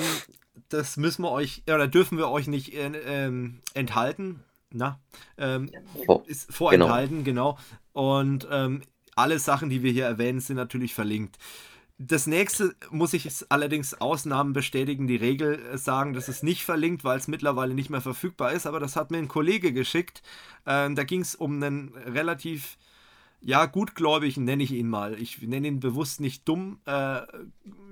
das 0.68 0.97
müssen 0.97 1.22
wir 1.22 1.31
euch, 1.31 1.62
oder 1.68 1.87
dürfen 1.87 2.18
wir 2.18 2.31
euch 2.31 2.49
nicht 2.49 2.75
äh, 2.75 2.91
ähm, 3.07 3.61
enthalten. 3.75 4.41
Na, 4.77 4.99
ähm, 5.39 5.70
Vor, 6.05 6.25
ist 6.27 6.53
vorenthalten, 6.53 7.22
genau. 7.22 7.57
genau. 7.95 8.09
Und 8.11 8.49
ähm, 8.51 8.83
alle 9.14 9.39
Sachen, 9.39 9.70
die 9.70 9.85
wir 9.85 9.93
hier 9.93 10.07
erwähnen, 10.07 10.41
sind 10.41 10.57
natürlich 10.57 10.95
verlinkt. 10.95 11.39
Das 11.99 12.26
nächste 12.26 12.74
muss 12.90 13.12
ich 13.12 13.28
allerdings 13.51 13.95
Ausnahmen 13.95 14.53
bestätigen, 14.53 15.07
die 15.07 15.16
Regel 15.16 15.61
äh, 15.64 15.78
sagen, 15.78 16.12
das 16.12 16.28
ist 16.28 16.42
nicht 16.42 16.64
verlinkt, 16.64 17.05
weil 17.05 17.18
es 17.18 17.28
mittlerweile 17.28 17.72
nicht 17.74 17.88
mehr 17.88 18.01
verfügbar 18.01 18.53
ist, 18.53 18.66
aber 18.66 18.80
das 18.80 18.97
hat 18.97 19.12
mir 19.12 19.18
ein 19.18 19.28
Kollege 19.28 19.72
geschickt. 19.72 20.22
Ähm, 20.66 20.97
da 20.97 21.05
ging 21.05 21.20
es 21.20 21.36
um 21.36 21.62
einen 21.62 21.95
relativ, 21.95 22.78
ja, 23.40 23.66
gutgläubigen, 23.66 24.45
nenne 24.45 24.64
ich 24.64 24.72
ihn 24.72 24.88
mal. 24.88 25.20
Ich 25.20 25.40
nenne 25.42 25.68
ihn 25.68 25.78
bewusst 25.78 26.20
nicht 26.20 26.49
dumm, 26.49 26.80
äh, 26.84 27.20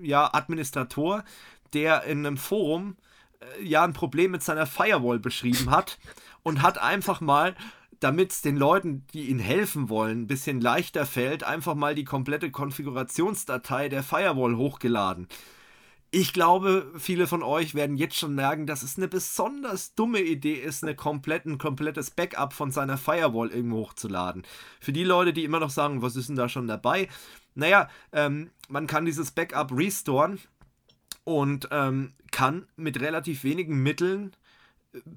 ja, 0.01 0.35
Administrator, 0.35 1.25
der 1.73 2.03
in 2.03 2.27
einem 2.27 2.39
Forum 2.39 2.97
äh, 3.39 3.63
ja 3.63 3.85
ein 3.85 3.93
Problem 3.93 4.33
mit 4.33 4.43
seiner 4.43 4.67
Firewall 4.67 5.21
beschrieben 5.21 5.71
hat 5.71 6.01
und 6.43 6.61
hat 6.63 6.79
einfach 6.79 7.21
mal 7.21 7.55
damit 8.03 8.33
es 8.33 8.43
den 8.43 8.57
Leuten, 8.57 9.07
die 9.13 9.29
ihnen 9.29 9.41
helfen 9.41 9.89
wollen, 9.89 10.23
ein 10.23 10.27
bisschen 10.27 10.61
leichter 10.61 11.07
fällt, 11.07 11.45
einfach 11.45 11.75
mal 11.75 11.95
die 11.95 12.05
komplette 12.05 12.51
Konfigurationsdatei 12.51 13.89
der 13.89 14.03
Firewall 14.03 14.57
hochgeladen. 14.57 15.29
Ich 16.11 16.35
glaube, 16.35 16.93
viele 16.99 17.27
von 17.27 17.43
euch 17.43 17.75
werden 17.75 17.97
jetzt 17.97 18.17
schon 18.17 18.35
merken, 18.35 18.67
dass 18.67 18.83
es 18.83 18.99
eine 18.99 19.09
besonders 19.09 19.95
dumme 19.95 20.21
Idee 20.21 20.57
ist, 20.57 20.83
eine 20.83 20.95
komplett, 20.95 21.47
ein 21.47 21.57
komplettes 21.57 22.11
Backup 22.11 22.53
von 22.53 22.71
seiner 22.71 22.99
Firewall 22.99 23.49
irgendwo 23.49 23.79
hochzuladen. 23.79 24.43
Für 24.81 24.93
die 24.93 25.05
Leute, 25.05 25.33
die 25.33 25.45
immer 25.45 25.61
noch 25.61 25.71
sagen, 25.71 26.03
was 26.03 26.17
ist 26.17 26.29
denn 26.29 26.37
da 26.37 26.51
schon 26.51 26.67
dabei? 26.67 27.09
Naja, 27.55 27.89
ähm, 28.13 28.51
man 28.69 28.87
kann 28.87 29.07
dieses 29.07 29.31
Backup 29.31 29.73
restoren 29.73 30.39
und 31.25 31.69
ähm, 31.71 32.13
kann 32.31 32.67
mit 32.77 33.01
relativ 33.01 33.45
wenigen 33.45 33.83
Mitteln 33.83 34.33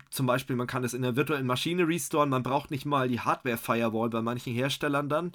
zum 0.09 0.25
Beispiel, 0.25 0.55
man 0.55 0.67
kann 0.67 0.83
es 0.83 0.93
in 0.93 1.01
der 1.01 1.15
virtuellen 1.15 1.45
Maschine 1.45 1.87
restoren, 1.87 2.29
man 2.29 2.43
braucht 2.43 2.71
nicht 2.71 2.85
mal 2.85 3.07
die 3.07 3.19
Hardware-Firewall 3.19 4.09
bei 4.09 4.21
manchen 4.21 4.53
Herstellern 4.53 5.09
dann 5.09 5.31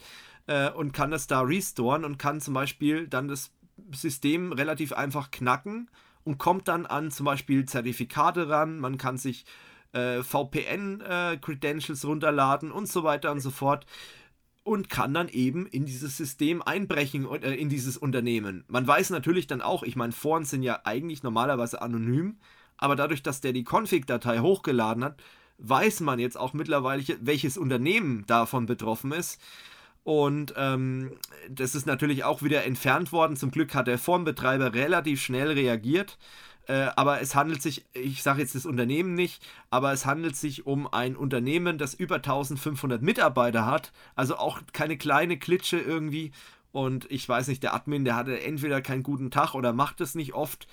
äh, 0.47 0.71
und 0.71 0.93
kann 0.93 1.13
es 1.13 1.27
da 1.27 1.41
restoren 1.41 2.05
und 2.05 2.19
kann 2.19 2.41
zum 2.41 2.55
Beispiel 2.55 3.07
dann 3.07 3.29
das 3.29 3.51
System 3.93 4.53
relativ 4.53 4.93
einfach 4.93 5.31
knacken 5.31 5.91
und 6.25 6.39
kommt 6.39 6.69
dann 6.69 6.87
an 6.87 7.11
zum 7.11 7.27
Beispiel 7.27 7.67
Zertifikate 7.67 8.49
ran, 8.49 8.79
man 8.79 8.99
kann 8.99 9.19
sich 9.19 9.45
äh, 9.93 10.23
VPN-Credentials 10.23 12.05
äh, 12.05 12.07
runterladen 12.07 12.71
und 12.71 12.89
so 12.89 13.05
weiter 13.05 13.33
und 13.33 13.41
so 13.41 13.51
fort 13.51 13.87
und 14.63 14.89
kann 14.89 15.15
dann 15.15 15.29
eben 15.29 15.67
in 15.67 15.85
dieses 15.85 16.17
System 16.17 16.63
einbrechen 16.63 17.27
äh, 17.43 17.55
in 17.55 17.69
dieses 17.69 17.97
Unternehmen. 17.97 18.65
Man 18.69 18.87
weiß 18.87 19.11
natürlich 19.11 19.47
dann 19.47 19.63
auch, 19.63 19.83
ich 19.83 19.97
meine, 19.97 20.13
Foren 20.13 20.45
sind 20.45 20.63
ja 20.63 20.81
eigentlich 20.85 21.23
normalerweise 21.23 21.83
anonym, 21.83 22.39
aber 22.81 22.97
dadurch, 22.97 23.23
dass 23.23 23.41
der 23.41 23.53
die 23.53 23.65
Config-Datei 23.65 24.41
hochgeladen 24.41 25.05
hat, 25.05 25.23
weiß 25.59 26.01
man 26.01 26.19
jetzt 26.19 26.39
auch 26.39 26.55
mittlerweile, 26.55 27.05
welches 27.21 27.59
Unternehmen 27.59 28.25
davon 28.27 28.67
betroffen 28.67 29.13
ist. 29.13 29.41
Und 30.03 30.55
ähm, 30.57 31.13
das 31.49 31.75
ist 31.75 31.87
natürlich 31.87 32.25
auch 32.25 32.43
wieder 32.43 32.65
entfernt 32.65 33.13
worden. 33.13 33.37
Zum 33.37 33.51
Glück 33.51 33.75
hat 33.75 33.87
der 33.87 33.99
Formbetreiber 33.99 34.73
relativ 34.73 35.23
schnell 35.23 35.53
reagiert. 35.53 36.19
Äh, 36.67 36.89
aber 36.97 37.21
es 37.21 37.35
handelt 37.35 37.61
sich, 37.61 37.85
ich 37.93 38.23
sage 38.23 38.41
jetzt 38.41 38.55
das 38.55 38.65
Unternehmen 38.65 39.15
nicht, 39.15 39.47
aber 39.69 39.93
es 39.93 40.07
handelt 40.07 40.37
sich 40.37 40.67
um 40.67 40.87
ein 40.93 41.17
Unternehmen, 41.17 41.77
das 41.77 41.95
über 41.95 42.17
1500 42.17 43.03
Mitarbeiter 43.03 43.67
hat. 43.67 43.93
Also 44.15 44.37
auch 44.37 44.61
keine 44.73 44.97
kleine 44.97 45.39
Klitsche 45.39 45.79
irgendwie. 45.79 46.33
Und 46.73 47.11
ich 47.11 47.29
weiß 47.29 47.49
nicht, 47.49 47.63
der 47.63 47.75
Admin, 47.75 48.05
der 48.05 48.17
hatte 48.17 48.41
entweder 48.41 48.81
keinen 48.81 49.03
guten 49.03 49.31
Tag 49.31 49.55
oder 49.55 49.73
macht 49.73 50.01
es 50.01 50.15
nicht 50.15 50.33
oft 50.33 50.67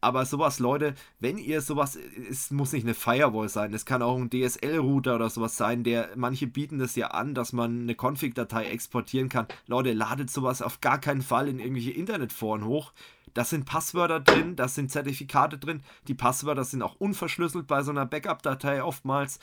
aber 0.00 0.24
sowas, 0.24 0.60
Leute, 0.60 0.94
wenn 1.18 1.38
ihr 1.38 1.60
sowas, 1.60 1.98
es 2.30 2.50
muss 2.50 2.72
nicht 2.72 2.84
eine 2.84 2.94
Firewall 2.94 3.48
sein, 3.48 3.74
es 3.74 3.84
kann 3.84 4.02
auch 4.02 4.16
ein 4.16 4.30
DSL-Router 4.30 5.16
oder 5.16 5.28
sowas 5.28 5.56
sein, 5.56 5.82
der, 5.82 6.10
manche 6.14 6.46
bieten 6.46 6.78
das 6.78 6.94
ja 6.94 7.08
an, 7.08 7.34
dass 7.34 7.52
man 7.52 7.82
eine 7.82 7.94
Config-Datei 7.94 8.66
exportieren 8.66 9.28
kann. 9.28 9.48
Leute, 9.66 9.92
ladet 9.92 10.30
sowas 10.30 10.62
auf 10.62 10.80
gar 10.80 11.00
keinen 11.00 11.22
Fall 11.22 11.48
in 11.48 11.58
irgendwelche 11.58 11.90
Internetforen 11.90 12.64
hoch. 12.64 12.92
Da 13.34 13.44
sind 13.44 13.66
Passwörter 13.66 14.20
drin, 14.20 14.56
da 14.56 14.68
sind 14.68 14.90
Zertifikate 14.90 15.58
drin. 15.58 15.82
Die 16.06 16.14
Passwörter 16.14 16.64
sind 16.64 16.82
auch 16.82 16.96
unverschlüsselt 16.98 17.66
bei 17.66 17.82
so 17.82 17.90
einer 17.90 18.06
Backup-Datei 18.06 18.82
oftmals. 18.82 19.38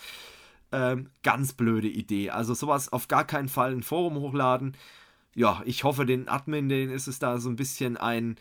Ähm, 0.72 1.10
ganz 1.24 1.54
blöde 1.54 1.88
Idee. 1.88 2.32
Also 2.32 2.54
sowas 2.54 2.92
auf 2.92 3.08
gar 3.08 3.26
keinen 3.26 3.50
Fall 3.50 3.72
in 3.72 3.80
ein 3.80 3.84
Forum 3.84 4.16
hochladen. 4.16 4.76
Ja, 5.36 5.62
ich 5.66 5.84
hoffe, 5.84 6.06
den 6.06 6.28
Admin, 6.28 6.70
denen 6.70 6.92
ist 6.92 7.08
es 7.08 7.20
da 7.20 7.40
so 7.40 7.50
ein 7.50 7.56
bisschen 7.56 7.98
ein, 7.98 8.38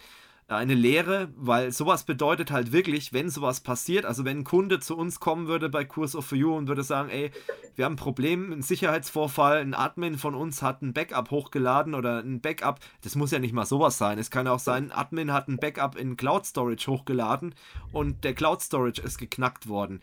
eine 0.46 0.74
Lehre, 0.74 1.28
weil 1.36 1.72
sowas 1.72 2.04
bedeutet 2.04 2.50
halt 2.50 2.70
wirklich, 2.70 3.12
wenn 3.12 3.30
sowas 3.30 3.60
passiert, 3.60 4.04
also 4.04 4.24
wenn 4.24 4.40
ein 4.40 4.44
Kunde 4.44 4.78
zu 4.78 4.96
uns 4.96 5.18
kommen 5.18 5.46
würde 5.46 5.70
bei 5.70 5.84
Kurs 5.84 6.14
of 6.14 6.32
You 6.32 6.54
und 6.54 6.68
würde 6.68 6.82
sagen, 6.82 7.08
ey, 7.08 7.30
wir 7.76 7.86
haben 7.86 7.94
ein 7.94 7.96
Problem, 7.96 8.52
ein 8.52 8.62
Sicherheitsvorfall, 8.62 9.58
ein 9.58 9.74
Admin 9.74 10.18
von 10.18 10.34
uns 10.34 10.60
hat 10.60 10.82
ein 10.82 10.92
Backup 10.92 11.30
hochgeladen 11.30 11.94
oder 11.94 12.18
ein 12.18 12.40
Backup, 12.40 12.80
das 13.02 13.16
muss 13.16 13.30
ja 13.30 13.38
nicht 13.38 13.54
mal 13.54 13.64
sowas 13.64 13.96
sein, 13.96 14.18
es 14.18 14.30
kann 14.30 14.46
auch 14.46 14.58
sein, 14.58 14.90
ein 14.90 14.92
Admin 14.92 15.32
hat 15.32 15.48
ein 15.48 15.56
Backup 15.56 15.96
in 15.96 16.16
Cloud 16.16 16.44
Storage 16.44 16.90
hochgeladen 16.90 17.54
und 17.92 18.24
der 18.24 18.34
Cloud 18.34 18.60
Storage 18.60 19.00
ist 19.00 19.18
geknackt 19.18 19.66
worden. 19.66 20.00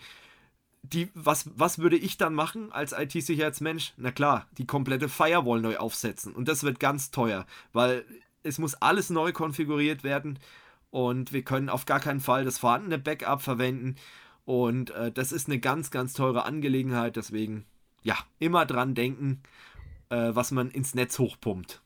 Die, 0.83 1.09
was, 1.13 1.47
was 1.55 1.77
würde 1.77 1.95
ich 1.95 2.17
dann 2.17 2.33
machen 2.33 2.71
als 2.71 2.91
IT-Sicherheitsmensch? 2.91 3.93
Na 3.97 4.09
klar, 4.09 4.47
die 4.57 4.65
komplette 4.65 5.09
Firewall 5.09 5.61
neu 5.61 5.77
aufsetzen. 5.77 6.33
Und 6.33 6.47
das 6.47 6.63
wird 6.63 6.79
ganz 6.79 7.11
teuer, 7.11 7.45
weil 7.71 8.03
es 8.43 8.57
muss 8.57 8.75
alles 8.75 9.09
neu 9.09 9.31
konfiguriert 9.31 10.03
werden 10.03 10.39
und 10.91 11.31
wir 11.31 11.43
können 11.43 11.69
auf 11.69 11.85
gar 11.85 11.99
keinen 11.99 12.19
Fall 12.19 12.43
das 12.45 12.59
vorhandene 12.59 12.99
Backup 12.99 13.41
verwenden. 13.41 13.95
Und 14.45 14.91
äh, 14.91 15.11
das 15.11 15.31
ist 15.31 15.47
eine 15.47 15.59
ganz, 15.59 15.89
ganz 15.89 16.13
teure 16.13 16.43
Angelegenheit. 16.43 17.15
Deswegen, 17.15 17.65
ja, 18.03 18.17
immer 18.39 18.65
dran 18.65 18.93
denken, 18.93 19.41
äh, 20.09 20.31
was 20.33 20.51
man 20.51 20.69
ins 20.69 20.93
Netz 20.93 21.17
hochpumpt. 21.17 21.81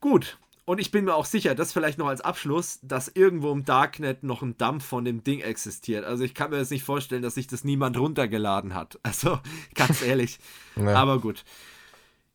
Gut. 0.00 0.38
Und 0.64 0.80
ich 0.80 0.90
bin 0.90 1.04
mir 1.04 1.14
auch 1.14 1.26
sicher, 1.26 1.54
das 1.54 1.72
vielleicht 1.72 1.98
noch 1.98 2.08
als 2.08 2.22
Abschluss, 2.22 2.80
dass 2.82 3.06
irgendwo 3.06 3.52
im 3.52 3.64
Darknet 3.64 4.24
noch 4.24 4.42
ein 4.42 4.56
Dump 4.56 4.82
von 4.82 5.04
dem 5.04 5.22
Ding 5.22 5.40
existiert. 5.40 6.04
Also 6.04 6.24
ich 6.24 6.34
kann 6.34 6.50
mir 6.50 6.58
jetzt 6.58 6.72
nicht 6.72 6.82
vorstellen, 6.82 7.22
dass 7.22 7.34
sich 7.34 7.46
das 7.46 7.62
niemand 7.62 7.96
runtergeladen 7.96 8.74
hat. 8.74 8.98
Also 9.02 9.38
ganz 9.74 10.02
ehrlich. 10.02 10.38
Nee. 10.78 10.92
Aber 10.92 11.20
gut. 11.20 11.44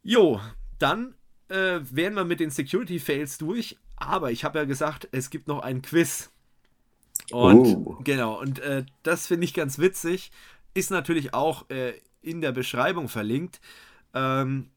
Jo, 0.01 0.39
dann 0.79 1.13
äh, 1.51 1.81
wären 1.83 2.13
wir 2.15 2.23
mit 2.23 2.39
den 2.39 2.49
Security-Fails 2.49 3.37
durch. 3.37 3.77
Aber 3.97 4.31
ich 4.31 4.43
habe 4.43 4.59
ja 4.59 4.65
gesagt, 4.65 5.07
es 5.11 5.29
gibt 5.29 5.47
noch 5.47 5.59
ein 5.59 5.81
Quiz. 5.81 6.31
Und 7.31 7.65
uh. 7.65 7.97
genau, 8.03 8.39
und 8.39 8.59
äh, 8.59 8.85
das 9.03 9.27
finde 9.27 9.45
ich 9.45 9.53
ganz 9.53 9.77
witzig. 9.77 10.31
Ist 10.73 10.91
natürlich 10.91 11.33
auch 11.33 11.69
äh, 11.69 11.93
in 12.21 12.41
der 12.41 12.51
Beschreibung 12.51 13.09
verlinkt. 13.09 13.59
Ähm, 14.13 14.69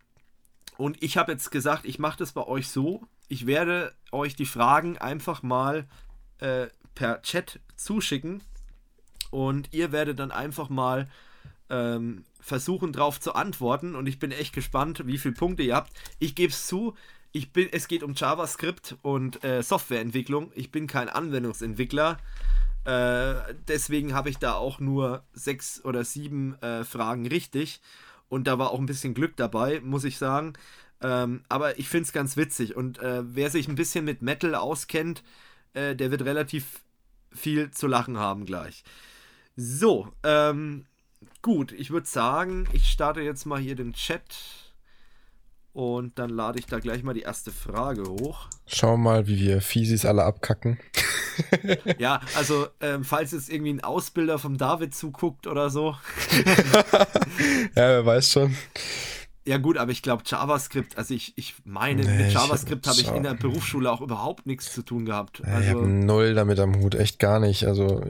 und 0.76 1.02
ich 1.02 1.16
habe 1.16 1.32
jetzt 1.32 1.50
gesagt, 1.50 1.84
ich 1.84 1.98
mache 1.98 2.18
das 2.18 2.32
bei 2.32 2.46
euch 2.46 2.68
so. 2.68 3.02
Ich 3.28 3.46
werde 3.46 3.94
euch 4.12 4.36
die 4.36 4.46
Fragen 4.46 4.98
einfach 4.98 5.42
mal 5.42 5.86
äh, 6.38 6.66
per 6.94 7.22
Chat 7.22 7.60
zuschicken. 7.76 8.42
Und 9.30 9.72
ihr 9.72 9.92
werdet 9.92 10.18
dann 10.18 10.30
einfach 10.30 10.68
mal 10.68 11.08
ähm, 11.70 12.24
versuchen, 12.40 12.92
darauf 12.92 13.20
zu 13.20 13.34
antworten. 13.34 13.94
Und 13.94 14.06
ich 14.06 14.18
bin 14.18 14.30
echt 14.30 14.54
gespannt, 14.54 15.06
wie 15.06 15.18
viele 15.18 15.34
Punkte 15.34 15.62
ihr 15.62 15.76
habt. 15.76 15.92
Ich 16.18 16.34
gebe 16.34 16.52
es 16.52 16.66
zu, 16.66 16.94
ich 17.32 17.52
bin, 17.52 17.68
es 17.72 17.88
geht 17.88 18.02
um 18.02 18.14
JavaScript 18.14 18.96
und 19.02 19.42
äh, 19.44 19.62
Softwareentwicklung. 19.62 20.52
Ich 20.54 20.70
bin 20.70 20.86
kein 20.86 21.08
Anwendungsentwickler. 21.08 22.18
Äh, 22.84 23.54
deswegen 23.66 24.14
habe 24.14 24.30
ich 24.30 24.38
da 24.38 24.54
auch 24.54 24.78
nur 24.78 25.24
sechs 25.32 25.84
oder 25.84 26.04
sieben 26.04 26.54
äh, 26.62 26.84
Fragen 26.84 27.26
richtig. 27.26 27.80
Und 28.28 28.46
da 28.46 28.58
war 28.58 28.70
auch 28.70 28.78
ein 28.78 28.86
bisschen 28.86 29.14
Glück 29.14 29.36
dabei, 29.36 29.80
muss 29.80 30.04
ich 30.04 30.18
sagen. 30.18 30.54
Ähm, 31.00 31.42
aber 31.48 31.78
ich 31.78 31.88
finde 31.88 32.04
es 32.04 32.12
ganz 32.12 32.36
witzig. 32.36 32.76
Und 32.76 32.98
äh, 32.98 33.22
wer 33.24 33.50
sich 33.50 33.68
ein 33.68 33.74
bisschen 33.74 34.04
mit 34.04 34.22
Metal 34.22 34.54
auskennt, 34.54 35.22
äh, 35.72 35.96
der 35.96 36.10
wird 36.10 36.22
relativ 36.22 36.82
viel 37.32 37.70
zu 37.70 37.86
lachen 37.86 38.18
haben 38.18 38.44
gleich. 38.44 38.84
So, 39.56 40.12
ähm, 40.22 40.86
gut, 41.42 41.72
ich 41.72 41.90
würde 41.90 42.06
sagen, 42.06 42.68
ich 42.72 42.86
starte 42.86 43.20
jetzt 43.20 43.44
mal 43.44 43.60
hier 43.60 43.76
den 43.76 43.92
Chat. 43.92 44.22
Und 45.72 46.20
dann 46.20 46.30
lade 46.30 46.60
ich 46.60 46.66
da 46.66 46.78
gleich 46.78 47.02
mal 47.02 47.14
die 47.14 47.22
erste 47.22 47.50
Frage 47.50 48.04
hoch. 48.04 48.48
Schau 48.66 48.96
mal, 48.96 49.26
wie 49.26 49.40
wir 49.40 49.60
Fiesis 49.60 50.04
alle 50.04 50.22
abkacken. 50.22 50.78
ja, 51.98 52.20
also 52.36 52.66
ähm, 52.80 53.04
falls 53.04 53.32
jetzt 53.32 53.50
irgendwie 53.50 53.72
ein 53.72 53.84
Ausbilder 53.84 54.38
vom 54.38 54.56
David 54.56 54.94
zuguckt 54.94 55.46
oder 55.46 55.70
so. 55.70 55.96
ja, 57.74 57.74
wer 57.74 58.06
weiß 58.06 58.32
schon. 58.32 58.56
Ja 59.46 59.58
gut, 59.58 59.76
aber 59.76 59.92
ich 59.92 60.02
glaube 60.02 60.22
JavaScript, 60.24 60.96
also 60.96 61.12
ich, 61.12 61.34
ich 61.36 61.54
meine, 61.64 62.02
nee, 62.02 62.24
mit 62.24 62.32
JavaScript 62.32 62.86
habe 62.86 63.00
ich 63.00 63.12
in 63.12 63.24
der 63.24 63.34
Berufsschule 63.34 63.90
auch 63.90 64.00
überhaupt 64.00 64.46
nichts 64.46 64.72
zu 64.72 64.82
tun 64.82 65.04
gehabt. 65.04 65.44
Also, 65.44 65.60
ich 65.60 65.68
habe 65.68 65.86
null 65.86 66.34
damit 66.34 66.58
am 66.60 66.76
Hut, 66.76 66.94
echt 66.94 67.18
gar 67.18 67.40
nicht. 67.40 67.66
Also 67.66 68.02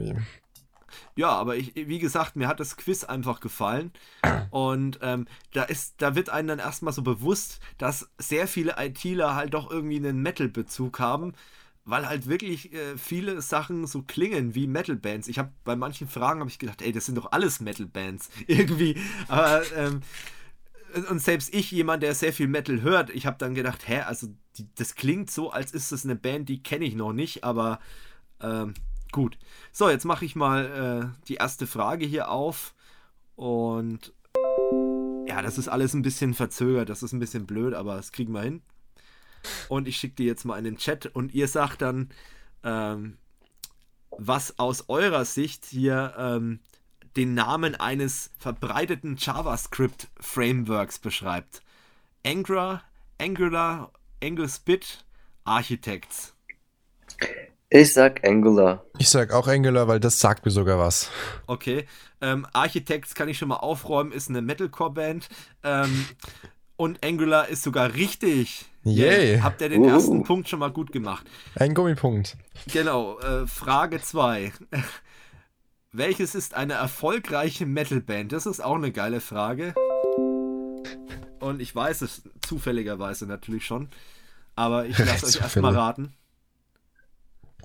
ja, 1.15 1.29
aber 1.29 1.55
ich, 1.55 1.73
wie 1.75 1.99
gesagt, 1.99 2.35
mir 2.35 2.47
hat 2.47 2.59
das 2.59 2.75
Quiz 2.75 3.05
einfach 3.05 3.39
gefallen. 3.39 3.91
Und 4.49 4.99
ähm, 5.01 5.27
da 5.53 5.63
ist, 5.63 5.95
da 5.97 6.15
wird 6.15 6.29
einem 6.29 6.49
dann 6.49 6.59
erstmal 6.59 6.93
so 6.93 7.01
bewusst, 7.03 7.59
dass 7.77 8.09
sehr 8.17 8.47
viele 8.47 8.75
ITler 8.77 9.35
halt 9.35 9.53
doch 9.53 9.71
irgendwie 9.71 9.95
einen 9.95 10.21
Metal-Bezug 10.21 10.99
haben, 10.99 11.33
weil 11.85 12.07
halt 12.07 12.27
wirklich 12.27 12.73
äh, 12.73 12.97
viele 12.97 13.41
Sachen 13.41 13.87
so 13.87 14.01
klingen 14.01 14.55
wie 14.55 14.67
Metal-Bands. 14.67 15.29
Ich 15.29 15.39
habe 15.39 15.51
bei 15.63 15.77
manchen 15.77 16.09
Fragen 16.09 16.41
habe 16.41 16.49
ich 16.49 16.59
gedacht, 16.59 16.81
ey, 16.81 16.91
das 16.91 17.05
sind 17.05 17.15
doch 17.15 17.31
alles 17.31 17.61
Metal-Bands. 17.61 18.29
Irgendwie. 18.47 18.99
Aber 19.29 19.61
ähm, 19.73 20.01
und 21.09 21.21
selbst 21.21 21.53
ich, 21.53 21.71
jemand, 21.71 22.03
der 22.03 22.13
sehr 22.15 22.33
viel 22.33 22.47
Metal 22.47 22.81
hört, 22.81 23.09
ich 23.09 23.25
habe 23.25 23.37
dann 23.37 23.55
gedacht, 23.55 23.87
hä, 23.87 24.01
also 24.01 24.27
die, 24.57 24.67
das 24.75 24.95
klingt 24.95 25.31
so, 25.31 25.51
als 25.51 25.71
ist 25.71 25.91
das 25.91 26.03
eine 26.05 26.15
Band, 26.15 26.49
die 26.49 26.63
kenne 26.63 26.85
ich 26.85 26.95
noch 26.95 27.13
nicht, 27.13 27.43
aber 27.43 27.79
ähm, 28.41 28.73
Gut. 29.15 29.37
So, 29.71 29.89
jetzt 29.89 30.03
mache 30.03 30.25
ich 30.25 30.35
mal 30.35 31.13
äh, 31.15 31.25
die 31.29 31.35
erste 31.35 31.67
Frage 31.67 32.05
hier 32.05 32.29
auf. 32.29 32.75
Und 33.37 34.11
ja, 35.25 35.41
das 35.41 35.57
ist 35.57 35.69
alles 35.69 35.93
ein 35.93 36.01
bisschen 36.01 36.33
verzögert, 36.33 36.89
das 36.89 37.01
ist 37.01 37.13
ein 37.13 37.19
bisschen 37.19 37.45
blöd, 37.45 37.75
aber 37.75 37.95
das 37.95 38.11
kriegen 38.11 38.33
wir 38.33 38.41
hin. 38.41 38.61
Und 39.69 39.87
ich 39.87 39.95
schicke 39.95 40.15
die 40.15 40.25
jetzt 40.25 40.43
mal 40.43 40.57
in 40.57 40.65
den 40.65 40.75
Chat 40.75 41.05
und 41.05 41.33
ihr 41.33 41.47
sagt 41.47 41.81
dann, 41.81 42.09
ähm, 42.63 43.17
was 44.09 44.59
aus 44.59 44.89
eurer 44.89 45.23
Sicht 45.23 45.63
hier 45.63 46.13
ähm, 46.17 46.59
den 47.15 47.35
Namen 47.35 47.75
eines 47.75 48.31
verbreiteten 48.37 49.15
JavaScript-Frameworks 49.17 50.99
beschreibt. 50.99 51.61
Angular, 52.25 52.83
Angular, 53.17 53.93
AngularSpit, 54.21 55.05
Architects. 55.45 56.35
Ich 57.69 57.93
sag 57.93 58.27
Angular. 58.27 58.85
Ich 58.99 59.09
sag 59.09 59.33
auch 59.33 59.47
Angular, 59.47 59.87
weil 59.87 59.99
das 59.99 60.19
sagt 60.19 60.45
mir 60.45 60.51
sogar 60.51 60.77
was. 60.77 61.09
Okay. 61.47 61.85
Ähm, 62.21 62.45
Architects 62.53 63.15
kann 63.15 63.27
ich 63.27 63.37
schon 63.37 63.47
mal 63.49 63.57
aufräumen, 63.57 64.11
ist 64.11 64.29
eine 64.29 64.41
Metalcore-Band. 64.41 65.27
Ähm, 65.63 66.05
und 66.77 67.03
Angular 67.03 67.47
ist 67.47 67.63
sogar 67.63 67.93
richtig. 67.93 68.65
Yay. 68.83 69.33
Yeah. 69.33 69.43
Habt 69.43 69.61
ihr 69.61 69.69
den 69.69 69.81
uh. 69.81 69.89
ersten 69.89 70.23
Punkt 70.23 70.47
schon 70.47 70.59
mal 70.59 70.71
gut 70.71 70.91
gemacht? 70.91 71.25
Ein 71.55 71.73
Gummipunkt. 71.73 72.37
Genau. 72.71 73.19
Äh, 73.19 73.47
Frage 73.47 73.99
2. 73.99 74.51
Welches 75.91 76.35
ist 76.35 76.53
eine 76.53 76.73
erfolgreiche 76.73 77.65
Metalband? 77.65 78.31
Das 78.31 78.45
ist 78.45 78.63
auch 78.63 78.75
eine 78.75 78.91
geile 78.91 79.21
Frage. 79.21 79.73
Und 81.39 81.61
ich 81.61 81.73
weiß 81.73 82.01
es 82.01 82.23
zufälligerweise 82.45 83.25
natürlich 83.25 83.65
schon. 83.65 83.89
Aber 84.55 84.85
ich 84.85 84.97
lasse 84.97 85.25
euch 85.25 85.41
erstmal 85.41 85.73
raten. 85.73 86.13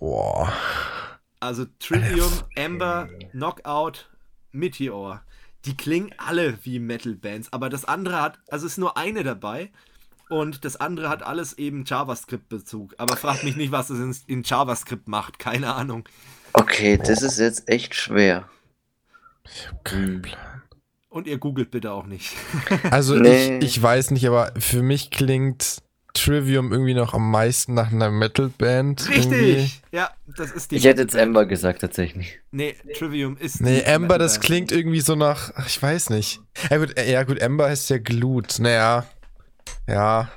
Boah. 0.01 0.53
Also 1.41 1.67
Trivium, 1.79 2.33
Amber, 2.57 3.09
Knockout, 3.33 4.09
Meteor. 4.51 5.23
Die 5.67 5.77
klingen 5.77 6.15
alle 6.17 6.59
wie 6.65 6.79
Metal-Bands, 6.79 7.53
aber 7.53 7.69
das 7.69 7.85
andere 7.85 8.21
hat, 8.21 8.39
also 8.49 8.67
ist 8.67 8.79
nur 8.79 8.97
eine 8.97 9.23
dabei 9.23 9.71
und 10.31 10.65
das 10.65 10.77
andere 10.77 11.11
hat 11.11 11.23
alles 11.23 11.59
eben 11.59 11.85
JavaScript-Bezug. 11.85 12.95
Aber 12.97 13.15
fragt 13.17 13.45
mich 13.45 13.57
nicht, 13.57 13.73
was 13.73 13.91
es 13.91 14.25
in, 14.27 14.43
JavaScript 14.43 15.07
macht, 15.07 15.39
keine 15.39 15.75
Ahnung. 15.75 16.09
Okay, 16.55 16.97
das 16.97 17.23
ist 17.23 17.39
jetzt 17.39 17.69
echt 17.69 17.95
schwer. 17.95 18.49
Ich 19.45 19.69
hab 19.69 19.85
keinen 19.85 20.23
Plan. 20.23 20.63
Und 21.11 21.27
ihr 21.27 21.39
googelt 21.39 21.71
bitte 21.71 21.93
auch 21.93 22.07
nicht. 22.07 22.35
Also 22.91 23.17
nee. 23.17 23.59
ich, 23.59 23.65
ich 23.65 23.83
weiß 23.83 24.13
nicht, 24.13 24.27
aber 24.27 24.53
für 24.59 24.83
mich 24.83 25.11
klingt 25.11 25.83
Trivium 26.15 26.73
irgendwie 26.73 26.95
noch 26.95 27.15
am 27.15 27.31
meisten 27.31 27.75
nach 27.75 27.93
einer 27.93 28.11
Metal-Band. 28.11 29.09
Richtig! 29.09 29.33
Irgendwie. 29.33 29.71
Ja, 29.93 30.11
das 30.37 30.53
ist 30.53 30.71
die. 30.71 30.77
Ich 30.77 30.85
hätte 30.85 31.03
jetzt 31.03 31.15
Ember 31.15 31.47
gesagt, 31.47 31.81
tatsächlich. 31.81 32.41
Nee, 32.51 32.75
Trivium 32.97 33.37
ist. 33.37 33.61
Nee, 33.61 33.81
Ember, 33.81 34.19
das 34.19 34.41
klingt 34.41 34.73
irgendwie 34.73 35.01
so 35.01 35.15
nach. 35.15 35.53
Ich 35.67 35.81
weiß 35.81 36.11
nicht. 36.11 36.41
Ja, 36.71 36.79
gut, 36.79 36.99
ja, 36.99 37.23
gut 37.23 37.39
Ember 37.39 37.69
heißt 37.69 37.91
ja 37.91 37.99
Glut. 37.99 38.59
Naja. 38.59 39.07
Ja. 39.87 40.31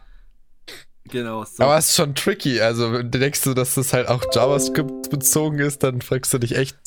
Genau. 1.10 1.44
So. 1.44 1.64
Aber 1.64 1.78
es 1.78 1.90
ist 1.90 1.96
schon 1.96 2.16
tricky. 2.16 2.62
Also, 2.62 3.04
denkst 3.04 3.42
du, 3.42 3.54
dass 3.54 3.76
das 3.76 3.92
halt 3.92 4.08
auch 4.08 4.24
JavaScript 4.32 5.10
bezogen 5.10 5.60
ist, 5.60 5.84
dann 5.84 6.02
fragst 6.02 6.34
du 6.34 6.38
dich 6.38 6.56
echt. 6.56 6.78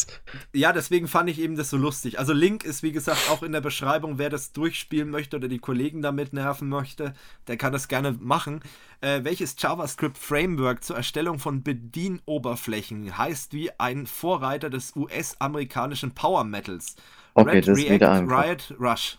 Ja, 0.54 0.72
deswegen 0.72 1.06
fand 1.06 1.28
ich 1.28 1.38
eben 1.38 1.56
das 1.56 1.68
so 1.68 1.76
lustig. 1.76 2.18
Also, 2.18 2.32
Link 2.32 2.64
ist 2.64 2.82
wie 2.82 2.92
gesagt 2.92 3.30
auch 3.30 3.42
in 3.42 3.52
der 3.52 3.60
Beschreibung, 3.60 4.18
wer 4.18 4.30
das 4.30 4.52
durchspielen 4.52 5.10
möchte 5.10 5.36
oder 5.36 5.48
die 5.48 5.58
Kollegen 5.58 6.00
damit 6.00 6.32
nerven 6.32 6.68
möchte, 6.68 7.12
der 7.46 7.58
kann 7.58 7.72
das 7.72 7.88
gerne 7.88 8.12
machen. 8.12 8.60
Äh, 9.02 9.24
welches 9.24 9.54
JavaScript-Framework 9.58 10.82
zur 10.82 10.96
Erstellung 10.96 11.38
von 11.38 11.62
Bedienoberflächen 11.62 13.18
heißt 13.18 13.52
wie 13.52 13.70
ein 13.78 14.06
Vorreiter 14.06 14.70
des 14.70 14.96
US-amerikanischen 14.96 16.12
Power 16.12 16.44
Metals? 16.44 16.96
Okay, 17.34 17.50
Red, 17.50 17.68
das 17.68 17.78
ist 17.78 17.84
React, 17.84 17.94
wieder 17.94 18.20
Riot, 18.26 18.74
Rush. 18.80 19.18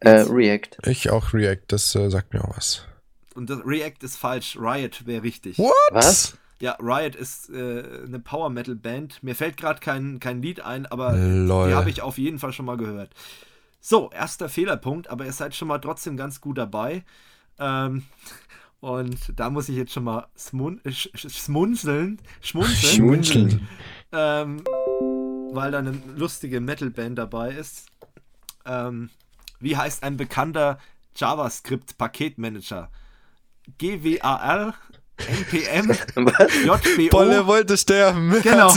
Äh, 0.00 0.22
React. 0.22 0.78
Ich 0.86 1.10
auch 1.10 1.32
React, 1.32 1.62
das 1.68 1.94
äh, 1.94 2.10
sagt 2.10 2.32
mir 2.32 2.44
auch 2.44 2.56
was. 2.56 2.86
Und 3.34 3.50
das 3.50 3.60
React 3.64 4.02
ist 4.02 4.16
falsch, 4.16 4.56
Riot 4.58 5.06
wäre 5.06 5.22
richtig. 5.22 5.58
What? 5.58 5.72
Was? 5.92 6.36
Ja, 6.60 6.76
Riot 6.80 7.16
ist 7.16 7.48
äh, 7.50 8.02
eine 8.06 8.18
Power 8.18 8.50
Metal 8.50 8.74
Band. 8.74 9.22
Mir 9.22 9.34
fällt 9.34 9.56
gerade 9.56 9.80
kein, 9.80 10.20
kein 10.20 10.42
Lied 10.42 10.60
ein, 10.60 10.86
aber 10.86 11.16
Lol. 11.16 11.68
die 11.68 11.74
habe 11.74 11.88
ich 11.88 12.02
auf 12.02 12.18
jeden 12.18 12.38
Fall 12.38 12.52
schon 12.52 12.66
mal 12.66 12.76
gehört. 12.76 13.14
So, 13.80 14.10
erster 14.10 14.48
Fehlerpunkt, 14.50 15.08
aber 15.08 15.24
ihr 15.24 15.32
seid 15.32 15.54
schon 15.54 15.68
mal 15.68 15.78
trotzdem 15.78 16.18
ganz 16.18 16.40
gut 16.40 16.58
dabei. 16.58 17.02
Ähm, 17.58 18.04
und 18.80 19.32
da 19.36 19.48
muss 19.48 19.68
ich 19.70 19.76
jetzt 19.76 19.92
schon 19.92 20.04
mal 20.04 20.26
smun 20.36 20.80
sch 20.90 21.08
schmunzeln, 21.14 22.18
schmunzeln, 22.42 22.94
schmunzeln. 22.94 23.68
Ähm, 24.12 24.62
weil 25.52 25.70
da 25.70 25.78
eine 25.78 25.98
lustige 26.16 26.60
Metal-Band 26.60 27.18
dabei 27.18 27.52
ist. 27.52 27.86
Ähm, 28.66 29.10
wie 29.60 29.76
heißt 29.76 30.02
ein 30.02 30.16
bekannter 30.16 30.78
JavaScript-Paketmanager? 31.16 32.90
GWAR, 33.78 34.74
NPM, 35.28 35.90
JBO. 36.64 37.08
Bolle 37.10 37.46
wollte 37.46 37.76
sterben. 37.76 38.34
Genau. 38.42 38.72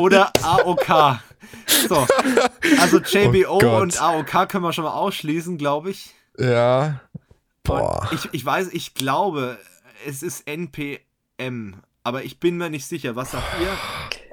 Oder 0.00 0.32
AOK. 0.42 1.20
So. 1.88 2.06
Also 2.78 2.98
JBO 2.98 3.58
oh 3.62 3.80
und 3.80 4.00
AOK 4.00 4.48
können 4.48 4.64
wir 4.64 4.72
schon 4.72 4.84
mal 4.84 4.92
ausschließen, 4.92 5.58
glaube 5.58 5.90
ich. 5.90 6.14
Ja. 6.38 7.00
Boah. 7.62 8.08
ich, 8.12 8.28
ich 8.32 8.44
weiß, 8.44 8.68
ich 8.72 8.94
glaube, 8.94 9.58
es 10.06 10.22
ist 10.22 10.46
NPM. 10.46 11.82
Aber 12.02 12.24
ich 12.24 12.40
bin 12.40 12.56
mir 12.56 12.70
nicht 12.70 12.86
sicher. 12.86 13.16
Was 13.16 13.32
sagt 13.32 13.46
ihr? 13.60 13.68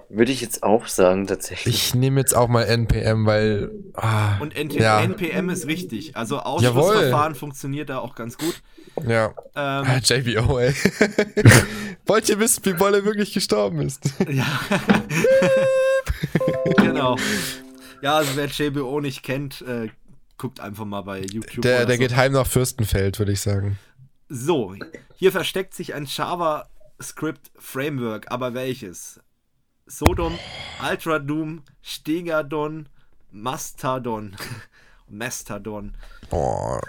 Würde 0.09 0.31
ich 0.31 0.39
jetzt 0.39 0.64
auch 0.64 0.88
sagen, 0.88 1.27
tatsächlich. 1.27 1.76
Ich 1.76 1.95
nehme 1.95 2.22
jetzt 2.22 2.34
auch 2.34 2.47
mal 2.47 2.64
NPM, 2.64 3.26
weil. 3.26 3.72
Ah, 3.93 4.38
Und 4.39 4.55
N 4.55 4.69
ja. 4.69 5.01
NPM 5.01 5.49
ist 5.49 5.68
richtig. 5.68 6.15
Also 6.15 6.39
Ausschlussverfahren 6.39 7.35
funktioniert 7.35 7.89
da 7.89 7.99
auch 7.99 8.15
ganz 8.15 8.38
gut. 8.38 8.61
Ja. 9.05 9.34
Ähm, 9.55 9.85
JBO, 10.03 10.59
ey. 10.59 10.73
Wollt 12.05 12.30
ihr 12.30 12.39
wissen, 12.39 12.65
wie 12.65 12.73
Bolle 12.73 13.05
wirklich 13.05 13.34
gestorben 13.34 13.81
ist? 13.81 14.09
ja. 14.30 14.45
genau. 16.77 17.18
Ja, 18.01 18.18
also 18.18 18.35
wer 18.35 18.45
JBO 18.47 19.01
nicht 19.01 19.23
kennt, 19.23 19.61
äh, 19.61 19.89
guckt 20.38 20.59
einfach 20.59 20.85
mal 20.85 21.01
bei 21.01 21.22
YouTube. 21.22 21.64
Der, 21.64 21.85
der 21.85 21.95
so. 21.95 21.99
geht 22.01 22.15
heim 22.15 22.31
nach 22.31 22.47
Fürstenfeld, 22.47 23.19
würde 23.19 23.31
ich 23.31 23.41
sagen. 23.41 23.77
So, 24.30 24.76
hier 25.15 25.31
versteckt 25.31 25.73
sich 25.73 25.93
ein 25.93 26.05
JavaScript 26.05 27.51
Framework, 27.57 28.31
aber 28.31 28.53
welches? 28.53 29.19
Sodom, 29.85 30.38
Ultra 30.88 31.19
Doom, 31.19 31.64
Stegadon, 31.81 32.89
Mastodon. 33.31 34.35
Mastodon. 35.09 35.95
Boah. 36.30 36.81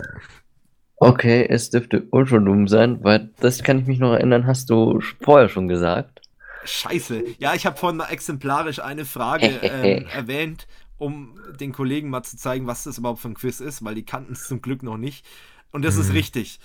Okay, 1.00 1.46
es 1.48 1.70
dürfte 1.70 2.06
Ultra 2.10 2.38
Doom 2.38 2.66
sein, 2.66 3.02
weil 3.04 3.30
das 3.38 3.62
kann 3.62 3.78
ich 3.78 3.86
mich 3.86 3.98
noch 3.98 4.12
erinnern, 4.12 4.46
hast 4.46 4.68
du 4.70 5.00
vorher 5.22 5.48
schon 5.48 5.68
gesagt. 5.68 6.20
Scheiße. 6.64 7.22
Ja, 7.38 7.54
ich 7.54 7.66
habe 7.66 7.76
vorhin 7.76 7.98
mal 7.98 8.08
exemplarisch 8.10 8.80
eine 8.80 9.04
Frage 9.04 9.46
ähm, 9.62 10.06
erwähnt, 10.12 10.66
um 10.98 11.38
den 11.58 11.72
Kollegen 11.72 12.10
mal 12.10 12.24
zu 12.24 12.36
zeigen, 12.36 12.66
was 12.66 12.84
das 12.84 12.98
überhaupt 12.98 13.20
für 13.20 13.28
ein 13.28 13.34
Quiz 13.34 13.60
ist, 13.60 13.84
weil 13.84 13.94
die 13.94 14.04
kannten 14.04 14.32
es 14.32 14.48
zum 14.48 14.60
Glück 14.60 14.82
noch 14.82 14.96
nicht. 14.96 15.24
Und 15.70 15.84
das 15.84 15.96
ist 15.96 16.12
richtig. 16.12 16.58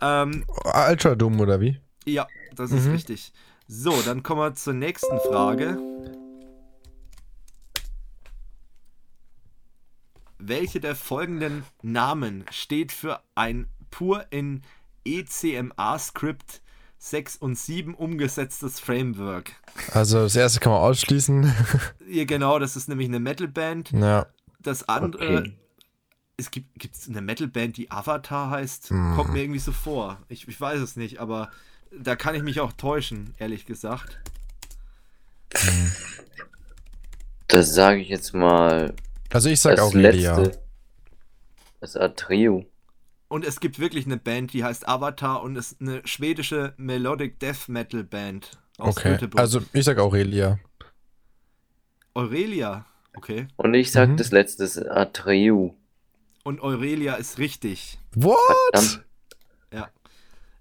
Ähm, 0.00 0.44
Ultra 0.88 1.14
dumm, 1.14 1.40
oder 1.40 1.60
wie? 1.60 1.78
ja, 2.04 2.26
das 2.56 2.72
ist 2.72 2.86
Mhm. 2.86 2.92
richtig. 2.92 3.32
So, 3.68 3.92
dann 4.02 4.22
kommen 4.22 4.40
wir 4.40 4.54
zur 4.54 4.72
nächsten 4.72 5.20
Frage. 5.20 5.78
Welche 10.38 10.80
der 10.80 10.94
folgenden 10.94 11.64
Namen 11.82 12.44
steht 12.50 12.92
für 12.92 13.20
ein 13.34 13.66
pur 13.90 14.26
in 14.30 14.62
ECMA-Skript 15.04 16.60
6 16.98 17.36
und 17.36 17.56
7 17.58 17.94
umgesetztes 17.94 18.80
Framework? 18.80 19.52
Also, 19.92 20.22
das 20.22 20.36
erste 20.36 20.60
kann 20.60 20.72
man 20.72 20.82
ausschließen. 20.82 21.52
Ja, 22.10 22.24
genau, 22.24 22.58
das 22.58 22.74
ist 22.76 22.88
nämlich 22.88 23.08
eine 23.08 23.20
Metalband. 23.20 23.90
ja. 23.92 24.26
Das 24.60 24.88
andere, 24.88 25.38
Okay. 25.38 25.56
es 26.36 26.50
gibt 26.50 26.78
gibt's 26.80 27.08
eine 27.08 27.20
Metalband, 27.20 27.76
die 27.76 27.90
Avatar 27.92 28.50
heißt, 28.50 28.90
Hm. 28.90 29.14
kommt 29.14 29.32
mir 29.32 29.42
irgendwie 29.42 29.60
so 29.60 29.70
vor. 29.72 30.18
Ich, 30.28 30.48
ich 30.48 30.60
weiß 30.60 30.80
es 30.80 30.96
nicht, 30.96 31.18
aber 31.20 31.50
da 31.96 32.16
kann 32.16 32.34
ich 32.34 32.42
mich 32.42 32.58
auch 32.60 32.72
täuschen, 32.72 33.34
ehrlich 33.38 33.66
gesagt. 33.66 34.18
Das 37.46 37.72
sage 37.74 38.00
ich 38.00 38.08
jetzt 38.08 38.34
mal. 38.34 38.94
Also, 39.32 39.48
ich 39.48 39.60
sag 39.60 39.76
das 39.76 39.84
Aurelia. 39.84 40.38
letzte. 40.38 40.62
Das 41.80 41.96
Atrio. 41.96 42.64
Und 43.28 43.44
es 43.44 43.60
gibt 43.60 43.78
wirklich 43.78 44.06
eine 44.06 44.16
Band, 44.16 44.52
die 44.54 44.64
heißt 44.64 44.88
Avatar 44.88 45.42
und 45.42 45.56
ist 45.56 45.80
eine 45.80 46.00
schwedische 46.06 46.72
Melodic 46.78 47.38
Death 47.40 47.68
Metal 47.68 48.02
Band 48.02 48.58
aus 48.78 48.96
Okay. 48.96 49.12
Göteborg. 49.12 49.40
Also, 49.40 49.60
ich 49.72 49.84
sag 49.84 49.98
Aurelia. 49.98 50.58
Aurelia, 52.14 52.86
okay. 53.16 53.46
Und 53.56 53.74
ich 53.74 53.92
sag 53.92 54.08
Mhm. 54.08 54.16
das 54.16 54.30
letzte 54.32 54.64
ist 54.64 54.78
Atrio. 54.78 55.76
Und 56.44 56.60
Aurelia 56.62 57.14
ist 57.14 57.38
richtig. 57.38 57.98
What? 58.14 58.38
Verdammt. 58.72 59.04
Ja. 59.72 59.88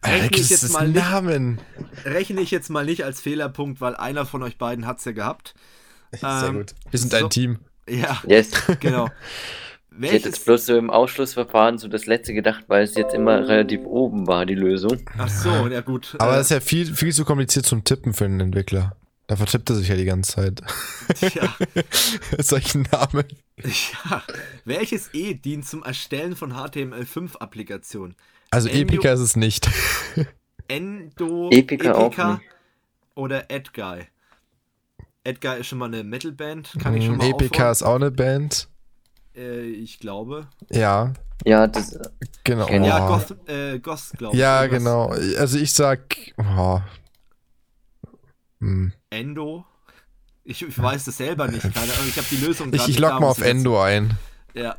Rechne 0.06 0.38
ich 0.38 0.50
jetzt 0.50 0.72
mal 0.74 0.88
nicht, 0.88 0.98
Namen. 1.02 1.62
rechne 2.06 2.42
ich 2.42 2.52
jetzt 2.52 2.70
mal 2.70 2.86
nicht 2.86 3.04
als 3.06 3.22
Fehlerpunkt, 3.22 3.82
weil 3.82 3.96
einer 3.96 4.26
von 4.26 4.44
euch 4.44 4.58
beiden 4.58 4.86
hat 4.86 5.00
es 5.00 5.06
ja 5.06 5.14
gehabt. 5.14 5.56
Sehr 6.12 6.44
Ähm, 6.50 6.58
gut. 6.58 6.76
Wir 6.92 7.00
sind 7.00 7.12
so- 7.12 7.18
ein 7.18 7.30
Team. 7.30 7.60
Ja, 7.90 8.22
Yes. 8.28 8.52
genau. 8.80 9.10
Ich 10.00 10.12
hätte 10.12 10.30
jetzt 10.30 10.46
bloß 10.46 10.68
so 10.68 10.78
im 10.78 10.92
Ausschlussverfahren 10.92 11.80
so 11.80 11.88
das 11.88 12.06
letzte 12.06 12.36
gedacht, 12.36 12.66
weil 12.68 12.84
es 12.84 12.94
jetzt 12.94 13.16
immer 13.16 13.48
relativ 13.48 13.80
oben 13.84 14.28
war, 14.28 14.46
die 14.46 14.54
Lösung. 14.54 15.00
ach 15.18 15.28
so, 15.28 15.50
ja 15.70 15.82
gut. 15.82 16.14
Aber 16.20 16.34
äh, 16.34 16.36
das 16.38 16.48
ist 16.48 16.52
ja 16.52 16.60
viel, 16.60 16.94
viel 16.94 17.12
zu 17.12 17.26
kompliziert 17.26 17.66
zum 17.66 17.84
Tippen 17.84 18.14
für 18.14 18.26
einen 18.26 18.40
Entwickler. 18.40 18.96
Da 19.26 19.36
vertippt 19.38 19.72
er 19.72 19.76
sich 19.76 19.88
ja 19.88 19.96
die 19.96 20.06
ganze 20.06 20.34
Zeit. 20.34 20.62
ja, 21.34 21.56
Solchen 22.38 22.88
Namen. 22.92 23.26
ja. 23.58 24.22
Welches 24.66 25.10
E 25.16 25.34
dient 25.34 25.66
zum 25.68 25.82
Erstellen 25.84 26.36
von 26.36 26.54
HTML5-Applikationen? 26.54 28.14
Also 28.52 28.70
Endo- 28.70 28.82
Epica 28.94 29.12
ist 29.14 29.20
es 29.22 29.36
nicht. 29.36 29.68
Endo, 30.68 31.50
Epica 31.52 32.34
nicht. 32.34 32.42
oder 33.16 33.50
Edguy? 33.50 34.04
Edguy 35.28 35.60
ist 35.60 35.68
schon 35.68 35.80
mal 35.80 35.86
eine 35.86 36.04
Metalband, 36.04 36.74
kann 36.82 36.96
ich 36.96 37.06
schon 37.06 37.18
mal 37.18 37.30
Epica 37.30 37.56
aufräumen? 37.56 37.72
ist 37.72 37.84
auch 37.84 37.96
eine 37.96 38.12
Band. 38.12 38.68
Äh, 39.36 39.62
ich 39.68 40.00
glaube. 40.00 40.48
Ja, 40.72 41.14
Ja, 41.46 41.68
das. 41.68 41.98
genau. 42.44 42.66
Kenn 42.66 42.84
ich. 42.84 42.90
Ja, 42.90 43.06
Oh. 43.10 43.18
Goth, 43.18 43.50
äh, 43.50 43.80
Goth 43.80 44.12
glaube 44.18 44.36
ich. 44.36 44.40
Ja, 44.42 44.64
irgendwas. 44.64 44.80
genau. 45.24 45.40
Also 45.40 45.58
ich 45.60 45.72
sag. 45.74 46.16
Oh. 46.38 46.80
Hm. 48.62 48.94
Endo. 49.10 49.66
Ich, 50.44 50.62
ich 50.62 50.82
weiß 50.82 51.06
das 51.06 51.18
selber 51.18 51.48
nicht. 51.48 51.62
Keine 51.74 51.94
Ahnung, 51.94 52.08
ich 52.08 52.18
habe 52.18 52.28
die 52.32 52.38
Lösung 52.38 52.74
Ich, 52.74 52.88
ich 52.88 53.00
log 53.00 53.20
mal 53.20 53.28
auf 53.28 53.40
ich 53.40 53.46
Endo 53.46 53.80
ein. 53.82 54.18
Ja. 54.54 54.78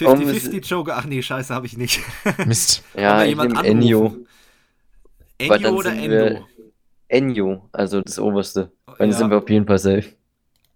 Um, 0.00 0.18
50-50 0.20 0.66
Joker. 0.66 0.96
Ach 0.98 1.04
nee, 1.06 1.22
scheiße, 1.22 1.54
habe 1.54 1.66
ich 1.66 1.76
nicht. 1.76 2.00
Mist. 2.46 2.82
Ja, 2.96 3.22
ich 3.22 3.30
jemand 3.30 3.56
anrufen. 3.56 4.26
Ennio. 5.38 5.72
Oder 5.72 5.92
Endo? 5.92 6.46
Ennio, 7.08 7.68
also 7.72 8.00
das 8.00 8.18
oberste. 8.18 8.72
Dann 8.98 9.10
Ja. 9.10 9.16
sind 9.16 9.30
wir 9.30 9.38
auf 9.38 9.48
jeden 9.50 9.66
Fall 9.66 9.78
safe. 9.78 10.04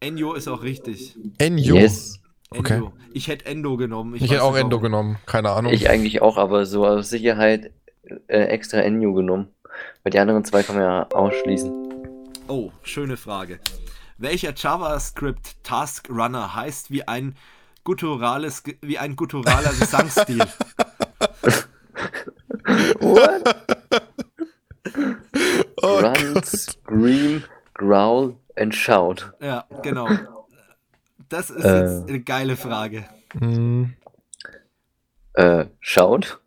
Ennio 0.01 0.35
ist 0.35 0.47
auch 0.49 0.63
richtig. 0.63 1.17
Enjo. 1.39 1.75
Yes. 1.77 2.21
Okay. 2.51 2.75
Endo. 2.75 2.93
Ich 3.13 3.29
hätte 3.29 3.47
Endo 3.47 3.77
genommen. 3.77 4.15
Ich, 4.15 4.23
weiß 4.23 4.31
hätte 4.31 4.43
auch 4.45 4.55
Endo 4.57 4.77
warum. 4.77 4.83
genommen. 4.83 5.19
Keine 5.27 5.51
Ahnung. 5.51 5.73
Ich 5.73 5.89
eigentlich 5.91 6.23
auch, 6.23 6.37
aber 6.37 6.67
so 6.67 6.87
aus 6.87 7.11
Sicherheit 7.11 7.73
äh, 8.29 8.45
extra 8.45 8.79
Ennio 8.79 9.13
genommen. 9.13 9.49
Weil 10.03 10.11
die 10.13 10.19
anderen 10.19 10.45
zwei 10.45 10.63
kann 10.63 10.77
man 10.77 10.85
ja 10.85 11.09
ausschließen. 11.11 11.73
Oh, 12.49 12.71
schöne 12.83 13.17
Frage. 13.17 13.59
Welcher 14.19 14.53
JavaScript 14.55 15.63
Task 15.63 16.09
Runner 16.11 16.55
heißt 16.55 16.91
wie 16.91 17.07
ein 17.07 17.35
gutturales, 17.85 18.63
wie 18.83 18.99
ein 18.99 19.17
gutturaler 19.17 19.71
Gesangsstil? 19.71 20.39
What? 23.01 23.57
Oh 25.83 25.99
Run, 26.01 26.35
Gott. 26.35 26.47
scream, 26.47 27.45
growl 27.75 28.37
and 28.57 28.75
shout. 28.75 29.33
ja, 29.41 29.65
genau. 29.83 30.09
Das 31.29 31.51
ist 31.51 31.65
Äh. 31.65 31.81
jetzt 31.83 32.09
eine 32.09 32.21
geile 32.21 32.57
Frage. 32.57 33.05
Hm. 33.39 33.95
Äh, 35.35 35.67
shout? 35.81 36.39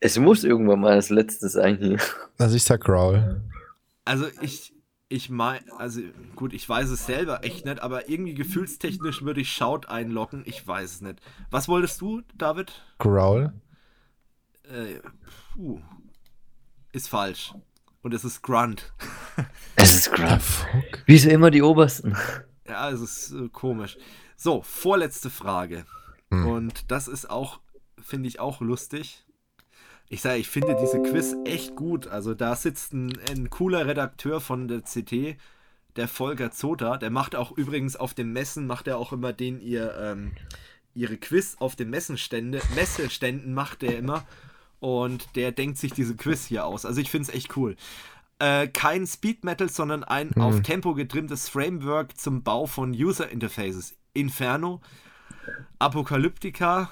Es 0.00 0.18
muss 0.18 0.44
irgendwann 0.44 0.80
mal 0.80 0.96
das 0.96 1.10
letzte 1.10 1.48
sein 1.48 1.76
hier. 1.78 1.98
Also 2.38 2.56
ich 2.56 2.64
sag 2.64 2.80
Growl. 2.82 3.42
Also 4.04 4.26
ich, 4.40 4.72
ich 5.08 5.30
meine, 5.30 5.60
also 5.78 6.00
gut, 6.34 6.52
ich 6.54 6.68
weiß 6.68 6.88
es 6.90 7.06
selber 7.06 7.44
echt 7.44 7.64
nicht, 7.66 7.80
aber 7.82 8.08
irgendwie 8.08 8.34
gefühlstechnisch 8.34 9.22
würde 9.22 9.40
ich 9.42 9.52
Shout 9.52 9.82
einloggen. 9.88 10.42
Ich 10.46 10.66
weiß 10.66 10.90
es 10.94 11.00
nicht. 11.02 11.20
Was 11.50 11.68
wolltest 11.68 12.00
du, 12.00 12.22
David? 12.36 12.72
Growl? 12.98 13.52
Äh, 14.64 15.00
puh. 15.54 15.80
Ist 16.92 17.08
falsch. 17.08 17.54
Und 18.02 18.14
es 18.14 18.24
ist 18.24 18.42
Grunt. 18.42 18.92
Es 19.76 19.94
ist 19.94 20.12
Grunt. 20.12 20.42
fuck? 20.42 21.02
Wieso 21.06 21.30
immer 21.30 21.50
die 21.50 21.62
obersten? 21.62 22.16
Ja, 22.68 22.90
es 22.90 23.00
ist 23.00 23.32
äh, 23.32 23.48
komisch. 23.48 23.96
So, 24.36 24.62
vorletzte 24.62 25.30
Frage. 25.30 25.84
Hm. 26.30 26.46
Und 26.46 26.90
das 26.90 27.08
ist 27.08 27.30
auch, 27.30 27.60
finde 28.00 28.28
ich 28.28 28.38
auch 28.38 28.60
lustig. 28.60 29.24
Ich 30.08 30.20
sage, 30.20 30.38
ich 30.38 30.48
finde 30.48 30.76
diese 30.78 31.00
Quiz 31.00 31.34
echt 31.46 31.74
gut. 31.74 32.06
Also 32.06 32.34
da 32.34 32.54
sitzt 32.54 32.92
ein, 32.92 33.18
ein 33.30 33.48
cooler 33.48 33.86
Redakteur 33.86 34.40
von 34.40 34.68
der 34.68 34.82
CT, 34.82 35.36
der 35.96 36.06
Volker 36.06 36.50
Zota. 36.50 36.98
Der 36.98 37.10
macht 37.10 37.34
auch 37.34 37.50
übrigens 37.52 37.96
auf 37.96 38.12
den 38.12 38.32
Messen, 38.32 38.66
macht 38.66 38.86
er 38.88 38.98
auch 38.98 39.12
immer 39.12 39.32
den 39.32 39.60
ihr, 39.60 39.96
ähm, 39.98 40.32
ihre 40.94 41.16
Quiz 41.16 41.56
auf 41.60 41.76
den 41.76 41.88
Messenstände, 41.88 42.60
Messeständen 42.74 43.54
macht 43.54 43.80
der 43.82 43.96
immer. 43.98 44.26
Und 44.82 45.36
der 45.36 45.52
denkt 45.52 45.78
sich 45.78 45.92
diese 45.92 46.16
Quiz 46.16 46.44
hier 46.44 46.66
aus. 46.66 46.84
Also 46.84 47.00
ich 47.00 47.08
finde 47.08 47.28
es 47.28 47.34
echt 47.36 47.56
cool. 47.56 47.76
Äh, 48.40 48.66
kein 48.66 49.06
Speed 49.06 49.44
Metal, 49.44 49.68
sondern 49.68 50.02
ein 50.02 50.30
Hm. 50.34 50.42
auf 50.42 50.60
Tempo 50.62 50.94
getrimmtes 50.94 51.48
Framework 51.48 52.18
zum 52.18 52.42
Bau 52.42 52.66
von 52.66 52.90
User 52.90 53.30
Interfaces. 53.30 53.94
Inferno, 54.12 54.80
Apokalyptica, 55.78 56.90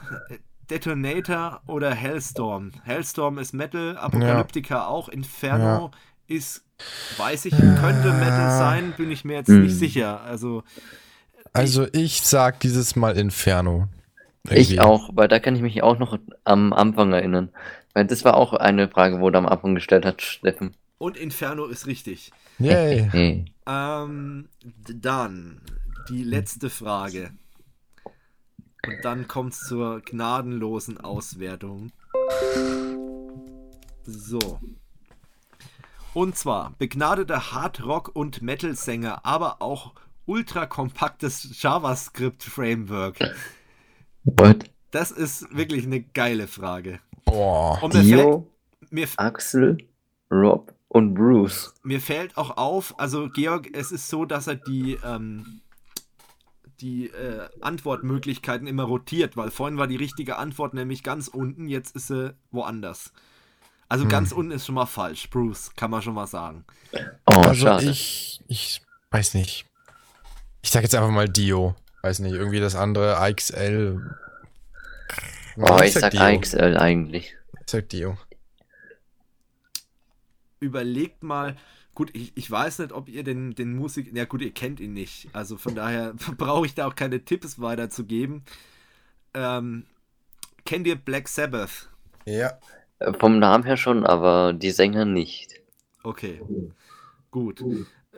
Detonator 0.70 1.60
oder 1.66 1.92
Hellstorm. 1.94 2.70
Hellstorm 2.84 3.38
ist 3.38 3.52
Metal, 3.54 3.96
Apokalyptica 3.96 4.86
auch. 4.86 5.08
Inferno 5.08 5.90
ist, 6.28 6.64
weiß 7.16 7.46
ich, 7.46 7.56
könnte 7.56 8.12
Metal 8.12 8.56
sein, 8.56 8.94
bin 8.96 9.10
ich 9.10 9.24
mir 9.24 9.34
jetzt 9.34 9.48
Hm. 9.48 9.62
nicht 9.62 9.74
sicher. 9.76 10.20
Also, 10.22 10.62
Also 11.52 11.88
ich 11.92 12.22
sag 12.22 12.60
dieses 12.60 12.94
Mal 12.94 13.16
Inferno. 13.16 13.88
Ich 14.44 14.70
Irgendwie. 14.72 14.80
auch, 14.80 15.10
weil 15.14 15.28
da 15.28 15.38
kann 15.38 15.54
ich 15.56 15.60
mich 15.62 15.82
auch 15.82 15.98
noch 15.98 16.18
am 16.44 16.72
Anfang 16.72 17.12
erinnern. 17.12 17.50
Weil 17.94 18.06
das 18.06 18.24
war 18.24 18.36
auch 18.36 18.52
eine 18.54 18.88
Frage, 18.88 19.20
wo 19.20 19.30
du 19.30 19.38
am 19.38 19.46
Anfang 19.46 19.74
gestellt 19.74 20.04
hat, 20.04 20.22
Steffen. 20.22 20.74
und 20.98 21.16
Inferno 21.16 21.66
ist 21.66 21.86
richtig. 21.86 22.30
Yay. 22.58 23.44
Ähm, 23.66 24.48
dann 24.88 25.60
die 26.08 26.24
letzte 26.24 26.70
Frage. 26.70 27.30
Und 28.84 29.04
dann 29.04 29.28
kommt 29.28 29.52
es 29.52 29.60
zur 29.60 30.00
gnadenlosen 30.00 30.98
Auswertung. 30.98 31.92
So. 34.02 34.58
Und 36.14 36.36
zwar 36.36 36.74
begnadeter 36.78 37.52
Hard-Rock- 37.52 38.10
und 38.16 38.42
Metal-Sänger, 38.42 39.24
aber 39.24 39.62
auch 39.62 39.92
ultra 40.26 40.66
kompaktes 40.66 41.62
JavaScript-Framework. 41.62 43.20
What? 44.24 44.64
Das 44.90 45.12
ist 45.12 45.54
wirklich 45.56 45.84
eine 45.84 46.00
geile 46.02 46.48
Frage. 46.48 46.98
Boah. 47.30 47.82
Und 47.82 47.94
mir 47.94 48.02
Dio, 48.02 48.46
fällt, 48.80 48.92
mir 48.92 49.08
Axel, 49.16 49.78
Rob 50.30 50.72
und 50.88 51.14
Bruce. 51.14 51.72
Mir 51.82 52.00
fällt 52.00 52.36
auch 52.36 52.56
auf, 52.56 52.98
also 52.98 53.28
Georg, 53.28 53.68
es 53.72 53.92
ist 53.92 54.08
so, 54.08 54.24
dass 54.24 54.48
er 54.48 54.56
die, 54.56 54.98
ähm, 55.04 55.60
die 56.80 57.06
äh, 57.06 57.48
Antwortmöglichkeiten 57.60 58.66
immer 58.66 58.84
rotiert, 58.84 59.36
weil 59.36 59.50
vorhin 59.50 59.78
war 59.78 59.86
die 59.86 59.96
richtige 59.96 60.36
Antwort 60.36 60.74
nämlich 60.74 61.02
ganz 61.02 61.28
unten, 61.28 61.68
jetzt 61.68 61.94
ist 61.94 62.08
sie 62.08 62.34
woanders. 62.50 63.12
Also 63.88 64.04
hm. 64.04 64.10
ganz 64.10 64.32
unten 64.32 64.52
ist 64.52 64.66
schon 64.66 64.74
mal 64.74 64.86
falsch, 64.86 65.30
Bruce, 65.30 65.72
kann 65.76 65.90
man 65.90 66.02
schon 66.02 66.14
mal 66.14 66.26
sagen. 66.26 66.64
Oh, 67.26 67.34
also 67.34 67.66
schade. 67.66 67.90
ich, 67.90 68.40
ich 68.48 68.82
weiß 69.10 69.34
nicht. 69.34 69.66
Ich 70.62 70.70
sag 70.70 70.82
jetzt 70.82 70.94
einfach 70.94 71.10
mal 71.10 71.28
Dio. 71.28 71.74
Weiß 72.02 72.20
nicht, 72.20 72.32
irgendwie 72.32 72.60
das 72.60 72.76
andere, 72.76 73.18
AXL. 73.18 74.16
Oh, 75.56 75.78
ich, 75.78 75.86
ich 75.86 75.92
sag, 75.94 76.12
sag 76.12 76.20
AXL 76.20 76.76
eigentlich. 76.76 77.36
Ich 77.60 77.70
sag 77.70 77.88
Dio. 77.88 78.16
Überlegt 80.60 81.22
mal, 81.22 81.56
gut, 81.94 82.10
ich, 82.14 82.32
ich 82.36 82.50
weiß 82.50 82.80
nicht, 82.80 82.92
ob 82.92 83.08
ihr 83.08 83.24
den, 83.24 83.54
den 83.54 83.74
Musik, 83.74 84.10
ja 84.14 84.24
gut, 84.24 84.42
ihr 84.42 84.52
kennt 84.52 84.80
ihn 84.80 84.92
nicht, 84.92 85.28
also 85.32 85.56
von 85.56 85.74
daher 85.74 86.14
brauche 86.36 86.66
ich 86.66 86.74
da 86.74 86.86
auch 86.86 86.94
keine 86.94 87.24
Tipps 87.24 87.60
weiterzugeben. 87.60 88.42
Ähm, 89.34 89.84
kennt 90.64 90.86
ihr 90.86 90.96
Black 90.96 91.28
Sabbath? 91.28 91.88
Ja. 92.26 92.58
Vom 93.18 93.38
Namen 93.38 93.64
her 93.64 93.78
schon, 93.78 94.04
aber 94.04 94.52
die 94.52 94.70
Sänger 94.70 95.06
nicht. 95.06 95.60
Okay, 96.02 96.40
gut. 97.30 97.64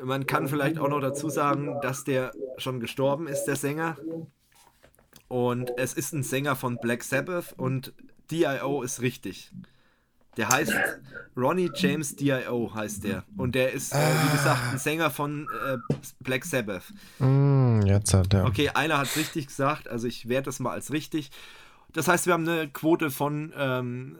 Man 0.02 0.26
kann 0.26 0.48
vielleicht 0.48 0.78
auch 0.78 0.88
noch 0.88 1.00
dazu 1.00 1.28
sagen, 1.28 1.78
dass 1.82 2.02
der 2.02 2.32
schon 2.56 2.80
gestorben 2.80 3.28
ist, 3.28 3.44
der 3.44 3.56
Sänger. 3.56 3.96
Und 5.32 5.72
es 5.78 5.94
ist 5.94 6.12
ein 6.12 6.22
Sänger 6.22 6.56
von 6.56 6.76
Black 6.76 7.02
Sabbath 7.02 7.54
und 7.56 7.94
DIO 8.30 8.82
ist 8.82 9.00
richtig. 9.00 9.50
Der 10.36 10.50
heißt 10.50 10.74
Ronnie 11.34 11.70
James 11.74 12.16
DIO 12.16 12.74
heißt 12.74 13.02
der. 13.04 13.24
Und 13.38 13.54
der 13.54 13.72
ist, 13.72 13.94
äh, 13.94 13.96
wie 13.96 14.36
gesagt, 14.36 14.60
ein 14.72 14.78
Sänger 14.78 15.10
von 15.10 15.48
äh, 15.66 15.78
Black 16.20 16.44
Sabbath. 16.44 16.82
Mm, 17.18 17.80
jetzt 17.86 18.12
hat 18.12 18.34
er. 18.34 18.44
Okay, 18.44 18.68
einer 18.74 18.98
hat 18.98 19.06
es 19.06 19.16
richtig 19.16 19.46
gesagt, 19.46 19.88
also 19.88 20.06
ich 20.06 20.28
werte 20.28 20.50
das 20.50 20.60
mal 20.60 20.72
als 20.72 20.92
richtig. 20.92 21.30
Das 21.94 22.08
heißt, 22.08 22.26
wir 22.26 22.34
haben 22.34 22.46
eine 22.46 22.68
Quote 22.68 23.10
von 23.10 23.54
ähm, 23.56 24.18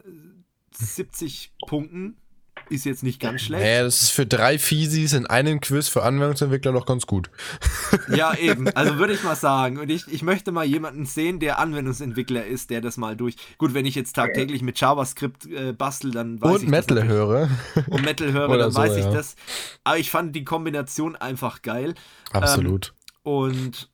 70 0.71 1.53
Punkten. 1.67 2.17
Ist 2.69 2.85
jetzt 2.85 3.03
nicht 3.03 3.19
ganz 3.19 3.41
schlecht. 3.41 3.63
Naja, 3.63 3.83
das 3.83 4.01
ist 4.01 4.09
für 4.09 4.25
drei 4.25 4.57
Fiesis 4.57 5.13
in 5.13 5.25
einem 5.27 5.59
Quiz 5.59 5.87
für 5.87 6.03
Anwendungsentwickler 6.03 6.71
doch 6.71 6.85
ganz 6.85 7.05
gut. 7.05 7.29
Ja, 8.09 8.33
eben. 8.39 8.69
Also 8.75 8.97
würde 8.97 9.13
ich 9.13 9.23
mal 9.23 9.35
sagen. 9.35 9.79
Und 9.79 9.89
ich, 9.89 10.07
ich 10.07 10.23
möchte 10.23 10.51
mal 10.51 10.65
jemanden 10.65 11.05
sehen, 11.05 11.39
der 11.39 11.59
Anwendungsentwickler 11.59 12.45
ist, 12.45 12.69
der 12.69 12.81
das 12.81 12.97
mal 12.97 13.15
durch. 13.15 13.35
Gut, 13.57 13.73
wenn 13.73 13.85
ich 13.85 13.95
jetzt 13.95 14.13
tagtäglich 14.13 14.61
mit 14.61 14.79
JavaScript 14.79 15.45
äh, 15.45 15.73
bastel, 15.73 16.11
dann 16.11 16.41
weiß 16.41 16.55
und 16.55 16.63
ich 16.63 16.69
Metal 16.69 16.97
das. 16.97 17.05
höre. 17.05 17.49
Und 17.89 18.03
Metal 18.03 18.31
höre, 18.31 18.57
dann 18.57 18.71
so, 18.71 18.79
weiß 18.79 18.97
ich 18.97 19.05
ja. 19.05 19.11
das. 19.11 19.35
Aber 19.83 19.97
ich 19.97 20.09
fand 20.09 20.35
die 20.35 20.43
Kombination 20.43 21.15
einfach 21.15 21.61
geil. 21.61 21.95
Absolut. 22.31 22.93
Ähm, 23.25 23.31
und 23.31 23.89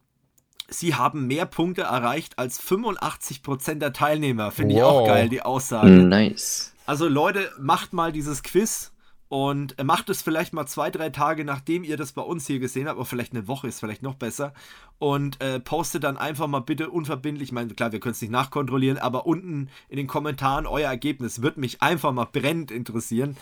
sie 0.69 0.95
haben 0.95 1.27
mehr 1.27 1.45
Punkte 1.45 1.83
erreicht 1.83 2.37
als 2.37 2.61
85% 2.61 3.75
der 3.75 3.93
Teilnehmer. 3.93 4.51
Finde 4.51 4.75
wow. 4.75 4.79
ich 4.79 4.85
auch 4.85 5.05
geil, 5.07 5.29
die 5.29 5.41
Aussage. 5.41 5.89
Nice. 5.89 6.73
Also 6.89 7.07
Leute, 7.07 7.51
macht 7.59 7.93
mal 7.93 8.11
dieses 8.11 8.41
Quiz 8.41 8.91
und 9.27 9.75
macht 9.83 10.09
es 10.09 10.23
vielleicht 10.23 10.53
mal 10.53 10.65
zwei, 10.65 10.89
drei 10.89 11.11
Tage, 11.11 11.45
nachdem 11.45 11.83
ihr 11.83 11.97
das 11.97 12.13
bei 12.13 12.23
uns 12.23 12.47
hier 12.47 12.57
gesehen 12.57 12.87
habt, 12.87 12.97
oder 12.97 13.05
vielleicht 13.05 13.31
eine 13.31 13.47
Woche 13.47 13.67
ist 13.67 13.79
vielleicht 13.79 14.01
noch 14.01 14.15
besser. 14.15 14.55
Und 14.97 15.39
äh, 15.39 15.59
postet 15.59 16.03
dann 16.03 16.17
einfach 16.17 16.47
mal 16.47 16.61
bitte 16.61 16.89
unverbindlich, 16.89 17.49
ich 17.49 17.51
meine, 17.51 17.71
klar, 17.75 17.91
wir 17.91 17.99
können 17.99 18.13
es 18.13 18.21
nicht 18.23 18.31
nachkontrollieren, 18.31 18.97
aber 18.97 19.27
unten 19.27 19.69
in 19.87 19.97
den 19.97 20.07
Kommentaren 20.07 20.65
euer 20.65 20.89
Ergebnis 20.89 21.43
wird 21.43 21.57
mich 21.57 21.83
einfach 21.83 22.11
mal 22.11 22.25
brennend 22.25 22.71
interessieren. 22.71 23.37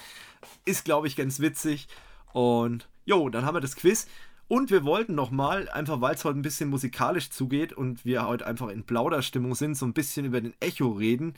Ist, 0.66 0.84
glaube 0.84 1.08
ich, 1.08 1.16
ganz 1.16 1.40
witzig. 1.40 1.88
Und 2.34 2.90
jo, 3.06 3.30
dann 3.30 3.46
haben 3.46 3.56
wir 3.56 3.62
das 3.62 3.78
Quiz. 3.78 4.08
Und 4.50 4.72
wir 4.72 4.84
wollten 4.84 5.16
nochmal, 5.16 5.70
einfach 5.70 6.02
weil 6.02 6.16
es 6.16 6.26
heute 6.26 6.38
ein 6.38 6.42
bisschen 6.42 6.70
musikalisch 6.70 7.30
zugeht 7.30 7.72
und 7.72 8.04
wir 8.04 8.28
heute 8.28 8.46
einfach 8.46 8.68
in 8.68 8.84
Plauderstimmung 8.84 9.56
sind, 9.56 9.76
so 9.76 9.86
ein 9.86 9.94
bisschen 9.94 10.26
über 10.26 10.42
den 10.42 10.54
Echo 10.60 10.90
reden. 10.90 11.36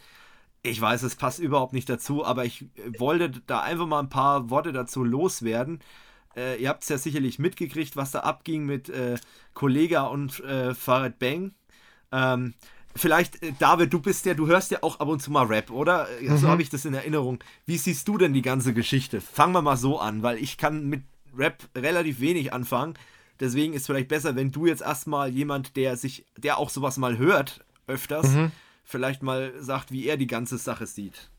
Ich 0.61 0.80
weiß, 0.80 1.03
es 1.03 1.15
passt 1.15 1.40
überhaupt 1.40 1.73
nicht 1.73 1.90
dazu, 1.90 2.26
aber 2.26 2.45
ich 2.45 2.65
wollte 2.98 3.31
da 3.48 3.61
einfach 3.61 3.88
mal 3.88 3.99
ein 3.99 4.10
paar 4.10 4.49
Worte 4.49 4.73
dazu 4.73 5.03
loswerden. 5.03 5.80
Äh, 6.36 6.61
ihr 6.61 6.69
habt 6.69 6.84
es 6.84 6.90
ja 6.90 6.98
sicherlich 6.98 7.40
mitgekriegt, 7.40 7.95
was 7.95 8.11
da 8.11 8.19
abging 8.19 8.65
mit 8.65 8.90
äh, 8.90 9.18
Kollega 9.53 10.03
und 10.03 10.40
äh, 10.41 10.73
Farid 10.76 11.18
Bang. 11.18 11.53
Ähm, 12.11 12.53
vielleicht, 12.95 13.41
äh, 13.41 13.53
David, 13.57 13.94
du 13.94 13.99
bist 13.99 14.26
ja, 14.26 14.34
du 14.34 14.48
hörst 14.48 14.72
ja 14.72 14.80
auch 14.81 14.99
ab 14.99 15.07
und 15.07 15.22
zu 15.22 15.31
mal 15.31 15.45
Rap, 15.45 15.72
oder? 15.72 16.07
Mhm. 16.22 16.38
So 16.38 16.48
habe 16.48 16.61
ich 16.61 16.69
das 16.69 16.86
in 16.86 16.94
Erinnerung. 16.94 17.40
Wie 17.65 17.77
siehst 17.77 18.07
du 18.07 18.18
denn 18.18 18.34
die 18.34 18.41
ganze 18.41 18.73
Geschichte? 18.73 19.22
Fangen 19.22 19.53
wir 19.53 19.61
mal 19.61 19.77
so 19.77 19.99
an, 19.99 20.23
weil 20.23 20.38
ich 20.38 20.57
kann 20.57 20.88
mit 20.88 21.03
Rap 21.38 21.64
relativ 21.76 22.19
wenig 22.19 22.53
anfangen. 22.53 22.95
Deswegen 23.40 23.73
ist 23.73 23.81
es 23.81 23.88
vielleicht 23.88 24.10
besser, 24.10 24.36
wenn 24.36 24.52
du 24.52 24.65
jetzt 24.65 24.81
erstmal 24.81 25.30
jemand, 25.30 25.77
der 25.77 25.95
sich, 25.95 26.26
der 26.38 26.57
auch 26.57 26.69
sowas 26.69 26.98
mal 26.98 27.18
hört, 27.18 27.64
öfters, 27.88 28.27
mhm. 28.27 28.52
Vielleicht 28.90 29.22
mal 29.22 29.53
sagt, 29.60 29.91
wie 29.91 30.07
er 30.07 30.18
die 30.18 30.28
ganze 30.28 30.57
Sache 30.57 30.88
sieht. 30.88 31.30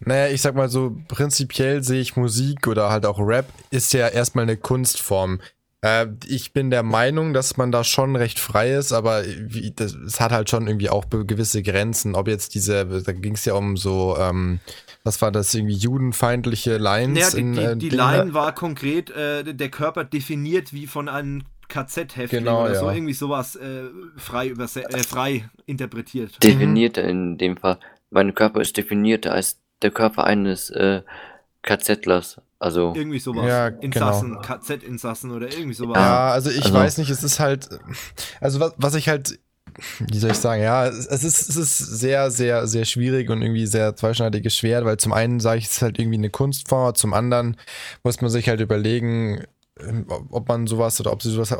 Naja, 0.00 0.32
ich 0.32 0.42
sag 0.42 0.54
mal 0.54 0.68
so, 0.68 0.94
prinzipiell 1.08 1.82
sehe 1.82 2.02
ich 2.02 2.16
Musik 2.16 2.68
oder 2.68 2.90
halt 2.90 3.06
auch 3.06 3.18
Rap 3.18 3.46
ist 3.70 3.94
ja 3.94 4.08
erstmal 4.08 4.42
eine 4.42 4.58
Kunstform. 4.58 5.40
Äh, 5.80 6.08
ich 6.26 6.52
bin 6.52 6.68
der 6.68 6.82
Meinung, 6.82 7.32
dass 7.32 7.56
man 7.56 7.72
da 7.72 7.82
schon 7.82 8.14
recht 8.14 8.38
frei 8.38 8.72
ist, 8.72 8.92
aber 8.92 9.24
es 9.24 10.20
hat 10.20 10.32
halt 10.32 10.50
schon 10.50 10.66
irgendwie 10.66 10.90
auch 10.90 11.06
gewisse 11.08 11.62
Grenzen. 11.62 12.14
Ob 12.14 12.28
jetzt 12.28 12.54
diese, 12.54 12.84
da 12.84 13.12
ging 13.12 13.34
es 13.34 13.46
ja 13.46 13.54
um 13.54 13.78
so, 13.78 14.18
ähm, 14.18 14.60
was 15.02 15.22
war 15.22 15.32
das, 15.32 15.54
irgendwie 15.54 15.76
judenfeindliche 15.76 16.76
Lines? 16.76 17.18
Ja, 17.18 17.30
die, 17.30 17.40
in, 17.40 17.56
äh, 17.56 17.76
die, 17.76 17.88
die 17.88 17.96
Line 17.96 18.34
war 18.34 18.54
konkret, 18.54 19.08
äh, 19.10 19.54
der 19.54 19.70
Körper 19.70 20.04
definiert 20.04 20.74
wie 20.74 20.86
von 20.86 21.08
einem 21.08 21.44
KZ-Häftling 21.68 22.44
genau, 22.44 22.64
oder 22.64 22.74
ja. 22.74 22.80
so, 22.80 22.90
irgendwie 22.90 23.12
sowas 23.12 23.56
äh, 23.56 23.84
frei, 24.16 24.48
äh, 24.48 24.98
frei 24.98 25.48
interpretiert. 25.66 26.42
Definiert 26.42 26.98
in 26.98 27.38
dem 27.38 27.56
Fall. 27.56 27.78
Mein 28.10 28.34
Körper 28.34 28.60
ist 28.60 28.76
definierter 28.76 29.32
als 29.32 29.58
der 29.82 29.90
Körper 29.90 30.24
eines 30.24 30.70
äh, 30.70 31.02
KZlers. 31.62 32.40
Also 32.58 32.94
irgendwie 32.96 33.18
sowas. 33.18 33.46
Ja, 33.46 33.68
Insassen, 33.68 34.30
genau. 34.30 34.40
KZ-Insassen 34.40 35.30
oder 35.30 35.52
irgendwie 35.52 35.74
sowas. 35.74 35.96
Ja, 35.96 36.30
also 36.30 36.50
ich 36.50 36.64
also, 36.64 36.74
weiß 36.74 36.98
nicht, 36.98 37.10
es 37.10 37.22
ist 37.22 37.38
halt, 37.38 37.68
also 38.40 38.60
was, 38.60 38.72
was 38.78 38.94
ich 38.94 39.08
halt 39.08 39.38
wie 39.98 40.18
soll 40.18 40.30
ich 40.30 40.38
sagen, 40.38 40.62
ja, 40.62 40.86
es 40.86 41.06
ist, 41.06 41.50
es 41.50 41.56
ist 41.56 41.78
sehr, 41.78 42.30
sehr, 42.30 42.66
sehr 42.66 42.84
schwierig 42.84 43.30
und 43.30 43.42
irgendwie 43.42 43.66
sehr 43.66 43.94
zweischneidiges 43.94 44.56
Schwert, 44.56 44.84
weil 44.84 44.96
zum 44.96 45.12
einen 45.12 45.40
sage 45.40 45.58
ich, 45.58 45.66
es 45.66 45.74
ist 45.74 45.82
halt 45.82 45.98
irgendwie 45.98 46.18
eine 46.18 46.30
Kunstform, 46.30 46.94
zum 46.94 47.12
anderen 47.12 47.56
muss 48.02 48.20
man 48.20 48.30
sich 48.30 48.48
halt 48.48 48.60
überlegen, 48.60 49.44
ob 50.30 50.48
man 50.48 50.66
sowas 50.66 51.00
oder 51.00 51.12
ob 51.12 51.22
sie 51.22 51.30
sowas 51.30 51.54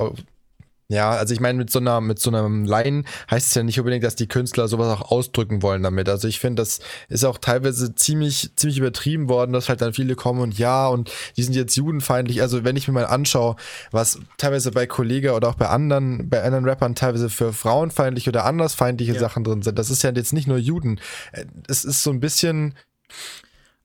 ja, 0.88 1.10
also 1.10 1.34
ich 1.34 1.40
meine, 1.40 1.58
mit 1.58 1.68
so 1.68 1.80
einer, 1.80 2.00
mit 2.00 2.20
so 2.20 2.30
einem 2.30 2.64
Line 2.64 3.02
heißt 3.28 3.48
es 3.48 3.54
ja 3.54 3.64
nicht 3.64 3.80
unbedingt, 3.80 4.04
dass 4.04 4.14
die 4.14 4.28
Künstler 4.28 4.68
sowas 4.68 5.00
auch 5.00 5.10
ausdrücken 5.10 5.60
wollen 5.62 5.82
damit. 5.82 6.08
Also 6.08 6.28
ich 6.28 6.38
finde, 6.38 6.62
das 6.62 6.78
ist 7.08 7.24
auch 7.24 7.38
teilweise 7.38 7.96
ziemlich, 7.96 8.52
ziemlich 8.54 8.78
übertrieben 8.78 9.28
worden, 9.28 9.52
dass 9.52 9.68
halt 9.68 9.80
dann 9.80 9.94
viele 9.94 10.14
kommen 10.14 10.40
und 10.40 10.58
ja, 10.58 10.86
und 10.86 11.10
die 11.36 11.42
sind 11.42 11.56
jetzt 11.56 11.74
judenfeindlich. 11.74 12.40
Also 12.40 12.62
wenn 12.62 12.76
ich 12.76 12.86
mir 12.86 12.94
mal 12.94 13.06
anschaue, 13.06 13.56
was 13.90 14.20
teilweise 14.38 14.70
bei 14.70 14.86
Kollega 14.86 15.34
oder 15.34 15.48
auch 15.48 15.56
bei 15.56 15.68
anderen, 15.68 16.28
bei 16.30 16.42
anderen 16.44 16.64
Rappern 16.64 16.94
teilweise 16.94 17.30
für 17.30 17.52
frauenfeindliche 17.52 18.30
oder 18.30 18.44
andersfeindliche 18.44 19.14
ja. 19.14 19.18
Sachen 19.18 19.42
drin 19.42 19.62
sind, 19.62 19.80
das 19.80 19.90
ist 19.90 20.04
ja 20.04 20.12
jetzt 20.12 20.32
nicht 20.32 20.46
nur 20.46 20.58
Juden. 20.58 21.00
Äh, 21.32 21.46
es 21.66 21.84
ist 21.84 22.04
so 22.04 22.10
ein 22.10 22.20
bisschen, 22.20 22.74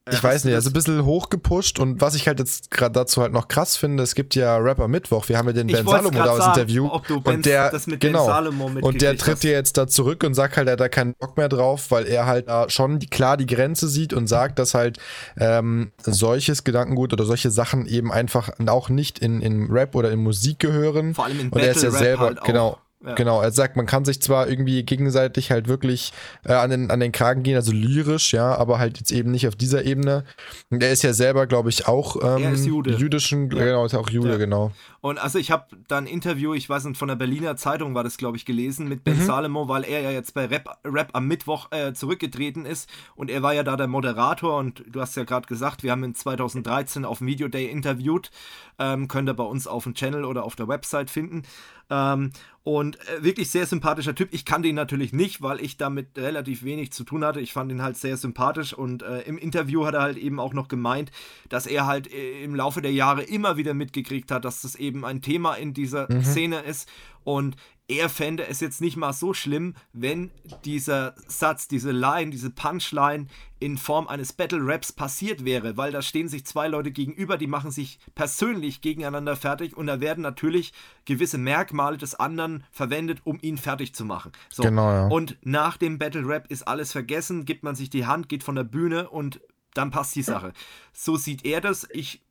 ich 0.09 0.23
weiß 0.23 0.45
nicht, 0.45 0.55
also 0.55 0.71
ein 0.71 0.73
bisschen 0.73 1.05
hochgepusht 1.05 1.79
und 1.79 2.01
was 2.01 2.15
ich 2.15 2.27
halt 2.27 2.39
jetzt 2.39 2.71
gerade 2.71 2.93
dazu 2.93 3.21
halt 3.21 3.33
noch 3.33 3.47
krass 3.47 3.77
finde, 3.77 4.01
es 4.01 4.15
gibt 4.15 4.33
ja 4.33 4.57
Rapper 4.57 4.87
Mittwoch, 4.87 5.29
wir 5.29 5.37
haben 5.37 5.47
ja 5.47 5.53
den 5.53 5.67
Ben 5.67 5.85
Salomo 5.85 6.17
da 6.17 6.31
aus 6.31 6.47
Interview 6.47 6.87
und 7.23 7.45
der 7.45 7.71
genau. 7.99 8.41
Und 8.81 9.03
der 9.03 9.15
tritt 9.15 9.43
ja 9.43 9.51
jetzt 9.51 9.77
da 9.77 9.87
zurück 9.87 10.23
und 10.23 10.33
sagt 10.33 10.57
halt, 10.57 10.67
er 10.67 10.73
hat 10.73 10.79
da 10.79 10.89
keinen 10.89 11.13
Bock 11.13 11.37
mehr 11.37 11.49
drauf, 11.49 11.91
weil 11.91 12.07
er 12.07 12.25
halt 12.25 12.47
da 12.47 12.67
schon 12.67 12.97
die, 12.97 13.07
klar 13.07 13.37
die 13.37 13.45
Grenze 13.45 13.87
sieht 13.87 14.11
und 14.11 14.25
sagt, 14.25 14.57
dass 14.57 14.73
halt 14.73 14.97
ähm, 15.37 15.91
solches 16.01 16.63
Gedankengut 16.63 17.13
oder 17.13 17.25
solche 17.25 17.51
Sachen 17.51 17.85
eben 17.85 18.11
einfach 18.11 18.49
auch 18.65 18.89
nicht 18.89 19.19
in, 19.19 19.41
in 19.41 19.67
Rap 19.69 19.93
oder 19.93 20.11
in 20.11 20.23
Musik 20.23 20.57
gehören. 20.57 21.13
Vor 21.13 21.25
allem 21.25 21.39
in 21.39 21.49
und 21.49 21.61
er 21.61 21.71
ist 21.71 21.83
ja 21.83 21.91
selber 21.91 22.25
halt 22.25 22.43
genau 22.43 22.79
Ja. 23.03 23.15
Genau, 23.15 23.41
er 23.41 23.51
sagt, 23.51 23.77
man 23.77 23.87
kann 23.87 24.05
sich 24.05 24.21
zwar 24.21 24.47
irgendwie 24.47 24.83
gegenseitig 24.83 25.49
halt 25.49 25.67
wirklich 25.67 26.13
äh, 26.45 26.53
an, 26.53 26.69
den, 26.69 26.91
an 26.91 26.99
den 26.99 27.11
Kragen 27.11 27.41
gehen, 27.41 27.55
also 27.55 27.71
lyrisch, 27.71 28.31
ja, 28.31 28.55
aber 28.55 28.77
halt 28.77 28.99
jetzt 28.99 29.11
eben 29.11 29.31
nicht 29.31 29.47
auf 29.47 29.55
dieser 29.55 29.85
Ebene. 29.85 30.23
Und 30.69 30.83
er 30.83 30.91
ist 30.91 31.01
ja 31.01 31.13
selber, 31.13 31.47
glaube 31.47 31.69
ich, 31.69 31.87
auch 31.87 32.17
ähm, 32.21 32.53
Jude. 32.63 32.91
jüdischen, 32.91 33.49
ja. 33.49 33.65
genau, 33.65 33.85
ist 33.85 33.95
auch 33.95 34.09
Jude, 34.09 34.31
ja. 34.31 34.37
genau. 34.37 34.71
Und 35.01 35.17
also 35.17 35.39
ich 35.39 35.49
habe 35.49 35.65
da 35.87 35.97
ein 35.97 36.05
Interview, 36.05 36.53
ich 36.53 36.69
weiß 36.69 36.85
nicht, 36.85 36.97
von 36.97 37.07
der 37.07 37.15
Berliner 37.15 37.55
Zeitung 37.55 37.95
war 37.95 38.03
das, 38.03 38.17
glaube 38.17 38.37
ich, 38.37 38.45
gelesen 38.45 38.87
mit 38.87 39.03
Ben 39.03 39.17
mhm. 39.17 39.25
Salomo, 39.25 39.67
weil 39.67 39.83
er 39.83 40.01
ja 40.01 40.11
jetzt 40.11 40.35
bei 40.35 40.45
Rap, 40.45 40.77
Rap 40.85 41.09
am 41.13 41.27
Mittwoch 41.27 41.71
äh, 41.71 41.93
zurückgetreten 41.93 42.65
ist 42.65 42.87
und 43.15 43.31
er 43.31 43.41
war 43.41 43.53
ja 43.53 43.63
da 43.63 43.77
der 43.77 43.87
Moderator 43.87 44.59
und 44.59 44.83
du 44.87 45.01
hast 45.01 45.17
ja 45.17 45.23
gerade 45.23 45.47
gesagt, 45.47 45.81
wir 45.81 45.91
haben 45.91 46.03
ihn 46.03 46.13
2013 46.13 47.03
auf 47.03 47.17
dem 47.17 47.25
Video 47.25 47.47
Day 47.47 47.65
interviewt, 47.65 48.29
ähm, 48.77 49.07
könnt 49.07 49.27
ihr 49.27 49.33
bei 49.33 49.43
uns 49.43 49.65
auf 49.65 49.85
dem 49.85 49.95
Channel 49.95 50.23
oder 50.23 50.43
auf 50.43 50.55
der 50.55 50.67
Website 50.67 51.09
finden. 51.09 51.41
Ähm, 51.89 52.31
und 52.63 52.99
äh, 53.09 53.23
wirklich 53.23 53.49
sehr 53.49 53.65
sympathischer 53.65 54.13
Typ. 54.13 54.29
Ich 54.31 54.45
kannte 54.45 54.67
ihn 54.67 54.75
natürlich 54.75 55.13
nicht, 55.13 55.41
weil 55.41 55.59
ich 55.59 55.77
damit 55.77 56.17
relativ 56.17 56.63
wenig 56.63 56.91
zu 56.93 57.03
tun 57.03 57.25
hatte. 57.25 57.39
Ich 57.39 57.53
fand 57.53 57.71
ihn 57.71 57.81
halt 57.81 57.97
sehr 57.97 58.17
sympathisch 58.17 58.73
und 58.73 59.01
äh, 59.01 59.21
im 59.21 59.37
Interview 59.37 59.85
hat 59.85 59.95
er 59.95 60.01
halt 60.01 60.17
eben 60.17 60.39
auch 60.39 60.53
noch 60.53 60.67
gemeint, 60.67 61.11
dass 61.49 61.65
er 61.65 61.87
halt 61.87 62.11
äh, 62.11 62.43
im 62.43 62.53
Laufe 62.53 62.81
der 62.81 62.93
Jahre 62.93 63.23
immer 63.23 63.57
wieder 63.57 63.73
mitgekriegt 63.73 64.29
hat, 64.29 64.45
dass 64.45 64.61
das 64.61 64.75
eben 64.75 65.05
ein 65.05 65.21
Thema 65.21 65.55
in 65.55 65.73
dieser 65.73 66.11
mhm. 66.11 66.23
Szene 66.23 66.59
ist 66.59 66.87
und 67.23 67.55
er 67.91 68.07
fände 68.07 68.47
es 68.47 68.61
jetzt 68.61 68.79
nicht 68.79 68.95
mal 68.95 69.11
so 69.11 69.33
schlimm, 69.33 69.75
wenn 69.91 70.31
dieser 70.63 71.13
Satz, 71.27 71.67
diese 71.67 71.91
Line, 71.91 72.31
diese 72.31 72.49
Punchline 72.49 73.27
in 73.59 73.77
Form 73.77 74.07
eines 74.07 74.31
Battle 74.31 74.61
Raps 74.61 74.93
passiert 74.93 75.43
wäre, 75.43 75.75
weil 75.75 75.91
da 75.91 76.01
stehen 76.01 76.29
sich 76.29 76.45
zwei 76.45 76.69
Leute 76.69 76.91
gegenüber, 76.91 77.37
die 77.37 77.47
machen 77.47 77.69
sich 77.69 77.99
persönlich 78.15 78.79
gegeneinander 78.79 79.35
fertig 79.35 79.75
und 79.75 79.87
da 79.87 79.99
werden 79.99 80.21
natürlich 80.21 80.71
gewisse 81.03 81.37
Merkmale 81.37 81.97
des 81.97 82.15
anderen 82.15 82.63
verwendet, 82.71 83.19
um 83.25 83.37
ihn 83.41 83.57
fertig 83.57 83.93
zu 83.93 84.05
machen. 84.05 84.31
So. 84.49 84.63
Genau, 84.63 84.89
ja. 84.89 85.07
Und 85.07 85.37
nach 85.41 85.75
dem 85.75 85.99
Battle 85.99 86.25
Rap 86.25 86.49
ist 86.49 86.67
alles 86.67 86.93
vergessen, 86.93 87.43
gibt 87.43 87.63
man 87.63 87.75
sich 87.75 87.89
die 87.89 88.05
Hand, 88.05 88.29
geht 88.29 88.43
von 88.43 88.55
der 88.55 88.63
Bühne 88.63 89.09
und 89.09 89.41
dann 89.73 89.91
passt 89.91 90.15
die 90.15 90.23
Sache. 90.23 90.53
So 90.93 91.17
sieht 91.17 91.45
er 91.45 91.59
das. 91.59 91.87
Ich 91.91 92.21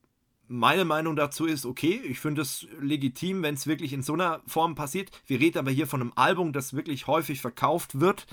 meine 0.52 0.84
Meinung 0.84 1.14
dazu 1.14 1.46
ist, 1.46 1.64
okay, 1.64 2.00
ich 2.04 2.18
finde 2.18 2.42
es 2.42 2.66
legitim, 2.80 3.42
wenn 3.42 3.54
es 3.54 3.68
wirklich 3.68 3.92
in 3.92 4.02
so 4.02 4.14
einer 4.14 4.40
Form 4.48 4.74
passiert. 4.74 5.10
Wir 5.26 5.38
reden 5.38 5.58
aber 5.58 5.70
hier 5.70 5.86
von 5.86 6.00
einem 6.00 6.12
Album, 6.16 6.52
das 6.52 6.74
wirklich 6.74 7.06
häufig 7.06 7.40
verkauft 7.40 8.00
wird. 8.00 8.26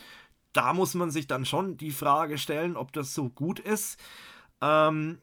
Da 0.51 0.73
muss 0.73 0.95
man 0.95 1.11
sich 1.11 1.27
dann 1.27 1.45
schon 1.45 1.77
die 1.77 1.91
Frage 1.91 2.39
stellen, 2.39 2.75
ob 2.75 2.91
das 2.91 3.13
so 3.13 3.29
gut 3.29 3.59
ist. 3.59 3.99
Ähm, 4.61 5.19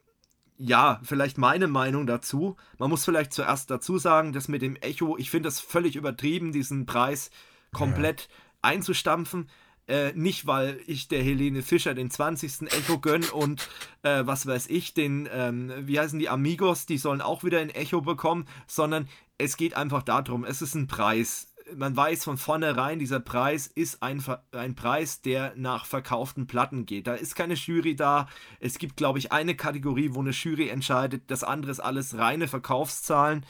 ja, 0.56 1.00
vielleicht 1.02 1.36
meine 1.36 1.66
Meinung 1.66 2.06
dazu. 2.06 2.56
Man 2.78 2.90
muss 2.90 3.04
vielleicht 3.04 3.32
zuerst 3.32 3.72
dazu 3.72 3.98
sagen, 3.98 4.32
dass 4.32 4.46
mit 4.46 4.62
dem 4.62 4.76
Echo, 4.76 5.16
ich 5.16 5.30
finde 5.30 5.48
es 5.48 5.58
völlig 5.58 5.96
übertrieben, 5.96 6.52
diesen 6.52 6.86
Preis 6.86 7.32
komplett 7.72 8.28
ja. 8.30 8.36
einzustampfen. 8.62 9.48
Äh, 9.86 10.12
nicht, 10.14 10.46
weil 10.46 10.80
ich 10.86 11.08
der 11.08 11.22
Helene 11.22 11.62
Fischer 11.62 11.94
den 11.94 12.10
20. 12.10 12.72
Echo 12.72 12.98
gönn 12.98 13.24
und 13.24 13.68
äh, 14.02 14.22
was 14.24 14.46
weiß 14.46 14.68
ich, 14.68 14.94
den, 14.94 15.28
ähm, 15.30 15.72
wie 15.80 16.00
heißen 16.00 16.18
die 16.18 16.30
Amigos, 16.30 16.86
die 16.86 16.96
sollen 16.96 17.20
auch 17.20 17.44
wieder 17.44 17.60
ein 17.60 17.68
Echo 17.68 18.00
bekommen, 18.00 18.46
sondern 18.66 19.08
es 19.36 19.58
geht 19.58 19.74
einfach 19.76 20.02
darum, 20.02 20.44
es 20.44 20.62
ist 20.62 20.74
ein 20.74 20.86
Preis. 20.86 21.48
Man 21.74 21.96
weiß 21.96 22.24
von 22.24 22.38
vornherein, 22.38 22.98
dieser 22.98 23.20
Preis 23.20 23.66
ist 23.66 24.02
ein, 24.02 24.22
ein 24.52 24.74
Preis, 24.74 25.22
der 25.22 25.54
nach 25.56 25.86
verkauften 25.86 26.46
Platten 26.46 26.86
geht. 26.86 27.06
Da 27.06 27.14
ist 27.14 27.34
keine 27.34 27.54
Jury 27.54 27.96
da. 27.96 28.28
Es 28.60 28.78
gibt, 28.78 28.96
glaube 28.96 29.18
ich, 29.18 29.32
eine 29.32 29.54
Kategorie, 29.54 30.10
wo 30.12 30.20
eine 30.20 30.30
Jury 30.30 30.68
entscheidet. 30.68 31.30
Das 31.30 31.42
andere 31.42 31.72
ist 31.72 31.80
alles 31.80 32.16
reine 32.16 32.48
Verkaufszahlen. 32.48 33.46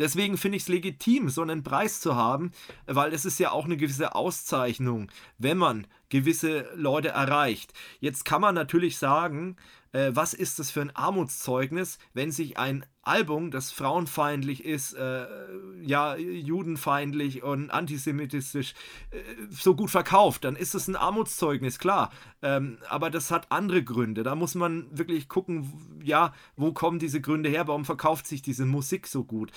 Deswegen 0.00 0.38
finde 0.38 0.56
ich 0.56 0.64
es 0.64 0.68
legitim, 0.68 1.28
so 1.28 1.42
einen 1.42 1.62
Preis 1.62 2.00
zu 2.00 2.16
haben, 2.16 2.50
weil 2.86 3.12
es 3.12 3.24
ist 3.24 3.38
ja 3.38 3.52
auch 3.52 3.66
eine 3.66 3.76
gewisse 3.76 4.14
Auszeichnung, 4.14 5.12
wenn 5.38 5.58
man 5.58 5.86
gewisse 6.08 6.68
Leute 6.74 7.10
erreicht. 7.10 7.72
Jetzt 8.00 8.24
kann 8.24 8.40
man 8.40 8.54
natürlich 8.54 8.98
sagen, 8.98 9.56
äh, 9.92 10.10
was 10.14 10.34
ist 10.34 10.58
das 10.58 10.70
für 10.70 10.80
ein 10.80 10.94
Armutszeugnis, 10.94 11.98
wenn 12.14 12.32
sich 12.32 12.58
ein 12.58 12.84
Album, 13.02 13.50
das 13.50 13.72
frauenfeindlich 13.72 14.64
ist, 14.64 14.92
äh, 14.92 15.26
ja, 15.82 16.16
judenfeindlich 16.16 17.42
und 17.42 17.70
antisemitisch, 17.70 18.54
äh, 18.54 19.18
so 19.50 19.74
gut 19.74 19.90
verkauft, 19.90 20.44
dann 20.44 20.54
ist 20.54 20.74
es 20.74 20.86
ein 20.86 20.96
Armutszeugnis, 20.96 21.78
klar. 21.78 22.10
Ähm, 22.42 22.78
aber 22.88 23.10
das 23.10 23.30
hat 23.30 23.50
andere 23.50 23.82
Gründe. 23.82 24.22
Da 24.22 24.34
muss 24.34 24.54
man 24.54 24.86
wirklich 24.96 25.28
gucken, 25.28 26.00
ja, 26.04 26.34
wo 26.56 26.72
kommen 26.72 26.98
diese 26.98 27.20
Gründe 27.20 27.48
her, 27.48 27.66
warum 27.66 27.84
verkauft 27.84 28.26
sich 28.26 28.42
diese 28.42 28.66
Musik 28.66 29.06
so 29.06 29.24
gut. 29.24 29.50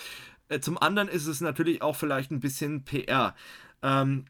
Äh, 0.49 0.59
zum 0.59 0.77
anderen 0.77 1.07
ist 1.07 1.27
es 1.27 1.41
natürlich 1.41 1.81
auch 1.81 1.95
vielleicht 1.95 2.31
ein 2.31 2.39
bisschen 2.39 2.83
PR. 2.83 3.35
Ähm, 3.81 4.25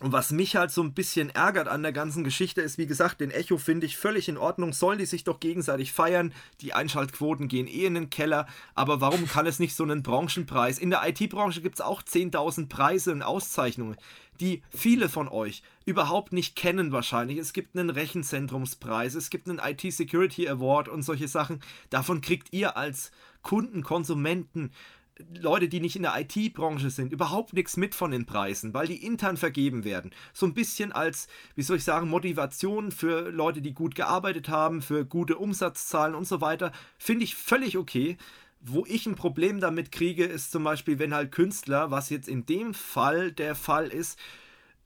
und 0.00 0.12
was 0.12 0.32
mich 0.32 0.56
halt 0.56 0.72
so 0.72 0.82
ein 0.82 0.92
bisschen 0.92 1.30
ärgert 1.30 1.68
an 1.68 1.82
der 1.82 1.92
ganzen 1.92 2.24
Geschichte 2.24 2.60
ist, 2.60 2.78
wie 2.78 2.86
gesagt, 2.86 3.20
den 3.20 3.30
Echo 3.30 3.58
finde 3.58 3.86
ich 3.86 3.96
völlig 3.96 4.28
in 4.28 4.36
Ordnung. 4.36 4.72
Sollen 4.72 4.98
die 4.98 5.06
sich 5.06 5.22
doch 5.22 5.38
gegenseitig 5.38 5.92
feiern? 5.92 6.32
Die 6.60 6.74
Einschaltquoten 6.74 7.46
gehen 7.46 7.68
eh 7.68 7.86
in 7.86 7.94
den 7.94 8.10
Keller. 8.10 8.46
Aber 8.74 9.00
warum 9.00 9.28
kann 9.28 9.46
es 9.46 9.60
nicht 9.60 9.76
so 9.76 9.84
einen 9.84 10.02
Branchenpreis? 10.02 10.78
In 10.78 10.90
der 10.90 11.06
IT-Branche 11.06 11.62
gibt 11.62 11.76
es 11.76 11.80
auch 11.80 12.02
10.000 12.02 12.68
Preise 12.68 13.12
und 13.12 13.22
Auszeichnungen, 13.22 13.96
die 14.40 14.62
viele 14.68 15.08
von 15.08 15.28
euch 15.28 15.62
überhaupt 15.86 16.32
nicht 16.32 16.56
kennen 16.56 16.90
wahrscheinlich. 16.90 17.38
Es 17.38 17.52
gibt 17.52 17.78
einen 17.78 17.90
Rechenzentrumspreis, 17.90 19.14
es 19.14 19.30
gibt 19.30 19.48
einen 19.48 19.60
IT-Security 19.60 20.48
Award 20.48 20.88
und 20.88 21.02
solche 21.02 21.28
Sachen. 21.28 21.60
Davon 21.90 22.20
kriegt 22.20 22.52
ihr 22.52 22.76
als 22.76 23.12
Kunden, 23.42 23.84
Konsumenten 23.84 24.72
Leute, 25.18 25.68
die 25.68 25.80
nicht 25.80 25.94
in 25.94 26.02
der 26.02 26.18
IT-Branche 26.18 26.90
sind, 26.90 27.12
überhaupt 27.12 27.52
nichts 27.52 27.76
mit 27.76 27.94
von 27.94 28.10
den 28.10 28.26
Preisen, 28.26 28.74
weil 28.74 28.88
die 28.88 29.04
intern 29.04 29.36
vergeben 29.36 29.84
werden. 29.84 30.10
So 30.32 30.44
ein 30.46 30.54
bisschen 30.54 30.90
als, 30.90 31.28
wie 31.54 31.62
soll 31.62 31.76
ich 31.76 31.84
sagen, 31.84 32.08
Motivation 32.08 32.90
für 32.90 33.30
Leute, 33.30 33.62
die 33.62 33.74
gut 33.74 33.94
gearbeitet 33.94 34.48
haben, 34.48 34.82
für 34.82 35.04
gute 35.04 35.38
Umsatzzahlen 35.38 36.16
und 36.16 36.26
so 36.26 36.40
weiter, 36.40 36.72
finde 36.98 37.24
ich 37.24 37.36
völlig 37.36 37.78
okay. 37.78 38.16
Wo 38.60 38.84
ich 38.86 39.06
ein 39.06 39.14
Problem 39.14 39.60
damit 39.60 39.92
kriege, 39.92 40.24
ist 40.24 40.50
zum 40.50 40.64
Beispiel, 40.64 40.98
wenn 40.98 41.14
halt 41.14 41.30
Künstler, 41.30 41.90
was 41.90 42.10
jetzt 42.10 42.28
in 42.28 42.46
dem 42.46 42.74
Fall 42.74 43.30
der 43.30 43.54
Fall 43.54 43.88
ist, 43.88 44.18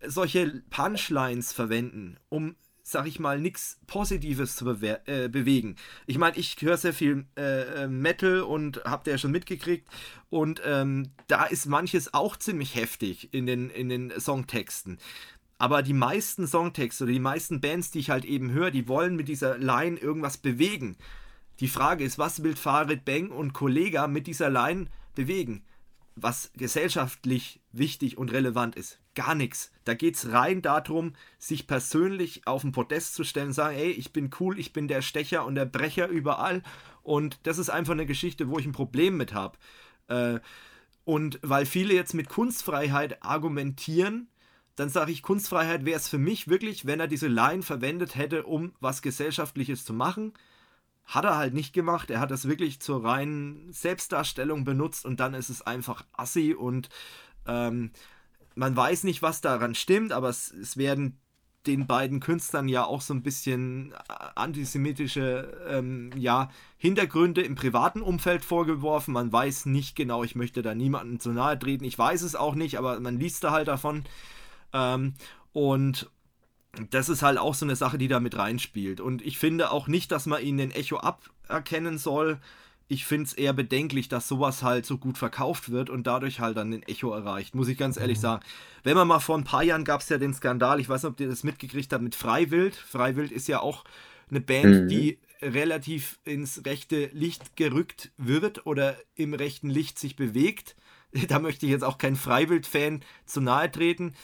solche 0.05 0.63
Punchlines 0.69 1.53
verwenden, 1.53 2.19
um 2.29 2.55
sag 2.91 3.07
ich 3.07 3.21
mal, 3.21 3.39
nichts 3.39 3.79
Positives 3.87 4.57
zu 4.57 4.69
äh, 4.71 5.29
bewegen. 5.29 5.77
Ich 6.07 6.19
meine, 6.19 6.37
ich 6.37 6.57
höre 6.61 6.77
sehr 6.77 6.95
viel 6.95 7.27
äh, 7.37 7.85
äh 7.85 7.89
Metal 7.89 8.41
und 8.41 8.83
habt 8.85 9.07
ihr 9.07 9.13
ja 9.13 9.19
schon 9.19 9.31
mitgekriegt. 9.31 9.87
Und 10.31 10.63
ähm, 10.65 11.11
da 11.27 11.45
ist 11.45 11.67
manches 11.67 12.15
auch 12.15 12.37
ziemlich 12.37 12.75
heftig 12.75 13.33
in 13.33 13.47
den, 13.47 13.71
in 13.71 13.89
den 13.89 14.13
Songtexten. 14.19 14.99
Aber 15.59 15.83
die 15.83 15.93
meisten 15.93 16.47
Songtexte 16.47 17.05
oder 17.05 17.13
die 17.13 17.21
meisten 17.21 17.61
Bands, 17.61 17.91
die 17.91 17.99
ich 17.99 18.11
halt 18.11 18.25
eben 18.25 18.53
höre, 18.53 18.71
die 18.71 18.89
wollen 18.89 19.17
mit 19.17 19.29
dieser 19.29 19.59
Line 19.59 19.99
irgendwas 19.99 20.39
bewegen. 20.39 20.97
Die 21.61 21.69
Frage 21.69 22.05
ist, 22.05 22.19
was 22.19 22.43
will 22.43 22.57
Farid 22.57 23.05
Bang 23.05 23.31
und 23.31 23.53
Kollega 23.53 24.07
mit 24.07 24.27
dieser 24.29 24.49
Line 24.49 24.87
bewegen? 25.15 25.65
Was 26.15 26.53
gesellschaftlich 26.57 27.61
wichtig 27.73 28.17
und 28.17 28.33
relevant 28.33 28.77
ist 28.77 29.01
gar 29.19 29.35
nichts. 29.35 29.73
Da 29.83 29.95
geht 29.95 30.15
es 30.15 30.31
rein 30.31 30.63
darum, 30.63 31.15
sich 31.41 31.67
persönlich 31.67 32.47
auf 32.47 32.63
den 32.63 32.71
Podest 32.71 33.17
zu 33.17 33.25
stellen 33.25 33.53
sagen, 33.53 33.77
ey, 33.77 33.91
ich 33.91 34.13
bin 34.13 34.31
cool, 34.39 34.61
ich 34.61 34.73
bin 34.73 34.87
der 34.87 35.03
Stecher 35.03 35.45
und 35.45 35.57
der 35.57 35.65
Brecher 35.65 36.07
überall. 36.07 36.63
Und 37.03 37.41
das 37.43 37.59
ist 37.59 37.69
einfach 37.69 37.95
eine 37.95 38.07
Geschichte, 38.07 38.49
wo 38.49 38.61
ich 38.61 38.67
ein 38.67 38.73
Problem 38.73 39.17
mit 39.17 39.35
habe. 39.35 39.59
Äh, 40.07 40.39
und 41.05 41.41
weil 41.43 41.67
viele 41.67 41.95
jetzt 41.95 42.15
mit 42.15 42.29
Kunstfreiheit 42.29 43.25
argumentieren, 43.25 44.29
dann 44.77 44.89
sage 44.89 45.11
ich, 45.11 45.23
Kunstfreiheit 45.23 45.85
wäre 45.85 45.99
es 45.99 46.09
für 46.09 46.19
mich 46.19 46.47
wirklich, 46.47 46.87
wenn 46.87 47.01
er 47.01 47.09
diese 47.09 47.27
Line 47.27 47.63
verwendet 47.63 48.15
hätte, 48.15 48.45
um 48.45 48.73
was 48.79 49.03
Gesellschaftliches 49.03 49.85
zu 49.85 49.95
machen. 49.95 50.33
Hat 51.07 51.25
er 51.25 51.37
halt 51.37 51.55
nicht 51.55 51.73
gemacht. 51.73 52.09
Er 52.13 52.21
hat 52.21 52.31
das 52.31 52.47
wirklich 52.47 52.79
zur 52.79 53.03
reinen 53.03 53.73
Selbstdarstellung 53.73 54.63
benutzt 54.63 55.05
und 55.05 55.19
dann 55.19 55.35
ist 55.35 55.49
es 55.49 55.63
einfach 55.63 56.05
assi 56.13 56.55
und 56.55 56.89
ähm, 57.49 57.91
man 58.59 58.77
weiß 58.77 59.05
nicht, 59.05 59.23
was 59.23 59.41
daran 59.41 59.75
stimmt, 59.77 60.13
aber 60.13 60.29
es, 60.29 60.51
es 60.51 60.77
werden 60.77 61.19
den 61.67 61.87
beiden 61.87 62.19
Künstlern 62.19 62.69
ja 62.69 62.85
auch 62.85 63.01
so 63.01 63.15
ein 63.15 63.23
bisschen 63.23 63.93
äh, 63.93 63.97
antisemitische 64.35 65.67
ähm, 65.69 66.11
ja, 66.17 66.51
Hintergründe 66.77 67.43
im 67.43 67.55
privaten 67.55 68.03
Umfeld 68.03 68.45
vorgeworfen. 68.45 69.15
Man 69.15 69.33
weiß 69.33 69.67
nicht 69.67 69.95
genau, 69.95 70.25
ich 70.25 70.35
möchte 70.35 70.63
da 70.63 70.75
niemandem 70.75 71.21
zu 71.21 71.31
nahe 71.31 71.59
treten. 71.59 71.85
Ich 71.85 71.99
weiß 71.99 72.23
es 72.23 72.35
auch 72.35 72.55
nicht, 72.55 72.79
aber 72.79 72.99
man 73.01 73.19
liest 73.19 73.45
da 73.45 73.53
halt 73.53 73.69
davon. 73.69 74.05
Ähm, 74.73 75.15
und 75.53 76.11
das 76.91 77.09
ist 77.09 77.23
halt 77.23 77.39
auch 77.39 77.55
so 77.55 77.65
eine 77.65 77.77
Sache, 77.77 77.99
die 77.99 78.09
da 78.09 78.19
mit 78.19 78.37
reinspielt. 78.37 79.01
Und 79.01 79.23
ich 79.23 79.39
finde 79.39 79.71
auch 79.71 79.87
nicht, 79.89 80.11
dass 80.11 80.27
man 80.27 80.43
ihnen 80.43 80.59
den 80.59 80.71
Echo 80.71 80.99
aberkennen 80.99 81.99
soll 81.99 82.41
ich 82.89 83.05
finde 83.05 83.27
es 83.27 83.35
eher 83.35 83.53
bedenklich, 83.53 84.09
dass 84.09 84.27
sowas 84.27 84.63
halt 84.63 84.87
so 84.87 84.97
gut 84.97 85.19
verkauft 85.19 85.71
wird 85.71 85.91
und 85.91 86.07
dadurch 86.07 86.41
halt 86.41 86.57
dann 86.57 86.71
den 86.71 86.83
Echo 86.83 87.13
erreicht, 87.13 87.55
muss 87.55 87.69
ich 87.69 87.77
ganz 87.77 87.99
ehrlich 87.99 88.17
mhm. 88.19 88.23
sagen. 88.23 88.45
Wenn 88.83 88.97
man 88.97 89.07
mal 89.07 89.21
vor 89.21 89.37
ein 89.37 89.45
paar 89.45 89.63
Jahren 89.63 89.85
gab 89.85 90.01
es 90.01 90.09
ja 90.09 90.17
den 90.17 90.33
Skandal, 90.33 90.81
ich 90.81 90.89
weiß 90.89 91.03
nicht, 91.03 91.13
ob 91.13 91.21
ihr 91.21 91.29
das 91.29 91.45
mitgekriegt 91.45 91.93
habt, 91.93 92.03
mit 92.03 92.15
Freiwild. 92.15 92.75
Freiwild 92.75 93.31
ist 93.31 93.47
ja 93.47 93.61
auch 93.61 93.85
eine 94.31 94.41
Band, 94.41 94.85
mhm. 94.85 94.89
die 94.89 95.19
relativ 95.43 96.19
ins 96.25 96.65
rechte 96.65 97.11
Licht 97.13 97.57
gerückt 97.57 98.11
wird 98.17 98.67
oder 98.67 98.97
im 99.15 99.35
rechten 99.35 99.69
Licht 99.69 99.99
sich 99.99 100.17
bewegt. 100.17 100.75
da 101.29 101.39
möchte 101.39 101.67
ich 101.67 101.73
jetzt 101.73 101.85
auch 101.85 101.99
kein 101.99 102.17
Freiwild-Fan 102.17 103.03
zu 103.27 103.41
nahe 103.43 103.71
treten. 103.71 104.15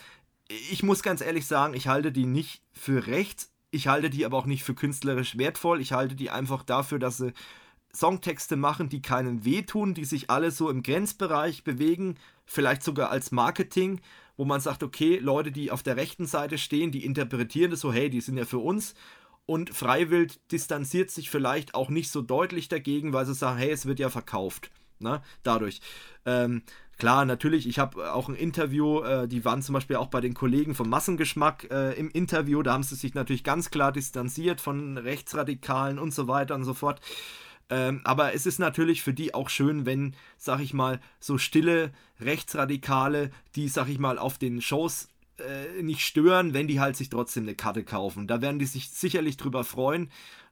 Ich 0.71 0.83
muss 0.83 1.03
ganz 1.03 1.21
ehrlich 1.21 1.47
sagen, 1.47 1.75
ich 1.75 1.89
halte 1.89 2.13
die 2.13 2.27
nicht 2.27 2.63
für 2.73 3.07
rechts. 3.07 3.51
Ich 3.71 3.89
halte 3.89 4.09
die 4.09 4.25
aber 4.25 4.39
auch 4.39 4.47
nicht 4.47 4.63
für 4.63 4.75
künstlerisch 4.75 5.37
wertvoll. 5.37 5.81
Ich 5.81 5.93
halte 5.93 6.15
die 6.15 6.31
einfach 6.31 6.63
dafür, 6.63 6.99
dass 6.99 7.19
sie 7.19 7.33
Songtexte 7.95 8.57
machen, 8.57 8.89
die 8.89 9.03
keinen 9.03 9.45
wehtun, 9.45 9.95
die 9.95 10.05
sich 10.05 10.31
alle 10.31 10.51
so 10.51 10.69
im 10.69 10.83
Grenzbereich 10.83 11.65
bewegen, 11.65 12.17
vielleicht 12.45 12.83
sogar 12.83 13.11
als 13.11 13.31
Marketing, 13.33 14.01
wo 14.37 14.45
man 14.45 14.61
sagt, 14.61 14.83
okay, 14.83 15.19
Leute, 15.19 15.53
die 15.53 15.71
auf 15.71 15.83
der 15.83 15.97
rechten 15.97 16.27
Seite 16.27 16.59
stehen, 16.59 16.91
die 16.91 17.05
interpretieren 17.05 17.71
das 17.71 17.81
so, 17.81 17.93
hey, 17.93 18.11
die 18.11 18.21
sind 18.21 18.37
ja 18.37 18.45
für 18.45 18.59
uns. 18.59 18.95
Und 19.47 19.71
Freiwild 19.71 20.41
distanziert 20.53 21.11
sich 21.11 21.31
vielleicht 21.31 21.75
auch 21.75 21.91
nicht 21.91 22.11
so 22.11 22.23
deutlich 22.23 22.69
dagegen, 22.69 23.13
weil 23.13 23.27
sie 23.27 23.35
sagen, 23.35 23.59
hey, 23.59 23.71
es 23.71 23.87
wird 23.87 24.01
ja 24.01 24.09
verkauft. 24.09 24.71
Ne? 24.99 25.21
Dadurch. 25.43 25.81
Ähm, 26.25 26.63
klar, 26.97 27.25
natürlich, 27.27 27.69
ich 27.69 27.79
habe 27.79 28.13
auch 28.15 28.29
ein 28.29 28.37
Interview, 28.37 29.01
äh, 29.01 29.29
die 29.29 29.45
waren 29.45 29.61
zum 29.61 29.75
Beispiel 29.75 29.97
auch 29.97 30.07
bei 30.07 30.21
den 30.21 30.35
Kollegen 30.35 30.75
vom 30.75 30.89
Massengeschmack 30.89 31.71
äh, 31.71 31.93
im 31.93 32.11
Interview, 32.11 32.63
da 32.63 32.73
haben 32.73 32.83
sie 32.83 32.95
sich 32.95 33.15
natürlich 33.15 33.45
ganz 33.45 33.71
klar 33.71 33.93
distanziert 33.93 34.61
von 34.61 34.97
Rechtsradikalen 34.97 35.99
und 35.99 36.15
so 36.15 36.27
weiter 36.27 36.55
und 36.55 36.65
so 36.65 36.73
fort. 36.73 37.01
Ähm, 37.71 38.01
aber 38.05 38.35
es 38.35 38.47
ist 38.47 38.59
natürlich 38.59 39.03
für 39.03 39.15
die 39.15 39.35
auch 39.35 39.49
schön, 39.49 39.87
wenn, 39.87 40.15
sag 40.37 40.61
ich 40.61 40.75
mal, 40.75 41.01
so 41.19 41.39
stille 41.39 41.93
Rechtsradikale, 42.21 43.31
die, 43.57 43.69
sag 43.69 43.89
ich 43.89 43.99
mal, 43.99 44.19
auf 44.19 44.39
den 44.39 44.61
Shows 44.61 45.09
äh, 45.39 45.83
nicht 45.83 46.01
stören, 46.01 46.55
wenn 46.55 46.69
die 46.69 46.81
halt 46.81 46.97
sich 46.97 47.09
trotzdem 47.09 47.45
eine 47.45 47.55
Karte 47.55 47.85
kaufen. 47.85 48.27
Da 48.27 48.43
werden 48.43 48.59
die 48.59 48.67
sich 48.67 48.91
sicherlich 48.91 49.37
drüber 49.37 49.65
freuen. 49.65 50.11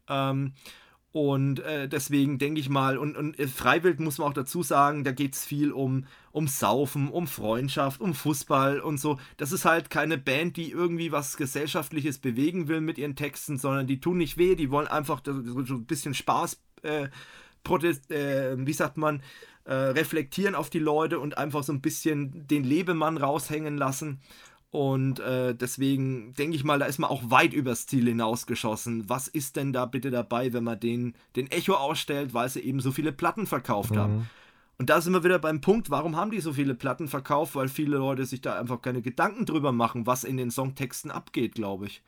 Ähm, 0.09 0.55
und 1.12 1.60
äh, 1.60 1.90
deswegen 1.90 2.39
denke 2.39 2.59
ich 2.59 2.70
mal, 2.70 2.97
und, 2.97 3.18
und 3.18 3.39
äh, 3.39 3.47
Freiwild 3.47 4.01
muss 4.01 4.16
man 4.16 4.28
auch 4.28 4.32
dazu 4.32 4.62
sagen, 4.62 5.05
da 5.05 5.12
geht 5.12 5.34
es 5.34 5.44
viel 5.44 5.70
um, 5.70 6.06
um 6.30 6.48
Saufen, 6.48 7.10
um 7.10 7.26
Freundschaft, 7.26 8.01
um 8.01 8.14
Fußball 8.14 8.80
und 8.80 8.98
so. 8.98 9.20
Das 9.36 9.52
ist 9.52 9.66
halt 9.66 9.90
keine 9.90 10.16
Band, 10.16 10.56
die 10.56 10.70
irgendwie 10.70 11.12
was 11.12 11.36
Gesellschaftliches 11.36 12.18
bewegen 12.18 12.66
will 12.66 12.80
mit 12.80 12.97
ihren 12.97 13.14
Texten, 13.14 13.59
sondern 13.59 13.86
die 13.86 14.01
tun 14.01 14.16
nicht 14.16 14.39
weh, 14.39 14.55
die 14.55 14.70
wollen 14.70 14.89
einfach 14.89 15.20
so 15.24 15.32
ein 15.32 15.84
bisschen 15.84 16.14
Spaß 16.14 16.59
äh, 16.82 17.09
Protest, 17.64 18.10
äh, 18.10 18.56
wie 18.59 18.72
sagt 18.72 18.96
man, 18.96 19.22
äh, 19.64 19.74
reflektieren 19.74 20.54
auf 20.54 20.70
die 20.70 20.78
Leute 20.78 21.20
und 21.20 21.38
einfach 21.38 21.62
so 21.62 21.72
ein 21.72 21.80
bisschen 21.80 22.46
den 22.48 22.64
Lebemann 22.64 23.16
raushängen 23.16 23.76
lassen. 23.76 24.20
Und 24.70 25.20
äh, 25.20 25.54
deswegen 25.54 26.32
denke 26.32 26.56
ich 26.56 26.64
mal, 26.64 26.78
da 26.78 26.86
ist 26.86 26.98
man 26.98 27.10
auch 27.10 27.22
weit 27.26 27.52
übers 27.52 27.86
Ziel 27.86 28.06
hinausgeschossen. 28.06 29.09
Was 29.09 29.28
ist 29.28 29.56
denn 29.56 29.72
da 29.72 29.84
bitte 29.84 30.10
dabei, 30.10 30.52
wenn 30.54 30.64
man 30.64 30.80
den, 30.80 31.14
den 31.36 31.50
Echo 31.50 31.74
ausstellt, 31.74 32.32
weil 32.32 32.48
sie 32.48 32.60
eben 32.60 32.80
so 32.80 32.90
viele 32.90 33.12
Platten 33.12 33.46
verkauft 33.46 33.90
mhm. 33.90 33.98
haben? 33.98 34.30
Und 34.78 34.88
da 34.88 35.00
sind 35.00 35.12
wir 35.12 35.24
wieder 35.24 35.38
beim 35.38 35.60
Punkt, 35.60 35.90
warum 35.90 36.16
haben 36.16 36.30
die 36.30 36.40
so 36.40 36.54
viele 36.54 36.74
Platten 36.74 37.06
verkauft? 37.06 37.54
Weil 37.54 37.68
viele 37.68 37.98
Leute 37.98 38.24
sich 38.24 38.40
da 38.40 38.59
einfach 38.59 38.80
keine 38.80 39.02
Gedanken 39.02 39.44
drüber 39.44 39.72
machen, 39.72 40.06
was 40.06 40.24
in 40.24 40.38
den 40.38 40.50
Songtexten 40.50 41.10
abgeht, 41.10 41.54
glaube 41.54 41.86
ich. 41.86 42.02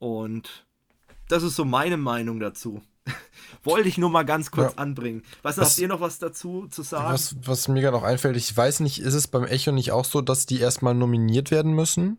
Und 0.00 0.66
das 1.28 1.44
ist 1.44 1.54
so 1.54 1.64
meine 1.64 1.96
Meinung 1.96 2.40
dazu. 2.40 2.82
Wollte 3.64 3.88
ich 3.88 3.98
nur 3.98 4.10
mal 4.10 4.24
ganz 4.24 4.50
kurz 4.50 4.72
ja. 4.72 4.78
anbringen. 4.78 5.22
Was, 5.42 5.58
was, 5.58 5.70
habt 5.70 5.78
ihr 5.78 5.88
noch 5.88 6.00
was 6.00 6.18
dazu 6.18 6.66
zu 6.68 6.82
sagen? 6.82 7.12
Was, 7.12 7.36
was 7.44 7.68
mir 7.68 7.80
gerade 7.80 7.96
noch 7.96 8.02
einfällt, 8.02 8.36
ich 8.36 8.56
weiß 8.56 8.80
nicht, 8.80 9.00
ist 9.00 9.14
es 9.14 9.28
beim 9.28 9.44
Echo 9.44 9.72
nicht 9.72 9.92
auch 9.92 10.04
so, 10.04 10.20
dass 10.20 10.46
die 10.46 10.60
erstmal 10.60 10.94
nominiert 10.94 11.50
werden 11.50 11.72
müssen? 11.72 12.18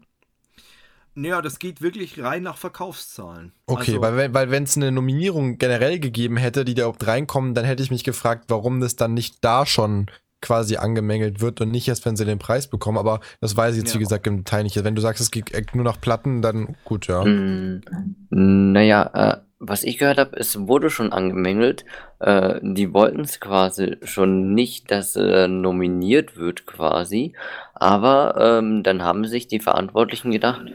Naja, 1.15 1.41
das 1.41 1.59
geht 1.59 1.81
wirklich 1.81 2.21
rein 2.21 2.43
nach 2.43 2.57
Verkaufszahlen. 2.57 3.51
Okay, 3.67 3.97
also, 3.97 4.01
weil, 4.01 4.33
weil 4.33 4.49
wenn 4.49 4.63
es 4.63 4.75
eine 4.75 4.91
Nominierung 4.91 5.59
generell 5.59 5.99
gegeben 5.99 6.37
hätte, 6.37 6.65
die 6.65 6.73
da 6.73 6.83
überhaupt 6.83 7.05
reinkommen, 7.05 7.53
dann 7.53 7.65
hätte 7.65 7.83
ich 7.83 7.91
mich 7.91 8.03
gefragt, 8.03 8.45
warum 8.47 8.79
das 8.79 8.95
dann 8.95 9.13
nicht 9.13 9.37
da 9.41 9.65
schon 9.65 10.07
quasi 10.41 10.75
angemängelt 10.75 11.39
wird 11.39 11.61
und 11.61 11.71
nicht 11.71 11.87
erst, 11.87 12.05
wenn 12.05 12.15
sie 12.15 12.25
den 12.25 12.39
Preis 12.39 12.67
bekommen. 12.67 12.97
Aber 12.97 13.21
das 13.41 13.55
weiß 13.55 13.75
ich 13.75 13.83
jetzt, 13.83 13.93
ja. 13.93 13.99
wie 13.99 14.03
gesagt, 14.03 14.27
im 14.27 14.37
Detail 14.37 14.63
nicht. 14.63 14.83
Wenn 14.83 14.95
du 14.95 15.01
sagst, 15.01 15.21
es 15.21 15.31
geht 15.31 15.75
nur 15.75 15.85
nach 15.85 16.01
Platten, 16.01 16.41
dann 16.41 16.75
gut, 16.83 17.07
ja. 17.07 17.23
Mm, 17.23 17.81
naja, 18.29 19.09
äh, 19.13 19.37
was 19.65 19.83
ich 19.83 19.97
gehört 19.97 20.17
habe, 20.17 20.35
es 20.35 20.67
wurde 20.67 20.89
schon 20.89 21.13
angemängelt. 21.13 21.85
Äh, 22.19 22.59
die 22.61 22.93
wollten 22.93 23.21
es 23.21 23.39
quasi 23.39 23.97
schon 24.03 24.53
nicht, 24.53 24.91
dass 24.91 25.15
äh, 25.15 25.47
nominiert 25.47 26.35
wird 26.35 26.65
quasi. 26.65 27.33
Aber 27.73 28.35
ähm, 28.37 28.83
dann 28.83 29.01
haben 29.01 29.25
sich 29.25 29.47
die 29.47 29.61
Verantwortlichen 29.61 30.31
gedacht, 30.31 30.65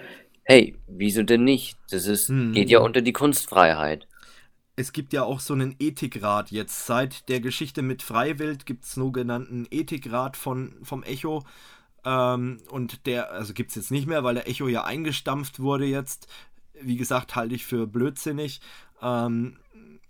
hey, 0.43 0.75
wieso 0.87 1.23
denn 1.23 1.45
nicht? 1.45 1.79
Das 1.91 2.07
ist, 2.07 2.29
hm. 2.29 2.53
geht 2.53 2.71
ja 2.71 2.81
unter 2.81 3.03
die 3.03 3.13
Kunstfreiheit. 3.13 4.09
Es 4.77 4.93
gibt 4.93 5.13
ja 5.13 5.25
auch 5.25 5.41
so 5.41 5.53
einen 5.55 5.77
Ethikrat 5.79 6.51
jetzt. 6.51 6.87
Seit 6.87 7.29
der 7.29 7.41
Geschichte 7.41 7.83
mit 7.83 8.03
Freiwild 8.03 8.65
gibt 8.65 8.85
es 8.85 8.93
sogenannten 8.93 9.67
Ethikrat 9.71 10.37
von, 10.37 10.77
vom 10.83 11.03
Echo. 11.03 11.45
Ähm, 12.05 12.63
und 12.71 13.07
der, 13.07 13.33
also 13.33 13.53
gibt 13.53 13.71
es 13.71 13.77
jetzt 13.77 13.91
nicht 13.91 14.07
mehr, 14.07 14.25
weil 14.25 14.37
der 14.37 14.49
Echo 14.49 14.69
ja 14.69 14.85
eingestampft 14.85 15.61
wurde 15.61 15.85
jetzt 15.85 16.29
wie 16.83 16.97
gesagt, 16.97 17.37
halte 17.37 17.55
ich 17.55 17.65
für 17.65 17.87
blödsinnig. 17.87 18.61
Ähm, 19.03 19.57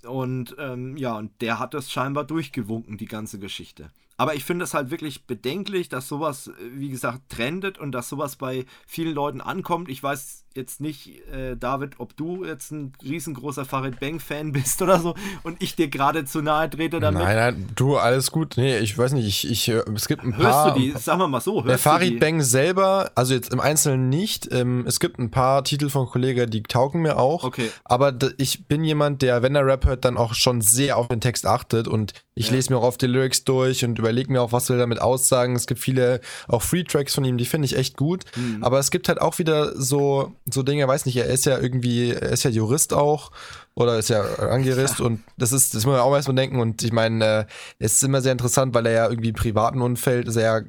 und 0.06 0.54
ähm, 0.58 0.96
ja, 0.96 1.16
und 1.16 1.32
der 1.40 1.58
hat 1.58 1.74
das 1.74 1.90
scheinbar 1.90 2.24
durchgewunken, 2.24 2.96
die 2.96 3.06
ganze 3.06 3.38
Geschichte. 3.38 3.90
Aber 4.16 4.34
ich 4.34 4.44
finde 4.44 4.64
es 4.64 4.74
halt 4.74 4.90
wirklich 4.90 5.26
bedenklich, 5.26 5.88
dass 5.88 6.08
sowas, 6.08 6.50
wie 6.72 6.88
gesagt, 6.88 7.28
trendet 7.28 7.78
und 7.78 7.92
dass 7.92 8.08
sowas 8.08 8.34
bei 8.34 8.66
vielen 8.86 9.14
Leuten 9.14 9.40
ankommt. 9.40 9.88
Ich 9.88 10.02
weiß 10.02 10.44
jetzt 10.58 10.80
nicht, 10.80 11.26
äh, 11.32 11.56
David, 11.56 11.94
ob 11.98 12.16
du 12.16 12.44
jetzt 12.44 12.72
ein 12.72 12.92
riesengroßer 13.02 13.64
Farid 13.64 14.00
Bang-Fan 14.00 14.52
bist 14.58 14.82
oder 14.82 14.98
so 14.98 15.14
und 15.42 15.62
ich 15.62 15.76
dir 15.76 15.88
gerade 15.88 16.24
zu 16.24 16.42
nahe 16.42 16.68
trete 16.68 17.00
damit. 17.00 17.22
Nein, 17.22 17.36
nein, 17.36 17.68
du, 17.74 17.96
alles 17.96 18.30
gut. 18.30 18.54
Nee, 18.56 18.78
ich 18.78 18.98
weiß 18.98 19.12
nicht, 19.12 19.26
ich, 19.26 19.50
ich 19.50 19.68
äh, 19.68 19.82
es 19.94 20.08
gibt 20.08 20.22
ein 20.22 20.36
hörst 20.36 20.42
paar. 20.42 20.64
Hörst 20.66 20.76
du 20.76 20.80
die, 20.80 20.90
sagen 20.98 21.20
wir 21.20 21.28
mal 21.28 21.40
so, 21.40 21.64
hörst 21.64 21.68
Der 21.68 21.78
Farid 21.78 22.20
Bang 22.20 22.42
selber, 22.42 23.12
also 23.14 23.32
jetzt 23.32 23.52
im 23.52 23.60
Einzelnen 23.60 24.08
nicht. 24.08 24.48
Ähm, 24.52 24.84
es 24.86 25.00
gibt 25.00 25.18
ein 25.18 25.30
paar 25.30 25.64
Titel 25.64 25.88
von 25.88 26.06
Kollegen, 26.06 26.50
die 26.50 26.62
taugen 26.62 27.02
mir 27.02 27.16
auch. 27.16 27.44
Okay. 27.44 27.70
Aber 27.84 28.12
ich 28.36 28.66
bin 28.66 28.84
jemand, 28.84 29.22
der, 29.22 29.42
wenn 29.42 29.54
er 29.54 29.64
Rap 29.64 29.86
hört, 29.86 30.04
dann 30.04 30.16
auch 30.16 30.34
schon 30.34 30.60
sehr 30.60 30.96
auf 30.96 31.08
den 31.08 31.20
Text 31.20 31.46
achtet 31.46 31.88
und 31.88 32.12
ich 32.34 32.48
ja. 32.48 32.54
lese 32.54 32.72
mir 32.72 32.78
auch 32.78 32.84
oft 32.84 33.02
die 33.02 33.06
Lyrics 33.06 33.44
durch 33.44 33.84
und 33.84 33.98
überlege 33.98 34.30
mir 34.30 34.42
auch, 34.42 34.52
was 34.52 34.68
will 34.68 34.76
er 34.76 34.80
damit 34.80 35.00
aussagen. 35.00 35.56
Es 35.56 35.66
gibt 35.66 35.80
viele 35.80 36.20
auch 36.46 36.62
Free 36.62 36.84
Tracks 36.84 37.14
von 37.14 37.24
ihm, 37.24 37.36
die 37.36 37.44
finde 37.44 37.66
ich 37.66 37.76
echt 37.76 37.96
gut. 37.96 38.24
Mhm. 38.36 38.62
Aber 38.62 38.78
es 38.78 38.90
gibt 38.90 39.08
halt 39.08 39.20
auch 39.20 39.38
wieder 39.38 39.72
so 39.80 40.32
so 40.54 40.62
Dinge, 40.62 40.86
weiß 40.86 41.06
nicht, 41.06 41.16
er 41.16 41.26
ist 41.26 41.46
ja 41.46 41.58
irgendwie, 41.58 42.12
er 42.12 42.30
ist 42.30 42.42
ja 42.42 42.50
Jurist 42.50 42.92
auch 42.92 43.30
oder 43.74 43.98
ist 43.98 44.08
ja 44.08 44.22
Angerist 44.22 45.00
ja. 45.00 45.06
und 45.06 45.22
das 45.36 45.52
ist, 45.52 45.74
das 45.74 45.84
muss 45.86 45.94
man 45.94 46.02
auch 46.02 46.14
erstmal 46.14 46.36
denken 46.36 46.60
und 46.60 46.82
ich 46.82 46.92
meine, 46.92 47.24
äh, 47.24 47.44
es 47.78 47.94
ist 47.94 48.04
immer 48.04 48.20
sehr 48.20 48.32
interessant, 48.32 48.74
weil 48.74 48.86
er 48.86 48.92
ja 48.92 49.08
irgendwie 49.08 49.30
im 49.30 49.34
privaten 49.34 49.80
Umfeld 49.80 50.28
ist 50.28 50.36
er 50.36 50.42
ja 50.42 50.68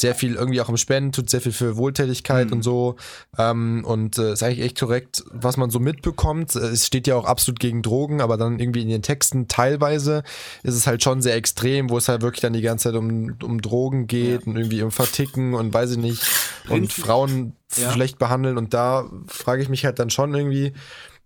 sehr 0.00 0.14
viel 0.14 0.34
irgendwie 0.34 0.60
auch 0.60 0.68
im 0.68 0.76
Spenden, 0.76 1.12
tut 1.12 1.30
sehr 1.30 1.40
viel 1.40 1.52
für 1.52 1.76
Wohltätigkeit 1.76 2.48
mhm. 2.48 2.52
und 2.54 2.62
so. 2.62 2.96
Ähm, 3.38 3.84
und 3.86 4.18
äh, 4.18 4.32
ist 4.32 4.42
eigentlich 4.42 4.64
echt 4.64 4.78
korrekt, 4.78 5.24
was 5.30 5.56
man 5.56 5.70
so 5.70 5.80
mitbekommt. 5.80 6.54
Es 6.54 6.86
steht 6.86 7.06
ja 7.06 7.16
auch 7.16 7.24
absolut 7.24 7.58
gegen 7.58 7.82
Drogen, 7.82 8.20
aber 8.20 8.36
dann 8.36 8.58
irgendwie 8.58 8.82
in 8.82 8.88
den 8.88 9.02
Texten 9.02 9.48
teilweise 9.48 10.22
ist 10.62 10.74
es 10.74 10.86
halt 10.86 11.02
schon 11.02 11.22
sehr 11.22 11.34
extrem, 11.34 11.90
wo 11.90 11.98
es 11.98 12.08
halt 12.08 12.22
wirklich 12.22 12.42
dann 12.42 12.52
die 12.52 12.62
ganze 12.62 12.90
Zeit 12.90 12.94
um, 12.94 13.36
um 13.42 13.60
Drogen 13.60 14.06
geht 14.06 14.42
ja. 14.42 14.46
und 14.46 14.56
irgendwie 14.56 14.82
um 14.82 14.90
Verticken 14.90 15.54
und 15.54 15.72
weiß 15.72 15.92
ich 15.92 15.98
nicht. 15.98 16.22
Und 16.68 16.92
Frauen 16.92 17.54
ja. 17.76 17.92
schlecht 17.92 18.18
behandeln. 18.18 18.58
Und 18.58 18.74
da 18.74 19.08
frage 19.26 19.62
ich 19.62 19.68
mich 19.68 19.84
halt 19.84 19.98
dann 19.98 20.10
schon 20.10 20.34
irgendwie, 20.34 20.72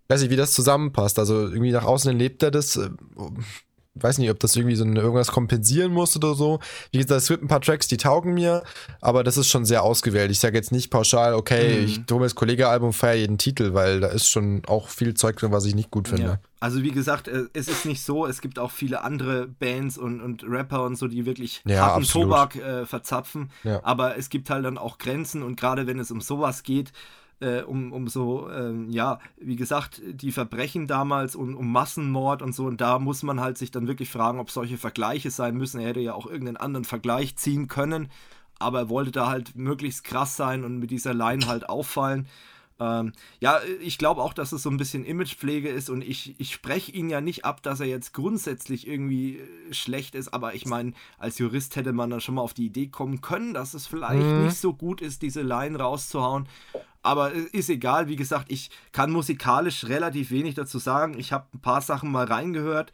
weiß 0.08 0.22
ich, 0.22 0.30
wie 0.30 0.36
das 0.36 0.52
zusammenpasst. 0.52 1.18
Also 1.18 1.48
irgendwie 1.48 1.72
nach 1.72 1.84
außen 1.84 2.16
lebt 2.16 2.42
er 2.42 2.50
das. 2.50 2.78
Weiß 3.94 4.18
nicht, 4.18 4.30
ob 4.30 4.38
das 4.38 4.54
irgendwie 4.54 4.76
so 4.76 4.84
irgendwas 4.84 5.32
kompensieren 5.32 5.92
muss 5.92 6.14
oder 6.16 6.34
so. 6.34 6.60
Wie 6.92 6.98
gesagt, 6.98 7.22
es 7.22 7.28
gibt 7.28 7.42
ein 7.42 7.48
paar 7.48 7.60
Tracks, 7.60 7.88
die 7.88 7.96
taugen 7.96 8.34
mir, 8.34 8.62
aber 9.00 9.24
das 9.24 9.36
ist 9.36 9.48
schon 9.48 9.64
sehr 9.64 9.82
ausgewählt. 9.82 10.30
Ich 10.30 10.38
sage 10.38 10.56
jetzt 10.56 10.70
nicht 10.70 10.90
pauschal, 10.90 11.34
okay, 11.34 11.80
mhm. 11.80 11.84
ich 11.86 11.98
mir 12.08 12.20
das 12.20 12.36
Kollege-Album, 12.36 12.92
feiere 12.92 13.16
jeden 13.16 13.36
Titel, 13.36 13.74
weil 13.74 13.98
da 14.00 14.08
ist 14.08 14.28
schon 14.28 14.62
auch 14.68 14.88
viel 14.88 15.14
Zeug 15.14 15.36
drin, 15.36 15.50
was 15.50 15.64
ich 15.64 15.74
nicht 15.74 15.90
gut 15.90 16.06
finde. 16.06 16.22
Ja. 16.22 16.40
Also 16.60 16.82
wie 16.82 16.92
gesagt, 16.92 17.26
äh, 17.26 17.46
es 17.52 17.68
ist 17.68 17.84
nicht 17.84 18.02
so, 18.02 18.26
es 18.26 18.40
gibt 18.40 18.58
auch 18.58 18.70
viele 18.70 19.02
andere 19.02 19.48
Bands 19.48 19.98
und, 19.98 20.20
und 20.20 20.44
Rapper 20.46 20.84
und 20.84 20.96
so, 20.96 21.08
die 21.08 21.26
wirklich 21.26 21.62
ja, 21.66 21.86
harten 21.86 22.04
Tobak 22.04 22.54
äh, 22.56 22.86
verzapfen, 22.86 23.50
ja. 23.64 23.80
aber 23.82 24.18
es 24.18 24.28
gibt 24.28 24.50
halt 24.50 24.64
dann 24.66 24.78
auch 24.78 24.98
Grenzen 24.98 25.42
und 25.42 25.58
gerade 25.58 25.86
wenn 25.86 25.98
es 25.98 26.10
um 26.10 26.20
sowas 26.20 26.62
geht, 26.62 26.92
äh, 27.40 27.62
um, 27.62 27.92
um 27.92 28.08
so, 28.08 28.50
ähm, 28.50 28.90
ja, 28.90 29.18
wie 29.38 29.56
gesagt, 29.56 30.00
die 30.04 30.32
Verbrechen 30.32 30.86
damals 30.86 31.34
und 31.34 31.54
um 31.54 31.72
Massenmord 31.72 32.42
und 32.42 32.54
so. 32.54 32.66
Und 32.66 32.80
da 32.80 32.98
muss 32.98 33.22
man 33.22 33.40
halt 33.40 33.58
sich 33.58 33.70
dann 33.70 33.88
wirklich 33.88 34.10
fragen, 34.10 34.38
ob 34.38 34.50
solche 34.50 34.78
Vergleiche 34.78 35.30
sein 35.30 35.56
müssen. 35.56 35.80
Er 35.80 35.88
hätte 35.88 36.00
ja 36.00 36.14
auch 36.14 36.26
irgendeinen 36.26 36.58
anderen 36.58 36.84
Vergleich 36.84 37.36
ziehen 37.36 37.68
können, 37.68 38.08
aber 38.58 38.80
er 38.80 38.88
wollte 38.88 39.10
da 39.10 39.28
halt 39.28 39.56
möglichst 39.56 40.04
krass 40.04 40.36
sein 40.36 40.64
und 40.64 40.78
mit 40.78 40.90
dieser 40.90 41.14
Line 41.14 41.46
halt 41.46 41.68
auffallen. 41.68 42.28
Ähm, 42.80 43.12
ja, 43.40 43.60
ich 43.82 43.98
glaube 43.98 44.22
auch, 44.22 44.32
dass 44.32 44.52
es 44.52 44.62
so 44.62 44.70
ein 44.70 44.78
bisschen 44.78 45.04
Imagepflege 45.04 45.68
ist 45.68 45.90
und 45.90 46.02
ich, 46.02 46.40
ich 46.40 46.52
spreche 46.52 46.90
ihn 46.90 47.10
ja 47.10 47.20
nicht 47.20 47.44
ab, 47.44 47.62
dass 47.62 47.80
er 47.80 47.86
jetzt 47.86 48.14
grundsätzlich 48.14 48.88
irgendwie 48.88 49.36
äh, 49.36 49.74
schlecht 49.74 50.14
ist, 50.14 50.32
aber 50.32 50.54
ich 50.54 50.64
meine, 50.64 50.94
als 51.18 51.38
Jurist 51.38 51.76
hätte 51.76 51.92
man 51.92 52.08
dann 52.08 52.22
schon 52.22 52.36
mal 52.36 52.42
auf 52.42 52.54
die 52.54 52.66
Idee 52.66 52.86
kommen 52.86 53.20
können, 53.20 53.52
dass 53.52 53.74
es 53.74 53.86
vielleicht 53.86 54.24
mhm. 54.24 54.44
nicht 54.46 54.56
so 54.56 54.72
gut 54.72 55.02
ist, 55.02 55.20
diese 55.20 55.42
Line 55.42 55.78
rauszuhauen. 55.78 56.48
Aber 57.02 57.32
ist 57.32 57.70
egal, 57.70 58.08
wie 58.08 58.16
gesagt, 58.16 58.46
ich 58.50 58.70
kann 58.92 59.10
musikalisch 59.10 59.84
relativ 59.84 60.30
wenig 60.30 60.54
dazu 60.54 60.78
sagen. 60.78 61.18
Ich 61.18 61.32
habe 61.32 61.46
ein 61.54 61.60
paar 61.60 61.80
Sachen 61.80 62.10
mal 62.10 62.26
reingehört. 62.26 62.92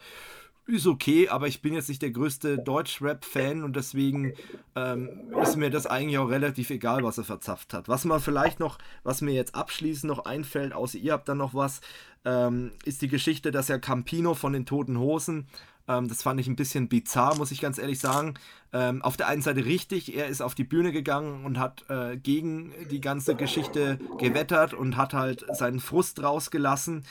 ist 0.66 0.86
okay, 0.86 1.28
aber 1.28 1.48
ich 1.48 1.62
bin 1.62 1.74
jetzt 1.74 1.88
nicht 1.88 2.02
der 2.02 2.10
größte 2.10 2.58
Deutsch-Rap-Fan 2.58 3.64
und 3.64 3.76
deswegen 3.76 4.34
ähm, 4.74 5.32
ist 5.40 5.56
mir 5.56 5.70
das 5.70 5.86
eigentlich 5.86 6.18
auch 6.18 6.30
relativ 6.30 6.70
egal, 6.70 7.02
was 7.04 7.18
er 7.18 7.24
verzapft 7.24 7.72
hat. 7.74 7.88
Was 7.88 8.04
man 8.04 8.20
vielleicht 8.20 8.60
noch, 8.60 8.78
was 9.02 9.22
mir 9.22 9.32
jetzt 9.32 9.54
abschließend 9.54 10.08
noch 10.10 10.24
einfällt, 10.24 10.72
außer 10.72 10.98
ihr 10.98 11.12
habt 11.12 11.28
dann 11.28 11.38
noch 11.38 11.54
was, 11.54 11.80
ähm, 12.24 12.72
ist 12.84 13.02
die 13.02 13.08
Geschichte, 13.08 13.50
dass 13.50 13.70
er 13.70 13.78
Campino 13.78 14.34
von 14.34 14.52
den 14.52 14.66
Toten 14.66 14.98
Hosen 14.98 15.46
ähm, 15.88 16.08
das 16.08 16.22
fand 16.22 16.40
ich 16.40 16.46
ein 16.46 16.56
bisschen 16.56 16.88
bizarr, 16.88 17.36
muss 17.36 17.50
ich 17.50 17.60
ganz 17.60 17.78
ehrlich 17.78 17.98
sagen. 17.98 18.34
Ähm, 18.72 19.02
auf 19.02 19.16
der 19.16 19.28
einen 19.28 19.42
Seite 19.42 19.64
richtig, 19.64 20.16
er 20.16 20.26
ist 20.26 20.40
auf 20.40 20.54
die 20.54 20.64
Bühne 20.64 20.92
gegangen 20.92 21.44
und 21.44 21.58
hat 21.58 21.84
äh, 21.88 22.16
gegen 22.16 22.72
die 22.90 23.00
ganze 23.00 23.34
Geschichte 23.34 23.98
gewettert 24.18 24.74
und 24.74 24.96
hat 24.96 25.14
halt 25.14 25.44
seinen 25.52 25.80
Frust 25.80 26.22
rausgelassen. 26.22 27.04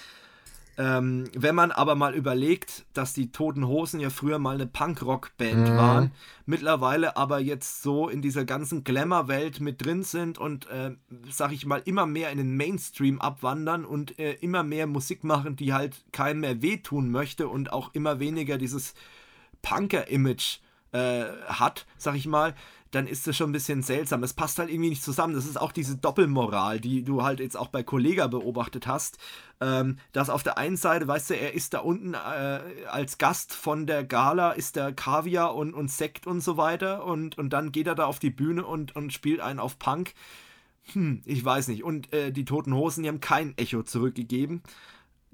Ähm, 0.77 1.29
wenn 1.33 1.55
man 1.55 1.71
aber 1.71 1.95
mal 1.95 2.13
überlegt, 2.13 2.85
dass 2.93 3.13
die 3.13 3.31
Toten 3.31 3.65
Hosen 3.65 4.01
ja 4.01 4.09
früher 4.09 4.39
mal 4.39 4.55
eine 4.55 4.67
Punkrock-Band 4.67 5.69
mhm. 5.69 5.77
waren, 5.77 6.11
mittlerweile 6.45 7.15
aber 7.15 7.39
jetzt 7.39 7.81
so 7.81 8.09
in 8.09 8.21
dieser 8.21 8.43
ganzen 8.43 8.83
Glamour-Welt 8.83 9.61
mit 9.61 9.85
drin 9.85 10.03
sind 10.03 10.37
und, 10.37 10.67
äh, 10.67 10.91
sag 11.29 11.53
ich 11.53 11.65
mal, 11.65 11.81
immer 11.85 12.05
mehr 12.05 12.29
in 12.31 12.37
den 12.37 12.57
Mainstream 12.57 13.21
abwandern 13.21 13.85
und 13.85 14.19
äh, 14.19 14.33
immer 14.33 14.63
mehr 14.63 14.85
Musik 14.85 15.23
machen, 15.23 15.55
die 15.55 15.71
halt 15.71 16.03
keinem 16.11 16.41
mehr 16.41 16.61
wehtun 16.61 17.09
möchte 17.09 17.47
und 17.47 17.71
auch 17.71 17.93
immer 17.93 18.19
weniger 18.19 18.57
dieses 18.57 18.95
Punker-Image 19.61 20.59
äh, 20.91 21.25
hat, 21.47 21.85
sag 21.97 22.15
ich 22.15 22.27
mal, 22.27 22.53
dann 22.95 23.07
ist 23.07 23.27
das 23.27 23.35
schon 23.35 23.49
ein 23.49 23.53
bisschen 23.53 23.83
seltsam. 23.83 24.23
Es 24.23 24.33
passt 24.33 24.57
halt 24.57 24.69
irgendwie 24.69 24.89
nicht 24.89 25.03
zusammen. 25.03 25.33
Das 25.33 25.45
ist 25.45 25.59
auch 25.59 25.71
diese 25.71 25.97
Doppelmoral, 25.97 26.79
die 26.79 27.03
du 27.03 27.23
halt 27.23 27.39
jetzt 27.39 27.57
auch 27.57 27.67
bei 27.67 27.83
Kollega 27.83 28.27
beobachtet 28.27 28.87
hast. 28.87 29.17
Ähm, 29.59 29.97
dass 30.13 30.29
auf 30.29 30.43
der 30.43 30.57
einen 30.57 30.77
Seite, 30.77 31.07
weißt 31.07 31.31
du, 31.31 31.33
er 31.35 31.53
ist 31.53 31.73
da 31.73 31.79
unten 31.79 32.13
äh, 32.13 32.61
als 32.89 33.17
Gast 33.17 33.53
von 33.53 33.85
der 33.85 34.03
Gala, 34.03 34.51
ist 34.51 34.75
der 34.77 34.93
Kaviar 34.93 35.55
und, 35.55 35.73
und 35.73 35.91
Sekt 35.91 36.25
und 36.25 36.41
so 36.41 36.55
weiter. 36.55 37.05
Und, 37.05 37.37
und 37.37 37.51
dann 37.51 37.71
geht 37.71 37.87
er 37.87 37.95
da 37.95 38.05
auf 38.05 38.19
die 38.19 38.29
Bühne 38.29 38.65
und, 38.65 38.95
und 38.95 39.11
spielt 39.11 39.41
einen 39.41 39.59
auf 39.59 39.77
Punk. 39.77 40.13
Hm, 40.93 41.21
ich 41.25 41.43
weiß 41.43 41.67
nicht. 41.67 41.83
Und 41.83 42.13
äh, 42.13 42.31
die 42.31 42.45
Toten 42.45 42.73
Hosen, 42.73 43.03
die 43.03 43.09
haben 43.09 43.19
kein 43.19 43.57
Echo 43.57 43.83
zurückgegeben 43.83 44.63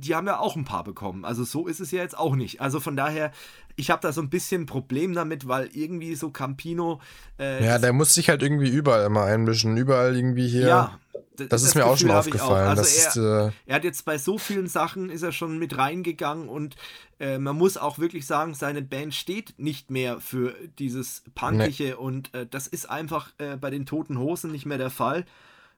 die 0.02 0.16
haben 0.16 0.28
ja 0.28 0.40
auch 0.40 0.56
ein 0.56 0.66
paar 0.66 0.84
bekommen. 0.84 1.26
Also 1.26 1.44
so 1.44 1.68
ist 1.68 1.80
es 1.80 1.92
ja 1.92 2.02
jetzt 2.02 2.18
auch 2.18 2.36
nicht. 2.36 2.60
Also 2.60 2.80
von 2.80 2.96
daher, 2.96 3.32
ich 3.76 3.90
habe 3.90 4.02
da 4.02 4.12
so 4.12 4.22
ein 4.22 4.30
bisschen 4.30 4.64
ein 4.64 4.66
Problem 4.66 5.14
damit, 5.14 5.48
weil 5.48 5.70
irgendwie 5.74 6.16
so 6.16 6.30
Campino. 6.30 7.02
Äh, 7.40 7.66
ja, 7.66 7.80
der 7.80 7.94
muss 7.94 8.14
sich 8.14 8.30
halt 8.30 8.42
irgendwie 8.42 8.70
überall 8.70 9.06
immer 9.06 9.24
einmischen. 9.24 9.78
Überall 9.78 10.16
irgendwie 10.16 10.48
hier. 10.48 10.68
Ja, 10.68 11.00
das, 11.36 11.48
das 11.48 11.64
ist 11.64 11.76
mir 11.76 11.82
Gefühl 11.82 11.94
auch 11.94 11.98
schon 11.98 12.12
aufgefallen. 12.12 12.66
Auch. 12.68 12.78
Also 12.78 12.82
er, 12.82 13.08
ist, 13.08 13.16
äh, 13.18 13.52
er, 13.66 13.76
hat 13.76 13.84
jetzt 13.84 14.06
bei 14.06 14.18
so 14.18 14.38
vielen 14.38 14.68
Sachen 14.68 15.10
ist 15.10 15.22
er 15.22 15.32
schon 15.32 15.58
mit 15.58 15.78
reingegangen 15.78 16.50
und 16.50 16.76
äh, 17.20 17.38
man 17.38 17.58
muss 17.58 17.78
auch 17.78 18.00
wirklich 18.00 18.26
sagen, 18.26 18.54
seine 18.54 18.82
Band 18.82 19.14
steht 19.14 19.58
nicht 19.58 19.92
mehr 19.92 20.20
für 20.20 20.56
dieses 20.80 21.24
Punkliche 21.36 21.84
nee. 21.84 21.94
und 21.94 22.34
äh, 22.34 22.46
das 22.46 22.68
ist 22.68 22.90
einfach 22.90 23.32
äh, 23.38 23.58
bei 23.58 23.70
den 23.70 23.86
Toten 23.86 24.18
Hosen 24.20 24.52
nicht 24.52 24.66
mehr 24.66 24.78
der 24.78 24.90
Fall. 24.90 25.26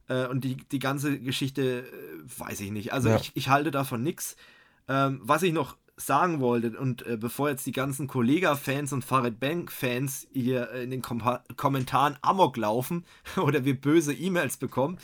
Äh, 0.07 0.27
und 0.27 0.43
die, 0.43 0.57
die 0.57 0.79
ganze 0.79 1.19
Geschichte 1.19 1.81
äh, 1.81 2.39
weiß 2.39 2.59
ich 2.59 2.71
nicht. 2.71 2.93
Also 2.93 3.09
ja. 3.09 3.17
ich, 3.17 3.31
ich 3.35 3.49
halte 3.49 3.71
davon 3.71 4.03
nichts. 4.03 4.35
Ähm, 4.87 5.21
was 5.23 5.43
ich 5.43 5.53
noch 5.53 5.77
sagen 5.95 6.39
wollte, 6.39 6.77
und 6.79 7.05
äh, 7.05 7.17
bevor 7.17 7.49
jetzt 7.49 7.65
die 7.65 7.71
ganzen 7.71 8.07
Kollega-Fans 8.07 8.93
und 8.93 9.05
Farid 9.05 9.39
Bank-Fans 9.39 10.27
hier 10.33 10.71
in 10.71 10.91
den 10.91 11.01
Kom 11.01 11.21
Kommentaren 11.55 12.17
Amok 12.21 12.57
laufen 12.57 13.05
oder 13.37 13.65
wir 13.65 13.79
böse 13.79 14.13
E-Mails 14.13 14.57
bekommen, 14.57 14.97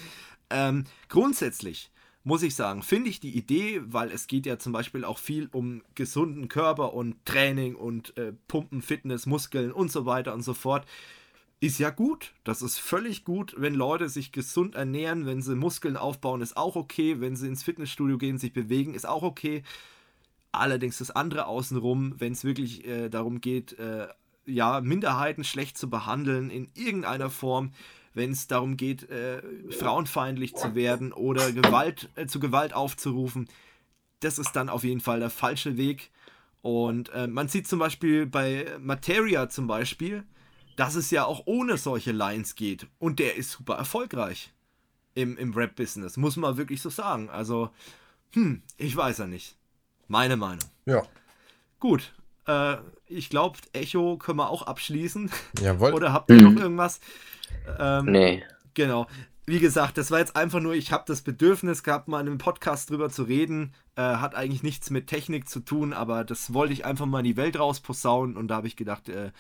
ähm, 0.50 0.86
grundsätzlich 1.08 1.92
muss 2.24 2.44
ich 2.44 2.56
sagen, 2.56 2.84
finde 2.84 3.10
ich 3.10 3.20
die 3.20 3.36
Idee, 3.36 3.82
weil 3.86 4.12
es 4.12 4.28
geht 4.28 4.46
ja 4.46 4.60
zum 4.60 4.74
Beispiel 4.74 5.06
auch 5.06 5.18
viel 5.18 5.48
um 5.52 5.82
gesunden 5.96 6.48
Körper 6.50 6.94
und 6.94 7.26
Training 7.26 7.76
und 7.76 8.16
äh, 8.18 8.34
Pumpen, 8.48 8.82
Fitness, 8.82 9.26
Muskeln 9.26 9.72
und 9.72 9.92
so 9.92 10.06
weiter 10.06 10.34
und 10.34 10.42
so 10.42 10.54
fort 10.54 10.86
ist 11.62 11.80
ja 11.80 11.90
gut. 11.90 12.34
Das 12.44 12.62
ist 12.62 12.80
völlig 12.80 13.24
gut, 13.26 13.56
wenn 13.58 13.74
Leute 13.74 14.10
sich 14.10 14.32
gesund 14.32 14.76
ernähren, 14.76 15.26
wenn 15.26 15.42
sie 15.42 15.56
Muskeln 15.56 15.98
aufbauen, 15.98 16.42
ist 16.42 16.56
auch 16.56 16.76
okay. 16.76 17.20
Wenn 17.20 17.36
sie 17.36 17.48
ins 17.48 17.64
Fitnessstudio 17.64 18.18
gehen, 18.18 18.38
sich 18.38 18.54
bewegen, 18.54 18.94
ist 18.94 19.08
auch 19.08 19.24
okay. 19.24 19.64
Allerdings 20.52 20.98
das 20.98 21.12
andere 21.12 21.46
außenrum, 21.46 22.16
wenn 22.18 22.34
es 22.34 22.44
wirklich 22.44 22.86
äh, 22.86 23.10
darum 23.10 23.42
geht, 23.42 23.78
äh, 23.78 24.08
ja, 24.46 24.82
Minderheiten 24.82 25.44
schlecht 25.44 25.78
zu 25.78 25.90
behandeln 25.90 26.50
in 26.50 26.70
irgendeiner 26.74 27.30
Form, 27.30 27.72
wenn 28.14 28.32
es 28.32 28.48
darum 28.48 28.76
geht, 28.76 29.10
äh, 29.10 29.42
frauenfeindlich 29.72 30.56
zu 30.56 30.74
werden 30.76 31.14
oder 31.14 31.52
Gewalt, 31.52 32.10
äh, 32.16 32.26
zu 32.26 32.40
Gewalt 32.40 32.74
aufzurufen, 32.74 33.48
das 34.22 34.40
ist 34.40 34.54
dann 34.54 34.70
auf 34.70 34.84
jeden 34.84 35.00
Fall 35.00 35.20
der 35.20 35.30
falsche 35.30 35.78
Weg. 35.78 36.12
Und 36.62 37.10
äh, 37.10 37.28
man 37.28 37.48
sieht 37.48 37.68
zum 37.68 37.80
Beispiel 37.80 38.26
bei 38.26 38.66
Materia 38.80 39.50
zum 39.50 39.68
Beispiel, 39.68 40.24
dass 40.76 40.96
es 40.96 41.12
ja 41.12 41.26
auch 41.26 41.44
ohne 41.46 41.78
solche 41.78 42.12
Lines 42.12 42.56
geht. 42.56 42.88
Und 42.98 43.20
der 43.20 43.36
ist 43.36 43.52
super 43.52 43.76
erfolgreich 43.76 44.52
im, 45.14 45.38
im 45.38 45.54
Rap-Business, 45.54 46.18
muss 46.18 46.36
man 46.36 46.58
wirklich 46.58 46.82
so 46.82 46.90
sagen. 46.90 47.30
Also, 47.30 47.70
hm, 48.34 48.64
ich 48.78 48.96
weiß 48.96 49.20
ja 49.20 49.28
nicht. 49.28 49.59
Meine 50.10 50.38
Meinung. 50.38 50.66
Ja. 50.86 51.04
Gut. 51.80 52.14
Äh, 52.48 52.78
ich 53.06 53.30
glaube, 53.30 53.60
Echo 53.74 54.18
können 54.18 54.40
wir 54.40 54.50
auch 54.50 54.64
abschließen. 54.64 55.32
Jawohl. 55.62 55.94
Oder 55.94 56.12
habt 56.12 56.32
ihr 56.32 56.36
mhm. 56.36 56.56
noch 56.56 56.62
irgendwas? 56.62 57.00
Ähm, 57.80 58.06
nee. 58.06 58.44
Genau. 58.74 59.08
Wie 59.46 59.60
gesagt, 59.60 60.00
das 60.00 60.10
war 60.10 60.20
jetzt 60.20 60.36
einfach 60.36 60.60
nur, 60.60 60.74
ich 60.74 60.92
habe 60.92 61.04
das 61.08 61.22
Bedürfnis 61.22 61.84
gehabt, 61.84 62.08
mal 62.08 62.22
in 62.22 62.28
einem 62.28 62.38
Podcast 62.40 62.90
drüber 62.90 63.10
zu 63.10 63.24
reden. 63.24 63.74
Äh, 63.96 64.02
hat 64.02 64.34
eigentlich 64.34 64.64
nichts 64.64 64.90
mit 64.90 65.08
Technik 65.08 65.48
zu 65.48 65.60
tun, 65.60 65.94
aber 65.94 66.24
das 66.24 66.56
wollte 66.56 66.74
ich 66.74 66.86
einfach 66.86 67.06
mal 67.06 67.20
in 67.20 67.26
die 67.26 67.38
Welt 67.38 67.60
rausposaunen 67.60 68.36
und 68.36 68.48
da 68.48 68.56
habe 68.56 68.68
ich 68.68 68.76
gedacht, 68.76 69.10
äh, 69.10 69.32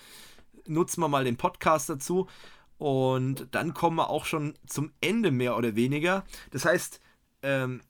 nutzen 0.67 1.01
wir 1.01 1.07
mal 1.07 1.23
den 1.23 1.37
Podcast 1.37 1.89
dazu. 1.89 2.27
Und 2.77 3.47
dann 3.51 3.73
kommen 3.73 3.97
wir 3.97 4.09
auch 4.09 4.25
schon 4.25 4.53
zum 4.67 4.91
Ende 5.01 5.31
mehr 5.31 5.57
oder 5.57 5.75
weniger. 5.75 6.25
Das 6.51 6.63
heißt, 6.63 7.01
ähm, 7.41 7.81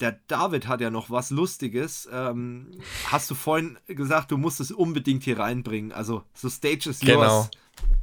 der 0.00 0.18
David 0.28 0.66
hat 0.66 0.80
ja 0.80 0.90
noch 0.90 1.10
was 1.10 1.30
Lustiges. 1.30 2.08
Ähm, 2.12 2.70
hast 3.06 3.30
du 3.30 3.34
vorhin 3.34 3.78
gesagt, 3.86 4.30
du 4.30 4.38
musst 4.38 4.60
es 4.60 4.70
unbedingt 4.70 5.22
hier 5.24 5.38
reinbringen. 5.38 5.92
Also, 5.92 6.24
so 6.34 6.48
Stage 6.48 6.90
is 6.90 7.00
genau. 7.00 7.22
yours. 7.22 7.50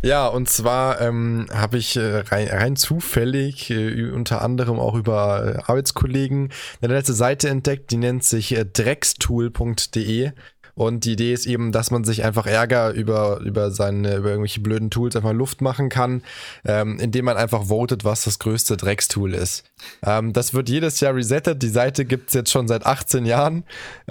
Ja, 0.04 0.28
und 0.28 0.48
zwar 0.48 1.02
ähm, 1.02 1.48
habe 1.52 1.78
ich 1.78 1.98
äh, 1.98 2.20
rein, 2.20 2.48
rein, 2.50 2.76
zufällig, 2.76 3.72
äh, 3.72 4.12
unter 4.12 4.42
anderem 4.42 4.80
auch 4.80 4.94
über 4.94 5.56
äh, 5.56 5.62
Arbeitskollegen, 5.64 6.52
eine 6.82 6.94
letzte 6.94 7.14
Seite 7.14 7.50
entdeckt, 7.50 7.90
die 7.90 7.98
nennt 7.98 8.24
sich 8.24 8.56
äh, 8.56 8.64
dreckstool.de. 8.64 10.32
Und 10.78 11.06
die 11.06 11.14
Idee 11.14 11.34
ist 11.34 11.48
eben, 11.48 11.72
dass 11.72 11.90
man 11.90 12.04
sich 12.04 12.24
einfach 12.24 12.46
Ärger 12.46 12.92
über, 12.92 13.40
über 13.40 13.72
seine, 13.72 14.18
über 14.18 14.30
irgendwelche 14.30 14.62
blöden 14.62 14.92
Tools 14.92 15.16
einfach 15.16 15.34
Luft 15.34 15.62
machen 15.62 15.90
kann, 15.90 16.22
ähm, 16.66 17.00
indem 17.00 17.26
man 17.26 17.36
einfach 17.36 17.66
votet, 17.66 18.06
was 18.06 18.26
das 18.26 18.38
größte 18.38 18.78
Dreckstool 18.78 19.34
ist. 19.34 19.64
Ähm, 20.06 20.34
das 20.34 20.54
wird 20.54 20.70
jedes 20.70 21.00
Jahr 21.00 21.16
resettet. 21.16 21.64
Die 21.64 21.70
Seite 21.70 22.06
gibt's 22.06 22.36
jetzt 22.36 22.52
schon 22.52 22.68
seit 22.68 22.86
18 22.86 23.26
Jahren. 23.26 23.64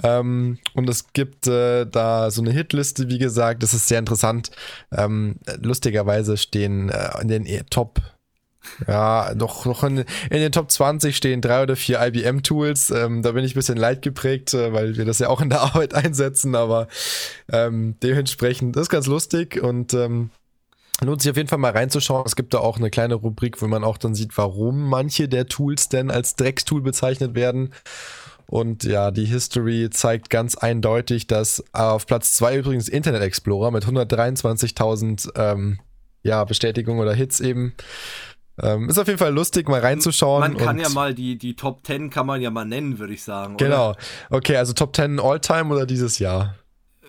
Ähm, 0.03 0.59
und 0.73 0.89
es 0.89 1.13
gibt 1.13 1.47
äh, 1.47 1.85
da 1.85 2.29
so 2.31 2.41
eine 2.41 2.51
Hitliste, 2.51 3.09
wie 3.09 3.17
gesagt. 3.17 3.63
Das 3.63 3.73
ist 3.73 3.87
sehr 3.87 3.99
interessant. 3.99 4.51
Ähm, 4.91 5.37
lustigerweise 5.61 6.35
stehen 6.35 6.89
äh, 6.89 7.21
in 7.21 7.29
den 7.29 7.45
e 7.45 7.63
Top 7.69 8.01
ja, 8.87 9.33
doch 9.35 9.65
noch 9.65 9.83
in, 9.83 9.99
in, 9.99 10.05
den 10.29 10.51
Top 10.51 10.71
20 10.71 11.15
stehen 11.15 11.41
drei 11.41 11.63
oder 11.63 11.75
vier 11.75 12.01
IBM-Tools. 12.01 12.91
Ähm, 12.91 13.21
da 13.21 13.31
bin 13.31 13.43
ich 13.43 13.53
ein 13.53 13.59
bisschen 13.59 13.77
leid 13.77 14.01
geprägt, 14.01 14.53
äh, 14.53 14.73
weil 14.73 14.97
wir 14.97 15.05
das 15.05 15.19
ja 15.19 15.29
auch 15.29 15.41
in 15.41 15.49
der 15.49 15.61
Arbeit 15.61 15.93
einsetzen, 15.93 16.55
aber 16.55 16.87
ähm, 17.51 17.95
dementsprechend 18.01 18.75
ist 18.77 18.89
ganz 18.89 19.07
lustig 19.07 19.61
und 19.61 19.93
ähm, 19.93 20.29
lohnt 21.01 21.21
sich 21.21 21.31
auf 21.31 21.37
jeden 21.37 21.49
Fall 21.49 21.59
mal 21.59 21.71
reinzuschauen. 21.71 22.23
Es 22.25 22.35
gibt 22.35 22.53
da 22.53 22.59
auch 22.59 22.77
eine 22.77 22.89
kleine 22.89 23.15
Rubrik, 23.15 23.61
wo 23.61 23.67
man 23.67 23.83
auch 23.83 23.97
dann 23.97 24.15
sieht, 24.15 24.37
warum 24.37 24.89
manche 24.89 25.27
der 25.27 25.47
Tools 25.47 25.89
denn 25.89 26.11
als 26.11 26.35
Dreckstool 26.35 26.81
bezeichnet 26.81 27.35
werden. 27.35 27.73
Und 28.47 28.85
ja, 28.85 29.11
die 29.11 29.25
History 29.25 29.89
zeigt 29.91 30.29
ganz 30.29 30.55
eindeutig, 30.55 31.27
dass 31.27 31.63
auf 31.73 32.07
Platz 32.07 32.33
2 32.33 32.57
übrigens 32.57 32.87
Internet 32.87 33.21
Explorer 33.21 33.71
mit 33.71 33.85
123.000 33.85 35.31
ähm, 35.35 35.79
ja, 36.23 36.43
Bestätigungen 36.45 37.01
oder 37.01 37.13
Hits 37.13 37.39
eben 37.41 37.73
ähm, 38.61 38.89
ist 38.89 38.97
auf 38.97 39.07
jeden 39.07 39.19
Fall 39.19 39.33
lustig, 39.33 39.69
mal 39.69 39.81
reinzuschauen. 39.81 40.39
Man 40.39 40.57
kann 40.57 40.79
ja 40.79 40.89
mal 40.89 41.13
die, 41.13 41.37
die 41.37 41.55
Top 41.55 41.85
10 41.85 42.09
kann 42.09 42.25
man 42.25 42.41
ja 42.41 42.49
mal 42.49 42.65
nennen, 42.65 42.97
würde 42.99 43.13
ich 43.13 43.23
sagen. 43.23 43.57
Genau. 43.57 43.91
Oder? 43.91 43.97
Okay, 44.29 44.57
also 44.57 44.73
Top 44.73 44.95
10 44.95 45.19
All-Time 45.19 45.73
oder 45.73 45.85
dieses 45.85 46.19
Jahr? 46.19 46.55
Äh, 47.03 47.07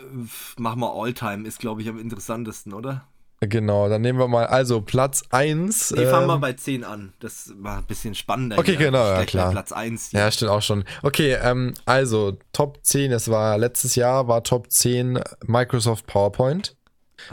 mach 0.58 0.76
mal 0.76 0.90
All-Time, 0.90 1.46
ist 1.46 1.58
glaube 1.58 1.82
ich 1.82 1.88
am 1.88 1.98
interessantesten, 1.98 2.74
oder? 2.74 3.04
Genau, 3.40 3.88
dann 3.88 4.02
nehmen 4.02 4.18
wir 4.18 4.26
mal, 4.26 4.46
also 4.46 4.80
Platz 4.80 5.22
1. 5.30 5.92
Nee, 5.92 6.06
fangen 6.06 6.26
wir 6.26 6.34
ähm, 6.34 6.40
bei 6.40 6.54
10 6.54 6.82
an. 6.82 7.12
Das 7.20 7.52
war 7.56 7.78
ein 7.78 7.84
bisschen 7.84 8.16
spannender. 8.16 8.58
Okay, 8.58 8.76
hier. 8.76 8.86
genau, 8.86 9.06
ja, 9.06 9.24
klar. 9.26 9.52
Platz 9.52 9.70
1. 9.70 10.10
Hier. 10.10 10.18
Ja, 10.20 10.32
stimmt 10.32 10.50
auch 10.50 10.62
schon. 10.62 10.82
Okay, 11.02 11.38
ähm, 11.40 11.74
also 11.84 12.36
Top 12.52 12.80
10, 12.82 13.12
das 13.12 13.30
war 13.30 13.56
letztes 13.56 13.94
Jahr, 13.94 14.26
war 14.26 14.42
Top 14.42 14.72
10 14.72 15.20
Microsoft 15.46 16.08
PowerPoint 16.08 16.74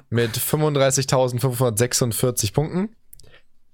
mit 0.09 0.37
35.546 0.37 2.53
Punkten. 2.53 2.95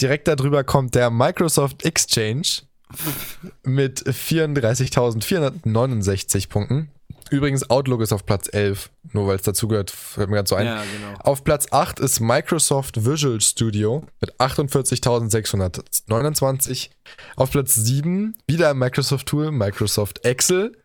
Direkt 0.02 0.28
darüber 0.28 0.64
kommt 0.64 0.96
der 0.96 1.12
Microsoft 1.12 1.86
Exchange 1.86 2.64
mit 3.64 4.04
34.469 4.04 6.50
Punkten. 6.50 6.90
Übrigens, 7.30 7.70
Outlook 7.70 8.02
ist 8.02 8.12
auf 8.12 8.26
Platz 8.26 8.50
11, 8.52 8.90
nur 9.14 9.28
weil 9.28 9.38
es 9.38 9.44
dazugehört, 9.44 9.92
fällt 9.92 10.30
mir 10.30 10.36
gerade 10.36 10.50
so 10.50 10.56
ein. 10.56 10.66
Ja, 10.66 10.84
genau. 10.84 11.14
Auf 11.20 11.46
Platz 11.46 11.68
8 11.72 12.02
ist 12.02 12.20
Microsoft 12.20 13.06
Visual 13.06 13.40
Studio 13.40 14.04
mit 14.20 14.38
48.629. 14.38 16.90
Auf 17.38 17.52
Platz 17.52 17.76
7 17.76 18.36
wieder 18.48 18.72
ein 18.72 18.78
Microsoft 18.78 19.28
Tool, 19.28 19.52
Microsoft 19.52 20.26
Excel 20.26 20.76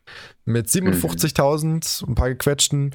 mit 0.46 0.68
57.000, 0.68 2.08
ein 2.08 2.14
paar 2.14 2.30
gequetschten. 2.30 2.94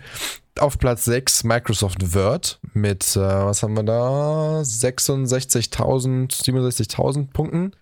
Auf 0.59 0.79
Platz 0.79 1.05
6 1.05 1.43
Microsoft 1.43 2.13
Word 2.15 2.59
mit, 2.73 3.15
äh, 3.15 3.19
was 3.19 3.61
haben 3.61 3.75
wir 3.75 3.83
da? 3.83 4.61
66.000, 4.61 6.31
67.000 6.31 7.31
Punkten. 7.31 7.75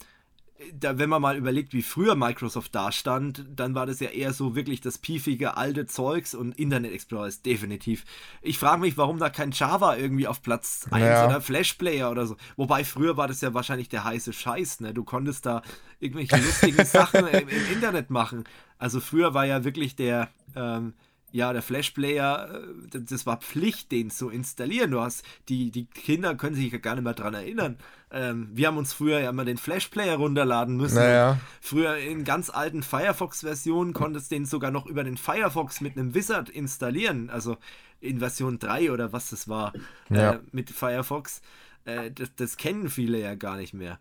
da, 0.73 0.99
wenn 0.99 1.11
man 1.11 1.21
mal 1.21 1.37
überlegt, 1.37 1.73
wie 1.73 1.83
früher 1.83 2.15
Microsoft 2.15 2.75
dastand, 2.75 3.45
dann 3.55 3.75
war 3.75 3.87
das 3.87 4.01
ja 4.01 4.11
eher 4.11 4.33
so 4.33 4.55
wirklich 4.55 4.81
das 4.81 4.99
piefige 4.99 5.57
alte 5.57 5.87
Zeugs 5.87 6.35
und 6.35 6.59
Internet 6.59 6.93
Explorer 6.93 7.27
ist 7.27 7.45
definitiv. 7.45 8.05
Ich 8.41 8.59
frage 8.59 8.81
mich, 8.81 8.97
warum 8.97 9.19
da 9.19 9.31
kein 9.31 9.51
Java 9.51 9.97
irgendwie 9.97 10.29
auf 10.29 10.43
Platz 10.43 10.87
1 10.91 11.05
ja. 11.05 11.27
oder 11.27 11.41
Flash 11.41 11.75
Player 11.75 12.11
oder 12.11 12.27
so. 12.27 12.37
Wobei 12.57 12.85
früher 12.85 13.17
war 13.17 13.27
das 13.27 13.41
ja 13.41 13.53
wahrscheinlich 13.53 13.89
der 13.89 14.05
heiße 14.05 14.33
Scheiß, 14.33 14.81
ne? 14.81 14.95
Du 14.95 15.03
konntest 15.03 15.45
da 15.45 15.63
irgendwelche 15.99 16.37
lustigen 16.37 16.85
Sachen 16.85 17.27
im, 17.27 17.49
im, 17.49 17.73
Internet 17.73 18.11
machen. 18.11 18.45
Also 18.79 19.01
früher 19.01 19.35
war 19.35 19.47
ja 19.47 19.65
wirklich 19.65 19.97
der 19.97 20.29
ähm, 20.55 20.95
ja, 21.35 21.53
der 21.53 21.63
Flash-Player, 21.63 22.63
äh, 22.95 23.01
das 23.01 23.27
war 23.27 23.39
Pflicht, 23.39 23.91
den 23.91 24.11
zu 24.11 24.31
installieren. 24.31 24.93
Du 24.93 25.01
hast, 25.01 25.25
die, 25.49 25.73
die 25.73 25.87
Kinder 25.87 26.37
können 26.37 26.55
sich 26.55 26.73
ja 26.73 26.79
gar 26.79 26.95
nicht 26.95 27.03
mehr 27.03 27.13
dran 27.13 27.35
erinnern. 27.35 27.77
Ähm, 28.13 28.51
wir 28.53 28.69
haben 28.69 28.77
uns 28.79 28.93
früher 28.93 29.19
ja 29.19 29.31
immer 29.31 29.45
den 29.45 29.57
Flash-Player 29.57 30.15
runterladen 30.15 30.77
müssen. 30.77 30.95
Naja. 30.95 31.41
Früher 31.61 31.97
in 31.97 32.23
ganz 32.23 32.51
alten 32.51 32.85
Firefox-Versionen 32.85 33.95
konntest 33.95 34.31
du 34.31 34.37
den 34.37 34.47
sogar 34.47 34.71
noch 34.71 34.87
über 34.87 35.03
den 35.03 35.17
Firefox 35.17 35.81
mit 35.81 35.99
einem 35.99 36.15
Wizard 36.15 36.49
installieren. 36.49 37.31
Also 37.31 37.57
in 38.01 38.21
Version 38.21 38.61
3 38.61 38.93
oder 38.93 39.13
was 39.13 39.31
das 39.31 39.49
war 39.49 39.73
ja. 40.11 40.35
äh, 40.35 40.39
mit 40.53 40.71
Firefox. 40.71 41.43
Äh, 41.85 42.13
das, 42.13 42.31
das 42.37 42.57
kennen 42.57 42.89
viele 42.89 43.19
ja 43.19 43.35
gar 43.35 43.57
nicht 43.57 43.75
mehr. 43.75 43.99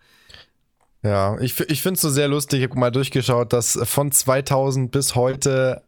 Ja, 1.01 1.39
ich, 1.39 1.59
ich 1.59 1.81
finde 1.81 1.95
es 1.95 2.01
so 2.01 2.09
sehr 2.11 2.27
lustig. 2.27 2.61
Ich 2.61 2.69
habe 2.69 2.79
mal 2.79 2.91
durchgeschaut, 2.91 3.53
dass 3.53 3.79
von 3.85 4.11
2000 4.11 4.91
bis 4.91 5.15
heute 5.15 5.81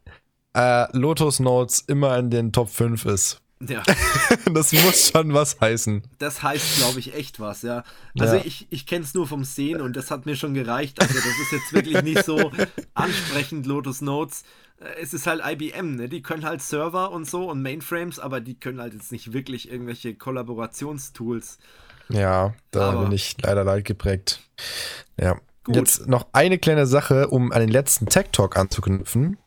äh, 0.56 0.88
Lotus 0.98 1.40
Notes 1.40 1.84
immer 1.88 2.18
in 2.18 2.30
den 2.30 2.52
Top 2.52 2.70
5 2.70 3.06
ist. 3.06 3.42
Ja. 3.60 3.84
das 4.54 4.74
muss 4.74 5.12
schon 5.12 5.34
was 5.34 5.60
heißen. 5.60 6.04
Das 6.20 6.44
heißt, 6.44 6.78
glaube 6.78 7.00
ich, 7.00 7.16
echt 7.16 7.40
was, 7.40 7.62
ja. 7.62 7.84
Also 8.20 8.36
ja. 8.36 8.42
ich, 8.44 8.68
ich 8.70 8.86
kenne 8.86 9.04
es 9.04 9.14
nur 9.14 9.28
vom 9.28 9.44
Sehen 9.44 9.82
und 9.82 9.96
das 9.96 10.12
hat 10.12 10.26
mir 10.26 10.36
schon 10.36 10.54
gereicht. 10.54 11.02
Also 11.02 11.14
das 11.14 11.26
ist 11.26 11.52
jetzt 11.52 11.74
wirklich 11.74 12.02
nicht 12.04 12.24
so 12.26 12.52
ansprechend, 12.94 13.66
Lotus 13.66 14.02
Notes. 14.02 14.44
Äh, 14.80 15.02
es 15.02 15.14
ist 15.14 15.28
halt 15.28 15.42
IBM, 15.46 15.96
ne? 15.96 16.10
Die 16.10 16.22
können 16.22 16.46
halt 16.46 16.62
Server 16.62 17.12
und 17.12 17.30
so 17.30 17.50
und 17.50 17.62
Mainframes, 17.62 18.20
aber 18.20 18.42
die 18.42 18.56
können 18.56 18.82
halt 18.82 18.94
jetzt 18.94 19.12
nicht 19.12 19.34
wirklich 19.34 19.72
irgendwelche 19.72 20.16
Kollaborationstools. 20.16 21.58
Ja, 22.10 22.54
da 22.72 22.92
aber 22.92 23.04
bin 23.04 23.14
ich 23.14 23.36
leider 23.42 23.64
leid 23.64 23.86
geprägt. 23.86 24.42
Ja. 25.20 25.40
Gut. 25.64 25.76
Jetzt 25.78 26.08
noch 26.08 26.28
eine 26.32 26.60
kleine 26.60 26.86
Sache, 26.86 27.30
um 27.30 27.52
an 27.52 27.60
den 27.60 27.70
letzten 27.70 28.06
Tech 28.06 28.28
Talk 28.32 28.56
anzuknüpfen. 28.56 29.40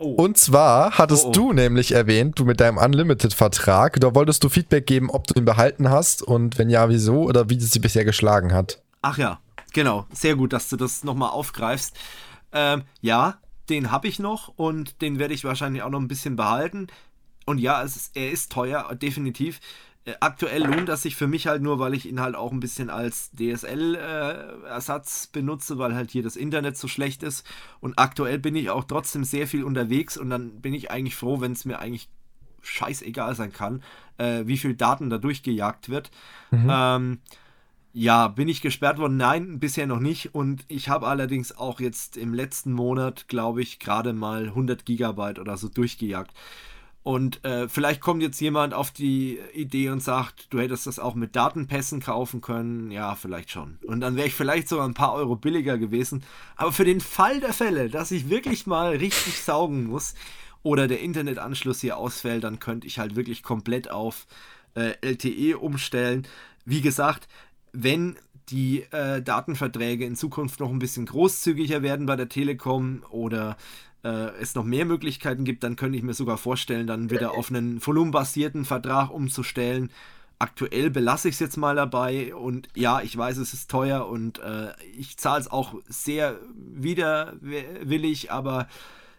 Oh. 0.00 0.12
Und 0.12 0.38
zwar 0.38 0.92
hattest 0.96 1.24
oh, 1.24 1.28
oh. 1.28 1.32
du 1.32 1.52
nämlich 1.52 1.92
erwähnt, 1.92 2.38
du 2.38 2.44
mit 2.44 2.60
deinem 2.60 2.78
Unlimited-Vertrag, 2.78 3.98
da 3.98 4.14
wolltest 4.14 4.44
du 4.44 4.48
Feedback 4.48 4.86
geben, 4.86 5.10
ob 5.10 5.26
du 5.26 5.34
ihn 5.34 5.44
behalten 5.44 5.90
hast 5.90 6.22
und 6.22 6.56
wenn 6.56 6.70
ja, 6.70 6.88
wieso 6.88 7.22
oder 7.24 7.50
wie 7.50 7.56
es 7.56 7.72
sie 7.72 7.80
bisher 7.80 8.04
geschlagen 8.04 8.52
hat. 8.52 8.80
Ach 9.02 9.18
ja, 9.18 9.40
genau. 9.72 10.06
Sehr 10.12 10.36
gut, 10.36 10.52
dass 10.52 10.68
du 10.68 10.76
das 10.76 11.02
nochmal 11.02 11.30
aufgreifst. 11.30 11.96
Ähm, 12.52 12.84
ja, 13.00 13.38
den 13.68 13.90
habe 13.90 14.06
ich 14.06 14.20
noch 14.20 14.48
und 14.56 15.02
den 15.02 15.18
werde 15.18 15.34
ich 15.34 15.42
wahrscheinlich 15.42 15.82
auch 15.82 15.90
noch 15.90 16.00
ein 16.00 16.08
bisschen 16.08 16.36
behalten. 16.36 16.86
Und 17.44 17.58
ja, 17.58 17.82
ist, 17.82 18.14
er 18.14 18.30
ist 18.30 18.52
teuer, 18.52 18.94
definitiv. 18.94 19.58
Äh, 20.08 20.14
aktuell 20.20 20.64
lohnt 20.64 20.88
das 20.88 21.02
sich 21.02 21.16
für 21.16 21.26
mich 21.26 21.46
halt 21.46 21.62
nur, 21.62 21.78
weil 21.78 21.94
ich 21.94 22.08
ihn 22.08 22.20
halt 22.20 22.34
auch 22.34 22.52
ein 22.52 22.60
bisschen 22.60 22.90
als 22.90 23.30
DSL-Ersatz 23.32 25.26
äh, 25.26 25.28
benutze, 25.32 25.78
weil 25.78 25.94
halt 25.94 26.10
hier 26.10 26.22
das 26.22 26.36
Internet 26.36 26.76
so 26.76 26.88
schlecht 26.88 27.22
ist. 27.22 27.46
Und 27.80 27.98
aktuell 27.98 28.38
bin 28.38 28.56
ich 28.56 28.70
auch 28.70 28.84
trotzdem 28.84 29.24
sehr 29.24 29.46
viel 29.46 29.64
unterwegs 29.64 30.16
und 30.16 30.30
dann 30.30 30.60
bin 30.60 30.74
ich 30.74 30.90
eigentlich 30.90 31.16
froh, 31.16 31.40
wenn 31.40 31.52
es 31.52 31.64
mir 31.64 31.78
eigentlich 31.78 32.08
scheißegal 32.62 33.34
sein 33.34 33.52
kann, 33.52 33.82
äh, 34.16 34.46
wie 34.46 34.58
viel 34.58 34.74
Daten 34.74 35.10
da 35.10 35.18
durchgejagt 35.18 35.88
wird. 35.88 36.10
Mhm. 36.50 36.68
Ähm, 36.70 37.18
ja, 37.92 38.28
bin 38.28 38.48
ich 38.48 38.60
gesperrt 38.60 38.98
worden? 38.98 39.16
Nein, 39.16 39.58
bisher 39.58 39.86
noch 39.86 40.00
nicht. 40.00 40.34
Und 40.34 40.64
ich 40.68 40.88
habe 40.88 41.06
allerdings 41.06 41.56
auch 41.56 41.80
jetzt 41.80 42.16
im 42.16 42.34
letzten 42.34 42.72
Monat, 42.72 43.28
glaube 43.28 43.62
ich, 43.62 43.78
gerade 43.78 44.12
mal 44.12 44.48
100 44.48 44.84
Gigabyte 44.84 45.38
oder 45.38 45.56
so 45.56 45.68
durchgejagt. 45.68 46.32
Und 47.02 47.42
äh, 47.44 47.68
vielleicht 47.68 48.00
kommt 48.00 48.22
jetzt 48.22 48.40
jemand 48.40 48.74
auf 48.74 48.90
die 48.90 49.38
Idee 49.54 49.88
und 49.88 50.02
sagt, 50.02 50.52
du 50.52 50.58
hättest 50.58 50.86
das 50.86 50.98
auch 50.98 51.14
mit 51.14 51.36
Datenpässen 51.36 52.00
kaufen 52.00 52.40
können. 52.40 52.90
Ja, 52.90 53.14
vielleicht 53.14 53.50
schon. 53.50 53.78
Und 53.86 54.00
dann 54.00 54.16
wäre 54.16 54.26
ich 54.26 54.34
vielleicht 54.34 54.68
sogar 54.68 54.86
ein 54.86 54.94
paar 54.94 55.14
Euro 55.14 55.36
billiger 55.36 55.78
gewesen. 55.78 56.22
Aber 56.56 56.72
für 56.72 56.84
den 56.84 57.00
Fall 57.00 57.40
der 57.40 57.52
Fälle, 57.54 57.88
dass 57.88 58.10
ich 58.10 58.28
wirklich 58.28 58.66
mal 58.66 58.90
richtig 58.96 59.40
saugen 59.40 59.84
muss 59.84 60.14
oder 60.62 60.86
der 60.86 61.00
Internetanschluss 61.00 61.80
hier 61.80 61.96
ausfällt, 61.96 62.44
dann 62.44 62.58
könnte 62.58 62.86
ich 62.86 62.98
halt 62.98 63.16
wirklich 63.16 63.42
komplett 63.42 63.90
auf 63.90 64.26
äh, 64.74 64.94
LTE 65.00 65.58
umstellen. 65.58 66.26
Wie 66.64 66.82
gesagt, 66.82 67.28
wenn 67.72 68.16
die 68.50 68.82
äh, 68.92 69.22
Datenverträge 69.22 70.04
in 70.04 70.16
Zukunft 70.16 70.60
noch 70.60 70.70
ein 70.70 70.78
bisschen 70.78 71.06
großzügiger 71.06 71.82
werden 71.82 72.06
bei 72.06 72.16
der 72.16 72.28
Telekom 72.28 73.02
oder 73.10 73.56
äh, 74.04 74.30
es 74.40 74.54
noch 74.54 74.64
mehr 74.64 74.84
Möglichkeiten 74.84 75.44
gibt, 75.44 75.62
dann 75.62 75.76
könnte 75.76 75.98
ich 75.98 76.04
mir 76.04 76.14
sogar 76.14 76.38
vorstellen, 76.38 76.86
dann 76.86 77.10
wieder 77.10 77.32
auf 77.32 77.50
einen 77.50 77.84
volumenbasierten 77.84 78.64
Vertrag 78.64 79.10
umzustellen. 79.10 79.90
Aktuell 80.38 80.90
belasse 80.90 81.28
ich 81.28 81.34
es 81.34 81.40
jetzt 81.40 81.56
mal 81.56 81.74
dabei 81.74 82.34
und 82.34 82.68
ja, 82.76 83.00
ich 83.00 83.16
weiß, 83.16 83.38
es 83.38 83.52
ist 83.52 83.70
teuer 83.70 84.08
und 84.08 84.38
äh, 84.38 84.72
ich 84.96 85.16
zahle 85.16 85.40
es 85.40 85.50
auch 85.50 85.74
sehr 85.88 86.38
widerwillig, 86.54 88.30
aber 88.30 88.68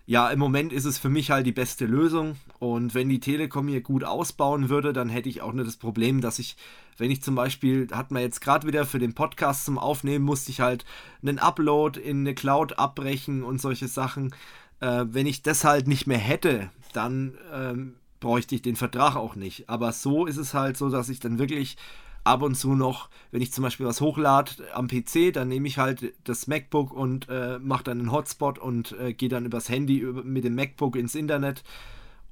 ja, 0.09 0.27
im 0.31 0.39
Moment 0.39 0.73
ist 0.73 0.85
es 0.85 0.97
für 0.97 1.09
mich 1.09 1.29
halt 1.29 1.45
die 1.45 1.51
beste 1.51 1.85
Lösung. 1.85 2.35
Und 2.57 2.95
wenn 2.95 3.09
die 3.09 3.19
Telekom 3.19 3.67
hier 3.67 3.81
gut 3.81 4.03
ausbauen 4.03 4.67
würde, 4.67 4.91
dann 4.91 5.07
hätte 5.07 5.29
ich 5.29 5.43
auch 5.43 5.53
nicht 5.53 5.67
das 5.67 5.77
Problem, 5.77 6.19
dass 6.19 6.39
ich, 6.39 6.57
wenn 6.97 7.11
ich 7.11 7.21
zum 7.21 7.35
Beispiel, 7.35 7.87
hat 7.91 8.09
man 8.09 8.23
jetzt 8.23 8.41
gerade 8.41 8.65
wieder 8.65 8.87
für 8.87 8.97
den 8.97 9.13
Podcast 9.13 9.65
zum 9.65 9.77
Aufnehmen, 9.77 10.25
musste 10.25 10.49
ich 10.49 10.61
halt 10.61 10.83
einen 11.21 11.37
Upload 11.37 11.99
in 11.99 12.21
eine 12.21 12.33
Cloud 12.33 12.79
abbrechen 12.79 13.43
und 13.43 13.61
solche 13.61 13.87
Sachen. 13.87 14.33
Äh, 14.79 15.05
wenn 15.09 15.27
ich 15.27 15.41
das 15.41 15.63
halt 15.63 15.87
nicht 15.87 16.07
mehr 16.07 16.17
hätte, 16.17 16.69
dann 16.93 17.37
ähm, 17.53 17.95
bräuchte 18.19 18.55
ich 18.55 18.61
den 18.61 18.75
Vertrag 18.75 19.15
auch 19.15 19.35
nicht. 19.35 19.69
Aber 19.69 19.91
so 19.91 20.25
ist 20.25 20.37
es 20.37 20.53
halt 20.53 20.77
so, 20.77 20.89
dass 20.89 21.09
ich 21.09 21.19
dann 21.19 21.39
wirklich 21.39 21.77
ab 22.23 22.41
und 22.41 22.55
zu 22.55 22.75
noch, 22.75 23.09
wenn 23.31 23.41
ich 23.41 23.51
zum 23.51 23.63
Beispiel 23.63 23.85
was 23.85 24.01
hochlade 24.01 24.51
am 24.73 24.87
PC, 24.87 25.33
dann 25.33 25.47
nehme 25.47 25.67
ich 25.67 25.77
halt 25.77 26.13
das 26.23 26.47
MacBook 26.47 26.91
und 26.91 27.27
äh, 27.29 27.59
mache 27.59 27.83
dann 27.83 27.99
einen 27.99 28.11
Hotspot 28.11 28.59
und 28.59 28.91
äh, 28.99 29.13
gehe 29.13 29.29
dann 29.29 29.45
übers 29.45 29.69
Handy 29.69 30.01
mit 30.23 30.43
dem 30.43 30.55
MacBook 30.55 30.95
ins 30.95 31.15
Internet. 31.15 31.63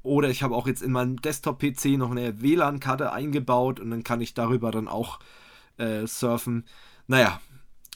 Oder 0.03 0.29
ich 0.29 0.43
habe 0.43 0.55
auch 0.55 0.67
jetzt 0.67 0.81
in 0.81 0.91
meinem 0.91 1.21
Desktop-PC 1.21 1.97
noch 1.97 2.11
eine 2.11 2.41
WLAN-Karte 2.41 3.11
eingebaut 3.11 3.79
und 3.79 3.91
dann 3.91 4.03
kann 4.03 4.21
ich 4.21 4.33
darüber 4.33 4.71
dann 4.71 4.87
auch 4.87 5.19
äh, 5.77 6.05
surfen. 6.05 6.65
Naja, 7.07 7.41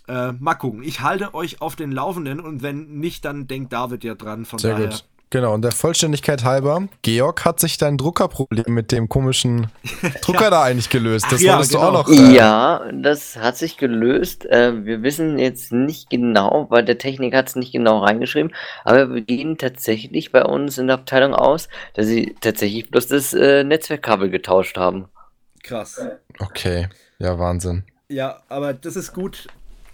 äh, 0.07 0.31
mal 0.33 0.55
gucken. 0.55 0.83
Ich 0.83 1.01
halte 1.01 1.33
euch 1.33 1.61
auf 1.61 1.75
den 1.75 1.91
Laufenden 1.91 2.39
und 2.39 2.61
wenn 2.61 2.99
nicht, 2.99 3.25
dann 3.25 3.47
denkt 3.47 3.73
David 3.73 4.03
ja 4.03 4.15
dran. 4.15 4.45
Von 4.45 4.59
Sehr 4.59 4.73
daher. 4.73 4.89
gut. 4.89 5.05
Genau, 5.31 5.53
und 5.53 5.61
der 5.61 5.71
Vollständigkeit 5.71 6.43
halber, 6.43 6.89
Georg 7.03 7.45
hat 7.45 7.61
sich 7.61 7.77
dein 7.77 7.97
Druckerproblem 7.97 8.65
mit 8.67 8.91
dem 8.91 9.07
komischen 9.07 9.67
Drucker 10.21 10.43
ja. 10.43 10.49
da 10.49 10.63
eigentlich 10.63 10.89
gelöst. 10.89 11.25
Das 11.31 11.41
ja, 11.41 11.53
wolltest 11.53 11.71
genau. 11.71 11.91
du 11.91 11.97
auch 11.99 12.07
noch. 12.07 12.13
Äh 12.13 12.35
ja, 12.35 12.91
das 12.91 13.37
hat 13.37 13.55
sich 13.55 13.77
gelöst. 13.77 14.45
Äh, 14.45 14.83
wir 14.83 15.03
wissen 15.03 15.39
jetzt 15.39 15.71
nicht 15.71 16.09
genau, 16.09 16.65
weil 16.69 16.83
der 16.83 16.97
Techniker 16.97 17.37
hat 17.37 17.47
es 17.47 17.55
nicht 17.55 17.71
genau 17.71 17.99
reingeschrieben, 17.99 18.53
aber 18.83 19.15
wir 19.15 19.21
gehen 19.21 19.57
tatsächlich 19.57 20.33
bei 20.33 20.43
uns 20.43 20.77
in 20.77 20.87
der 20.87 20.97
Abteilung 20.97 21.33
aus, 21.33 21.69
dass 21.93 22.07
sie 22.07 22.35
tatsächlich 22.41 22.91
bloß 22.91 23.07
das 23.07 23.33
äh, 23.33 23.63
Netzwerkkabel 23.63 24.29
getauscht 24.29 24.77
haben. 24.77 25.05
Krass. 25.63 26.05
Okay, 26.39 26.89
ja, 27.19 27.39
Wahnsinn. 27.39 27.85
Ja, 28.09 28.41
aber 28.49 28.73
das 28.73 28.97
ist 28.97 29.13
gut. 29.13 29.47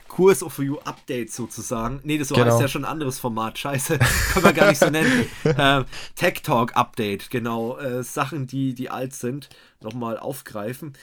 Kurs 0.08 0.44
of 0.44 0.58
You 0.60 0.78
Update 0.80 1.32
sozusagen. 1.32 2.00
Nee, 2.04 2.18
das 2.18 2.30
so 2.30 2.36
genau. 2.36 2.48
heißt 2.48 2.62
ja 2.62 2.68
schon 2.68 2.86
ein 2.86 2.92
anderes 2.92 3.20
Format. 3.20 3.58
Scheiße, 3.58 4.00
kann 4.34 4.44
man 4.44 4.54
gar 4.54 4.70
nicht 4.70 4.80
so 4.80 4.90
nennen. 4.90 5.28
äh, 5.44 5.84
Tech 6.16 6.42
Talk 6.44 6.76
Update, 6.76 7.30
genau. 7.30 7.78
Äh, 7.78 8.04
Sachen, 8.04 8.48
die, 8.48 8.74
die 8.74 8.90
alt 8.90 9.14
sind, 9.14 9.50
nochmal 9.82 10.18
aufgreifen. 10.18 10.94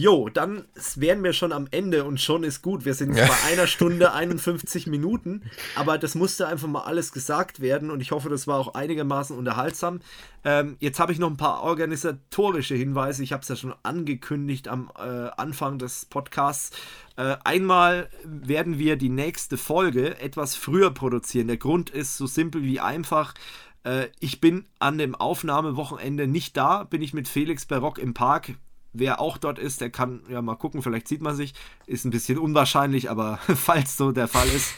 Jo, 0.00 0.28
dann 0.28 0.64
wären 0.94 1.24
wir 1.24 1.32
schon 1.32 1.50
am 1.50 1.66
Ende 1.72 2.04
und 2.04 2.20
schon 2.20 2.44
ist 2.44 2.62
gut. 2.62 2.84
Wir 2.84 2.94
sind 2.94 3.16
ja. 3.16 3.26
bei 3.26 3.50
einer 3.50 3.66
Stunde 3.66 4.12
51 4.12 4.86
Minuten, 4.86 5.42
aber 5.74 5.98
das 5.98 6.14
musste 6.14 6.46
einfach 6.46 6.68
mal 6.68 6.82
alles 6.82 7.10
gesagt 7.10 7.58
werden 7.58 7.90
und 7.90 8.00
ich 8.00 8.12
hoffe, 8.12 8.28
das 8.28 8.46
war 8.46 8.60
auch 8.60 8.74
einigermaßen 8.74 9.36
unterhaltsam. 9.36 9.98
Ähm, 10.44 10.76
jetzt 10.78 11.00
habe 11.00 11.10
ich 11.10 11.18
noch 11.18 11.28
ein 11.28 11.36
paar 11.36 11.64
organisatorische 11.64 12.76
Hinweise. 12.76 13.24
Ich 13.24 13.32
habe 13.32 13.42
es 13.42 13.48
ja 13.48 13.56
schon 13.56 13.74
angekündigt 13.82 14.68
am 14.68 14.88
äh, 14.96 15.30
Anfang 15.36 15.80
des 15.80 16.04
Podcasts. 16.04 16.70
Äh, 17.16 17.34
einmal 17.42 18.08
werden 18.22 18.78
wir 18.78 18.94
die 18.94 19.08
nächste 19.08 19.56
Folge 19.58 20.20
etwas 20.20 20.54
früher 20.54 20.92
produzieren. 20.92 21.48
Der 21.48 21.56
Grund 21.56 21.90
ist 21.90 22.16
so 22.16 22.28
simpel 22.28 22.62
wie 22.62 22.78
einfach. 22.78 23.34
Äh, 23.82 24.10
ich 24.20 24.40
bin 24.40 24.66
an 24.78 24.96
dem 24.96 25.16
Aufnahmewochenende 25.16 26.28
nicht 26.28 26.56
da, 26.56 26.84
bin 26.84 27.02
ich 27.02 27.14
mit 27.14 27.26
Felix 27.26 27.66
Barock 27.66 27.98
im 27.98 28.14
Park 28.14 28.54
Wer 28.98 29.20
auch 29.20 29.38
dort 29.38 29.58
ist, 29.58 29.80
der 29.80 29.90
kann 29.90 30.22
ja 30.28 30.42
mal 30.42 30.56
gucken, 30.56 30.82
vielleicht 30.82 31.08
sieht 31.08 31.22
man 31.22 31.36
sich. 31.36 31.54
Ist 31.86 32.04
ein 32.04 32.10
bisschen 32.10 32.38
unwahrscheinlich, 32.38 33.10
aber 33.10 33.38
falls 33.54 33.96
so 33.96 34.12
der 34.12 34.28
Fall 34.28 34.48
ist, 34.48 34.72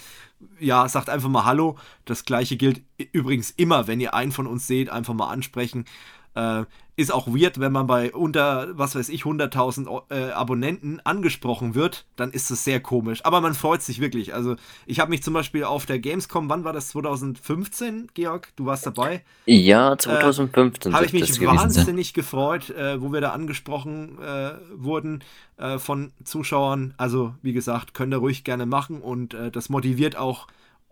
ja, 0.59 0.88
sagt 0.88 1.09
einfach 1.09 1.28
mal 1.28 1.44
Hallo. 1.44 1.76
Das 2.05 2.24
gleiche 2.24 2.56
gilt 2.56 2.82
übrigens 3.12 3.51
immer, 3.51 3.86
wenn 3.86 4.01
ihr 4.01 4.14
einen 4.14 4.32
von 4.32 4.47
uns 4.47 4.66
seht, 4.66 4.90
einfach 4.90 5.14
mal 5.14 5.30
ansprechen. 5.30 5.84
Äh, 6.34 6.64
ist 7.01 7.12
auch 7.12 7.28
weird, 7.28 7.59
wenn 7.60 7.72
man 7.72 7.86
bei 7.86 8.12
unter, 8.12 8.68
was 8.77 8.94
weiß 8.94 9.09
ich, 9.09 9.22
100.000 9.22 10.02
äh, 10.10 10.31
Abonnenten 10.32 11.01
angesprochen 11.05 11.74
wird, 11.74 12.05
dann 12.16 12.31
ist 12.31 12.51
es 12.51 12.64
sehr 12.64 12.81
komisch. 12.81 13.24
Aber 13.24 13.40
man 13.40 13.55
freut 13.55 13.82
sich 13.82 14.01
wirklich. 14.01 14.35
Also, 14.35 14.56
ich 14.86 15.01
habe 15.01 15.10
mich 15.10 15.22
zum 15.22 15.35
Beispiel 15.35 15.64
auf 15.64 15.86
der 15.86 15.98
Gamescom, 15.98 16.48
wann 16.48 16.64
war 16.64 16.72
das? 16.72 16.89
2015, 16.90 18.09
Georg? 18.14 18.48
Du 18.56 18.66
warst 18.66 18.86
dabei? 18.86 19.22
Ja, 19.47 19.97
2015. 19.97 20.93
Äh, 20.93 20.94
habe 20.94 21.06
ich 21.06 21.12
mich 21.12 21.40
wahnsinnig 21.40 22.12
gefreut, 22.12 22.70
äh, 22.70 23.01
wo 23.01 23.12
wir 23.12 23.20
da 23.20 23.31
angesprochen 23.31 24.18
äh, 24.22 24.52
wurden 24.74 25.24
äh, 25.56 25.78
von 25.78 26.12
Zuschauern. 26.24 26.94
Also, 26.98 27.35
wie 27.43 27.52
gesagt, 27.52 27.94
könnt 27.94 28.12
ihr 28.12 28.18
ruhig 28.18 28.44
gerne 28.44 28.66
machen 28.66 29.01
und 29.01 29.35
äh, 29.35 29.51
das 29.51 29.68
motiviert 29.70 30.16
auch 30.16 30.47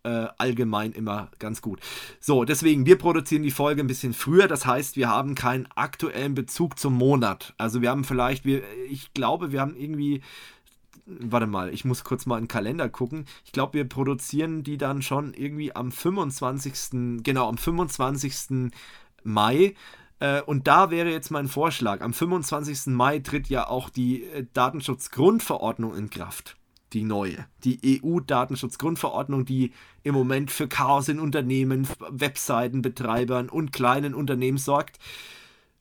äh, 0.09 0.29
allgemein 0.39 0.93
immer 0.93 1.31
ganz 1.39 1.61
gut. 1.61 1.81
So, 2.21 2.45
deswegen, 2.45 2.87
wir 2.87 2.97
produzieren 2.97 3.43
die 3.43 3.51
Folge 3.51 3.83
ein 3.83 3.87
bisschen 3.87 4.15
früher. 4.15 4.49
Das 4.49 4.65
heißt, 4.65 4.97
wir 4.97 5.09
haben 5.09 5.35
keinen 5.35 5.69
aktuellen 5.75 6.35
Bezug 6.35 6.79
zum 6.79 6.95
Monat. 6.95 7.55
Also 7.59 7.83
wir 7.83 7.91
haben 7.91 8.05
vielleicht, 8.05 8.45
wir, 8.45 8.63
ich 8.89 9.13
glaube, 9.13 9.53
wir 9.53 9.61
haben 9.61 9.77
irgendwie 9.77 10.23
warte 11.07 11.47
mal, 11.47 11.73
ich 11.73 11.87
muss 11.87 12.05
kurz 12.05 12.27
mal 12.27 12.37
in 12.37 12.45
den 12.45 12.49
Kalender 12.49 12.91
gucken. 12.91 13.25
Ich 13.47 13.53
glaube, 13.53 13.73
wir 13.75 13.89
produzieren 13.89 14.63
die 14.63 14.77
dann 14.77 15.01
schon 15.01 15.33
irgendwie 15.33 15.75
am 15.75 15.91
25. 15.91 17.23
Genau, 17.23 17.49
am 17.49 17.57
25. 17.57 18.71
Mai. 19.25 19.75
Äh, 20.21 20.43
und 20.43 20.67
da 20.67 20.91
wäre 20.91 21.11
jetzt 21.11 21.31
mein 21.31 21.49
Vorschlag. 21.49 22.03
Am 22.03 22.13
25. 22.13 22.89
Mai 22.89 23.21
tritt 23.21 23.49
ja 23.49 23.69
auch 23.69 23.89
die 23.89 24.25
äh, 24.25 24.45
Datenschutzgrundverordnung 24.53 25.97
in 25.97 26.11
Kraft 26.11 26.58
die 26.93 27.05
neue, 27.05 27.47
die 27.65 28.01
EU-Datenschutzgrundverordnung, 28.03 29.45
die 29.45 29.73
im 30.03 30.15
Moment 30.15 30.51
für 30.51 30.69
Chaos 30.69 31.09
in 31.09 31.21
Unternehmen, 31.21 31.87
Webseitenbetreibern 32.11 33.49
und 33.49 33.73
kleinen 33.73 34.15
Unternehmen 34.15 34.59
sorgt. 34.59 34.99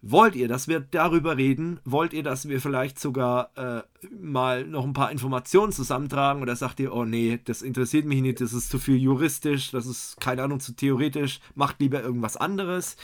Wollt 0.01 0.35
ihr, 0.35 0.47
dass 0.47 0.67
wir 0.67 0.79
darüber 0.79 1.37
reden? 1.37 1.79
Wollt 1.83 2.13
ihr, 2.13 2.21
dass 2.21 2.47
wir 2.47 2.61
vielleicht 2.61 2.99
sogar 2.99 3.49
äh, 3.55 3.81
mal 4.15 4.63
noch 4.65 4.85
ein 4.85 4.93
paar 4.93 5.11
Informationen 5.11 5.71
zusammentragen? 5.71 6.41
Oder 6.43 6.55
sagt 6.55 6.79
ihr, 6.79 6.93
oh 6.93 7.03
nee, 7.03 7.39
das 7.43 7.63
interessiert 7.63 8.05
mich 8.05 8.21
nicht, 8.21 8.39
das 8.39 8.53
ist 8.53 8.69
zu 8.69 8.77
viel 8.77 8.97
juristisch, 8.97 9.71
das 9.71 9.87
ist 9.87 10.21
keine 10.21 10.43
Ahnung 10.43 10.59
zu 10.59 10.73
theoretisch, 10.73 11.39
macht 11.55 11.79
lieber 11.79 12.01
irgendwas 12.01 12.37
anderes? 12.37 12.95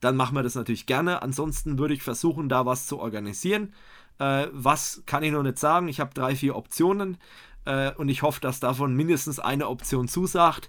Dann 0.00 0.16
machen 0.16 0.36
wir 0.36 0.42
das 0.42 0.54
natürlich 0.54 0.84
gerne. 0.84 1.22
Ansonsten 1.22 1.78
würde 1.78 1.94
ich 1.94 2.02
versuchen, 2.02 2.50
da 2.50 2.66
was 2.66 2.86
zu 2.86 2.98
organisieren. 2.98 3.72
Äh, 4.18 4.46
was 4.52 5.02
kann 5.06 5.22
ich 5.22 5.32
noch 5.32 5.42
nicht 5.42 5.58
sagen? 5.58 5.88
Ich 5.88 6.00
habe 6.00 6.14
drei, 6.14 6.36
vier 6.36 6.56
Optionen 6.56 7.18
äh, 7.64 7.92
und 7.92 8.08
ich 8.08 8.22
hoffe, 8.22 8.40
dass 8.40 8.60
davon 8.60 8.94
mindestens 8.94 9.38
eine 9.38 9.68
Option 9.68 10.08
zusagt. 10.08 10.68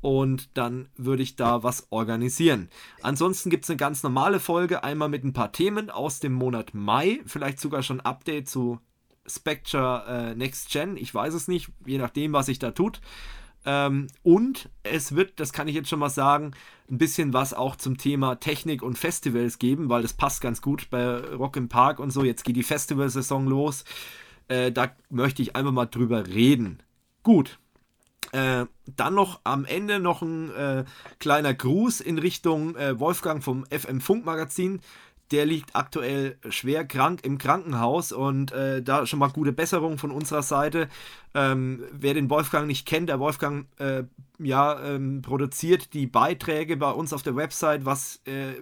Und 0.00 0.58
dann 0.58 0.90
würde 0.96 1.22
ich 1.22 1.34
da 1.34 1.62
was 1.62 1.86
organisieren. 1.88 2.68
Ansonsten 3.00 3.48
gibt 3.48 3.64
es 3.64 3.70
eine 3.70 3.78
ganz 3.78 4.02
normale 4.02 4.38
Folge, 4.38 4.84
einmal 4.84 5.08
mit 5.08 5.24
ein 5.24 5.32
paar 5.32 5.50
Themen 5.50 5.88
aus 5.88 6.20
dem 6.20 6.34
Monat 6.34 6.74
Mai. 6.74 7.22
Vielleicht 7.24 7.58
sogar 7.58 7.82
schon 7.82 8.02
Update 8.02 8.46
zu 8.46 8.80
Spectre 9.26 10.04
äh, 10.06 10.34
Next 10.34 10.70
Gen. 10.70 10.98
Ich 10.98 11.14
weiß 11.14 11.32
es 11.32 11.48
nicht, 11.48 11.70
je 11.86 11.96
nachdem, 11.96 12.34
was 12.34 12.46
sich 12.46 12.58
da 12.58 12.72
tut. 12.72 13.00
Ähm, 13.64 14.08
und 14.22 14.68
es 14.82 15.14
wird, 15.14 15.40
das 15.40 15.52
kann 15.52 15.68
ich 15.68 15.74
jetzt 15.74 15.88
schon 15.88 15.98
mal 15.98 16.10
sagen, 16.10 16.52
ein 16.90 16.98
bisschen 16.98 17.32
was 17.32 17.54
auch 17.54 17.76
zum 17.76 17.96
Thema 17.96 18.36
Technik 18.36 18.82
und 18.82 18.98
Festivals 18.98 19.58
geben, 19.58 19.88
weil 19.88 20.02
das 20.02 20.12
passt 20.12 20.40
ganz 20.40 20.60
gut 20.60 20.90
bei 20.90 21.18
Rock 21.18 21.56
im 21.56 21.68
Park 21.68 21.98
und 21.98 22.10
so. 22.10 22.24
Jetzt 22.24 22.44
geht 22.44 22.56
die 22.56 22.62
Festivalsaison 22.62 23.46
los. 23.46 23.84
Äh, 24.48 24.70
da 24.70 24.94
möchte 25.08 25.42
ich 25.42 25.56
einfach 25.56 25.72
mal 25.72 25.86
drüber 25.86 26.26
reden. 26.26 26.82
Gut. 27.22 27.58
Äh, 28.32 28.66
dann 28.86 29.14
noch 29.14 29.40
am 29.44 29.64
Ende 29.64 30.00
noch 30.00 30.20
ein 30.20 30.50
äh, 30.50 30.84
kleiner 31.18 31.54
Gruß 31.54 32.00
in 32.00 32.18
Richtung 32.18 32.74
äh, 32.76 32.98
Wolfgang 32.98 33.42
vom 33.42 33.64
FM 33.66 34.00
Funk 34.00 34.24
Magazin 34.24 34.80
der 35.30 35.46
liegt 35.46 35.74
aktuell 35.74 36.36
schwer 36.48 36.84
krank 36.84 37.24
im 37.24 37.38
Krankenhaus 37.38 38.12
und 38.12 38.52
äh, 38.52 38.82
da 38.82 39.06
schon 39.06 39.18
mal 39.18 39.30
gute 39.30 39.52
Besserung 39.52 39.98
von 39.98 40.10
unserer 40.10 40.42
Seite. 40.42 40.88
Ähm, 41.34 41.82
wer 41.92 42.14
den 42.14 42.30
Wolfgang 42.30 42.66
nicht 42.66 42.86
kennt, 42.86 43.08
der 43.08 43.20
Wolfgang 43.20 43.66
äh, 43.78 44.04
ja, 44.38 44.80
ähm, 44.84 45.22
produziert 45.22 45.94
die 45.94 46.06
Beiträge 46.06 46.76
bei 46.76 46.90
uns 46.90 47.12
auf 47.12 47.22
der 47.22 47.36
Website, 47.36 47.84
was 47.84 48.20
äh, 48.26 48.54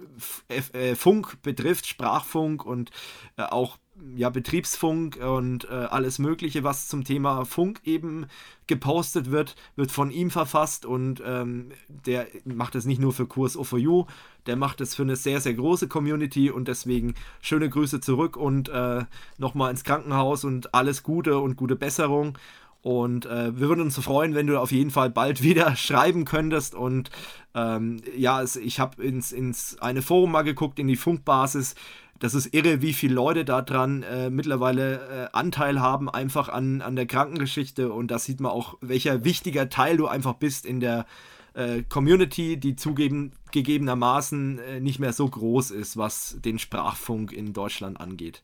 äh 0.72 0.94
Funk 0.94 1.42
betrifft, 1.42 1.86
Sprachfunk 1.86 2.64
und 2.64 2.90
äh, 3.36 3.42
auch 3.42 3.78
ja, 4.16 4.30
Betriebsfunk 4.30 5.16
und 5.16 5.64
äh, 5.64 5.72
alles 5.74 6.18
Mögliche, 6.18 6.64
was 6.64 6.88
zum 6.88 7.04
Thema 7.04 7.44
Funk 7.44 7.80
eben 7.84 8.26
gepostet 8.66 9.30
wird, 9.30 9.54
wird 9.76 9.90
von 9.90 10.10
ihm 10.10 10.30
verfasst 10.30 10.86
und 10.86 11.22
ähm, 11.24 11.70
der 11.88 12.26
macht 12.44 12.74
es 12.74 12.84
nicht 12.84 13.00
nur 13.00 13.12
für 13.12 13.26
Kurs 13.26 13.56
O4U, 13.56 14.06
der 14.46 14.56
macht 14.56 14.80
es 14.80 14.94
für 14.94 15.02
eine 15.02 15.16
sehr, 15.16 15.40
sehr 15.40 15.54
große 15.54 15.88
Community 15.88 16.50
und 16.50 16.68
deswegen 16.68 17.14
schöne 17.40 17.68
Grüße 17.68 18.00
zurück 18.00 18.36
und 18.36 18.68
äh, 18.68 19.04
nochmal 19.38 19.70
ins 19.70 19.84
Krankenhaus 19.84 20.44
und 20.44 20.74
alles 20.74 21.02
Gute 21.02 21.38
und 21.38 21.56
gute 21.56 21.76
Besserung. 21.76 22.38
Und 22.82 23.26
äh, 23.26 23.56
wir 23.56 23.68
würden 23.68 23.80
uns 23.80 23.96
freuen, 23.98 24.34
wenn 24.34 24.48
du 24.48 24.58
auf 24.60 24.72
jeden 24.72 24.90
Fall 24.90 25.08
bald 25.08 25.42
wieder 25.44 25.76
schreiben 25.76 26.24
könntest. 26.24 26.74
Und 26.74 27.10
ähm, 27.54 28.02
ja, 28.16 28.42
es, 28.42 28.56
ich 28.56 28.80
habe 28.80 29.02
ins, 29.02 29.32
ins 29.32 29.78
eine 29.78 30.02
Forum 30.02 30.32
mal 30.32 30.42
geguckt, 30.42 30.78
in 30.78 30.88
die 30.88 30.96
Funkbasis 30.96 31.76
das 32.22 32.34
ist 32.34 32.54
irre, 32.54 32.80
wie 32.82 32.92
viele 32.92 33.14
Leute 33.14 33.44
daran 33.44 34.04
äh, 34.04 34.30
mittlerweile 34.30 35.30
äh, 35.32 35.36
Anteil 35.36 35.80
haben, 35.80 36.08
einfach 36.08 36.48
an, 36.48 36.80
an 36.80 36.94
der 36.94 37.06
Krankengeschichte. 37.06 37.92
Und 37.92 38.12
da 38.12 38.20
sieht 38.20 38.38
man 38.38 38.52
auch, 38.52 38.78
welcher 38.80 39.24
wichtiger 39.24 39.68
Teil 39.68 39.96
du 39.96 40.06
einfach 40.06 40.34
bist 40.34 40.64
in 40.64 40.78
der 40.78 41.04
äh, 41.54 41.82
Community, 41.82 42.58
die 42.58 42.76
zugeben, 42.76 43.32
gegebenermaßen 43.50 44.60
äh, 44.60 44.78
nicht 44.78 45.00
mehr 45.00 45.12
so 45.12 45.28
groß 45.28 45.72
ist, 45.72 45.96
was 45.96 46.36
den 46.38 46.60
Sprachfunk 46.60 47.32
in 47.32 47.54
Deutschland 47.54 48.00
angeht. 48.00 48.40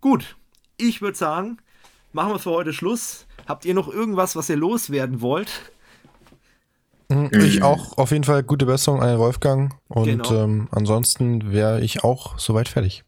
Gut, 0.00 0.34
ich 0.76 1.00
würde 1.00 1.16
sagen, 1.16 1.58
machen 2.12 2.32
wir 2.32 2.40
für 2.40 2.50
heute 2.50 2.72
Schluss. 2.72 3.28
Habt 3.46 3.64
ihr 3.64 3.74
noch 3.74 3.86
irgendwas, 3.86 4.34
was 4.34 4.50
ihr 4.50 4.56
loswerden 4.56 5.20
wollt? 5.20 5.70
Hm, 7.14 7.30
ich 7.40 7.62
auch 7.62 7.96
auf 7.98 8.10
jeden 8.10 8.24
Fall 8.24 8.42
gute 8.42 8.66
Besserung 8.66 9.02
an 9.02 9.18
Wolfgang. 9.18 9.74
Und 9.88 10.04
genau. 10.04 10.44
ähm, 10.44 10.68
ansonsten 10.70 11.52
wäre 11.52 11.80
ich 11.80 12.04
auch 12.04 12.38
soweit 12.38 12.68
fertig. 12.68 13.04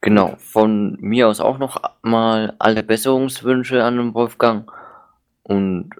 Genau, 0.00 0.36
von 0.38 0.96
mir 1.00 1.28
aus 1.28 1.40
auch 1.40 1.58
noch 1.58 1.80
mal 2.02 2.54
alle 2.58 2.82
Besserungswünsche 2.82 3.82
an 3.82 3.96
den 3.96 4.14
Wolfgang. 4.14 4.70
Und 5.42 5.90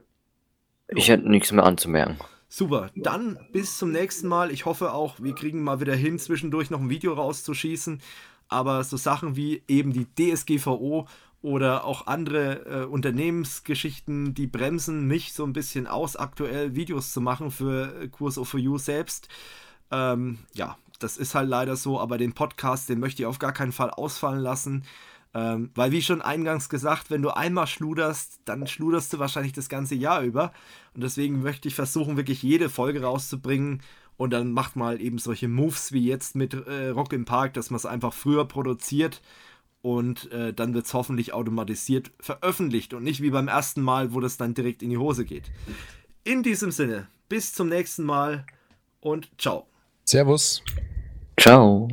ich 0.89 1.09
hätte 1.09 1.29
nichts 1.29 1.53
mehr 1.53 1.65
anzumerken. 1.65 2.19
Super, 2.49 2.91
dann 2.95 3.39
bis 3.53 3.77
zum 3.77 3.93
nächsten 3.93 4.29
Mal. 4.29 4.51
Ich 4.51 4.65
hoffe 4.65 4.93
auch, 4.93 5.17
wir 5.21 5.35
kriegen 5.35 5.63
mal 5.63 5.81
wieder 5.81 5.95
hin, 5.95 6.19
zwischendurch 6.19 6.71
noch 6.71 6.81
ein 6.81 6.91
Video 6.91 7.13
rauszuschießen. 7.13 8.01
Aber 8.49 8.83
so 8.85 8.97
Sachen 8.97 9.37
wie 9.37 9.63
eben 9.69 9.93
die 9.93 10.07
DSGVO 10.15 11.07
oder 11.41 11.85
auch 11.85 12.07
andere 12.07 12.83
äh, 12.83 12.85
Unternehmensgeschichten, 12.87 14.35
die 14.35 14.47
bremsen 14.47 15.07
mich 15.07 15.33
so 15.33 15.45
ein 15.45 15.53
bisschen 15.53 15.87
aus, 15.87 16.17
aktuell 16.17 16.75
Videos 16.75 17.13
zu 17.13 17.21
machen 17.21 17.51
für 17.51 18.03
äh, 18.03 18.09
Kurs 18.09 18.39
of 18.39 18.55
You 18.55 18.79
selbst. 18.79 19.29
Ähm, 19.91 20.39
ja, 20.55 20.77
das 20.99 21.17
ist 21.17 21.35
halt 21.35 21.49
leider 21.49 21.77
so, 21.77 22.01
aber 22.01 22.19
den 22.19 22.33
Podcast, 22.33 22.89
den 22.89 22.99
möchte 22.99 23.23
ich 23.23 23.27
auf 23.27 23.39
gar 23.39 23.53
keinen 23.53 23.73
Fall 23.73 23.91
ausfallen 23.91 24.41
lassen. 24.41 24.85
Ähm, 25.35 25.71
weil, 25.75 25.93
wie 25.93 26.03
schon 26.03 26.23
eingangs 26.23 26.69
gesagt, 26.69 27.11
wenn 27.11 27.23
du 27.23 27.31
einmal 27.31 27.67
schluderst, 27.67 28.41
dann 28.45 28.67
schluderst 28.67 29.13
du 29.13 29.19
wahrscheinlich 29.19 29.53
das 29.53 29.69
ganze 29.69 29.95
Jahr 29.95 30.23
über. 30.23 30.53
Und 30.95 31.03
deswegen 31.03 31.43
möchte 31.43 31.69
ich 31.69 31.75
versuchen, 31.75 32.17
wirklich 32.17 32.43
jede 32.43 32.69
Folge 32.69 33.03
rauszubringen. 33.03 33.83
Und 34.17 34.33
dann 34.33 34.51
macht 34.51 34.75
mal 34.75 35.01
eben 35.01 35.19
solche 35.19 35.47
Moves 35.47 35.93
wie 35.93 36.05
jetzt 36.05 36.35
mit 36.35 36.55
äh, 36.55 36.89
Rock 36.89 37.13
im 37.13 37.25
Park, 37.25 37.55
dass 37.55 37.71
man 37.71 37.77
es 37.77 37.87
einfach 37.87 38.13
früher 38.13 38.47
produziert 38.47 39.23
und 39.83 40.31
äh, 40.33 40.53
dann 40.53 40.75
wird 40.75 40.87
es 40.87 40.95
hoffentlich 40.95 41.33
automatisiert 41.33 42.11
veröffentlicht 42.21 42.95
und 42.95 43.05
nicht 43.05 43.23
wie 43.23 43.31
beim 43.31 43.49
ersten 43.49 43.83
Mal, 43.83 44.13
wo 44.13 44.21
das 44.21 44.37
dann 44.37 44.55
direkt 44.55 44.83
in 44.83 44.91
die 44.91 44.99
Hose 44.99 45.25
geht. 45.25 45.51
In 46.25 46.43
diesem 46.43 46.71
Sinne, 46.71 47.09
bis 47.29 47.55
zum 47.55 47.69
nächsten 47.69 48.05
Mal 48.05 48.45
und 49.01 49.31
ciao. 49.39 49.67
Servus. 50.05 50.63
Ciao. 51.39 51.88